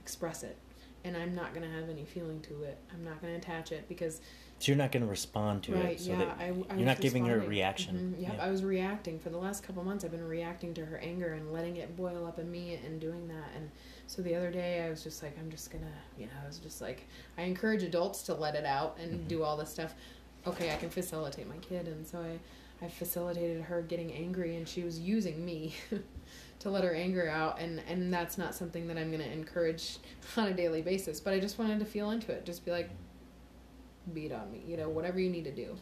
express 0.01 0.43
it 0.43 0.57
and 1.05 1.17
i'm 1.17 1.35
not 1.35 1.55
gonna 1.55 1.69
have 1.71 1.89
any 1.89 2.05
feeling 2.05 2.41
to 2.41 2.63
it 2.63 2.79
i'm 2.93 3.05
not 3.05 3.21
gonna 3.21 3.35
attach 3.37 3.73
it 3.73 3.89
because 3.89 4.21
So 4.59 4.73
you're 4.73 4.77
not 4.79 4.91
going 4.91 5.05
to 5.05 5.09
respond 5.09 5.63
to 5.65 5.75
right 5.75 5.93
it. 5.93 6.01
So 6.01 6.11
yeah 6.13 6.19
that 6.19 6.37
I, 6.41 6.45
I 6.71 6.75
you're 6.77 6.85
not 6.87 7.01
giving 7.01 7.25
her 7.27 7.37
a 7.41 7.47
reaction. 7.47 8.15
Mhm, 8.17 8.23
yep, 8.23 8.35
Yeah. 8.37 8.45
i 8.45 8.51
was 8.51 8.65
reacting 8.65 9.19
for 9.21 9.31
the 9.31 9.39
last 9.39 9.63
couple 9.63 9.85
months 9.85 10.05
i've 10.05 10.11
been 10.11 10.27
reacting 10.27 10.75
to 10.75 10.85
her 10.85 10.99
anger 10.99 11.35
and 11.35 11.53
letting 11.53 11.77
it 11.77 11.95
boil 11.97 12.27
up 12.27 12.39
in 12.41 12.51
me 12.51 12.79
and 12.85 13.01
doing 13.01 13.29
that 13.29 13.51
and 13.55 13.71
so 14.09 14.23
the 14.23 14.35
other 14.35 14.51
day 14.51 14.83
i 14.85 14.91
was 14.91 15.05
just 15.05 15.23
like 15.23 15.39
i'm 15.39 15.51
just 15.51 15.71
gonna 15.71 15.85
you 16.19 16.27
know 16.27 16.33
i 16.43 16.47
was 16.47 16.59
just 16.59 16.81
like 16.81 17.07
i 17.37 17.43
encourage 17.43 17.83
adults 17.85 18.23
to 18.25 18.35
let 18.35 18.55
it 18.57 18.65
out 18.65 18.97
and 19.01 19.21
Mhm. 19.21 19.29
do 19.29 19.43
all 19.45 19.57
this 19.57 19.71
stuff 19.71 19.95
okay 20.49 20.73
i 20.73 20.77
can 20.77 20.91
facilitate 20.91 21.49
my 21.49 21.57
kid. 21.57 21.87
And 21.89 22.07
so 22.07 22.19
i 22.19 22.85
i 22.85 22.89
facilitated 22.89 23.63
her 23.63 23.83
getting 23.83 24.13
angry 24.13 24.57
and 24.57 24.69
she 24.69 24.83
was 24.83 24.99
using 24.99 25.45
me 25.45 25.75
to 26.61 26.71
let 26.71 26.85
her 26.85 26.95
anger 26.95 27.29
out. 27.29 27.61
And 27.61 27.81
and 27.89 28.13
that's 28.13 28.39
not 28.39 28.55
something 28.55 28.87
that 28.89 28.97
i'm 28.99 29.11
going 29.11 29.23
to 29.23 29.33
encourage 29.33 29.99
on 30.37 30.49
a 30.49 30.55
daily 30.55 30.83
basis 30.83 31.21
but 31.21 31.35
i 31.35 31.41
just 31.41 31.59
wanted 31.59 31.79
to 31.79 31.85
feel 31.85 32.11
into 32.11 32.33
it. 32.33 32.45
Just 32.45 32.65
be 32.65 32.71
like 32.71 32.91
beat 34.15 34.33
on 34.33 34.51
me 34.51 34.63
you 34.67 34.77
know 34.77 34.89
whatever 34.89 35.21
you 35.21 35.31
need 35.31 35.45
to 35.45 35.53
do. 35.55 35.77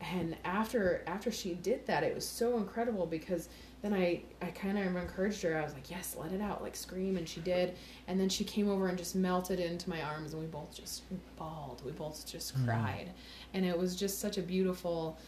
And 0.00 0.36
after 0.44 1.02
after 1.06 1.30
she 1.30 1.54
did 1.54 1.86
that 1.86 2.02
it 2.02 2.14
was 2.14 2.26
so 2.26 2.56
incredible 2.56 3.06
because 3.06 3.48
then 3.84 3.92
i 3.92 4.22
i 4.40 4.46
kind 4.46 4.78
of 4.78 4.96
encouraged 4.96 5.42
her. 5.42 5.58
I 5.58 5.62
was 5.62 5.74
like 5.74 5.90
yes 5.90 6.16
let 6.18 6.32
it 6.32 6.40
out 6.40 6.62
like 6.62 6.74
scream 6.74 7.18
and 7.18 7.28
she 7.28 7.40
did. 7.40 7.76
And 8.08 8.18
then 8.18 8.30
she 8.30 8.42
came 8.44 8.70
over 8.70 8.88
and 8.88 8.96
just 8.96 9.14
melted 9.14 9.60
into 9.60 9.90
my 9.90 10.00
arms 10.02 10.32
and 10.32 10.40
we 10.40 10.48
both 10.48 10.74
just 10.74 11.02
bawled. 11.36 11.82
We 11.84 11.92
both 11.92 12.26
just 12.26 12.56
Mm. 12.56 12.64
cried. 12.64 13.10
And 13.52 13.64
it 13.66 13.78
was 13.78 13.94
just 13.94 14.20
such 14.20 14.38
a 14.38 14.42
beautiful 14.42 15.18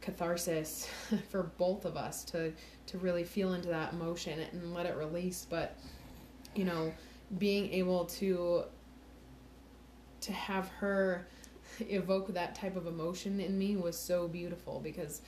catharsis 0.00 0.88
for 1.30 1.42
both 1.58 1.84
of 1.84 1.96
us 1.98 2.24
to 2.24 2.52
to 2.86 2.98
really 2.98 3.24
feel 3.24 3.52
into 3.52 3.68
that 3.68 3.92
emotion 3.92 4.40
and 4.52 4.72
let 4.72 4.86
it 4.86 4.96
release. 4.96 5.46
But 5.48 5.76
you 6.54 6.64
know 6.64 6.94
being 7.38 7.70
able 7.72 8.06
to 8.06 8.64
to 10.22 10.32
have 10.32 10.68
her 10.80 11.26
evoke 11.80 12.32
that 12.32 12.54
type 12.54 12.76
of 12.76 12.86
emotion 12.86 13.40
in 13.40 13.58
me 13.58 13.76
was 13.76 13.98
so 13.98 14.26
beautiful 14.26 14.80
because 14.82 15.20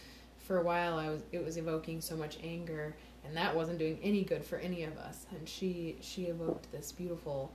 for 0.48 0.56
a 0.56 0.62
while 0.62 0.98
I 0.98 1.10
was 1.10 1.22
it 1.30 1.44
was 1.44 1.58
evoking 1.58 2.00
so 2.00 2.16
much 2.16 2.38
anger 2.42 2.96
and 3.24 3.36
that 3.36 3.54
wasn't 3.54 3.78
doing 3.78 3.98
any 4.02 4.24
good 4.24 4.42
for 4.42 4.56
any 4.56 4.82
of 4.84 4.96
us. 4.96 5.26
And 5.30 5.46
she 5.46 5.98
she 6.00 6.24
evoked 6.24 6.72
this 6.72 6.90
beautiful 6.90 7.52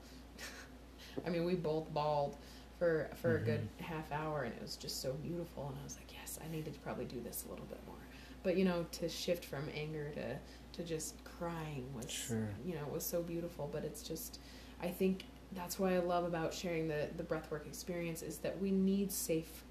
I 1.26 1.30
mean 1.30 1.44
we 1.44 1.56
both 1.56 1.92
bawled 1.92 2.38
for 2.78 3.10
for 3.16 3.38
a 3.38 3.40
good 3.40 3.62
mm-hmm. 3.62 3.94
half 3.94 4.12
hour 4.12 4.44
and 4.44 4.54
it 4.54 4.62
was 4.62 4.76
just 4.76 5.02
so 5.02 5.14
beautiful 5.14 5.68
and 5.68 5.78
I 5.82 5.84
was 5.84 5.96
like 5.98 6.14
yes 6.14 6.38
I 6.42 6.50
needed 6.56 6.76
to 6.76 6.80
probably 6.82 7.06
do 7.06 7.20
this 7.20 7.46
a 7.48 7.50
little 7.50 7.66
bit 7.66 7.80
more. 7.88 7.98
But 8.44 8.58
you 8.58 8.64
know 8.64 8.86
to 8.92 9.10
shift 9.10 9.44
from 9.44 9.68
anger 9.76 10.12
to 10.12 10.38
to 10.78 10.88
just 10.88 11.16
crying 11.24 11.86
was 11.96 12.12
Sure. 12.12 12.48
you 12.64 12.76
know 12.76 12.86
was 12.94 13.04
so 13.04 13.24
beautiful 13.24 13.68
but 13.74 13.84
it's 13.84 14.04
just 14.04 14.40
I 14.84 14.90
think 14.90 15.24
that's 15.54 15.80
what 15.80 15.92
I 15.94 16.00
love 16.00 16.26
about 16.26 16.54
sharing 16.54 16.88
the 16.88 17.10
the 17.18 17.24
breathwork 17.24 17.66
experience 17.66 18.22
is 18.22 18.38
that 18.40 18.62
we 18.62 18.70
need 18.70 19.12
safe 19.12 19.64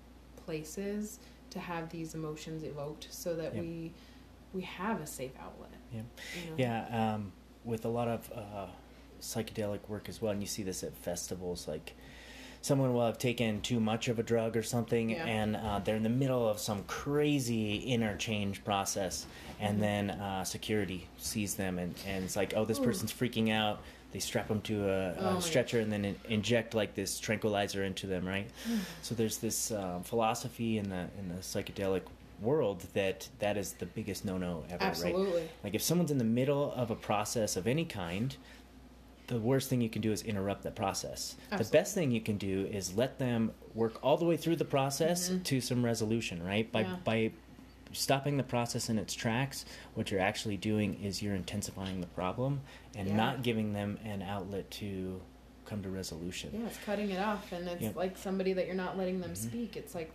places 0.45 1.21
to 1.53 1.61
have 1.61 1.91
these 1.91 2.15
emotions 2.15 2.63
evoked 2.63 3.07
so 3.11 3.35
that 3.37 3.55
Yep. 3.55 3.63
we 3.65 3.93
we 4.55 4.61
have 4.63 5.01
a 5.01 5.07
safe 5.07 5.31
outlet 5.41 5.71
Yeah. 5.95 6.03
you 6.35 6.51
know? 6.51 6.57
Yeah, 6.59 7.15
um, 7.15 7.33
with 7.65 7.87
a 7.87 7.89
lot 7.89 8.07
of 8.09 8.31
uh, 8.35 8.67
psychedelic 9.21 9.89
work 9.89 10.11
as 10.11 10.21
well, 10.21 10.33
and 10.33 10.43
you 10.43 10.47
see 10.47 10.63
this 10.63 10.83
at 10.83 10.95
festivals. 10.95 11.67
Like, 11.67 11.95
someone 12.61 12.93
will 12.93 13.07
have 13.07 13.17
taken 13.17 13.63
too 13.63 13.81
much 13.81 14.09
of 14.09 14.19
a 14.19 14.23
drug 14.23 14.55
or 14.55 14.63
something, 14.63 15.09
Yeah. 15.11 15.25
and 15.25 15.57
uh, 15.57 15.79
they're 15.79 15.97
in 15.97 16.03
the 16.03 16.11
middle 16.11 16.47
of 16.47 16.59
some 16.59 16.85
crazy 16.85 17.79
interchange 17.79 18.63
process, 18.63 19.25
and 19.59 19.79
Mhm. 19.79 19.81
then 19.81 20.11
uh, 20.11 20.45
security 20.45 21.09
sees 21.17 21.55
them, 21.55 21.79
and, 21.79 21.95
and 22.07 22.23
it's 22.25 22.37
like, 22.37 22.53
oh, 22.55 22.67
this 22.67 22.79
person's 22.79 23.11
freaking 23.13 23.51
out. 23.51 23.81
They 24.13 24.19
strap 24.19 24.49
them 24.49 24.61
to 24.63 24.89
a, 24.89 25.15
Oh 25.19 25.37
a 25.39 25.43
stretcher 25.43 25.81
and 25.81 25.91
then 25.91 26.05
in- 26.05 26.17
inject 26.29 26.75
like 26.75 26.95
this 26.95 27.19
tranquilizer 27.19 27.83
into 27.85 28.07
them, 28.07 28.27
right? 28.27 28.49
So 29.03 29.15
there's 29.15 29.39
this 29.39 29.71
um, 29.73 30.03
philosophy 30.03 30.79
in 30.79 30.91
the 30.91 31.07
in 31.19 31.29
the 31.29 31.37
psychedelic 31.41 32.03
world 32.41 32.85
that 32.95 33.29
that 33.39 33.57
is 33.57 33.73
the 33.75 33.87
biggest 33.87 34.25
no-no 34.25 34.65
ever, 34.69 34.79
right? 34.79 34.91
Absolutely. 34.91 35.49
Like 35.65 35.75
if 35.75 35.83
someone's 35.83 36.11
in 36.11 36.19
the 36.19 36.25
middle 36.25 36.73
of 36.73 36.91
a 36.91 36.97
process 36.97 37.57
of 37.57 37.67
any 37.67 37.85
kind, 37.85 38.37
the 39.29 39.39
worst 39.39 39.71
thing 39.71 39.81
you 39.81 39.89
can 39.89 40.03
do 40.03 40.13
is 40.13 40.23
interrupt 40.23 40.63
that 40.65 40.75
process. 40.75 41.37
The 41.57 41.65
best 41.65 41.95
thing 41.95 42.11
you 42.11 42.21
can 42.21 42.37
do 42.37 42.67
is 42.71 42.95
let 42.95 43.19
them 43.19 43.53
work 43.75 43.95
all 44.03 44.17
the 44.19 44.25
way 44.27 44.37
through 44.37 44.57
the 44.57 44.65
process 44.65 45.31
Mhm. 45.31 45.45
to 45.45 45.61
some 45.61 45.85
resolution, 45.85 46.43
right? 46.43 46.71
By 46.71 46.81
Yeah. 46.83 46.97
by 47.05 47.31
stopping 47.93 48.37
the 48.37 48.43
process 48.43 48.89
in 48.89 48.99
its 48.99 49.15
tracks, 49.15 49.65
what 49.95 50.11
you're 50.11 50.21
actually 50.21 50.57
doing 50.57 51.03
is 51.03 51.23
you're 51.23 51.35
intensifying 51.35 52.01
the 52.01 52.07
problem 52.09 52.61
and 52.97 53.09
Yeah. 53.09 53.17
not 53.17 53.43
giving 53.43 53.73
them 53.73 53.99
an 54.05 54.23
outlet 54.23 54.71
to 54.73 55.21
come 55.65 55.83
to 55.83 55.89
resolution. 55.89 56.51
Yeah, 56.53 56.67
it's 56.67 56.79
cutting 56.85 57.11
it 57.11 57.19
off, 57.21 57.51
and 57.53 57.69
it's 57.69 57.97
like 57.97 58.17
somebody 58.19 58.53
that 58.55 58.67
you're 58.67 58.75
not 58.75 58.99
letting 58.99 59.21
them 59.21 59.33
Mhm. 59.33 59.37
speak. 59.37 59.77
It's 59.77 59.95
like 59.95 60.11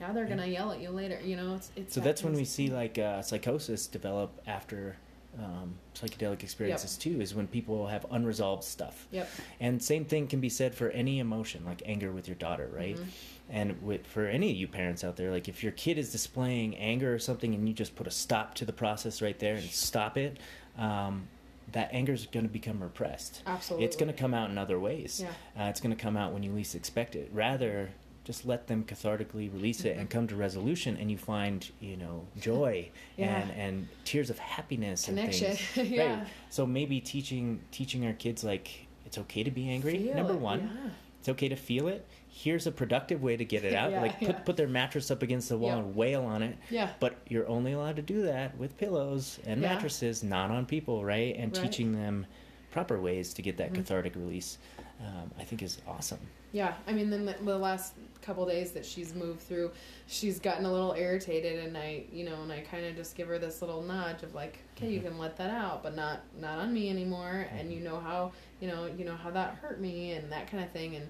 now 0.00 0.12
they're 0.12 0.26
gonna 0.26 0.46
yell 0.46 0.72
at 0.72 0.80
you 0.80 0.90
later. 0.90 1.20
You 1.22 1.36
know, 1.36 1.54
it's 1.54 1.70
it's. 1.76 1.94
So 1.94 2.00
that 2.00 2.04
that's 2.06 2.22
when 2.24 2.32
we 2.34 2.44
see 2.44 2.68
like 2.70 2.98
uh, 2.98 3.22
psychosis 3.22 3.86
develop 3.86 4.40
after 4.46 4.96
um, 5.38 5.74
psychedelic 5.94 6.42
experiences 6.42 6.96
too. 6.96 7.20
Is 7.20 7.34
when 7.34 7.46
people 7.46 7.88
have 7.88 8.06
unresolved 8.10 8.64
stuff. 8.64 9.06
Yep. 9.10 9.28
And 9.60 9.82
same 9.82 10.06
thing 10.06 10.28
can 10.28 10.40
be 10.40 10.48
said 10.48 10.74
for 10.74 10.88
any 10.90 11.18
emotion, 11.18 11.62
like 11.66 11.82
anger 11.84 12.10
with 12.10 12.26
your 12.26 12.36
daughter, 12.36 12.70
right? 12.72 12.96
Mhm. 12.96 13.04
And 13.48 13.80
with, 13.82 14.06
for 14.06 14.26
any 14.26 14.50
of 14.50 14.56
you 14.56 14.66
parents 14.66 15.04
out 15.04 15.16
there, 15.16 15.30
like 15.30 15.48
if 15.48 15.62
your 15.62 15.72
kid 15.72 15.98
is 15.98 16.10
displaying 16.10 16.76
anger 16.76 17.14
or 17.14 17.18
something, 17.20 17.54
and 17.54 17.68
you 17.68 17.74
just 17.74 17.94
put 17.94 18.06
a 18.06 18.10
stop 18.10 18.54
to 18.56 18.64
the 18.64 18.72
process 18.72 19.22
right 19.22 19.38
there 19.38 19.54
and 19.54 19.64
stop 19.64 20.16
it, 20.18 20.38
um, 20.76 21.28
that 21.72 21.90
anger 21.92 22.12
is 22.12 22.26
going 22.26 22.44
to 22.46 22.52
become 22.52 22.82
repressed. 22.82 23.42
Absolutely. 23.46 23.86
It's 23.86 23.96
going 23.96 24.10
to 24.12 24.18
come 24.18 24.34
out 24.34 24.50
in 24.50 24.58
other 24.58 24.78
ways. 24.80 25.22
Yeah. 25.22 25.30
Uh, 25.64 25.68
it's 25.68 25.80
going 25.80 25.94
to 25.94 26.00
come 26.02 26.16
out 26.16 26.32
when 26.32 26.42
you 26.42 26.52
least 26.52 26.74
expect 26.74 27.14
it. 27.14 27.30
Rather, 27.32 27.90
just 28.24 28.44
let 28.44 28.66
them 28.66 28.82
cathartically 28.82 29.52
release 29.52 29.84
it 29.84 29.96
and 29.96 30.08
Mhm. 30.08 30.10
come 30.10 30.26
to 30.28 30.34
resolution, 30.36 30.96
and 30.96 31.08
you 31.10 31.16
find 31.18 31.70
you 31.80 31.96
know 31.96 32.26
joy 32.40 32.88
Yeah. 33.16 33.36
and 33.36 33.50
and 33.52 33.88
tears 34.04 34.30
of 34.30 34.38
happiness 34.40 35.04
Connection. 35.04 35.50
and 35.50 35.58
things. 35.58 35.88
yeah. 35.90 36.18
Right. 36.18 36.26
So 36.50 36.66
maybe 36.66 37.00
teaching 37.00 37.60
teaching 37.70 38.04
our 38.06 38.12
kids 38.14 38.42
like 38.42 38.86
it's 39.04 39.18
okay 39.18 39.44
to 39.44 39.50
be 39.52 39.68
angry. 39.70 39.98
Feel 39.98 40.14
Number 40.16 40.32
it, 40.34 40.40
one, 40.40 40.60
yeah. 40.84 40.90
it's 41.20 41.28
okay 41.28 41.48
to 41.48 41.54
feel 41.56 41.86
it. 41.86 42.04
Here's 42.38 42.66
a 42.66 42.70
productive 42.72 43.22
way 43.22 43.34
to 43.38 43.44
get 43.46 43.64
it 43.64 43.72
out. 43.80 43.90
Yeah, 43.90 44.02
like 44.02 44.18
put 44.18 44.28
yeah. 44.28 44.32
put 44.40 44.56
their 44.58 44.68
mattress 44.68 45.10
up 45.10 45.22
against 45.22 45.48
the 45.48 45.56
wall 45.56 45.76
Yep. 45.76 45.78
and 45.78 45.96
wail 45.96 46.24
on 46.24 46.42
it. 46.42 46.58
Yeah. 46.68 46.90
But 47.00 47.16
you're 47.28 47.48
only 47.48 47.72
allowed 47.72 47.96
to 47.96 48.02
do 48.02 48.22
that 48.22 48.56
with 48.58 48.76
pillows 48.76 49.40
and 49.46 49.62
Yeah. 49.62 49.74
mattresses, 49.74 50.22
not 50.22 50.50
on 50.50 50.66
people, 50.66 51.02
right? 51.02 51.34
And 51.36 51.56
Right. 51.56 51.62
teaching 51.64 51.92
them 51.92 52.26
proper 52.70 53.00
ways 53.00 53.32
to 53.34 53.40
get 53.42 53.56
that 53.56 53.70
Mhm. 53.72 53.76
cathartic 53.76 54.14
release, 54.16 54.58
um, 55.00 55.30
I 55.38 55.44
think 55.44 55.62
is 55.62 55.78
awesome. 55.88 56.18
Yeah, 56.52 56.74
I 56.86 56.92
mean, 56.92 57.08
then 57.08 57.24
the, 57.24 57.34
the 57.42 57.56
last 57.56 57.94
couple 58.20 58.44
days 58.46 58.72
that 58.72 58.84
she's 58.84 59.14
moved 59.14 59.40
through, 59.40 59.70
she's 60.06 60.38
gotten 60.38 60.66
a 60.66 60.72
little 60.72 60.92
irritated, 60.92 61.64
and 61.64 61.76
I, 61.76 62.04
you 62.12 62.24
know, 62.26 62.42
and 62.42 62.52
I 62.52 62.60
kind 62.60 62.84
of 62.84 62.96
just 62.96 63.14
give 63.16 63.28
her 63.28 63.38
this 63.38 63.62
little 63.62 63.80
nudge 63.82 64.22
of 64.22 64.34
like, 64.34 64.58
okay, 64.76 64.90
you 64.90 65.00
Mhm. 65.00 65.04
can 65.04 65.18
let 65.18 65.36
that 65.38 65.50
out, 65.50 65.82
but 65.82 65.94
not 65.96 66.20
not 66.38 66.58
on 66.58 66.72
me 66.74 66.90
anymore, 66.90 67.46
and 67.58 67.72
you 67.72 67.80
know 67.80 67.98
how, 67.98 68.32
you 68.60 68.68
know, 68.68 68.86
you 68.86 69.04
know 69.06 69.16
how 69.16 69.30
that 69.30 69.54
hurt 69.54 69.80
me, 69.80 70.12
and 70.12 70.30
that 70.32 70.50
kind 70.50 70.62
of 70.62 70.70
thing, 70.70 70.96
and 70.96 71.08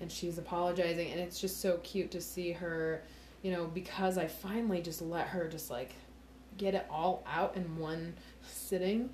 and 0.00 0.10
she's 0.10 0.38
apologizing, 0.38 1.10
and 1.10 1.20
it's 1.20 1.40
just 1.40 1.60
so 1.60 1.78
cute 1.78 2.10
to 2.12 2.20
see 2.20 2.52
her, 2.52 3.02
you 3.42 3.50
know, 3.50 3.66
because 3.66 4.18
I 4.18 4.26
finally 4.26 4.80
just 4.80 5.00
let 5.02 5.28
her 5.28 5.48
just 5.48 5.70
like 5.70 5.94
get 6.56 6.74
it 6.74 6.86
all 6.90 7.24
out 7.26 7.56
in 7.56 7.78
one 7.78 8.14
sitting. 8.46 9.10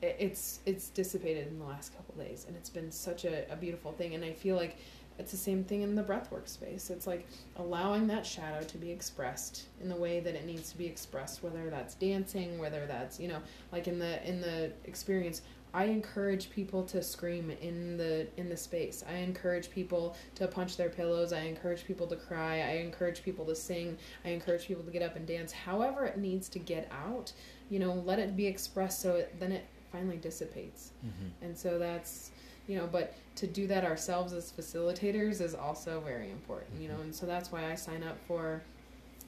It's 0.00 0.60
it's 0.64 0.90
dissipated 0.90 1.48
in 1.48 1.58
the 1.58 1.64
last 1.64 1.94
couple 1.96 2.14
days 2.14 2.44
and 2.46 2.56
it's 2.56 2.70
been 2.70 2.92
such 2.92 3.24
a, 3.24 3.50
a 3.52 3.56
beautiful 3.56 3.90
thing 3.90 4.14
and 4.14 4.24
i 4.24 4.32
feel 4.32 4.54
like 4.54 4.76
it's 5.18 5.32
the 5.32 5.36
same 5.36 5.64
thing 5.64 5.82
in 5.82 5.96
the 5.96 6.02
breathwork 6.02 6.48
space. 6.48 6.90
It's 6.90 7.06
like 7.06 7.26
allowing 7.56 8.06
that 8.06 8.24
shadow 8.24 8.64
to 8.64 8.78
be 8.78 8.90
expressed 8.90 9.64
in 9.80 9.88
the 9.88 9.96
way 9.96 10.20
that 10.20 10.34
it 10.34 10.46
needs 10.46 10.70
to 10.70 10.78
be 10.78 10.86
expressed 10.86 11.42
whether 11.42 11.68
that's 11.70 11.94
dancing 11.94 12.58
whether 12.58 12.86
that's 12.86 13.18
you 13.18 13.28
know 13.28 13.40
like 13.72 13.88
in 13.88 13.98
the 13.98 14.26
in 14.26 14.40
the 14.40 14.70
experience 14.84 15.42
i 15.78 15.84
encourage 15.84 16.50
people 16.50 16.82
to 16.84 17.02
scream 17.02 17.50
in 17.68 17.96
the 17.96 18.26
in 18.36 18.48
the 18.48 18.56
space. 18.56 19.04
I 19.08 19.16
encourage 19.30 19.70
people 19.70 20.16
to 20.34 20.48
punch 20.48 20.76
their 20.76 20.88
pillows. 20.88 21.32
I 21.32 21.42
encourage 21.52 21.84
people 21.86 22.06
to 22.08 22.16
cry. 22.16 22.54
I 22.72 22.74
encourage 22.88 23.22
people 23.22 23.44
to 23.46 23.54
sing. 23.54 23.96
I 24.24 24.30
encourage 24.30 24.66
people 24.66 24.84
to 24.84 24.90
get 24.90 25.02
up 25.02 25.14
and 25.16 25.26
dance. 25.26 25.52
However 25.52 26.04
it 26.04 26.18
needs 26.18 26.48
to 26.50 26.58
get 26.58 26.90
out 27.06 27.32
you 27.70 27.78
know 27.78 27.92
let 28.10 28.18
it 28.18 28.36
be 28.36 28.46
expressed 28.46 29.00
so 29.00 29.16
it, 29.16 29.38
then 29.40 29.52
it 29.52 29.66
finally 29.92 30.16
dissipates. 30.16 30.92
Mm-hmm. 31.04 31.44
and 31.44 31.56
so 31.56 31.78
that's 31.78 32.30
you 32.66 32.76
know 32.76 32.86
but 32.86 33.14
to 33.36 33.46
do 33.46 33.66
that 33.66 33.84
ourselves 33.84 34.32
as 34.32 34.52
facilitators 34.52 35.40
is 35.40 35.54
also 35.54 36.00
very 36.00 36.30
important 36.30 36.80
you 36.80 36.88
know 36.88 36.98
and 37.00 37.14
so 37.14 37.24
that's 37.24 37.50
why 37.50 37.70
i 37.70 37.74
sign 37.74 38.02
up 38.02 38.18
for 38.26 38.62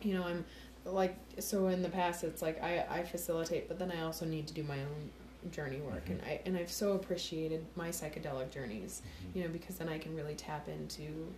you 0.03 0.15
know 0.15 0.25
i'm 0.25 0.45
like 0.85 1.17
so 1.39 1.69
in 1.69 1.81
the 1.81 1.89
past 1.89 2.23
it's 2.23 2.43
like 2.43 2.63
i 2.63 2.85
i 2.91 3.03
facilitate 3.03 3.67
but 3.69 3.79
then 3.79 3.91
i 3.91 4.03
also 4.03 4.27
need 4.27 4.47
to 4.47 4.53
do 4.53 4.63
my 4.65 4.79
own 4.79 5.11
journey 5.51 5.81
work 5.81 6.09
and 6.09 6.21
i 6.23 6.41
and 6.45 6.57
i've 6.57 6.71
so 6.71 6.93
appreciated 6.93 7.65
my 7.77 7.89
psychedelic 7.89 8.51
journeys 8.51 9.03
you 9.35 9.43
know 9.43 9.49
because 9.49 9.77
then 9.77 9.89
i 9.89 9.97
can 9.99 10.15
really 10.15 10.35
tap 10.35 10.69
into 10.69 11.33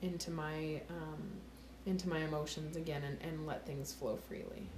into 0.00 0.30
my 0.30 0.80
um 0.90 1.22
into 1.86 2.08
my 2.08 2.18
emotions 2.18 2.76
again 2.76 3.02
and, 3.02 3.18
and 3.22 3.46
let 3.46 3.66
things 3.66 3.92
flow 3.92 4.16
freely 4.28 4.68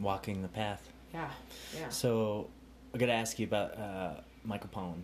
Walking 0.00 0.42
the 0.42 0.48
path. 0.48 0.88
yeah 1.12 1.30
yeah 1.76 1.88
So, 1.88 2.48
I 2.94 2.98
got 2.98 3.06
to 3.06 3.12
ask 3.12 3.38
you 3.38 3.46
about 3.46 3.78
uh, 3.78 4.20
Michael 4.44 4.70
Pollan. 4.74 5.02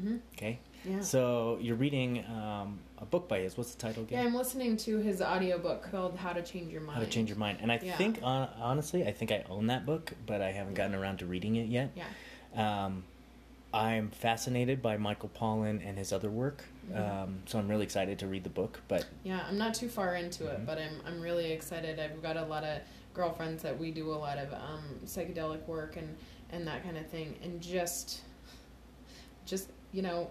hmm 0.00 0.16
Okay. 0.36 0.58
yeah 0.84 1.00
So 1.00 1.58
you're 1.60 1.76
reading 1.76 2.24
um, 2.26 2.80
a 2.98 3.04
book 3.04 3.28
by 3.28 3.40
his. 3.40 3.56
What's 3.56 3.72
the 3.74 3.78
title 3.80 4.04
Yeah, 4.10 4.20
again? 4.20 4.26
I'm 4.28 4.34
listening 4.34 4.76
to 4.78 4.98
his 4.98 5.20
audiobook 5.22 5.88
called 5.90 6.16
How 6.16 6.32
to 6.32 6.42
Change 6.42 6.72
Your 6.72 6.80
Mind. 6.80 6.98
How 6.98 7.04
to 7.04 7.10
Change 7.10 7.28
Your 7.28 7.38
Mind. 7.38 7.58
And 7.60 7.70
I 7.70 7.78
Yeah. 7.82 7.96
think, 7.96 8.20
hon- 8.20 8.48
honestly, 8.58 9.06
I 9.06 9.12
think 9.12 9.30
I 9.30 9.44
own 9.48 9.66
that 9.68 9.86
book, 9.86 10.12
but 10.26 10.40
I 10.42 10.50
haven't 10.52 10.74
gotten 10.74 10.94
around 10.94 11.18
to 11.18 11.26
reading 11.26 11.56
it 11.56 11.68
yet. 11.68 11.92
Yeah. 11.94 12.04
Um, 12.56 13.04
I'm 13.74 14.10
fascinated 14.10 14.80
by 14.80 14.96
Michael 14.96 15.30
Pollan 15.38 15.86
and 15.86 15.98
his 15.98 16.12
other 16.12 16.30
work, 16.30 16.64
Mhm. 16.90 16.96
um, 16.98 17.42
so 17.46 17.58
I'm 17.58 17.68
really 17.68 17.84
excited 17.84 18.18
to 18.20 18.26
read 18.26 18.42
the 18.44 18.50
book. 18.50 18.80
But 18.88 19.06
Yeah, 19.22 19.44
I'm 19.46 19.58
not 19.58 19.74
too 19.74 19.88
far 19.88 20.14
into 20.16 20.46
it, 20.46 20.60
Mhm. 20.60 20.66
but 20.66 20.78
I'm 20.78 21.00
I'm 21.04 21.20
really 21.20 21.52
excited. 21.52 22.00
I've 22.00 22.22
got 22.22 22.36
a 22.38 22.44
lot 22.44 22.64
of 22.64 22.80
girlfriends 23.12 23.62
that 23.62 23.78
we 23.78 23.90
do 23.90 24.12
a 24.12 24.16
lot 24.16 24.38
of 24.38 24.52
um, 24.54 25.00
psychedelic 25.04 25.66
work 25.66 25.96
and 25.96 26.16
and 26.50 26.66
that 26.66 26.82
kind 26.84 26.96
of 26.96 27.06
thing, 27.08 27.38
and 27.42 27.60
just 27.60 28.22
just 29.44 29.68
you 29.92 30.00
know, 30.00 30.30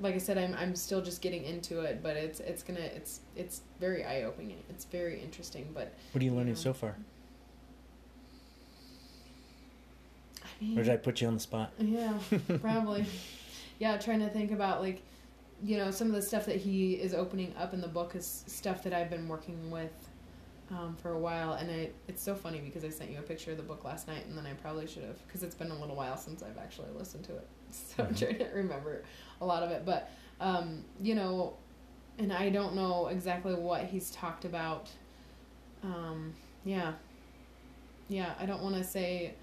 like 0.00 0.14
I 0.14 0.18
said, 0.18 0.36
I'm 0.36 0.52
I'm 0.54 0.76
still 0.76 1.00
just 1.00 1.22
getting 1.22 1.44
into 1.44 1.80
it, 1.82 2.02
but 2.02 2.16
it's 2.16 2.40
it's 2.40 2.62
gonna 2.62 2.80
it's 2.80 3.20
it's 3.34 3.62
very 3.80 4.04
eye 4.04 4.24
opening. 4.24 4.62
It's 4.68 4.84
very 4.84 5.22
interesting, 5.22 5.70
but 5.72 5.94
what 6.12 6.20
are 6.20 6.24
you 6.24 6.34
learning 6.34 6.56
Yeah. 6.56 6.60
so 6.60 6.74
far? 6.74 6.96
I 10.42 10.45
mean, 10.45 10.45
Or 10.60 10.82
did 10.82 10.88
I 10.88 10.96
put 10.96 11.20
you 11.20 11.28
on 11.28 11.34
the 11.34 11.40
spot? 11.40 11.72
Yeah, 11.78 12.14
probably. 12.60 13.04
yeah, 13.78 13.96
trying 13.98 14.20
to 14.20 14.28
think 14.28 14.50
about 14.52 14.80
like, 14.80 15.02
you 15.62 15.76
know, 15.78 15.90
some 15.90 16.08
of 16.08 16.14
the 16.14 16.22
stuff 16.22 16.46
that 16.46 16.56
he 16.56 16.94
is 16.94 17.12
opening 17.14 17.54
up 17.58 17.74
in 17.74 17.80
the 17.80 17.88
book 17.88 18.14
is 18.14 18.44
stuff 18.46 18.82
that 18.84 18.92
I've 18.94 19.10
been 19.10 19.28
working 19.28 19.70
with 19.70 19.92
um, 20.70 20.96
for 21.00 21.10
a 21.12 21.18
while, 21.18 21.52
and 21.54 21.70
I 21.70 21.90
it's 22.08 22.22
so 22.22 22.34
funny 22.34 22.58
because 22.60 22.84
I 22.84 22.88
sent 22.90 23.10
you 23.10 23.18
a 23.18 23.22
picture 23.22 23.50
of 23.52 23.56
the 23.56 23.62
book 23.62 23.84
last 23.84 24.08
night, 24.08 24.24
and 24.26 24.36
then 24.36 24.46
I 24.46 24.54
probably 24.54 24.86
should 24.86 25.04
have 25.04 25.24
because 25.26 25.42
it's 25.42 25.54
been 25.54 25.70
a 25.70 25.78
little 25.78 25.94
while 25.96 26.16
since 26.16 26.42
I've 26.42 26.58
actually 26.58 26.90
listened 26.98 27.24
to 27.26 27.36
it, 27.36 27.46
so 27.70 28.02
I'm 28.04 28.14
Mhm. 28.14 28.18
trying 28.18 28.38
to 28.38 28.44
remember 28.54 29.02
a 29.40 29.46
lot 29.46 29.62
of 29.62 29.70
it. 29.70 29.84
But 29.84 30.10
um, 30.40 30.84
you 31.00 31.14
know, 31.14 31.54
and 32.18 32.32
I 32.32 32.48
don't 32.50 32.74
know 32.74 33.06
exactly 33.08 33.54
what 33.54 33.84
he's 33.84 34.10
talked 34.10 34.44
about. 34.44 34.88
Um, 35.84 36.34
yeah, 36.64 36.94
yeah, 38.08 38.34
I 38.40 38.46
don't 38.46 38.62
want 38.62 38.74
to 38.76 38.84
say 38.84 39.34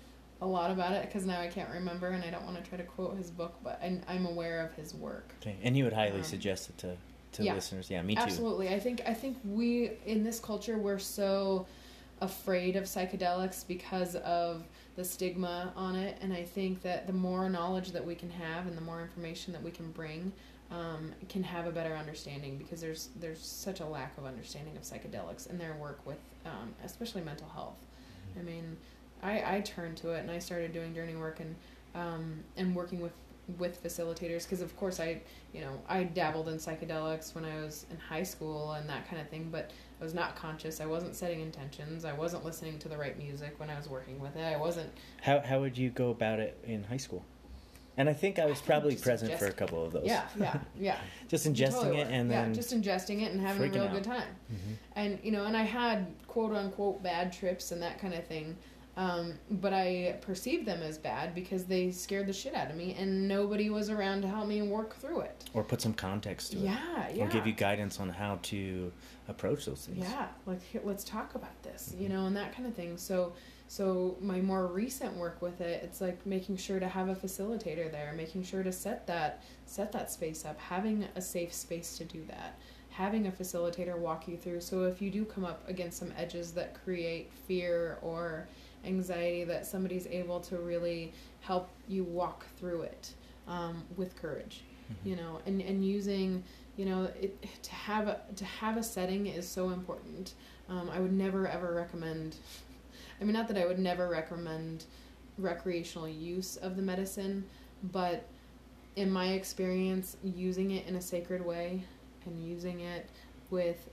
a 0.44 0.48
lot 0.48 0.72
about 0.72 0.92
it 0.94 1.06
because 1.06 1.26
now 1.26 1.40
I 1.40 1.48
can't 1.48 1.70
remember, 1.70 2.10
and 2.10 2.24
I 2.24 2.30
don't 2.30 2.46
want 2.46 2.62
to 2.62 2.70
try 2.70 2.78
to 2.78 2.84
quote 2.84 3.18
his 3.18 3.32
book, 3.32 3.56
but 3.64 3.80
I, 3.82 4.00
I'm 4.08 4.26
aware 4.26 4.62
of 4.66 4.74
his 4.74 4.94
work. 4.94 5.34
Okay. 5.42 5.56
And 5.64 5.76
you 5.78 5.84
would 5.86 5.94
highly 5.94 6.18
Um, 6.18 6.24
suggest 6.24 6.70
it 6.70 6.78
to, 6.80 6.98
to 7.34 7.44
yeah. 7.44 7.54
listeners. 7.56 7.90
Yeah, 7.90 8.02
me 8.02 8.16
too. 8.16 8.22
Absolutely, 8.22 8.70
I 8.70 8.80
think 8.80 9.02
I 9.06 9.14
think 9.14 9.38
we 9.46 9.92
in 10.06 10.24
this 10.24 10.40
culture 10.40 10.78
we're 10.78 11.00
so 11.00 11.66
afraid 12.22 12.76
of 12.76 12.84
psychedelics 12.84 13.68
because 13.68 14.16
of 14.18 14.64
the 14.96 15.04
stigma 15.04 15.74
on 15.76 15.96
it, 15.96 16.18
and 16.22 16.32
I 16.32 16.44
think 16.44 16.82
that 16.84 17.08
the 17.08 17.14
more 17.14 17.50
knowledge 17.50 17.92
that 17.92 18.06
we 18.06 18.16
can 18.16 18.30
have 18.30 18.68
and 18.68 18.78
the 18.78 18.82
more 18.82 19.02
information 19.02 19.54
that 19.54 19.64
we 19.64 19.72
can 19.72 19.92
bring. 19.92 20.32
Um, 20.72 21.12
can 21.30 21.44
have 21.44 21.68
a 21.68 21.72
better 21.72 21.94
understanding 21.94 22.58
because 22.58 22.82
there's 22.82 23.10
there's 23.20 23.46
such 23.46 23.80
a 23.80 23.86
lack 23.86 24.18
of 24.18 24.26
understanding 24.26 24.76
of 24.76 24.82
psychedelics 24.82 25.48
and 25.48 25.60
their 25.60 25.76
work 25.76 26.00
with 26.04 26.18
um, 26.48 26.74
especially 26.84 27.22
mental 27.22 27.48
health. 27.50 27.78
I 28.40 28.42
mean, 28.42 28.78
I 29.24 29.58
I 29.58 29.62
turned 29.62 29.98
to 29.98 30.12
it 30.12 30.20
and 30.20 30.30
I 30.32 30.40
started 30.40 30.74
doing 30.74 30.94
journey 30.94 31.16
work 31.16 31.40
and 31.40 31.56
um, 31.96 32.44
and 32.58 32.76
working 32.76 33.00
with 33.00 33.14
with 33.60 33.84
facilitators 33.84 34.44
because 34.44 34.62
of 34.62 34.76
course 34.78 35.00
I 35.02 35.20
you 35.54 35.62
know 35.62 35.78
I 35.90 36.04
dabbled 36.04 36.48
in 36.48 36.56
psychedelics 36.56 37.36
when 37.36 37.44
I 37.46 37.56
was 37.62 37.86
in 37.92 37.98
high 37.98 38.24
school 38.24 38.72
and 38.74 38.88
that 38.90 39.08
kind 39.10 39.22
of 39.22 39.28
thing, 39.30 39.50
but 39.52 39.72
I 40.00 40.04
was 40.04 40.14
not 40.14 40.36
conscious. 40.36 40.80
I 40.82 40.86
wasn't 40.86 41.16
setting 41.16 41.42
intentions. 41.42 42.06
I 42.06 42.14
wasn't 42.14 42.46
listening 42.46 42.80
to 42.80 42.90
the 42.90 42.98
right 42.98 43.18
music 43.18 43.60
when 43.60 43.70
I 43.70 43.78
was 43.78 43.90
working 43.90 44.20
with 44.20 44.36
it. 44.36 44.44
I 44.44 44.58
wasn't. 44.58 44.90
How 45.22 45.40
how 45.40 45.60
would 45.62 45.78
you 45.78 45.90
go 45.90 46.10
about 46.10 46.40
it 46.40 46.58
in 46.66 46.84
high 46.84 46.98
school? 46.98 47.24
And 47.96 48.10
I 48.10 48.14
think 48.14 48.40
I 48.40 48.48
was 48.48 48.60
probably 48.60 48.94
Just 48.94 49.04
present 49.04 49.38
for 49.38 49.46
a 49.46 49.52
couple 49.52 49.86
of 49.86 49.92
those. 49.94 50.06
Yeah, 50.06 50.24
yeah, 50.40 50.58
yeah. 50.80 50.98
Just 51.28 51.46
ingesting 51.46 51.74
Totally 51.84 51.98
it 52.00 52.08
and 52.10 52.30
yeah, 52.32 52.42
then 52.42 52.54
just 52.54 52.74
ingesting 52.74 53.22
it 53.22 53.32
and 53.34 53.40
having 53.40 53.70
a 53.70 53.72
real 53.72 53.84
out. 53.84 53.92
good 53.94 54.04
time. 54.04 54.36
Mhm. 54.52 54.76
And 54.96 55.20
you 55.22 55.32
know, 55.32 55.46
and 55.46 55.56
I 55.56 55.62
had 55.62 56.08
quote 56.28 56.54
unquote 56.56 57.04
bad 57.04 57.32
trips 57.32 57.72
and 57.72 57.82
that 57.84 58.00
kind 58.00 58.14
of 58.16 58.26
thing. 58.26 58.58
Um, 58.96 59.34
but 59.50 59.74
I 59.74 60.18
perceived 60.22 60.68
them 60.68 60.84
as 60.84 61.00
bad 61.00 61.34
because 61.34 61.66
they 61.66 61.90
scared 61.90 62.28
the 62.28 62.34
shit 62.34 62.54
out 62.54 62.70
of 62.70 62.76
me, 62.78 62.96
and 62.98 63.28
nobody 63.28 63.72
was 63.72 63.90
around 63.90 64.22
to 64.22 64.28
help 64.28 64.48
me 64.48 64.62
work 64.62 64.96
through 64.98 65.22
it. 65.22 65.44
or 65.56 65.64
put 65.64 65.82
some 65.82 65.94
context 65.94 66.52
to 66.52 66.58
it. 66.60 66.64
Yeah, 66.66 67.10
yeah. 67.14 67.24
Or 67.24 67.28
give 67.30 67.46
you 67.48 67.54
guidance 67.54 68.00
on 68.00 68.10
how 68.10 68.40
to 68.44 68.92
approach 69.28 69.66
those 69.66 69.86
things. 69.86 70.00
Yeah, 70.00 70.28
like 70.46 70.62
here, 70.64 70.82
let's 70.84 71.04
talk 71.04 71.36
about 71.36 71.62
this, 71.64 71.94
you 71.98 72.08
Mhm. 72.08 72.12
know, 72.12 72.26
and 72.28 72.36
that 72.38 72.54
kind 72.56 72.68
of 72.68 72.74
thing. 72.76 72.98
So, 72.98 73.34
so 73.68 74.18
my 74.22 74.42
more 74.42 74.66
recent 74.68 75.16
work 75.16 75.42
with 75.42 75.62
it, 75.62 75.84
it's 75.84 76.02
like 76.02 76.24
making 76.26 76.58
sure 76.58 76.80
to 76.80 76.88
have 76.88 77.08
a 77.10 77.16
facilitator 77.16 77.92
there, 77.92 78.14
making 78.14 78.44
sure 78.44 78.62
to 78.64 78.72
set 78.72 79.06
that 79.08 79.44
set 79.66 79.92
that 79.92 80.12
space 80.12 80.44
up, 80.46 80.60
having 80.60 81.08
a 81.16 81.22
safe 81.22 81.54
space 81.54 81.98
to 81.98 82.04
do 82.04 82.24
that, 82.26 82.60
having 82.90 83.26
a 83.28 83.32
facilitator 83.32 83.98
walk 83.98 84.28
you 84.28 84.38
through. 84.38 84.62
So 84.62 84.84
if 84.84 85.02
you 85.02 85.10
do 85.12 85.24
come 85.26 85.46
up 85.46 85.68
against 85.68 85.98
some 86.00 86.12
edges 86.18 86.52
that 86.54 86.76
create 86.84 87.32
fear 87.48 87.98
or 88.02 88.48
anxiety, 88.86 89.44
that 89.46 89.66
somebody's 89.66 90.08
able 90.08 90.40
to 90.42 90.58
really 90.58 91.14
help 91.42 91.70
you 91.88 92.04
walk 92.04 92.46
through 92.58 92.82
it 92.84 93.14
um, 93.48 93.84
with 93.98 94.16
courage 94.16 94.64
Mhm. 94.92 95.10
you 95.10 95.16
know 95.16 95.40
and 95.46 95.62
and 95.62 95.86
using 95.86 96.44
you 96.78 96.86
know 96.86 97.06
it 97.22 97.42
to 97.64 97.72
have 97.72 98.08
a 98.10 98.20
to 98.36 98.44
have 98.46 98.76
a 98.78 98.84
setting 98.84 99.28
is 99.28 99.48
so 99.48 99.70
important 99.70 100.34
um, 100.70 100.90
i 100.90 101.00
would 101.00 101.14
never 101.14 101.48
ever 101.48 101.74
recommend 101.74 102.36
i 103.20 103.24
mean 103.24 103.34
not 103.34 103.48
that 103.48 103.58
i 103.58 103.66
would 103.66 103.80
never 103.80 104.10
recommend 104.10 104.84
recreational 105.38 106.08
use 106.08 106.58
of 106.58 106.76
the 106.76 106.82
medicine 106.82 107.44
but 107.92 108.26
in 108.96 109.10
my 109.12 109.28
experience 109.34 110.18
using 110.24 110.72
it 110.72 110.86
in 110.88 110.96
a 110.98 111.02
sacred 111.02 111.44
way 111.46 111.84
and 112.26 112.44
using 112.46 112.82
it 112.82 113.10
with 113.50 113.90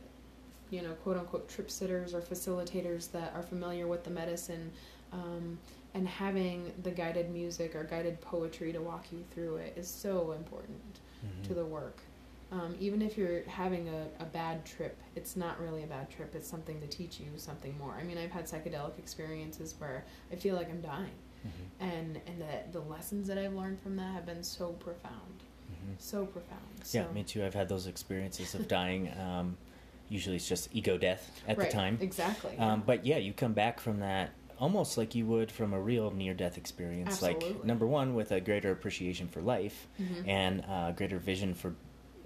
you 0.70 0.82
know 0.82 0.92
quote 1.02 1.16
unquote 1.16 1.48
trip 1.48 1.70
sitters 1.70 2.14
or 2.14 2.20
facilitators 2.20 3.10
that 3.12 3.32
are 3.34 3.42
familiar 3.42 3.86
with 3.86 4.04
the 4.04 4.10
medicine 4.10 4.70
um, 5.12 5.58
and 5.94 6.06
having 6.06 6.72
the 6.84 6.90
guided 6.90 7.30
music 7.30 7.74
or 7.74 7.84
guided 7.84 8.20
poetry 8.20 8.72
to 8.72 8.80
walk 8.80 9.06
you 9.12 9.24
through 9.32 9.56
it 9.56 9.74
is 9.76 9.88
so 9.88 10.32
important 10.32 11.00
Mhm. 11.24 11.48
to 11.48 11.54
the 11.54 11.64
work. 11.66 11.98
Um, 12.50 12.74
even 12.80 13.02
if 13.02 13.18
you're 13.18 13.42
having 13.44 13.88
a, 13.90 14.06
a 14.20 14.24
bad 14.24 14.64
trip, 14.64 14.96
it's 15.14 15.36
not 15.36 15.60
really 15.60 15.82
a 15.84 15.86
bad 15.86 16.08
trip. 16.10 16.34
It's 16.34 16.48
something 16.48 16.80
to 16.80 16.86
teach 16.86 17.20
you 17.20 17.26
something 17.36 17.76
more. 17.78 17.92
I 18.00 18.02
mean, 18.04 18.16
I've 18.18 18.30
had 18.30 18.46
psychedelic 18.46 18.98
experiences 18.98 19.74
where 19.78 20.04
I 20.32 20.36
feel 20.36 20.56
like 20.56 20.70
I'm 20.70 20.80
dying, 20.80 21.12
Mhm. 21.46 21.50
and 21.80 22.20
and 22.26 22.40
the 22.40 22.78
the 22.78 22.80
lessons 22.86 23.28
that 23.28 23.36
I've 23.38 23.52
learned 23.54 23.80
from 23.80 23.96
that 23.96 24.12
have 24.14 24.24
been 24.26 24.42
so 24.42 24.72
profound, 24.72 25.42
Mhm. 25.70 25.94
so 26.00 26.24
profound. 26.26 26.80
So, 26.84 27.00
Yeah, 27.00 27.12
me 27.12 27.22
too. 27.22 27.44
I've 27.44 27.54
had 27.54 27.68
those 27.68 27.86
experiences 27.86 28.54
of 28.54 28.66
dying. 28.66 29.10
Um, 29.18 29.58
usually 30.10 30.36
it's 30.36 30.48
just 30.48 30.68
ego 30.74 30.98
death 30.98 31.30
at 31.48 31.56
right, 31.56 31.70
the 31.70 31.74
time. 31.74 31.96
exactly. 32.02 32.58
Um, 32.58 32.82
but 32.84 33.06
yeah, 33.06 33.16
you 33.16 33.32
come 33.32 33.54
back 33.54 33.80
from 33.80 34.00
that 34.00 34.32
almost 34.58 34.98
like 34.98 35.14
you 35.14 35.24
would 35.24 35.50
from 35.50 35.72
a 35.72 35.80
real 35.80 36.10
near 36.10 36.34
death 36.34 36.58
experience. 36.58 37.22
Like, 37.22 37.64
number 37.64 37.86
one, 37.86 38.14
with 38.14 38.30
a 38.30 38.40
greater 38.42 38.70
appreciation 38.70 39.26
for 39.28 39.40
life 39.40 39.86
Mhm. 39.98 40.28
and 40.28 40.64
uh, 40.68 40.90
greater 40.92 41.18
vision 41.18 41.54
for 41.54 41.74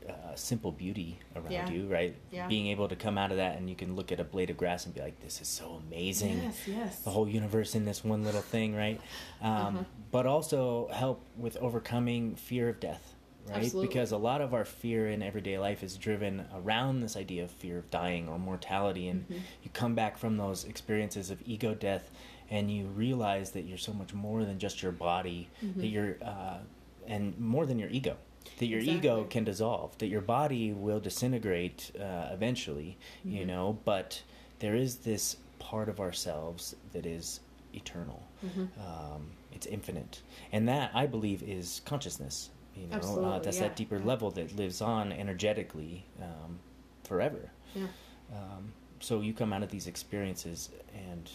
uh, 0.08 0.34
simple 0.34 0.70
beauty 0.72 1.18
around 1.36 1.50
Yeah. 1.52 1.70
you, 1.70 1.86
right? 1.86 2.14
Yeah. 2.30 2.46
Being 2.48 2.66
able 2.66 2.88
to 2.88 2.96
come 2.96 3.16
out 3.16 3.30
of 3.30 3.38
that 3.38 3.56
and 3.56 3.70
you 3.70 3.76
can 3.76 3.94
look 3.96 4.10
at 4.12 4.20
a 4.20 4.24
blade 4.24 4.50
of 4.50 4.56
grass 4.58 4.84
and 4.84 4.94
be 4.94 5.00
like, 5.00 5.18
this 5.20 5.40
is 5.40 5.48
so 5.48 5.80
amazing. 5.86 6.42
yes, 6.42 6.58
yes. 6.66 6.98
The 7.00 7.10
whole 7.10 7.26
universe 7.28 7.74
in 7.74 7.84
this 7.86 8.04
one 8.04 8.22
little 8.24 8.42
thing, 8.42 8.74
right? 8.74 9.00
Um, 9.40 9.50
Uh-huh. 9.76 9.84
But 10.10 10.26
also 10.26 10.88
help 10.92 11.24
with 11.36 11.56
overcoming 11.58 12.34
fear 12.36 12.68
of 12.68 12.80
death, 12.80 13.13
right? 13.48 13.56
Absolutely. 13.64 13.88
Because 13.88 14.12
a 14.12 14.16
lot 14.16 14.40
of 14.40 14.54
our 14.54 14.64
fear 14.64 15.08
in 15.08 15.22
everyday 15.22 15.58
life 15.58 15.82
is 15.82 15.96
driven 15.96 16.46
around 16.54 17.00
this 17.00 17.16
idea 17.16 17.44
of 17.44 17.50
fear 17.50 17.78
of 17.78 17.90
dying 17.90 18.28
or 18.28 18.38
mortality. 18.38 19.08
And 19.08 19.28
Mhm. 19.28 19.40
you 19.62 19.70
come 19.72 19.94
back 19.94 20.16
from 20.18 20.36
those 20.36 20.64
experiences 20.64 21.30
of 21.30 21.42
ego 21.46 21.74
death 21.74 22.10
and 22.50 22.70
you 22.70 22.86
realize 22.86 23.50
that 23.52 23.62
you're 23.62 23.78
so 23.78 23.92
much 23.92 24.12
more 24.14 24.44
than 24.44 24.58
just 24.58 24.82
your 24.82 24.92
body, 24.92 25.48
that 25.60 25.78
Mhm. 25.86 25.90
you're, 25.92 26.16
uh, 26.22 26.58
and 27.06 27.38
more 27.38 27.66
than 27.66 27.78
your 27.78 27.88
ego. 27.90 28.16
That 28.58 28.66
your 28.66 28.80
ego 28.80 29.24
can 29.24 29.44
dissolve, 29.44 29.96
that 29.98 30.08
your 30.08 30.20
body 30.20 30.72
will 30.72 31.00
disintegrate 31.00 31.90
uh, 31.98 32.28
eventually, 32.32 32.98
you 33.24 33.44
Mhm. 33.44 33.46
know, 33.46 33.78
but 33.84 34.22
there 34.58 34.74
is 34.76 34.98
this 34.98 35.36
part 35.58 35.88
of 35.88 35.98
ourselves 35.98 36.76
that 36.92 37.06
is 37.06 37.40
eternal. 37.72 38.22
Mhm. 38.44 38.68
Um, 38.78 39.30
it's 39.52 39.66
infinite, 39.66 40.20
and 40.52 40.68
that 40.68 40.90
I 40.94 41.06
believe 41.06 41.42
is 41.42 41.80
consciousness. 41.86 42.50
You 42.76 42.86
know, 42.88 43.24
uh, 43.24 43.38
that's 43.38 43.56
yeah, 43.58 43.64
that 43.68 43.76
deeper 43.76 43.98
level 43.98 44.30
that 44.32 44.56
lives 44.56 44.80
on 44.80 45.12
energetically 45.12 46.04
um, 46.20 46.58
forever. 47.04 47.50
Yeah. 47.74 47.86
Um, 48.32 48.72
so 49.00 49.20
you 49.20 49.32
come 49.32 49.52
out 49.52 49.62
of 49.62 49.70
these 49.70 49.86
experiences 49.86 50.70
and 50.94 51.30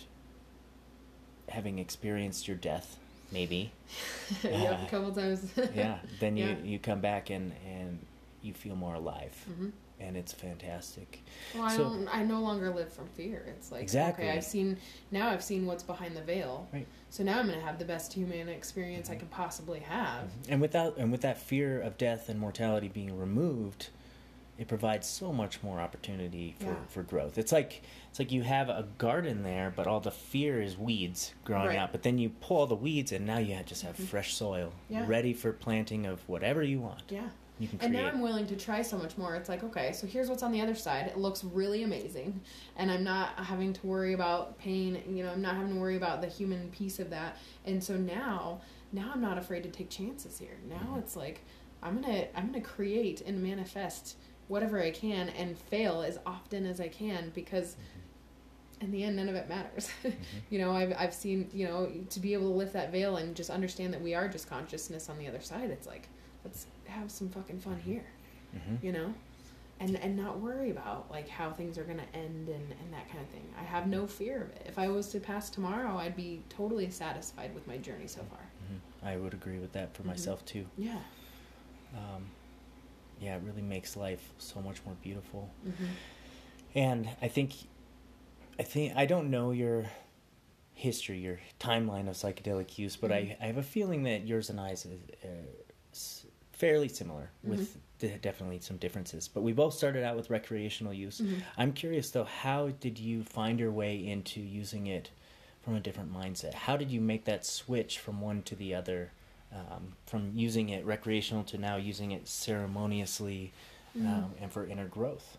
having 1.48 1.80
experienced 1.80 2.48
your 2.48 2.58
death, 2.58 2.98
maybe, 3.32 3.72
yep, 4.44 4.82
a 4.84 4.90
couple 4.90 5.12
times. 5.12 5.52
yeah, 5.76 6.00
then 6.20 6.36
you 6.42 6.46
Yeah. 6.48 6.56
you 6.64 6.80
come 6.80 7.00
back 7.02 7.30
and 7.30 7.54
and 7.66 8.00
you 8.42 8.54
feel 8.54 8.76
more 8.76 8.96
alive, 8.96 9.36
Mhm. 9.50 9.72
and 10.00 10.16
it's 10.18 10.32
fantastic. 10.34 11.22
Well, 11.54 11.64
I 11.64 11.78
don't. 11.78 12.08
I 12.16 12.24
no 12.24 12.40
longer 12.42 12.70
live 12.70 12.92
from 12.92 13.08
fear. 13.10 13.44
It's 13.48 13.72
like 13.72 13.82
Exactly. 13.82 14.26
okay, 14.26 14.38
I've 14.38 14.44
seen 14.44 14.78
now. 15.12 15.30
I've 15.30 15.44
seen 15.44 15.66
what's 15.66 15.84
behind 15.84 16.16
the 16.16 16.22
veil. 16.22 16.68
Right. 16.74 16.88
So 17.10 17.24
now 17.24 17.40
I'm 17.40 17.48
gonna 17.48 17.60
have 17.62 17.80
the 17.80 17.86
best 17.86 18.14
human 18.14 18.48
experience 18.50 19.10
I 19.10 19.16
Mhm. 19.16 19.20
can 19.20 19.28
possibly 19.30 19.80
have. 19.82 20.30
And 20.48 20.62
without 20.62 20.98
and 20.98 21.12
with 21.12 21.22
that 21.22 21.38
fear 21.38 21.82
of 21.82 21.98
death 21.98 22.30
and 22.30 22.40
mortality 22.40 22.88
being 22.88 23.18
removed, 23.18 23.90
it 24.58 24.68
provides 24.68 25.08
so 25.08 25.32
much 25.32 25.64
more 25.64 25.80
opportunity 25.80 26.54
for, 26.60 26.66
Yeah. 26.66 26.86
for 26.90 27.02
growth. 27.04 27.38
It's 27.38 27.52
like 27.52 27.82
it's 28.10 28.20
like 28.20 28.32
you 28.32 28.42
have 28.44 28.70
a 28.70 28.88
garden 28.98 29.44
there, 29.44 29.72
but 29.76 29.86
all 29.88 30.00
the 30.00 30.10
fear 30.12 30.62
is 30.62 30.78
weeds 30.78 31.34
growing 31.46 31.68
Right. 31.68 31.78
out. 31.78 31.92
But 31.92 32.02
then 32.04 32.18
you 32.18 32.30
pull 32.30 32.58
all 32.58 32.68
the 32.68 32.76
weeds, 32.76 33.12
and 33.12 33.26
now 33.26 33.38
you 33.38 33.56
just 33.66 33.84
have 33.84 33.96
Mhm. 33.98 34.06
fresh 34.08 34.34
soil, 34.34 34.74
Yeah. 34.90 35.06
ready 35.08 35.32
for 35.34 35.54
planting 35.54 36.06
of 36.08 36.28
whatever 36.28 36.64
you 36.64 36.82
want. 36.82 37.04
Yeah. 37.10 37.30
You 37.60 37.68
can 37.68 37.80
And 37.82 37.92
create. 37.92 38.04
now 38.04 38.10
I'm 38.10 38.22
willing 38.22 38.48
to 38.48 38.56
try 38.56 38.82
so 38.82 38.98
much 38.98 39.18
more. 39.18 39.36
It's 39.36 39.50
like, 39.50 39.64
okay, 39.64 39.92
so 39.92 40.08
here's 40.08 40.30
what's 40.30 40.44
on 40.44 40.52
the 40.52 40.62
other 40.62 40.76
side. 40.76 41.08
It 41.08 41.18
looks 41.18 41.44
really 41.44 41.84
amazing. 41.84 42.40
And 42.78 42.90
I'm 42.90 43.04
not 43.04 43.32
having 43.38 43.74
to 43.74 43.86
worry 43.88 44.14
about 44.14 44.58
pain. 44.58 45.02
You 45.10 45.24
know, 45.24 45.32
I'm 45.32 45.42
not 45.42 45.56
having 45.56 45.74
to 45.74 45.80
worry 45.80 45.98
about 45.98 46.22
the 46.22 46.28
human 46.28 46.70
piece 46.72 47.00
of 47.00 47.10
that. 47.10 47.38
And 47.66 47.84
so 47.84 47.98
now, 47.98 48.62
now 48.94 49.12
I'm 49.14 49.22
not 49.22 49.38
afraid 49.38 49.64
to 49.64 49.70
take 49.70 49.90
chances 49.90 50.38
here. 50.40 50.58
Now 50.70 50.96
Mhm. 50.96 51.00
it's 51.00 51.16
like, 51.18 51.42
I'm 51.84 52.02
going 52.02 52.14
to, 52.14 52.38
I'm 52.38 52.50
going 52.52 52.62
to 52.62 52.68
create 52.68 53.22
and 53.22 53.44
manifest 53.44 54.16
whatever 54.48 54.82
I 54.82 54.92
can 54.92 55.30
and 55.30 55.58
fail 55.58 56.02
as 56.02 56.18
often 56.26 56.66
as 56.66 56.80
I 56.82 56.88
can 56.88 57.32
because 57.36 57.76
in 58.82 58.92
the 58.92 59.04
end, 59.04 59.18
none 59.18 59.28
of 59.28 59.36
it 59.36 59.50
matters. 59.50 59.90
Mhm. 60.04 60.14
you 60.50 60.60
know, 60.60 60.72
I've, 60.72 60.94
I've 60.98 61.14
seen, 61.14 61.50
you 61.54 61.68
know, 61.68 61.92
to 62.12 62.20
be 62.22 62.34
able 62.34 62.50
to 62.52 62.56
lift 62.58 62.72
that 62.74 62.92
veil 62.92 63.18
and 63.18 63.36
just 63.36 63.50
understand 63.50 63.94
that 63.94 64.02
we 64.02 64.16
are 64.16 64.30
just 64.30 64.50
consciousness 64.50 65.10
on 65.10 65.18
the 65.20 65.28
other 65.28 65.42
side. 65.42 65.70
It's 65.70 65.86
like, 65.88 66.08
let's 66.46 66.66
have 66.90 67.10
some 67.12 67.30
fucking 67.30 67.60
fun 67.60 67.80
here 67.80 68.06
Mhm. 68.56 68.84
you 68.84 68.92
know 68.92 69.14
and 69.80 69.96
and 69.98 70.18
not 70.18 70.40
worry 70.40 70.72
about 70.72 71.10
like 71.10 71.30
how 71.30 71.52
things 71.52 71.78
are 71.78 71.84
to 72.00 72.16
end 72.18 72.50
and 72.50 72.72
and 72.82 72.94
that 72.94 73.08
kind 73.10 73.22
of 73.24 73.30
thing 73.30 73.48
i 73.58 73.64
have 73.64 73.88
no 73.88 74.06
fear 74.08 74.42
of 74.44 74.50
it 74.50 74.64
if 74.68 74.78
i 74.80 74.88
was 74.90 75.08
to 75.10 75.20
pass 75.20 75.50
tomorrow 75.50 75.96
i'd 75.98 76.16
be 76.16 76.42
totally 76.50 76.90
satisfied 76.90 77.54
with 77.56 77.66
my 77.68 77.78
journey 77.78 78.08
so 78.08 78.22
far 78.24 78.40
Mhm. 78.72 78.80
I 79.08 79.16
would 79.18 79.34
agree 79.34 79.60
with 79.60 79.72
that 79.74 79.94
for 79.96 80.04
Mhm. 80.04 80.08
myself 80.08 80.44
too. 80.46 80.66
yeah 80.78 81.00
Um, 81.96 82.30
yeah, 83.20 83.36
it 83.38 83.42
really 83.44 83.62
makes 83.64 83.96
life 83.98 84.32
so 84.38 84.62
much 84.62 84.84
more 84.86 84.96
beautiful. 85.02 85.50
hmm 85.64 85.86
And 86.76 87.10
I 87.22 87.28
think, 87.28 87.54
I 88.60 88.64
think 88.64 88.96
I 88.96 89.06
don't 89.08 89.30
know 89.32 89.52
your 89.52 89.86
history, 90.74 91.18
your 91.20 91.40
timeline 91.60 92.08
of 92.08 92.16
psychedelic 92.16 92.78
use, 92.78 92.96
but 92.96 93.10
Mhm. 93.12 93.14
I, 93.16 93.38
I 93.42 93.46
have 93.48 93.58
a 93.58 93.64
feeling 93.64 94.04
that 94.04 94.26
yours 94.28 94.50
and 94.50 94.60
I's 94.60 94.86
uh, 94.86 95.28
fairly 96.60 96.88
similar, 96.90 97.32
with 97.44 97.78
de- 98.00 98.18
definitely 98.20 98.60
some 98.60 98.78
differences. 98.78 99.28
But 99.28 99.42
we 99.42 99.54
both 99.54 99.74
started 99.74 100.04
out 100.04 100.16
with 100.16 100.30
recreational 100.30 100.94
use. 100.94 101.20
Mhm. 101.22 101.42
I'm 101.58 101.74
curious 101.74 102.12
though, 102.12 102.26
how 102.26 102.70
did 102.80 103.00
you 103.00 103.24
find 103.24 103.60
your 103.60 103.72
way 103.72 104.06
into 104.06 104.40
using 104.42 104.86
it 104.88 105.10
from 105.64 105.76
a 105.76 105.80
different 105.80 106.14
mindset? 106.14 106.54
How 106.54 106.78
did 106.78 106.92
you 106.92 107.02
make 107.02 107.26
that 107.26 107.46
switch 107.46 107.98
from 107.98 108.22
one 108.22 108.44
to 108.44 108.56
the 108.56 108.76
other? 108.76 109.12
Um, 109.52 109.94
from 110.06 110.32
using 110.36 110.70
it 110.70 110.86
recreational 110.86 111.44
to 111.46 111.58
now 111.58 111.76
using 111.78 112.12
it 112.12 112.28
ceremoniously 112.28 113.52
Mhm. 113.98 114.06
um, 114.06 114.36
and 114.40 114.52
for 114.52 114.68
inner 114.68 114.88
growth. 114.88 115.38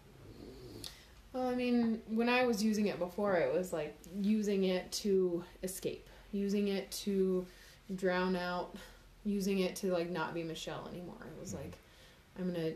well 1.32 1.46
i 1.46 1.54
mean 1.54 2.02
when 2.08 2.28
i 2.28 2.44
was 2.44 2.60
using 2.60 2.88
it 2.88 2.98
before 2.98 3.36
it 3.36 3.54
was 3.54 3.72
like 3.72 3.96
using 4.20 4.64
it 4.64 4.90
to 4.90 5.44
escape 5.62 6.08
using 6.32 6.66
it 6.66 6.90
to 6.90 7.46
drown 7.94 8.34
out, 8.34 8.74
using 9.24 9.60
it 9.60 9.76
to 9.76 9.92
like 9.92 10.10
not 10.10 10.34
be 10.34 10.42
Michelle 10.42 10.88
anymore. 10.92 11.26
It 11.34 11.40
was 11.40 11.52
Mhm. 11.54 11.58
like, 11.62 11.78
I'm 12.38 12.52
gonna, 12.52 12.72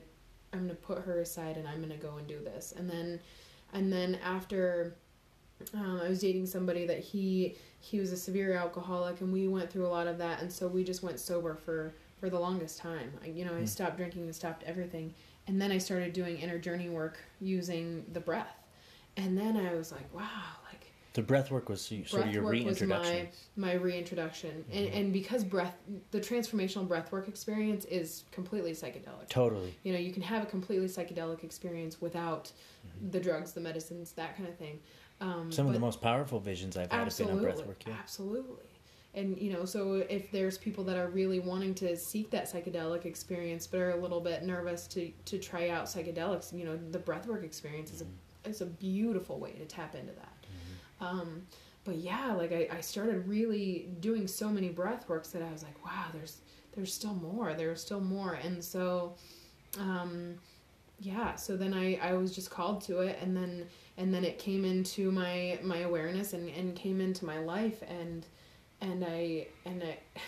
I'm 0.53 0.61
gonna 0.61 0.75
put 0.75 0.99
her 1.03 1.21
aside 1.21 1.57
and 1.57 1.67
I'm 1.67 1.81
gonna 1.81 1.97
go 1.97 2.17
and 2.17 2.27
do 2.27 2.39
this. 2.41 2.73
And 2.77 2.89
then, 2.89 3.21
and 3.73 3.93
then 3.93 4.17
after, 4.17 4.95
um, 5.73 6.01
I 6.01 6.09
was 6.09 6.21
dating 6.21 6.47
somebody 6.47 6.87
that 6.87 7.01
he 7.01 7.57
he 7.81 8.01
was 8.01 8.13
a 8.13 8.17
severe 8.17 8.55
alcoholic 8.55 9.21
and 9.21 9.33
we 9.33 9.47
went 9.49 9.71
through 9.71 9.87
a 9.87 9.89
lot 9.89 10.07
of 10.07 10.17
that 10.19 10.41
and 10.41 10.51
so 10.53 10.67
we 10.69 10.83
just 10.85 11.03
went 11.03 11.21
sober 11.21 11.55
for 11.55 11.95
for 12.19 12.29
the 12.31 12.39
longest 12.39 12.79
time. 12.79 13.13
I, 13.23 13.27
you 13.29 13.45
know, 13.45 13.53
I 13.55 13.61
Mm. 13.63 13.69
stopped 13.69 13.97
drinking 13.99 14.23
and 14.25 14.35
stopped 14.35 14.63
everything. 14.65 15.15
And 15.47 15.61
then 15.61 15.71
I 15.71 15.79
started 15.79 16.13
doing 16.15 16.39
inner 16.39 16.59
journey 16.59 16.89
work 16.89 17.19
using 17.41 18.05
the 18.13 18.21
breath. 18.21 18.57
And 19.17 19.37
then 19.37 19.57
I 19.59 19.75
was 19.75 19.93
like, 19.93 20.13
wow, 20.15 20.57
The 21.15 21.23
breath 21.23 21.51
work 21.53 21.69
was 21.69 21.81
sort 21.81 22.27
of 22.27 22.33
your 22.33 22.43
breath 22.43 22.65
was 22.65 22.81
reintroduction. 22.81 23.29
my 23.57 23.69
my 23.69 23.75
reintroduction. 23.75 24.65
And 24.73 24.89
Mhm. 24.89 24.97
and 24.97 25.13
because 25.13 25.45
breath 25.45 25.77
the 26.11 26.21
transformational 26.21 26.87
breath 26.87 27.13
work 27.13 27.29
experience 27.29 27.85
is 27.87 28.25
completely 28.33 28.73
psychedelic. 28.73 29.29
Totally. 29.29 29.73
You 29.85 29.93
know, 29.93 29.99
you 29.99 30.13
can 30.13 30.23
have 30.23 30.43
a 30.43 30.47
completely 30.47 30.89
psychedelic 30.89 31.45
experience 31.45 32.01
without 32.01 32.53
Mhm. 32.87 33.13
the 33.13 33.21
drugs, 33.21 33.53
the 33.53 33.61
medicines, 33.61 34.13
that 34.13 34.37
kind 34.37 34.49
of 34.49 34.57
thing. 34.57 34.81
Um, 35.21 35.53
Some 35.53 35.69
of 35.69 35.73
the 35.73 35.79
most 35.79 36.01
powerful 36.01 36.41
visions 36.41 36.77
I've 36.77 36.91
had 36.91 37.05
have 37.05 37.17
been 37.17 37.27
on 37.27 37.33
absolutely, 37.33 37.45
breath 37.45 37.67
work. 37.67 37.87
Yeah. 37.87 37.95
absolutely. 38.01 38.67
And 39.15 39.39
you 39.39 39.53
know, 39.53 39.65
so 39.65 40.05
if 40.11 40.33
there's 40.33 40.59
people 40.59 40.83
that 40.85 40.97
are 40.97 41.07
really 41.07 41.39
wanting 41.39 41.75
to 41.77 41.97
seek 41.97 42.31
that 42.31 42.53
psychedelic 42.53 43.05
experience, 43.05 43.69
but 43.69 43.79
are 43.79 43.91
a 43.91 43.97
little 43.97 44.21
bit 44.21 44.43
nervous 44.43 44.89
to 44.89 45.13
to 45.27 45.39
try 45.39 45.69
out 45.69 45.85
psychedelics, 45.85 46.53
you 46.53 46.65
know, 46.65 46.77
the 46.77 46.99
breathwork 46.99 47.45
experience 47.45 47.93
is 47.93 48.03
a 48.03 48.49
is 48.49 48.61
a 48.61 48.67
beautiful 48.67 49.39
way 49.39 49.53
to 49.53 49.65
tap 49.65 49.95
into 49.95 50.13
that. 50.15 50.34
Um, 51.05 51.43
but 51.85 51.97
yeah, 51.97 52.33
like 52.33 52.53
I, 52.53 52.69
I 52.71 52.81
started 52.81 53.29
really 53.29 53.89
doing 54.01 54.27
so 54.27 54.49
many 54.49 54.71
breath 54.71 55.09
works 55.09 55.29
that 55.31 55.43
I 55.43 55.53
was 55.53 55.63
like, 55.63 55.85
wow, 55.85 56.07
there's 56.13 56.39
there's 56.73 56.93
still 56.93 57.15
more, 57.15 57.55
there's 57.55 57.81
still 57.81 58.01
more, 58.01 58.35
and 58.43 58.63
so, 58.65 59.15
um, 59.79 60.35
yeah. 60.99 61.37
So 61.37 61.57
then 61.57 61.73
I, 61.73 61.99
I 62.03 62.15
was 62.15 62.35
just 62.35 62.51
called 62.51 62.81
to 62.83 63.01
it, 63.01 63.19
and 63.21 63.37
then 63.37 63.67
and 63.97 64.13
then 64.13 64.25
it 64.25 64.39
came 64.39 64.65
into 64.65 65.13
my 65.13 65.59
my 65.63 65.79
awareness 65.81 66.33
and, 66.33 66.49
and 66.49 66.75
came 66.75 67.01
into 67.01 67.25
my 67.27 67.39
life, 67.39 67.83
and 67.87 68.27
and 68.81 69.05
I 69.05 69.49
and 69.67 69.83
I 69.83 69.99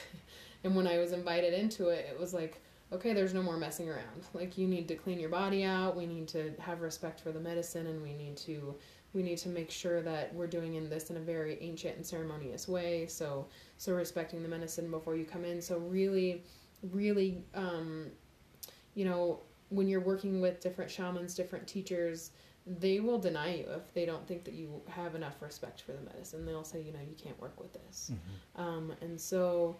and 0.65 0.77
when 0.77 0.86
I 0.86 0.98
was 0.98 1.12
invited 1.12 1.55
into 1.55 1.89
it, 1.89 2.07
it 2.11 2.19
was 2.19 2.35
like. 2.35 2.61
Okay, 2.93 3.12
there's 3.12 3.35
no 3.35 3.43
more 3.43 3.57
messing 3.57 3.89
around. 3.89 4.23
Like 4.32 4.57
you 4.57 4.69
need 4.69 4.86
to 4.86 4.94
clean 4.94 5.19
your 5.19 5.28
body 5.28 5.65
out. 5.65 5.97
We 5.97 6.07
need 6.07 6.28
to 6.28 6.53
have 6.61 6.82
respect 6.82 7.19
for 7.19 7.32
the 7.32 7.40
medicine, 7.40 7.89
and 7.89 8.01
we 8.01 8.15
need 8.15 8.36
to 8.36 8.77
we 9.15 9.23
need 9.23 9.39
to 9.39 9.49
make 9.49 9.70
sure 9.70 10.03
that 10.03 10.35
we're 10.35 10.47
doing 10.47 10.74
in 10.74 10.91
this 10.91 11.11
in 11.11 11.16
a 11.16 11.20
very 11.20 11.59
ancient 11.61 11.97
and 11.97 12.05
ceremonious 12.07 12.69
way. 12.69 13.07
So 13.07 13.47
so 13.78 13.95
respecting 13.95 14.43
the 14.43 14.49
medicine 14.49 14.91
before 14.91 15.16
you 15.16 15.24
come 15.24 15.45
in. 15.45 15.61
So 15.62 15.78
really 15.78 16.43
really 16.93 17.43
um, 17.55 18.07
you 18.95 19.05
know 19.05 19.41
when 19.70 19.89
you're 19.89 20.01
working 20.01 20.41
with 20.41 20.61
different 20.61 20.91
shamans 20.91 21.35
different 21.35 21.66
teachers 21.66 22.31
they 22.66 22.99
will 23.01 23.19
deny 23.19 23.55
you 23.57 23.66
if 23.77 23.93
they 23.95 24.05
don't 24.05 24.27
think 24.27 24.43
that 24.45 24.55
you 24.55 24.81
have 24.89 25.15
enough 25.15 25.41
respect 25.41 25.81
for 25.83 25.93
the 25.93 26.01
medicine. 26.03 26.45
They'll 26.45 26.65
say 26.65 26.81
you 26.83 26.93
know 26.93 26.99
you 27.09 27.15
can't 27.16 27.41
work 27.41 27.59
with 27.61 27.73
this. 27.73 28.11
Mhm. 28.12 28.61
um, 28.61 28.93
and 29.01 29.20
so 29.20 29.77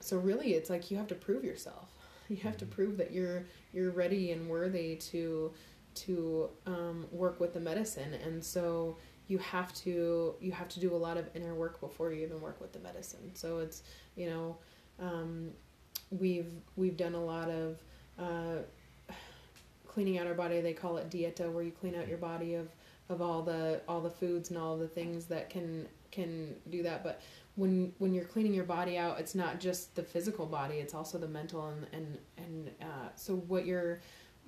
so 0.00 0.18
really 0.18 0.54
it's 0.54 0.68
like 0.70 0.90
you 0.90 0.96
have 0.96 1.06
to 1.08 1.14
prove 1.14 1.44
yourself. 1.44 1.88
You 2.28 2.36
have 2.36 2.56
to 2.58 2.64
Mhm. 2.66 2.70
prove 2.70 2.96
that 2.96 3.12
you're 3.12 3.44
you're 3.72 3.90
ready 3.90 4.32
and 4.32 4.48
worthy 4.48 4.96
to 4.96 5.52
to 5.94 6.50
um, 6.66 7.06
work 7.10 7.40
with 7.40 7.54
the 7.54 7.60
medicine. 7.60 8.14
And 8.14 8.42
so 8.42 8.96
you 9.26 9.38
have 9.38 9.72
to 9.74 10.34
you 10.40 10.52
have 10.52 10.68
to 10.68 10.80
do 10.80 10.94
a 10.94 10.96
lot 10.96 11.16
of 11.16 11.28
inner 11.34 11.54
work 11.54 11.80
before 11.80 12.12
you 12.12 12.24
even 12.24 12.40
work 12.40 12.60
with 12.60 12.72
the 12.72 12.78
medicine. 12.80 13.34
So 13.34 13.58
it's 13.58 13.82
you 14.16 14.28
know 14.28 14.56
um, 15.00 15.50
we've 16.10 16.52
we've 16.76 16.96
done 16.96 17.14
a 17.14 17.24
lot 17.24 17.48
of 17.48 17.78
uh, 18.18 19.14
cleaning 19.86 20.18
out 20.18 20.26
our 20.26 20.34
body. 20.34 20.60
They 20.60 20.74
call 20.74 20.98
it 20.98 21.10
dieta 21.10 21.50
where 21.50 21.64
you 21.64 21.72
clean 21.72 21.94
out 21.94 22.08
your 22.08 22.18
body 22.18 22.54
of 22.54 22.68
of 23.08 23.20
all 23.22 23.42
the 23.42 23.80
all 23.88 24.00
the 24.00 24.10
foods 24.10 24.50
and 24.50 24.58
all 24.58 24.76
the 24.76 24.88
things 24.88 25.26
that 25.26 25.50
can 25.50 25.86
can 26.10 26.54
do 26.70 26.82
that. 26.82 27.02
But 27.02 27.20
when 27.56 27.92
when 27.98 28.12
you're 28.12 28.24
cleaning 28.24 28.52
your 28.52 28.64
body 28.64 28.98
out 28.98 29.20
it's 29.20 29.34
not 29.34 29.60
just 29.60 29.94
the 29.94 30.02
physical 30.02 30.46
body 30.46 30.76
it's 30.76 30.94
also 30.94 31.18
the 31.18 31.28
mental 31.28 31.68
and 31.68 31.86
and 31.92 32.18
and 32.36 32.70
uh, 32.82 33.08
so 33.14 33.36
what 33.36 33.64
you're 33.64 34.00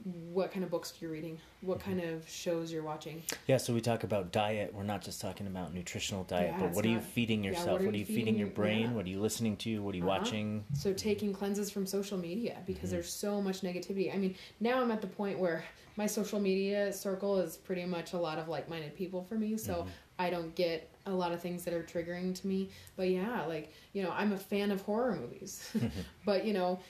what 0.05 0.53
kind 0.53 0.63
of 0.63 0.71
books 0.71 0.93
you're 1.01 1.11
reading 1.11 1.39
what 1.63 1.79
Mm-hmm. 1.81 1.99
kind 1.99 2.01
of 2.15 2.29
shows 2.29 2.71
you're 2.71 2.83
watching 2.83 3.23
Yeah, 3.47 3.57
so 3.57 3.73
we 3.75 3.81
talk 3.81 4.05
about 4.05 4.31
diet. 4.31 4.73
We're 4.75 4.83
not 4.85 5.03
just 5.03 5.21
talking 5.21 5.47
about 5.47 5.75
nutritional 5.75 6.23
diet, 6.25 6.55
Yeah, 6.55 6.61
but 6.67 6.75
what 6.75 6.85
are 6.85 6.89
you 6.89 7.01
feeding 7.01 7.43
yeah, 7.43 7.51
yourself? 7.51 7.69
what 7.73 7.83
are 7.83 7.87
what 7.87 7.95
are 7.95 7.99
you 7.99 8.05
feeding, 8.05 8.25
feeding 8.25 8.39
your 8.39 8.49
brain? 8.49 8.83
yeah. 8.91 8.93
What 8.93 9.07
are 9.07 9.09
you 9.09 9.21
listening 9.21 9.57
to? 9.59 9.83
What 9.83 9.95
are 9.95 9.99
you 9.99 10.05
Uh-huh. 10.09 10.19
watching? 10.21 10.65
so 10.75 10.93
taking 10.93 11.33
cleanses 11.33 11.71
from 11.71 11.87
social 11.87 12.19
media 12.19 12.59
because 12.67 12.89
Mhm. 12.91 12.93
there's 12.93 13.13
so 13.13 13.41
much 13.43 13.63
negativity 13.63 14.15
i 14.15 14.19
mean 14.19 14.35
now 14.61 14.81
i'm 14.81 14.91
at 14.91 15.01
the 15.01 15.07
point 15.07 15.39
where 15.39 15.65
my 15.97 16.07
social 16.07 16.39
media 16.39 16.93
circle 16.93 17.39
is 17.39 17.57
pretty 17.57 17.85
much 17.87 18.13
a 18.13 18.19
lot 18.19 18.39
of 18.39 18.49
like-minded 18.49 18.95
people 18.95 19.23
for 19.25 19.35
me 19.37 19.57
so 19.57 19.75
Mhm. 19.85 19.89
I 20.19 20.31
don't 20.31 20.55
get 20.55 20.91
a 21.05 21.11
lot 21.13 21.33
of 21.33 21.41
things 21.43 21.65
that 21.65 21.75
are 21.75 21.83
triggering 21.83 22.35
to 22.41 22.47
me. 22.47 22.71
But 22.97 23.11
yeah, 23.11 23.45
like, 23.45 23.71
you 23.93 24.03
know, 24.03 24.11
I'm 24.13 24.33
a 24.33 24.39
fan 24.39 24.71
of 24.71 24.81
horror 24.81 25.15
movies. 25.15 25.71
but, 26.25 26.47
you 26.47 26.55
know, 26.55 26.81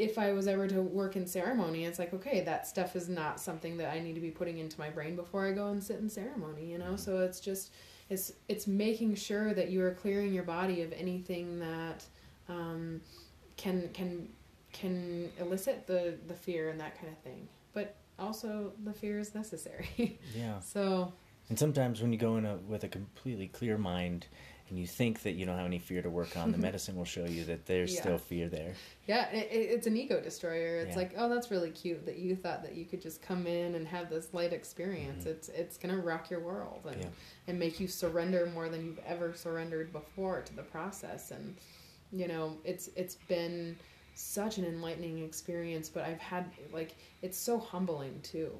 if 0.00 0.18
I 0.18 0.32
was 0.32 0.48
ever 0.48 0.66
to 0.68 0.80
work 0.80 1.14
in 1.16 1.26
ceremony, 1.26 1.84
it's 1.84 1.98
like, 1.98 2.14
okay, 2.14 2.40
that 2.42 2.66
stuff 2.66 2.96
is 2.96 3.08
not 3.08 3.38
something 3.38 3.76
that 3.76 3.92
I 3.92 4.00
need 4.00 4.14
to 4.14 4.20
be 4.20 4.30
putting 4.30 4.58
into 4.58 4.78
my 4.80 4.88
brain 4.88 5.14
before 5.14 5.46
I 5.46 5.52
go 5.52 5.68
and 5.68 5.82
sit 5.82 5.98
in 5.98 6.08
ceremony, 6.08 6.64
you 6.64 6.78
know? 6.78 6.96
So 6.96 7.18
it's 7.18 7.40
just 7.40 7.72
it's 8.08 8.32
it's 8.48 8.66
making 8.66 9.14
sure 9.14 9.52
that 9.54 9.70
you 9.70 9.82
are 9.84 9.92
clearing 9.92 10.32
your 10.32 10.42
body 10.42 10.82
of 10.82 10.92
anything 10.92 11.60
that 11.60 12.04
um, 12.48 13.00
can 13.56 13.90
can 13.92 14.28
can 14.72 15.30
elicit 15.38 15.86
the 15.86 16.14
the 16.26 16.34
fear 16.34 16.70
and 16.70 16.80
that 16.80 16.98
kind 16.98 17.12
of 17.12 17.18
thing. 17.18 17.46
But 17.74 17.94
also 18.18 18.72
the 18.82 18.92
fear 18.92 19.18
is 19.18 19.34
necessary. 19.34 20.18
yeah. 20.34 20.60
so 20.60 21.12
And 21.50 21.58
sometimes 21.58 22.00
when 22.00 22.12
you 22.12 22.18
go 22.18 22.36
in 22.36 22.46
a, 22.46 22.56
with 22.56 22.84
a 22.84 22.88
completely 22.88 23.48
clear 23.48 23.76
mind 23.76 24.26
and 24.70 24.78
you 24.78 24.86
think 24.86 25.22
that 25.22 25.32
you 25.32 25.44
don't 25.44 25.56
have 25.56 25.66
any 25.66 25.78
fear 25.80 26.00
to 26.00 26.08
work 26.08 26.36
on, 26.36 26.52
the 26.52 26.58
medicine 26.68 26.96
will 26.96 27.04
show 27.04 27.24
you 27.24 27.44
that 27.44 27.66
there's 27.66 27.92
Yeah. 27.94 28.00
still 28.00 28.18
fear 28.18 28.48
there. 28.48 28.74
Yeah, 29.06 29.28
it, 29.30 29.48
it- 29.50 29.70
it's 29.70 29.86
an 29.86 29.96
ego 29.96 30.20
destroyer. 30.20 30.76
It's 30.78 30.90
Yeah. 30.92 30.96
like, 31.02 31.12
oh, 31.18 31.28
that's 31.28 31.50
really 31.50 31.70
cute 31.70 32.06
that 32.06 32.18
you 32.18 32.36
thought 32.36 32.62
that 32.62 32.74
you 32.76 32.84
could 32.84 33.02
just 33.02 33.20
come 33.20 33.46
in 33.46 33.74
and 33.74 33.86
have 33.88 34.08
this 34.08 34.32
light 34.32 34.52
experience. 34.52 35.24
Mhm. 35.24 35.28
It's 35.32 35.48
it's 35.50 35.76
gonna 35.76 35.98
rock 35.98 36.30
your 36.30 36.40
world 36.40 36.86
and 36.90 37.00
Yeah. 37.02 37.08
and 37.48 37.58
make 37.58 37.80
you 37.80 37.88
surrender 37.88 38.46
more 38.46 38.68
than 38.68 38.86
you've 38.86 39.00
ever 39.06 39.34
surrendered 39.34 39.92
before 39.92 40.40
to 40.42 40.54
the 40.56 40.62
process. 40.62 41.32
And 41.32 41.56
you 42.12 42.28
know, 42.28 42.56
it's 42.64 42.88
it's 42.96 43.16
been 43.28 43.76
such 44.14 44.58
an 44.58 44.64
enlightening 44.64 45.24
experience. 45.24 45.88
But 45.88 46.04
I've 46.04 46.20
had 46.20 46.44
like 46.72 46.94
it's 47.22 47.36
so 47.38 47.58
humbling 47.58 48.20
too 48.22 48.52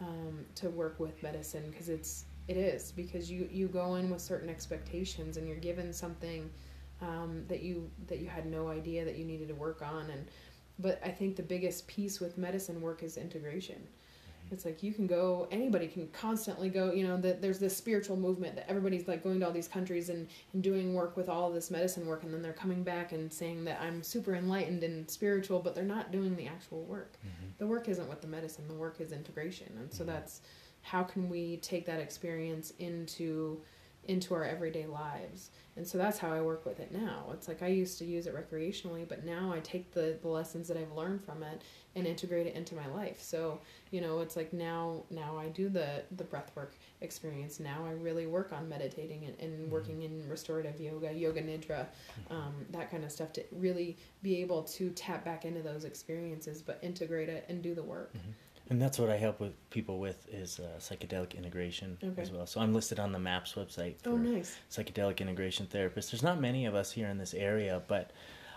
um, 0.00 0.44
to 0.56 0.68
work 0.70 1.00
with 1.00 1.20
medicine 1.22 1.64
because 1.70 1.88
it's 1.88 2.24
it 2.48 2.56
is 2.56 2.92
because 2.92 3.30
you 3.30 3.48
you 3.52 3.68
go 3.68 3.94
in 3.96 4.10
with 4.10 4.20
certain 4.20 4.48
expectations 4.48 5.36
and 5.36 5.46
you're 5.46 5.58
given 5.58 5.92
something 5.92 6.50
um, 7.00 7.44
that 7.48 7.62
you 7.62 7.88
that 8.08 8.18
you 8.18 8.26
had 8.26 8.46
no 8.46 8.68
idea 8.68 9.04
that 9.04 9.16
you 9.16 9.24
needed 9.24 9.48
to 9.48 9.54
work 9.54 9.82
on 9.82 10.10
and 10.10 10.26
but 10.78 11.00
I 11.04 11.10
think 11.10 11.36
the 11.36 11.42
biggest 11.42 11.86
piece 11.86 12.20
with 12.20 12.38
medicine 12.38 12.80
work 12.80 13.02
is 13.02 13.16
integration. 13.16 13.86
It's 14.50 14.64
like 14.64 14.82
you 14.82 14.94
can 14.94 15.06
go, 15.06 15.46
anybody 15.50 15.88
can 15.88 16.08
constantly 16.08 16.70
go, 16.70 16.92
you 16.92 17.06
know, 17.06 17.18
that 17.18 17.42
there's 17.42 17.58
this 17.58 17.76
spiritual 17.76 18.16
movement 18.16 18.54
that 18.54 18.70
everybody's 18.70 19.06
like 19.06 19.22
going 19.22 19.40
to 19.40 19.46
all 19.46 19.52
these 19.52 19.68
countries 19.68 20.08
and, 20.08 20.26
and 20.54 20.62
doing 20.62 20.94
work 20.94 21.16
with 21.16 21.28
all 21.28 21.48
of 21.48 21.54
this 21.54 21.70
medicine 21.70 22.06
work, 22.06 22.22
and 22.22 22.32
then 22.32 22.40
they're 22.40 22.52
coming 22.54 22.82
back 22.82 23.12
and 23.12 23.30
saying 23.30 23.64
that 23.64 23.78
I'm 23.82 24.02
super 24.02 24.34
enlightened 24.34 24.82
and 24.84 25.10
spiritual, 25.10 25.58
but 25.58 25.74
they're 25.74 25.84
not 25.84 26.12
doing 26.12 26.34
the 26.34 26.46
actual 26.46 26.82
work. 26.84 27.18
Mhm. 27.26 27.58
The 27.58 27.66
work 27.66 27.88
isn't 27.90 28.08
with 28.08 28.22
the 28.22 28.26
medicine, 28.28 28.66
the 28.68 28.74
work 28.74 29.00
is 29.00 29.12
integration. 29.12 29.70
And 29.78 29.92
so 29.92 30.02
Mhm. 30.02 30.06
that's 30.06 30.40
how 30.82 31.02
can 31.02 31.28
we 31.28 31.58
take 31.58 31.86
that 31.86 32.00
experience 32.00 32.72
into 32.78 33.60
into 34.04 34.32
our 34.32 34.44
everyday 34.44 34.86
lives? 34.86 35.50
And 35.76 35.86
so 35.86 35.98
that's 35.98 36.18
how 36.18 36.32
i 36.32 36.40
work 36.40 36.64
with 36.64 36.80
it 36.80 36.90
now. 36.92 37.26
It's 37.34 37.46
like 37.46 37.62
i 37.62 37.66
used 37.68 37.98
to 37.98 38.04
use 38.04 38.26
it 38.26 38.34
recreationally 38.34 39.06
but 39.06 39.24
now 39.24 39.52
i 39.52 39.60
take 39.60 39.92
the, 39.92 40.16
the 40.22 40.28
lessons 40.28 40.66
that 40.68 40.76
i've 40.76 40.92
learned 40.92 41.22
from 41.22 41.42
it 41.42 41.62
and 41.94 42.06
integrate 42.06 42.46
it 42.46 42.54
into 42.54 42.74
my 42.74 42.86
life. 42.88 43.20
So 43.20 43.60
you 43.90 44.00
know 44.00 44.20
it's 44.20 44.34
like 44.36 44.52
now 44.52 45.02
now 45.10 45.36
i 45.36 45.48
do 45.48 45.68
the 45.68 46.02
the 46.16 46.24
breath 46.24 46.50
work 46.56 46.74
experience. 47.02 47.60
Now 47.60 47.84
i 47.86 47.90
really 47.92 48.26
work 48.26 48.52
on 48.52 48.68
meditating 48.68 49.24
and, 49.26 49.38
and 49.40 49.66
Mhm. 49.68 49.70
working 49.70 50.02
in 50.02 50.26
restorative 50.28 50.80
yoga 50.80 51.12
yoga 51.12 51.42
nidra 51.42 51.86
um, 52.30 52.54
that 52.70 52.90
kind 52.90 53.04
of 53.04 53.12
stuff 53.12 53.32
to 53.34 53.44
really 53.52 53.98
be 54.22 54.40
able 54.40 54.62
to 54.64 54.90
tap 54.90 55.24
back 55.24 55.44
into 55.44 55.60
those 55.62 55.84
experiences 55.84 56.62
but 56.62 56.78
integrate 56.82 57.28
it 57.28 57.44
and 57.48 57.62
do 57.62 57.74
the 57.74 57.82
work 57.82 58.14
And 58.70 58.80
that's 58.82 58.98
what 58.98 59.08
I 59.10 59.16
help 59.16 59.40
with 59.40 59.52
people 59.70 59.98
with 59.98 60.28
is 60.32 60.60
uh, 60.60 60.78
psychedelic 60.78 61.34
integration 61.36 61.96
Okay. 62.02 62.20
as 62.20 62.30
well. 62.30 62.46
So 62.46 62.60
I'm 62.60 62.74
listed 62.74 62.98
on 62.98 63.12
the 63.12 63.18
MAPS 63.18 63.54
website 63.54 63.94
for 64.02 64.10
oh 64.10 64.16
nice 64.16 64.56
psychedelic 64.70 65.20
integration 65.20 65.66
therapists. 65.66 66.10
There's 66.10 66.22
not 66.22 66.40
many 66.40 66.66
of 66.66 66.74
us 66.74 66.92
here 66.92 67.08
in 67.08 67.16
this 67.18 67.32
area, 67.34 67.82
but 67.88 68.10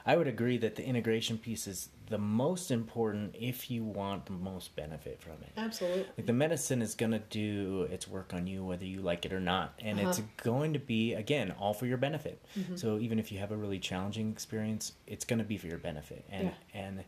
I 0.06 0.18
would 0.18 0.28
agree 0.28 0.58
that 0.58 0.76
the 0.76 0.84
integration 0.84 1.38
piece 1.38 1.68
is 1.68 1.90
the 2.10 2.18
most 2.18 2.72
important 2.72 3.36
if 3.40 3.70
you 3.72 3.84
want 3.84 4.26
the 4.26 4.32
most 4.34 4.76
benefit 4.76 5.22
from 5.22 5.34
it. 5.44 5.52
Absolutely. 5.56 6.06
Like 6.18 6.26
the 6.26 6.34
medicine 6.34 6.82
is 6.82 6.96
going 6.96 7.12
to 7.12 7.20
do 7.20 7.84
its 7.84 8.08
work 8.08 8.34
on 8.34 8.48
you 8.48 8.66
whether 8.66 8.84
you 8.84 9.00
like 9.02 9.26
it 9.26 9.32
or 9.32 9.40
not. 9.40 9.76
And 9.80 10.00
it's 10.00 10.18
Uh-huh. 10.20 10.28
going 10.44 10.74
to 10.74 10.80
be, 10.80 11.14
again, 11.14 11.52
all 11.52 11.74
for 11.74 11.86
your 11.86 11.98
benefit. 12.00 12.44
Mm-hmm. 12.60 12.76
So 12.78 12.98
even 12.98 13.20
if 13.20 13.32
you 13.32 13.38
have 13.40 13.52
a 13.52 13.56
really 13.56 13.80
challenging 13.80 14.32
experience, 14.32 14.94
it's 15.08 15.24
going 15.24 15.40
to 15.40 15.46
be 15.46 15.58
for 15.58 15.68
your 15.68 15.78
benefit. 15.78 16.26
And, 16.32 16.52
and 16.74 17.04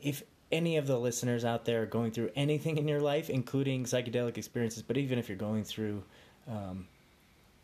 if 0.00 0.22
any 0.52 0.76
of 0.76 0.86
the 0.86 0.98
listeners 0.98 1.44
out 1.44 1.64
there 1.64 1.82
are 1.82 1.86
going 1.86 2.12
through 2.12 2.30
anything 2.36 2.76
in 2.76 2.86
your 2.86 3.00
life, 3.00 3.30
including 3.30 3.84
psychedelic 3.84 4.36
experiences, 4.36 4.82
but 4.82 4.96
even 4.98 5.18
if 5.18 5.28
you're 5.28 5.38
going 5.38 5.64
through, 5.64 6.02
um, 6.48 6.86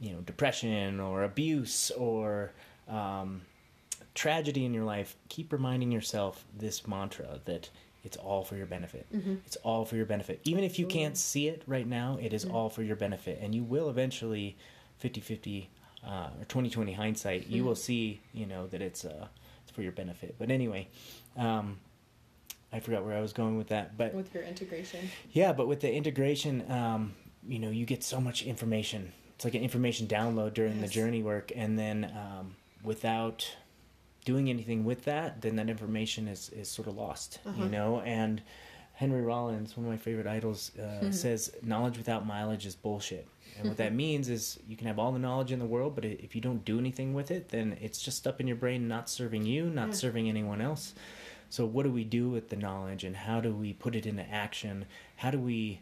you 0.00 0.12
know, 0.12 0.20
depression 0.22 0.98
or 0.98 1.24
abuse 1.24 1.90
or 1.92 2.52
um, 2.88 3.42
tragedy 4.14 4.64
in 4.64 4.72
your 4.72 4.84
life, 4.84 5.16
keep 5.28 5.52
reminding 5.52 5.92
yourself 5.92 6.44
this 6.56 6.86
mantra 6.86 7.40
that 7.44 7.68
it's 8.04 8.16
all 8.16 8.42
for 8.44 8.56
your 8.56 8.66
benefit. 8.66 9.06
It's 9.46 9.56
all 9.56 9.84
for 9.84 9.96
your 9.96 10.06
benefit. 10.06 10.40
Even 10.44 10.64
if 10.64 10.78
you 10.78 10.86
can't 10.86 11.16
see 11.16 11.48
it 11.48 11.62
right 11.66 11.86
now, 11.86 12.18
it 12.20 12.32
is 12.32 12.44
all 12.44 12.70
for 12.70 12.82
your 12.82 12.96
benefit. 12.96 13.38
And 13.42 13.54
you 13.54 13.62
will 13.64 13.90
eventually, 13.90 14.56
50 14.98 15.20
50 15.20 15.68
uh, 16.06 16.28
or 16.40 16.44
20 16.46 16.70
20 16.70 16.92
hindsight, 16.92 17.48
you 17.48 17.64
will 17.64 17.74
see, 17.74 18.20
you 18.32 18.46
know, 18.46 18.66
that 18.68 18.80
it's, 18.80 19.04
uh, 19.04 19.26
it's 19.62 19.72
for 19.72 19.82
your 19.82 19.92
benefit. 19.92 20.36
But 20.38 20.50
anyway, 20.50 20.88
um, 21.36 21.78
I 22.72 22.80
forgot 22.80 23.04
where 23.04 23.16
I 23.16 23.20
was 23.20 23.32
going 23.32 23.56
with 23.56 23.68
that. 23.68 23.96
But 23.96 24.14
With 24.14 24.34
your 24.34 24.42
integration. 24.44 25.08
yeah, 25.32 25.52
but 25.52 25.66
with 25.68 25.80
the 25.80 25.92
integration, 25.92 26.70
um, 26.70 27.14
you 27.46 27.58
know, 27.58 27.70
you 27.70 27.86
get 27.86 28.02
so 28.04 28.20
much 28.20 28.42
information. 28.42 29.12
It's 29.36 29.44
like 29.44 29.54
an 29.54 29.62
information 29.62 30.06
download 30.06 30.54
during 30.54 30.80
the 30.80 30.88
journey 30.88 31.22
work, 31.22 31.52
and 31.54 31.78
then 31.78 32.12
um, 32.16 32.56
without 32.82 33.48
doing 34.24 34.50
anything 34.50 34.84
with 34.84 35.04
that, 35.04 35.40
then 35.40 35.56
that 35.56 35.70
information 35.70 36.28
is 36.28 36.50
is 36.50 36.68
sort 36.68 36.88
of 36.88 36.96
lost. 36.96 37.38
Uh-huh. 37.46 37.62
You 37.64 37.68
know, 37.70 38.00
and 38.00 38.42
Henry 38.94 39.22
Rollins, 39.22 39.76
one 39.76 39.86
of 39.86 39.92
my 39.92 39.96
favorite 39.96 40.26
idols, 40.26 40.72
uh, 40.76 41.10
says 41.12 41.52
knowledge 41.62 41.96
without 41.96 42.26
mileage 42.26 42.66
is 42.66 42.74
bullshit. 42.74 43.28
And 43.58 43.68
what 43.68 43.76
that 43.78 43.94
means 44.04 44.28
is 44.28 44.58
you 44.68 44.76
can 44.76 44.88
have 44.88 44.98
all 44.98 45.12
the 45.12 45.18
knowledge 45.20 45.52
in 45.52 45.60
the 45.60 45.64
world, 45.64 45.94
but 45.94 46.04
if 46.04 46.34
you 46.34 46.40
don't 46.40 46.64
do 46.64 46.78
anything 46.78 47.14
with 47.14 47.30
it, 47.30 47.48
then 47.48 47.78
it's 47.80 48.02
just 48.02 48.26
up 48.26 48.40
in 48.40 48.46
your 48.48 48.56
brain, 48.56 48.88
not 48.88 49.08
serving 49.08 49.46
you, 49.46 49.70
not 49.70 49.88
Yeah. 49.88 49.94
serving 49.94 50.28
anyone 50.28 50.60
else. 50.60 50.94
So, 51.50 51.64
what 51.64 51.84
do 51.84 51.90
we 51.90 52.04
do 52.04 52.28
with 52.28 52.50
the 52.50 52.56
knowledge 52.56 53.04
and 53.04 53.16
how 53.16 53.40
do 53.40 53.52
we 53.54 53.72
put 53.72 53.94
it 53.94 54.06
into 54.06 54.22
action? 54.30 54.84
How 55.16 55.30
do 55.30 55.38
we 55.38 55.80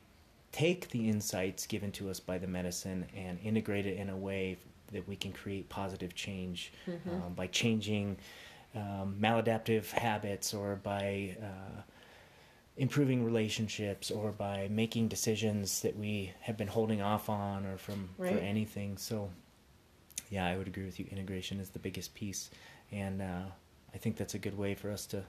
take 0.53 0.89
the 0.91 1.09
insights 1.09 1.67
given 1.67 1.93
to 1.93 2.09
us 2.09 2.21
by 2.21 2.39
the 2.39 2.47
medicine 2.47 3.07
and 3.15 3.39
integrate 3.45 3.85
it 3.87 3.97
in 3.99 4.09
a 4.09 4.17
way 4.17 4.57
that 4.93 5.07
we 5.09 5.17
can 5.17 5.33
create 5.33 5.69
positive 5.69 6.15
change 6.15 6.73
um, 7.27 7.35
by 7.35 7.47
changing 7.49 8.17
um, 8.75 9.17
maladaptive 9.21 9.91
habits 9.91 10.55
or 10.55 10.77
by 10.77 11.37
uh, 11.43 11.83
improving 12.77 13.25
relationships 13.25 14.11
or 14.11 14.31
by 14.33 14.69
making 14.71 15.09
decisions 15.09 15.81
that 15.83 15.97
we 15.99 16.33
have 16.41 16.57
been 16.57 16.69
holding 16.69 17.03
off 17.03 17.29
on 17.29 17.67
or 17.67 17.77
from 17.77 18.09
Right. 18.17 18.33
for 18.33 18.39
anything? 18.39 18.97
So, 18.99 19.31
yeah, 20.31 20.47
I 20.47 20.57
would 20.57 20.69
agree 20.69 20.85
with 20.85 20.99
you. 21.01 21.07
Integration 21.11 21.59
is 21.61 21.71
the 21.71 21.79
biggest 21.79 22.15
piece, 22.15 22.51
and 22.93 23.21
uh, 23.23 23.43
I 23.95 23.99
think 23.99 24.17
that's 24.17 24.35
a 24.35 24.39
good 24.39 24.57
way 24.57 24.75
for 24.75 24.91
us 24.91 25.07
to 25.07 25.25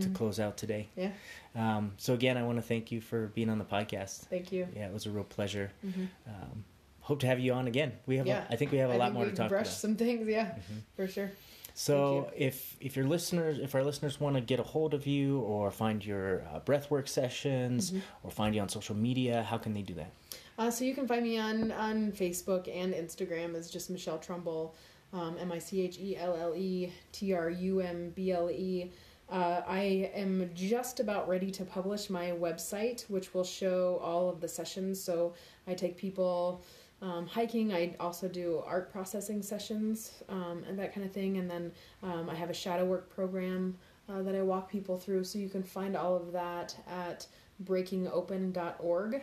to 0.00 0.08
Mhm. 0.08 0.14
close 0.14 0.40
out 0.40 0.56
today. 0.56 0.88
Yeah. 0.96 1.12
Um, 1.54 1.92
so 1.98 2.14
again, 2.14 2.36
I 2.36 2.42
want 2.42 2.58
to 2.58 2.62
thank 2.62 2.90
you 2.90 3.00
for 3.00 3.28
being 3.28 3.48
on 3.48 3.58
the 3.58 3.64
podcast. 3.64 4.22
Thank 4.26 4.50
you. 4.52 4.66
Yeah, 4.74 4.86
it 4.88 4.92
was 4.92 5.06
a 5.06 5.10
real 5.10 5.24
pleasure. 5.24 5.70
Mhm. 5.86 6.08
Um, 6.26 6.64
hope 7.00 7.20
to 7.20 7.26
have 7.26 7.38
you 7.38 7.52
on 7.52 7.66
again. 7.68 7.92
We 8.06 8.16
have, 8.16 8.26
Yeah. 8.26 8.44
a, 8.48 8.52
I 8.52 8.56
think 8.56 8.72
we 8.72 8.78
have 8.78 8.90
a 8.90 8.94
I 8.94 8.96
lot 8.96 9.12
more 9.12 9.24
to 9.24 9.32
talk 9.32 9.50
about. 9.50 9.66
some 9.66 9.94
things, 9.96 10.26
yeah, 10.28 10.46
Mhm. 10.56 10.80
for 10.96 11.06
sure. 11.06 11.30
So 11.76 12.30
if 12.36 12.76
if 12.80 12.96
your 12.96 13.04
listeners, 13.06 13.58
if 13.58 13.74
our 13.74 13.82
listeners 13.82 14.20
want 14.20 14.36
to 14.36 14.40
get 14.40 14.60
a 14.60 14.62
hold 14.62 14.94
of 14.94 15.06
you 15.08 15.40
or 15.40 15.70
find 15.72 16.04
your 16.06 16.42
uh, 16.52 16.60
breathwork 16.60 17.08
sessions 17.08 17.90
Mhm. 17.90 18.00
or 18.22 18.30
find 18.30 18.54
you 18.54 18.60
on 18.60 18.68
social 18.68 18.94
media, 18.94 19.42
how 19.42 19.58
can 19.58 19.74
they 19.74 19.82
do 19.82 19.94
that? 19.94 20.10
Uh, 20.56 20.70
so 20.70 20.84
you 20.84 20.94
can 20.94 21.08
find 21.08 21.24
me 21.24 21.36
on 21.38 21.72
on 21.72 22.12
Facebook 22.12 22.68
and 22.72 22.94
Instagram 22.94 23.56
as 23.56 23.68
just 23.70 23.90
Michelle 23.90 24.18
Trumble, 24.18 24.74
um, 25.12 25.36
M 25.40 25.50
I 25.50 25.58
C 25.58 25.80
H 25.82 25.98
E 25.98 26.16
L 26.16 26.36
L 26.36 26.54
E 26.56 26.92
T 27.10 27.32
R 27.32 27.50
U 27.50 27.80
M 27.80 28.10
B 28.10 28.30
L 28.30 28.48
E. 28.50 28.92
Uh, 29.30 29.62
I 29.66 30.10
am 30.14 30.50
just 30.54 31.00
about 31.00 31.28
ready 31.28 31.50
to 31.52 31.64
publish 31.64 32.10
my 32.10 32.30
website, 32.32 33.08
which 33.08 33.32
will 33.34 33.44
show 33.44 34.00
all 34.02 34.28
of 34.28 34.40
the 34.40 34.48
sessions. 34.48 35.02
So 35.02 35.34
I 35.66 35.74
take 35.74 35.96
people 35.96 36.62
um, 37.00 37.26
hiking. 37.26 37.72
I 37.72 37.94
also 38.00 38.28
do 38.28 38.62
art 38.66 38.92
processing 38.92 39.42
sessions 39.42 40.22
um, 40.28 40.64
and 40.68 40.78
that 40.78 40.94
kind 40.94 41.06
of 41.06 41.12
thing. 41.12 41.38
And 41.38 41.50
then 41.50 41.72
um, 42.02 42.28
I 42.30 42.34
have 42.34 42.50
a 42.50 42.54
shadow 42.54 42.84
work 42.84 43.08
program 43.08 43.76
uh, 44.08 44.22
that 44.22 44.34
I 44.34 44.42
walk 44.42 44.70
people 44.70 44.98
through. 44.98 45.24
So 45.24 45.38
you 45.38 45.48
can 45.48 45.62
find 45.62 45.96
all 45.96 46.16
of 46.16 46.32
that 46.32 46.76
at 46.88 47.26
breakingopen.org. 47.64 49.22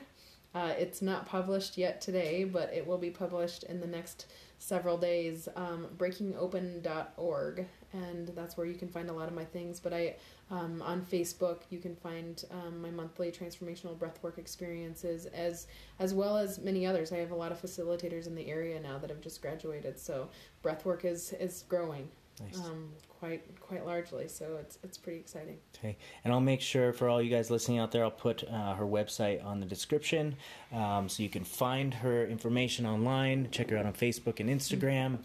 Uh, 0.54 0.74
it's 0.78 1.02
not 1.02 1.26
published 1.26 1.78
yet 1.78 2.02
today, 2.02 2.44
but 2.44 2.74
it 2.74 2.86
will 2.86 2.98
be 2.98 3.10
published 3.10 3.64
in 3.64 3.80
the 3.80 3.88
next 3.88 4.26
several 4.60 4.98
days. 4.98 5.48
Um, 5.56 5.88
breakingopen.org, 5.98 7.68
and 7.94 8.28
that's 8.30 8.58
where 8.58 8.66
you 8.66 8.76
can 8.76 8.88
find 8.88 9.10
a 9.10 9.14
lot 9.14 9.28
of 9.28 9.34
my 9.34 9.46
things. 9.46 9.80
But 9.80 9.94
I, 9.94 10.16
um, 10.50 10.82
on 10.82 11.02
Facebook, 11.02 11.62
you 11.70 11.80
can 11.80 11.96
find 11.96 12.44
um, 12.52 12.82
my 12.82 12.92
monthly 12.92 13.32
transformational 13.32 13.98
breathwork 13.98 14.38
experiences, 14.38 15.26
as 15.28 15.68
as 16.00 16.14
well 16.14 16.38
as 16.38 16.60
many 16.60 16.86
others. 16.86 17.12
I 17.12 17.18
have 17.18 17.32
a 17.32 17.36
lot 17.36 17.52
of 17.52 17.62
facilitators 17.62 18.28
in 18.28 18.36
the 18.36 18.48
area 18.48 18.80
now 18.80 18.98
that 18.98 19.10
have 19.10 19.22
just 19.22 19.42
graduated, 19.42 20.00
so 20.00 20.30
breathwork 20.64 21.06
is 21.06 21.34
is 21.34 21.64
growing 21.68 22.08
Nice. 22.40 22.60
um, 22.66 22.90
quite 23.20 23.60
quite 23.60 23.86
largely. 23.86 24.28
So 24.28 24.58
it's 24.60 24.80
it's 24.84 24.98
pretty 24.98 25.20
exciting. 25.20 25.58
Okay, 25.78 25.98
and 26.24 26.34
I'll 26.34 26.42
make 26.42 26.62
sure 26.62 26.94
for 26.94 27.08
all 27.10 27.22
you 27.22 27.30
guys 27.30 27.52
listening 27.52 27.78
out 27.80 27.92
there, 27.92 28.04
I'll 28.04 28.12
put 28.12 28.44
uh, 28.46 28.74
her 28.76 28.86
website 28.86 29.44
on 29.46 29.60
the 29.60 29.66
description, 29.66 30.36
um, 30.72 31.08
so 31.08 31.22
you 31.24 31.30
can 31.30 31.44
find 31.44 31.94
her 31.94 32.26
information 32.26 32.86
online. 32.86 33.50
Check 33.52 33.70
her 33.70 33.78
out 33.78 33.86
on 33.86 33.94
Facebook 33.94 34.40
and 34.40 34.50
Instagram. 34.50 35.20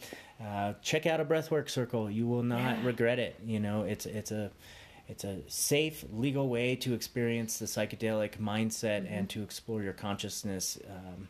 Uh, 0.44 0.74
check 0.82 1.06
out 1.06 1.20
a 1.20 1.24
breathwork 1.24 1.68
circle; 1.70 2.10
you 2.10 2.26
will 2.26 2.42
not 2.42 2.78
Yeah. 2.78 2.86
regret 2.86 3.18
it. 3.18 3.36
You 3.44 3.60
know, 3.60 3.82
it's 3.82 4.06
it's 4.06 4.30
a 4.30 4.50
it's 5.08 5.24
a 5.24 5.38
safe, 5.48 6.04
legal 6.12 6.48
way 6.48 6.74
to 6.76 6.92
experience 6.92 7.58
the 7.58 7.66
psychedelic 7.66 8.38
mindset 8.38 9.10
and 9.10 9.28
to 9.30 9.42
explore 9.42 9.82
your 9.82 9.92
consciousness. 9.92 10.78
Um, 10.90 11.28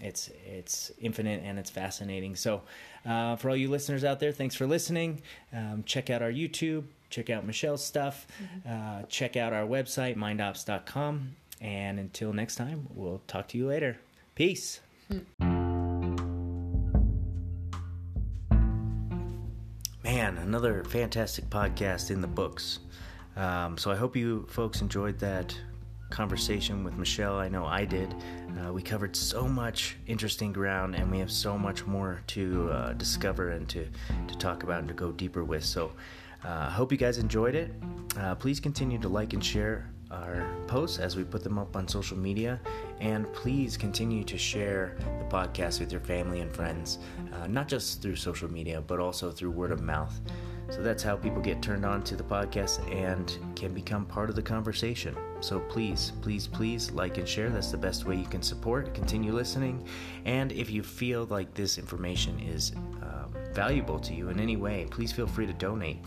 it's 0.00 0.30
it's 0.46 0.92
infinite 1.00 1.42
and 1.44 1.58
it's 1.58 1.70
fascinating. 1.70 2.36
So, 2.36 2.62
uh, 3.04 3.36
for 3.36 3.50
all 3.50 3.56
you 3.56 3.68
listeners 3.68 4.04
out 4.04 4.20
there, 4.20 4.32
thanks 4.32 4.54
for 4.54 4.66
listening. 4.66 5.22
Um, 5.52 5.82
check 5.84 6.08
out 6.10 6.22
our 6.22 6.30
YouTube. 6.32 6.84
Check 7.10 7.30
out 7.30 7.46
Michelle's 7.46 7.84
stuff. 7.84 8.26
Uh, 8.68 9.02
check 9.08 9.36
out 9.36 9.52
our 9.52 9.66
website, 9.66 10.16
mindops.com. 10.16 11.36
And 11.60 11.98
until 11.98 12.32
next 12.32 12.56
time, 12.56 12.88
we'll 12.94 13.22
talk 13.26 13.48
to 13.48 13.58
you 13.58 13.66
later. 13.68 13.96
Peace. 14.34 14.80
Man, 15.08 15.55
another 20.46 20.84
fantastic 20.84 21.44
podcast 21.50 22.10
in 22.10 22.20
the 22.20 22.26
books. 22.28 22.78
Um, 23.36 23.76
so 23.76 23.90
I 23.90 23.96
hope 23.96 24.16
you 24.16 24.46
folks 24.48 24.80
enjoyed 24.80 25.18
that 25.18 25.58
conversation 26.10 26.84
with 26.84 26.96
Michelle. 26.96 27.36
I 27.36 27.48
know 27.48 27.66
I 27.66 27.84
did. 27.84 28.14
Uh, 28.60 28.72
we 28.72 28.80
covered 28.80 29.16
so 29.16 29.48
much 29.48 29.96
interesting 30.06 30.52
ground, 30.52 30.94
and 30.94 31.10
we 31.10 31.18
have 31.18 31.32
so 31.32 31.58
much 31.58 31.84
more 31.84 32.22
to 32.28 32.70
uh, 32.70 32.92
discover 32.92 33.50
and 33.50 33.68
to, 33.70 33.88
to 34.28 34.38
talk 34.38 34.62
about 34.62 34.78
and 34.78 34.88
to 34.88 34.94
go 34.94 35.10
deeper 35.10 35.42
with. 35.42 35.64
So 35.64 35.92
I 36.44 36.48
uh, 36.48 36.70
hope 36.70 36.92
you 36.92 36.98
guys 36.98 37.18
enjoyed 37.18 37.56
it. 37.56 37.72
Uh, 38.16 38.36
please 38.36 38.60
continue 38.60 38.98
to 38.98 39.08
like 39.08 39.32
and 39.32 39.44
share 39.44 39.90
our 40.10 40.46
posts 40.66 40.98
as 40.98 41.16
we 41.16 41.24
put 41.24 41.42
them 41.42 41.58
up 41.58 41.76
on 41.76 41.88
social 41.88 42.16
media. 42.16 42.60
And 43.00 43.30
please 43.32 43.76
continue 43.76 44.24
to 44.24 44.38
share 44.38 44.96
the 45.18 45.24
podcast 45.24 45.80
with 45.80 45.90
your 45.92 46.00
family 46.00 46.40
and 46.40 46.52
friends, 46.52 46.98
uh, 47.32 47.46
not 47.46 47.68
just 47.68 48.02
through 48.02 48.16
social 48.16 48.50
media, 48.50 48.80
but 48.80 49.00
also 49.00 49.30
through 49.30 49.50
word 49.50 49.72
of 49.72 49.82
mouth. 49.82 50.20
So 50.70 50.82
that's 50.82 51.02
how 51.02 51.16
people 51.16 51.40
get 51.40 51.62
turned 51.62 51.84
on 51.84 52.02
to 52.04 52.16
the 52.16 52.24
podcast 52.24 52.80
and 52.92 53.38
can 53.54 53.72
become 53.72 54.04
part 54.04 54.28
of 54.28 54.36
the 54.36 54.42
conversation. 54.42 55.16
So 55.40 55.60
please, 55.60 56.12
please, 56.22 56.48
please 56.48 56.90
like 56.90 57.18
and 57.18 57.28
share. 57.28 57.50
That's 57.50 57.70
the 57.70 57.78
best 57.78 58.04
way 58.04 58.16
you 58.16 58.24
can 58.24 58.42
support. 58.42 58.92
Continue 58.94 59.32
listening. 59.32 59.86
And 60.24 60.50
if 60.50 60.70
you 60.70 60.82
feel 60.82 61.26
like 61.26 61.54
this 61.54 61.78
information 61.78 62.40
is 62.40 62.72
um, 63.02 63.32
valuable 63.52 64.00
to 64.00 64.14
you 64.14 64.28
in 64.28 64.40
any 64.40 64.56
way, 64.56 64.86
please 64.90 65.12
feel 65.12 65.26
free 65.26 65.46
to 65.46 65.52
donate. 65.52 65.98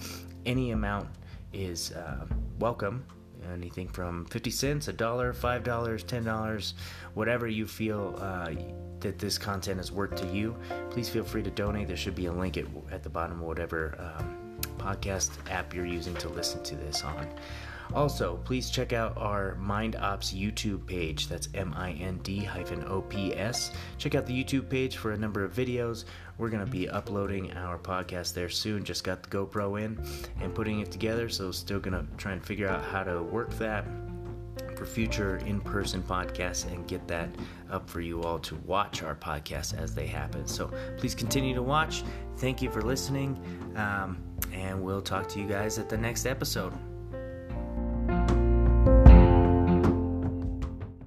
Any 0.46 0.72
amount 0.72 1.08
is 1.54 1.94
uh, 1.94 2.26
welcome. 2.60 3.06
Anything 3.54 3.88
from 3.88 4.26
50 4.26 4.52
cents, 4.52 4.88
a 4.88 4.94
dollar, 4.94 5.34
$5, 5.34 5.64
$10, 5.64 6.74
whatever 7.14 7.48
you 7.48 7.66
feel 7.66 8.16
uh, 8.20 8.52
that 9.00 9.20
this 9.20 9.38
content 9.38 9.80
is 9.80 9.92
worth 9.92 10.16
to 10.16 10.28
you, 10.28 10.56
please 10.90 11.10
feel 11.10 11.24
free 11.24 11.44
to 11.44 11.52
donate. 11.52 11.88
There 11.88 11.98
should 11.98 12.16
be 12.16 12.28
a 12.28 12.34
link 12.34 12.58
at, 12.58 12.66
at 12.92 13.04
the 13.04 13.10
bottom 13.10 13.40
of 13.40 13.48
whatever 13.48 13.96
um, 14.00 14.60
podcast 14.78 15.32
app 15.50 15.74
you're 15.74 15.86
using 15.86 16.16
to 16.16 16.30
listen 16.30 16.64
to 16.64 16.76
this 16.76 17.04
on. 17.04 17.28
Also, 17.94 18.40
please 18.44 18.70
check 18.70 18.94
out 18.94 19.18
our 19.18 19.56
Mind 19.56 19.96
Ops 19.96 20.32
YouTube 20.32 20.86
page. 20.86 21.28
That's 21.28 21.50
M 21.56 21.74
I 21.76 21.94
N 21.94 22.20
D 22.22 22.44
hyphen 22.44 22.84
O 22.88 23.02
P 23.02 23.34
S. 23.34 23.72
Check 23.98 24.14
out 24.14 24.28
the 24.28 24.44
YouTube 24.44 24.70
page 24.70 24.98
for 24.98 25.14
a 25.14 25.18
number 25.18 25.44
of 25.44 25.54
videos. 25.56 26.06
We're 26.40 26.50
going 26.50 26.66
to 26.66 26.72
be 26.72 26.90
uploading 26.90 27.52
our 27.52 27.78
podcast 27.78 28.34
there 28.34 28.50
soon. 28.50 28.84
Just 28.84 29.04
got 29.04 29.22
the 29.22 29.30
GoPro 29.30 29.82
in 29.84 30.02
and 30.42 30.56
putting 30.56 30.80
it 30.80 30.90
together, 30.92 31.30
so 31.30 31.52
still 31.52 31.80
going 31.80 31.94
to 31.94 32.06
try 32.18 32.32
and 32.32 32.44
figure 32.44 32.68
out 32.68 32.84
how 32.84 33.04
to 33.04 33.22
work 33.22 33.52
that 33.60 33.86
for 34.76 34.86
future 34.86 35.38
in 35.46 35.60
person 35.60 36.02
podcasts 36.02 36.66
and 36.72 36.88
get 36.88 37.06
that 37.10 37.30
up 37.70 37.90
for 37.90 38.00
you 38.00 38.24
all 38.24 38.40
to 38.40 38.56
watch 38.66 39.04
our 39.04 39.16
podcasts 39.16 39.78
as 39.78 39.94
they 39.94 40.08
happen. 40.08 40.48
So 40.48 40.72
please 40.98 41.14
continue 41.14 41.54
to 41.54 41.62
watch. 41.62 42.04
Thank 42.38 42.62
you 42.62 42.72
for 42.72 42.82
listening, 42.82 43.38
um, 43.76 44.24
and 44.54 44.82
we'll 44.82 45.02
talk 45.02 45.28
to 45.30 45.40
you 45.40 45.48
guys 45.48 45.78
at 45.78 45.90
the 45.90 45.98
next 45.98 46.26
episode. 46.26 46.74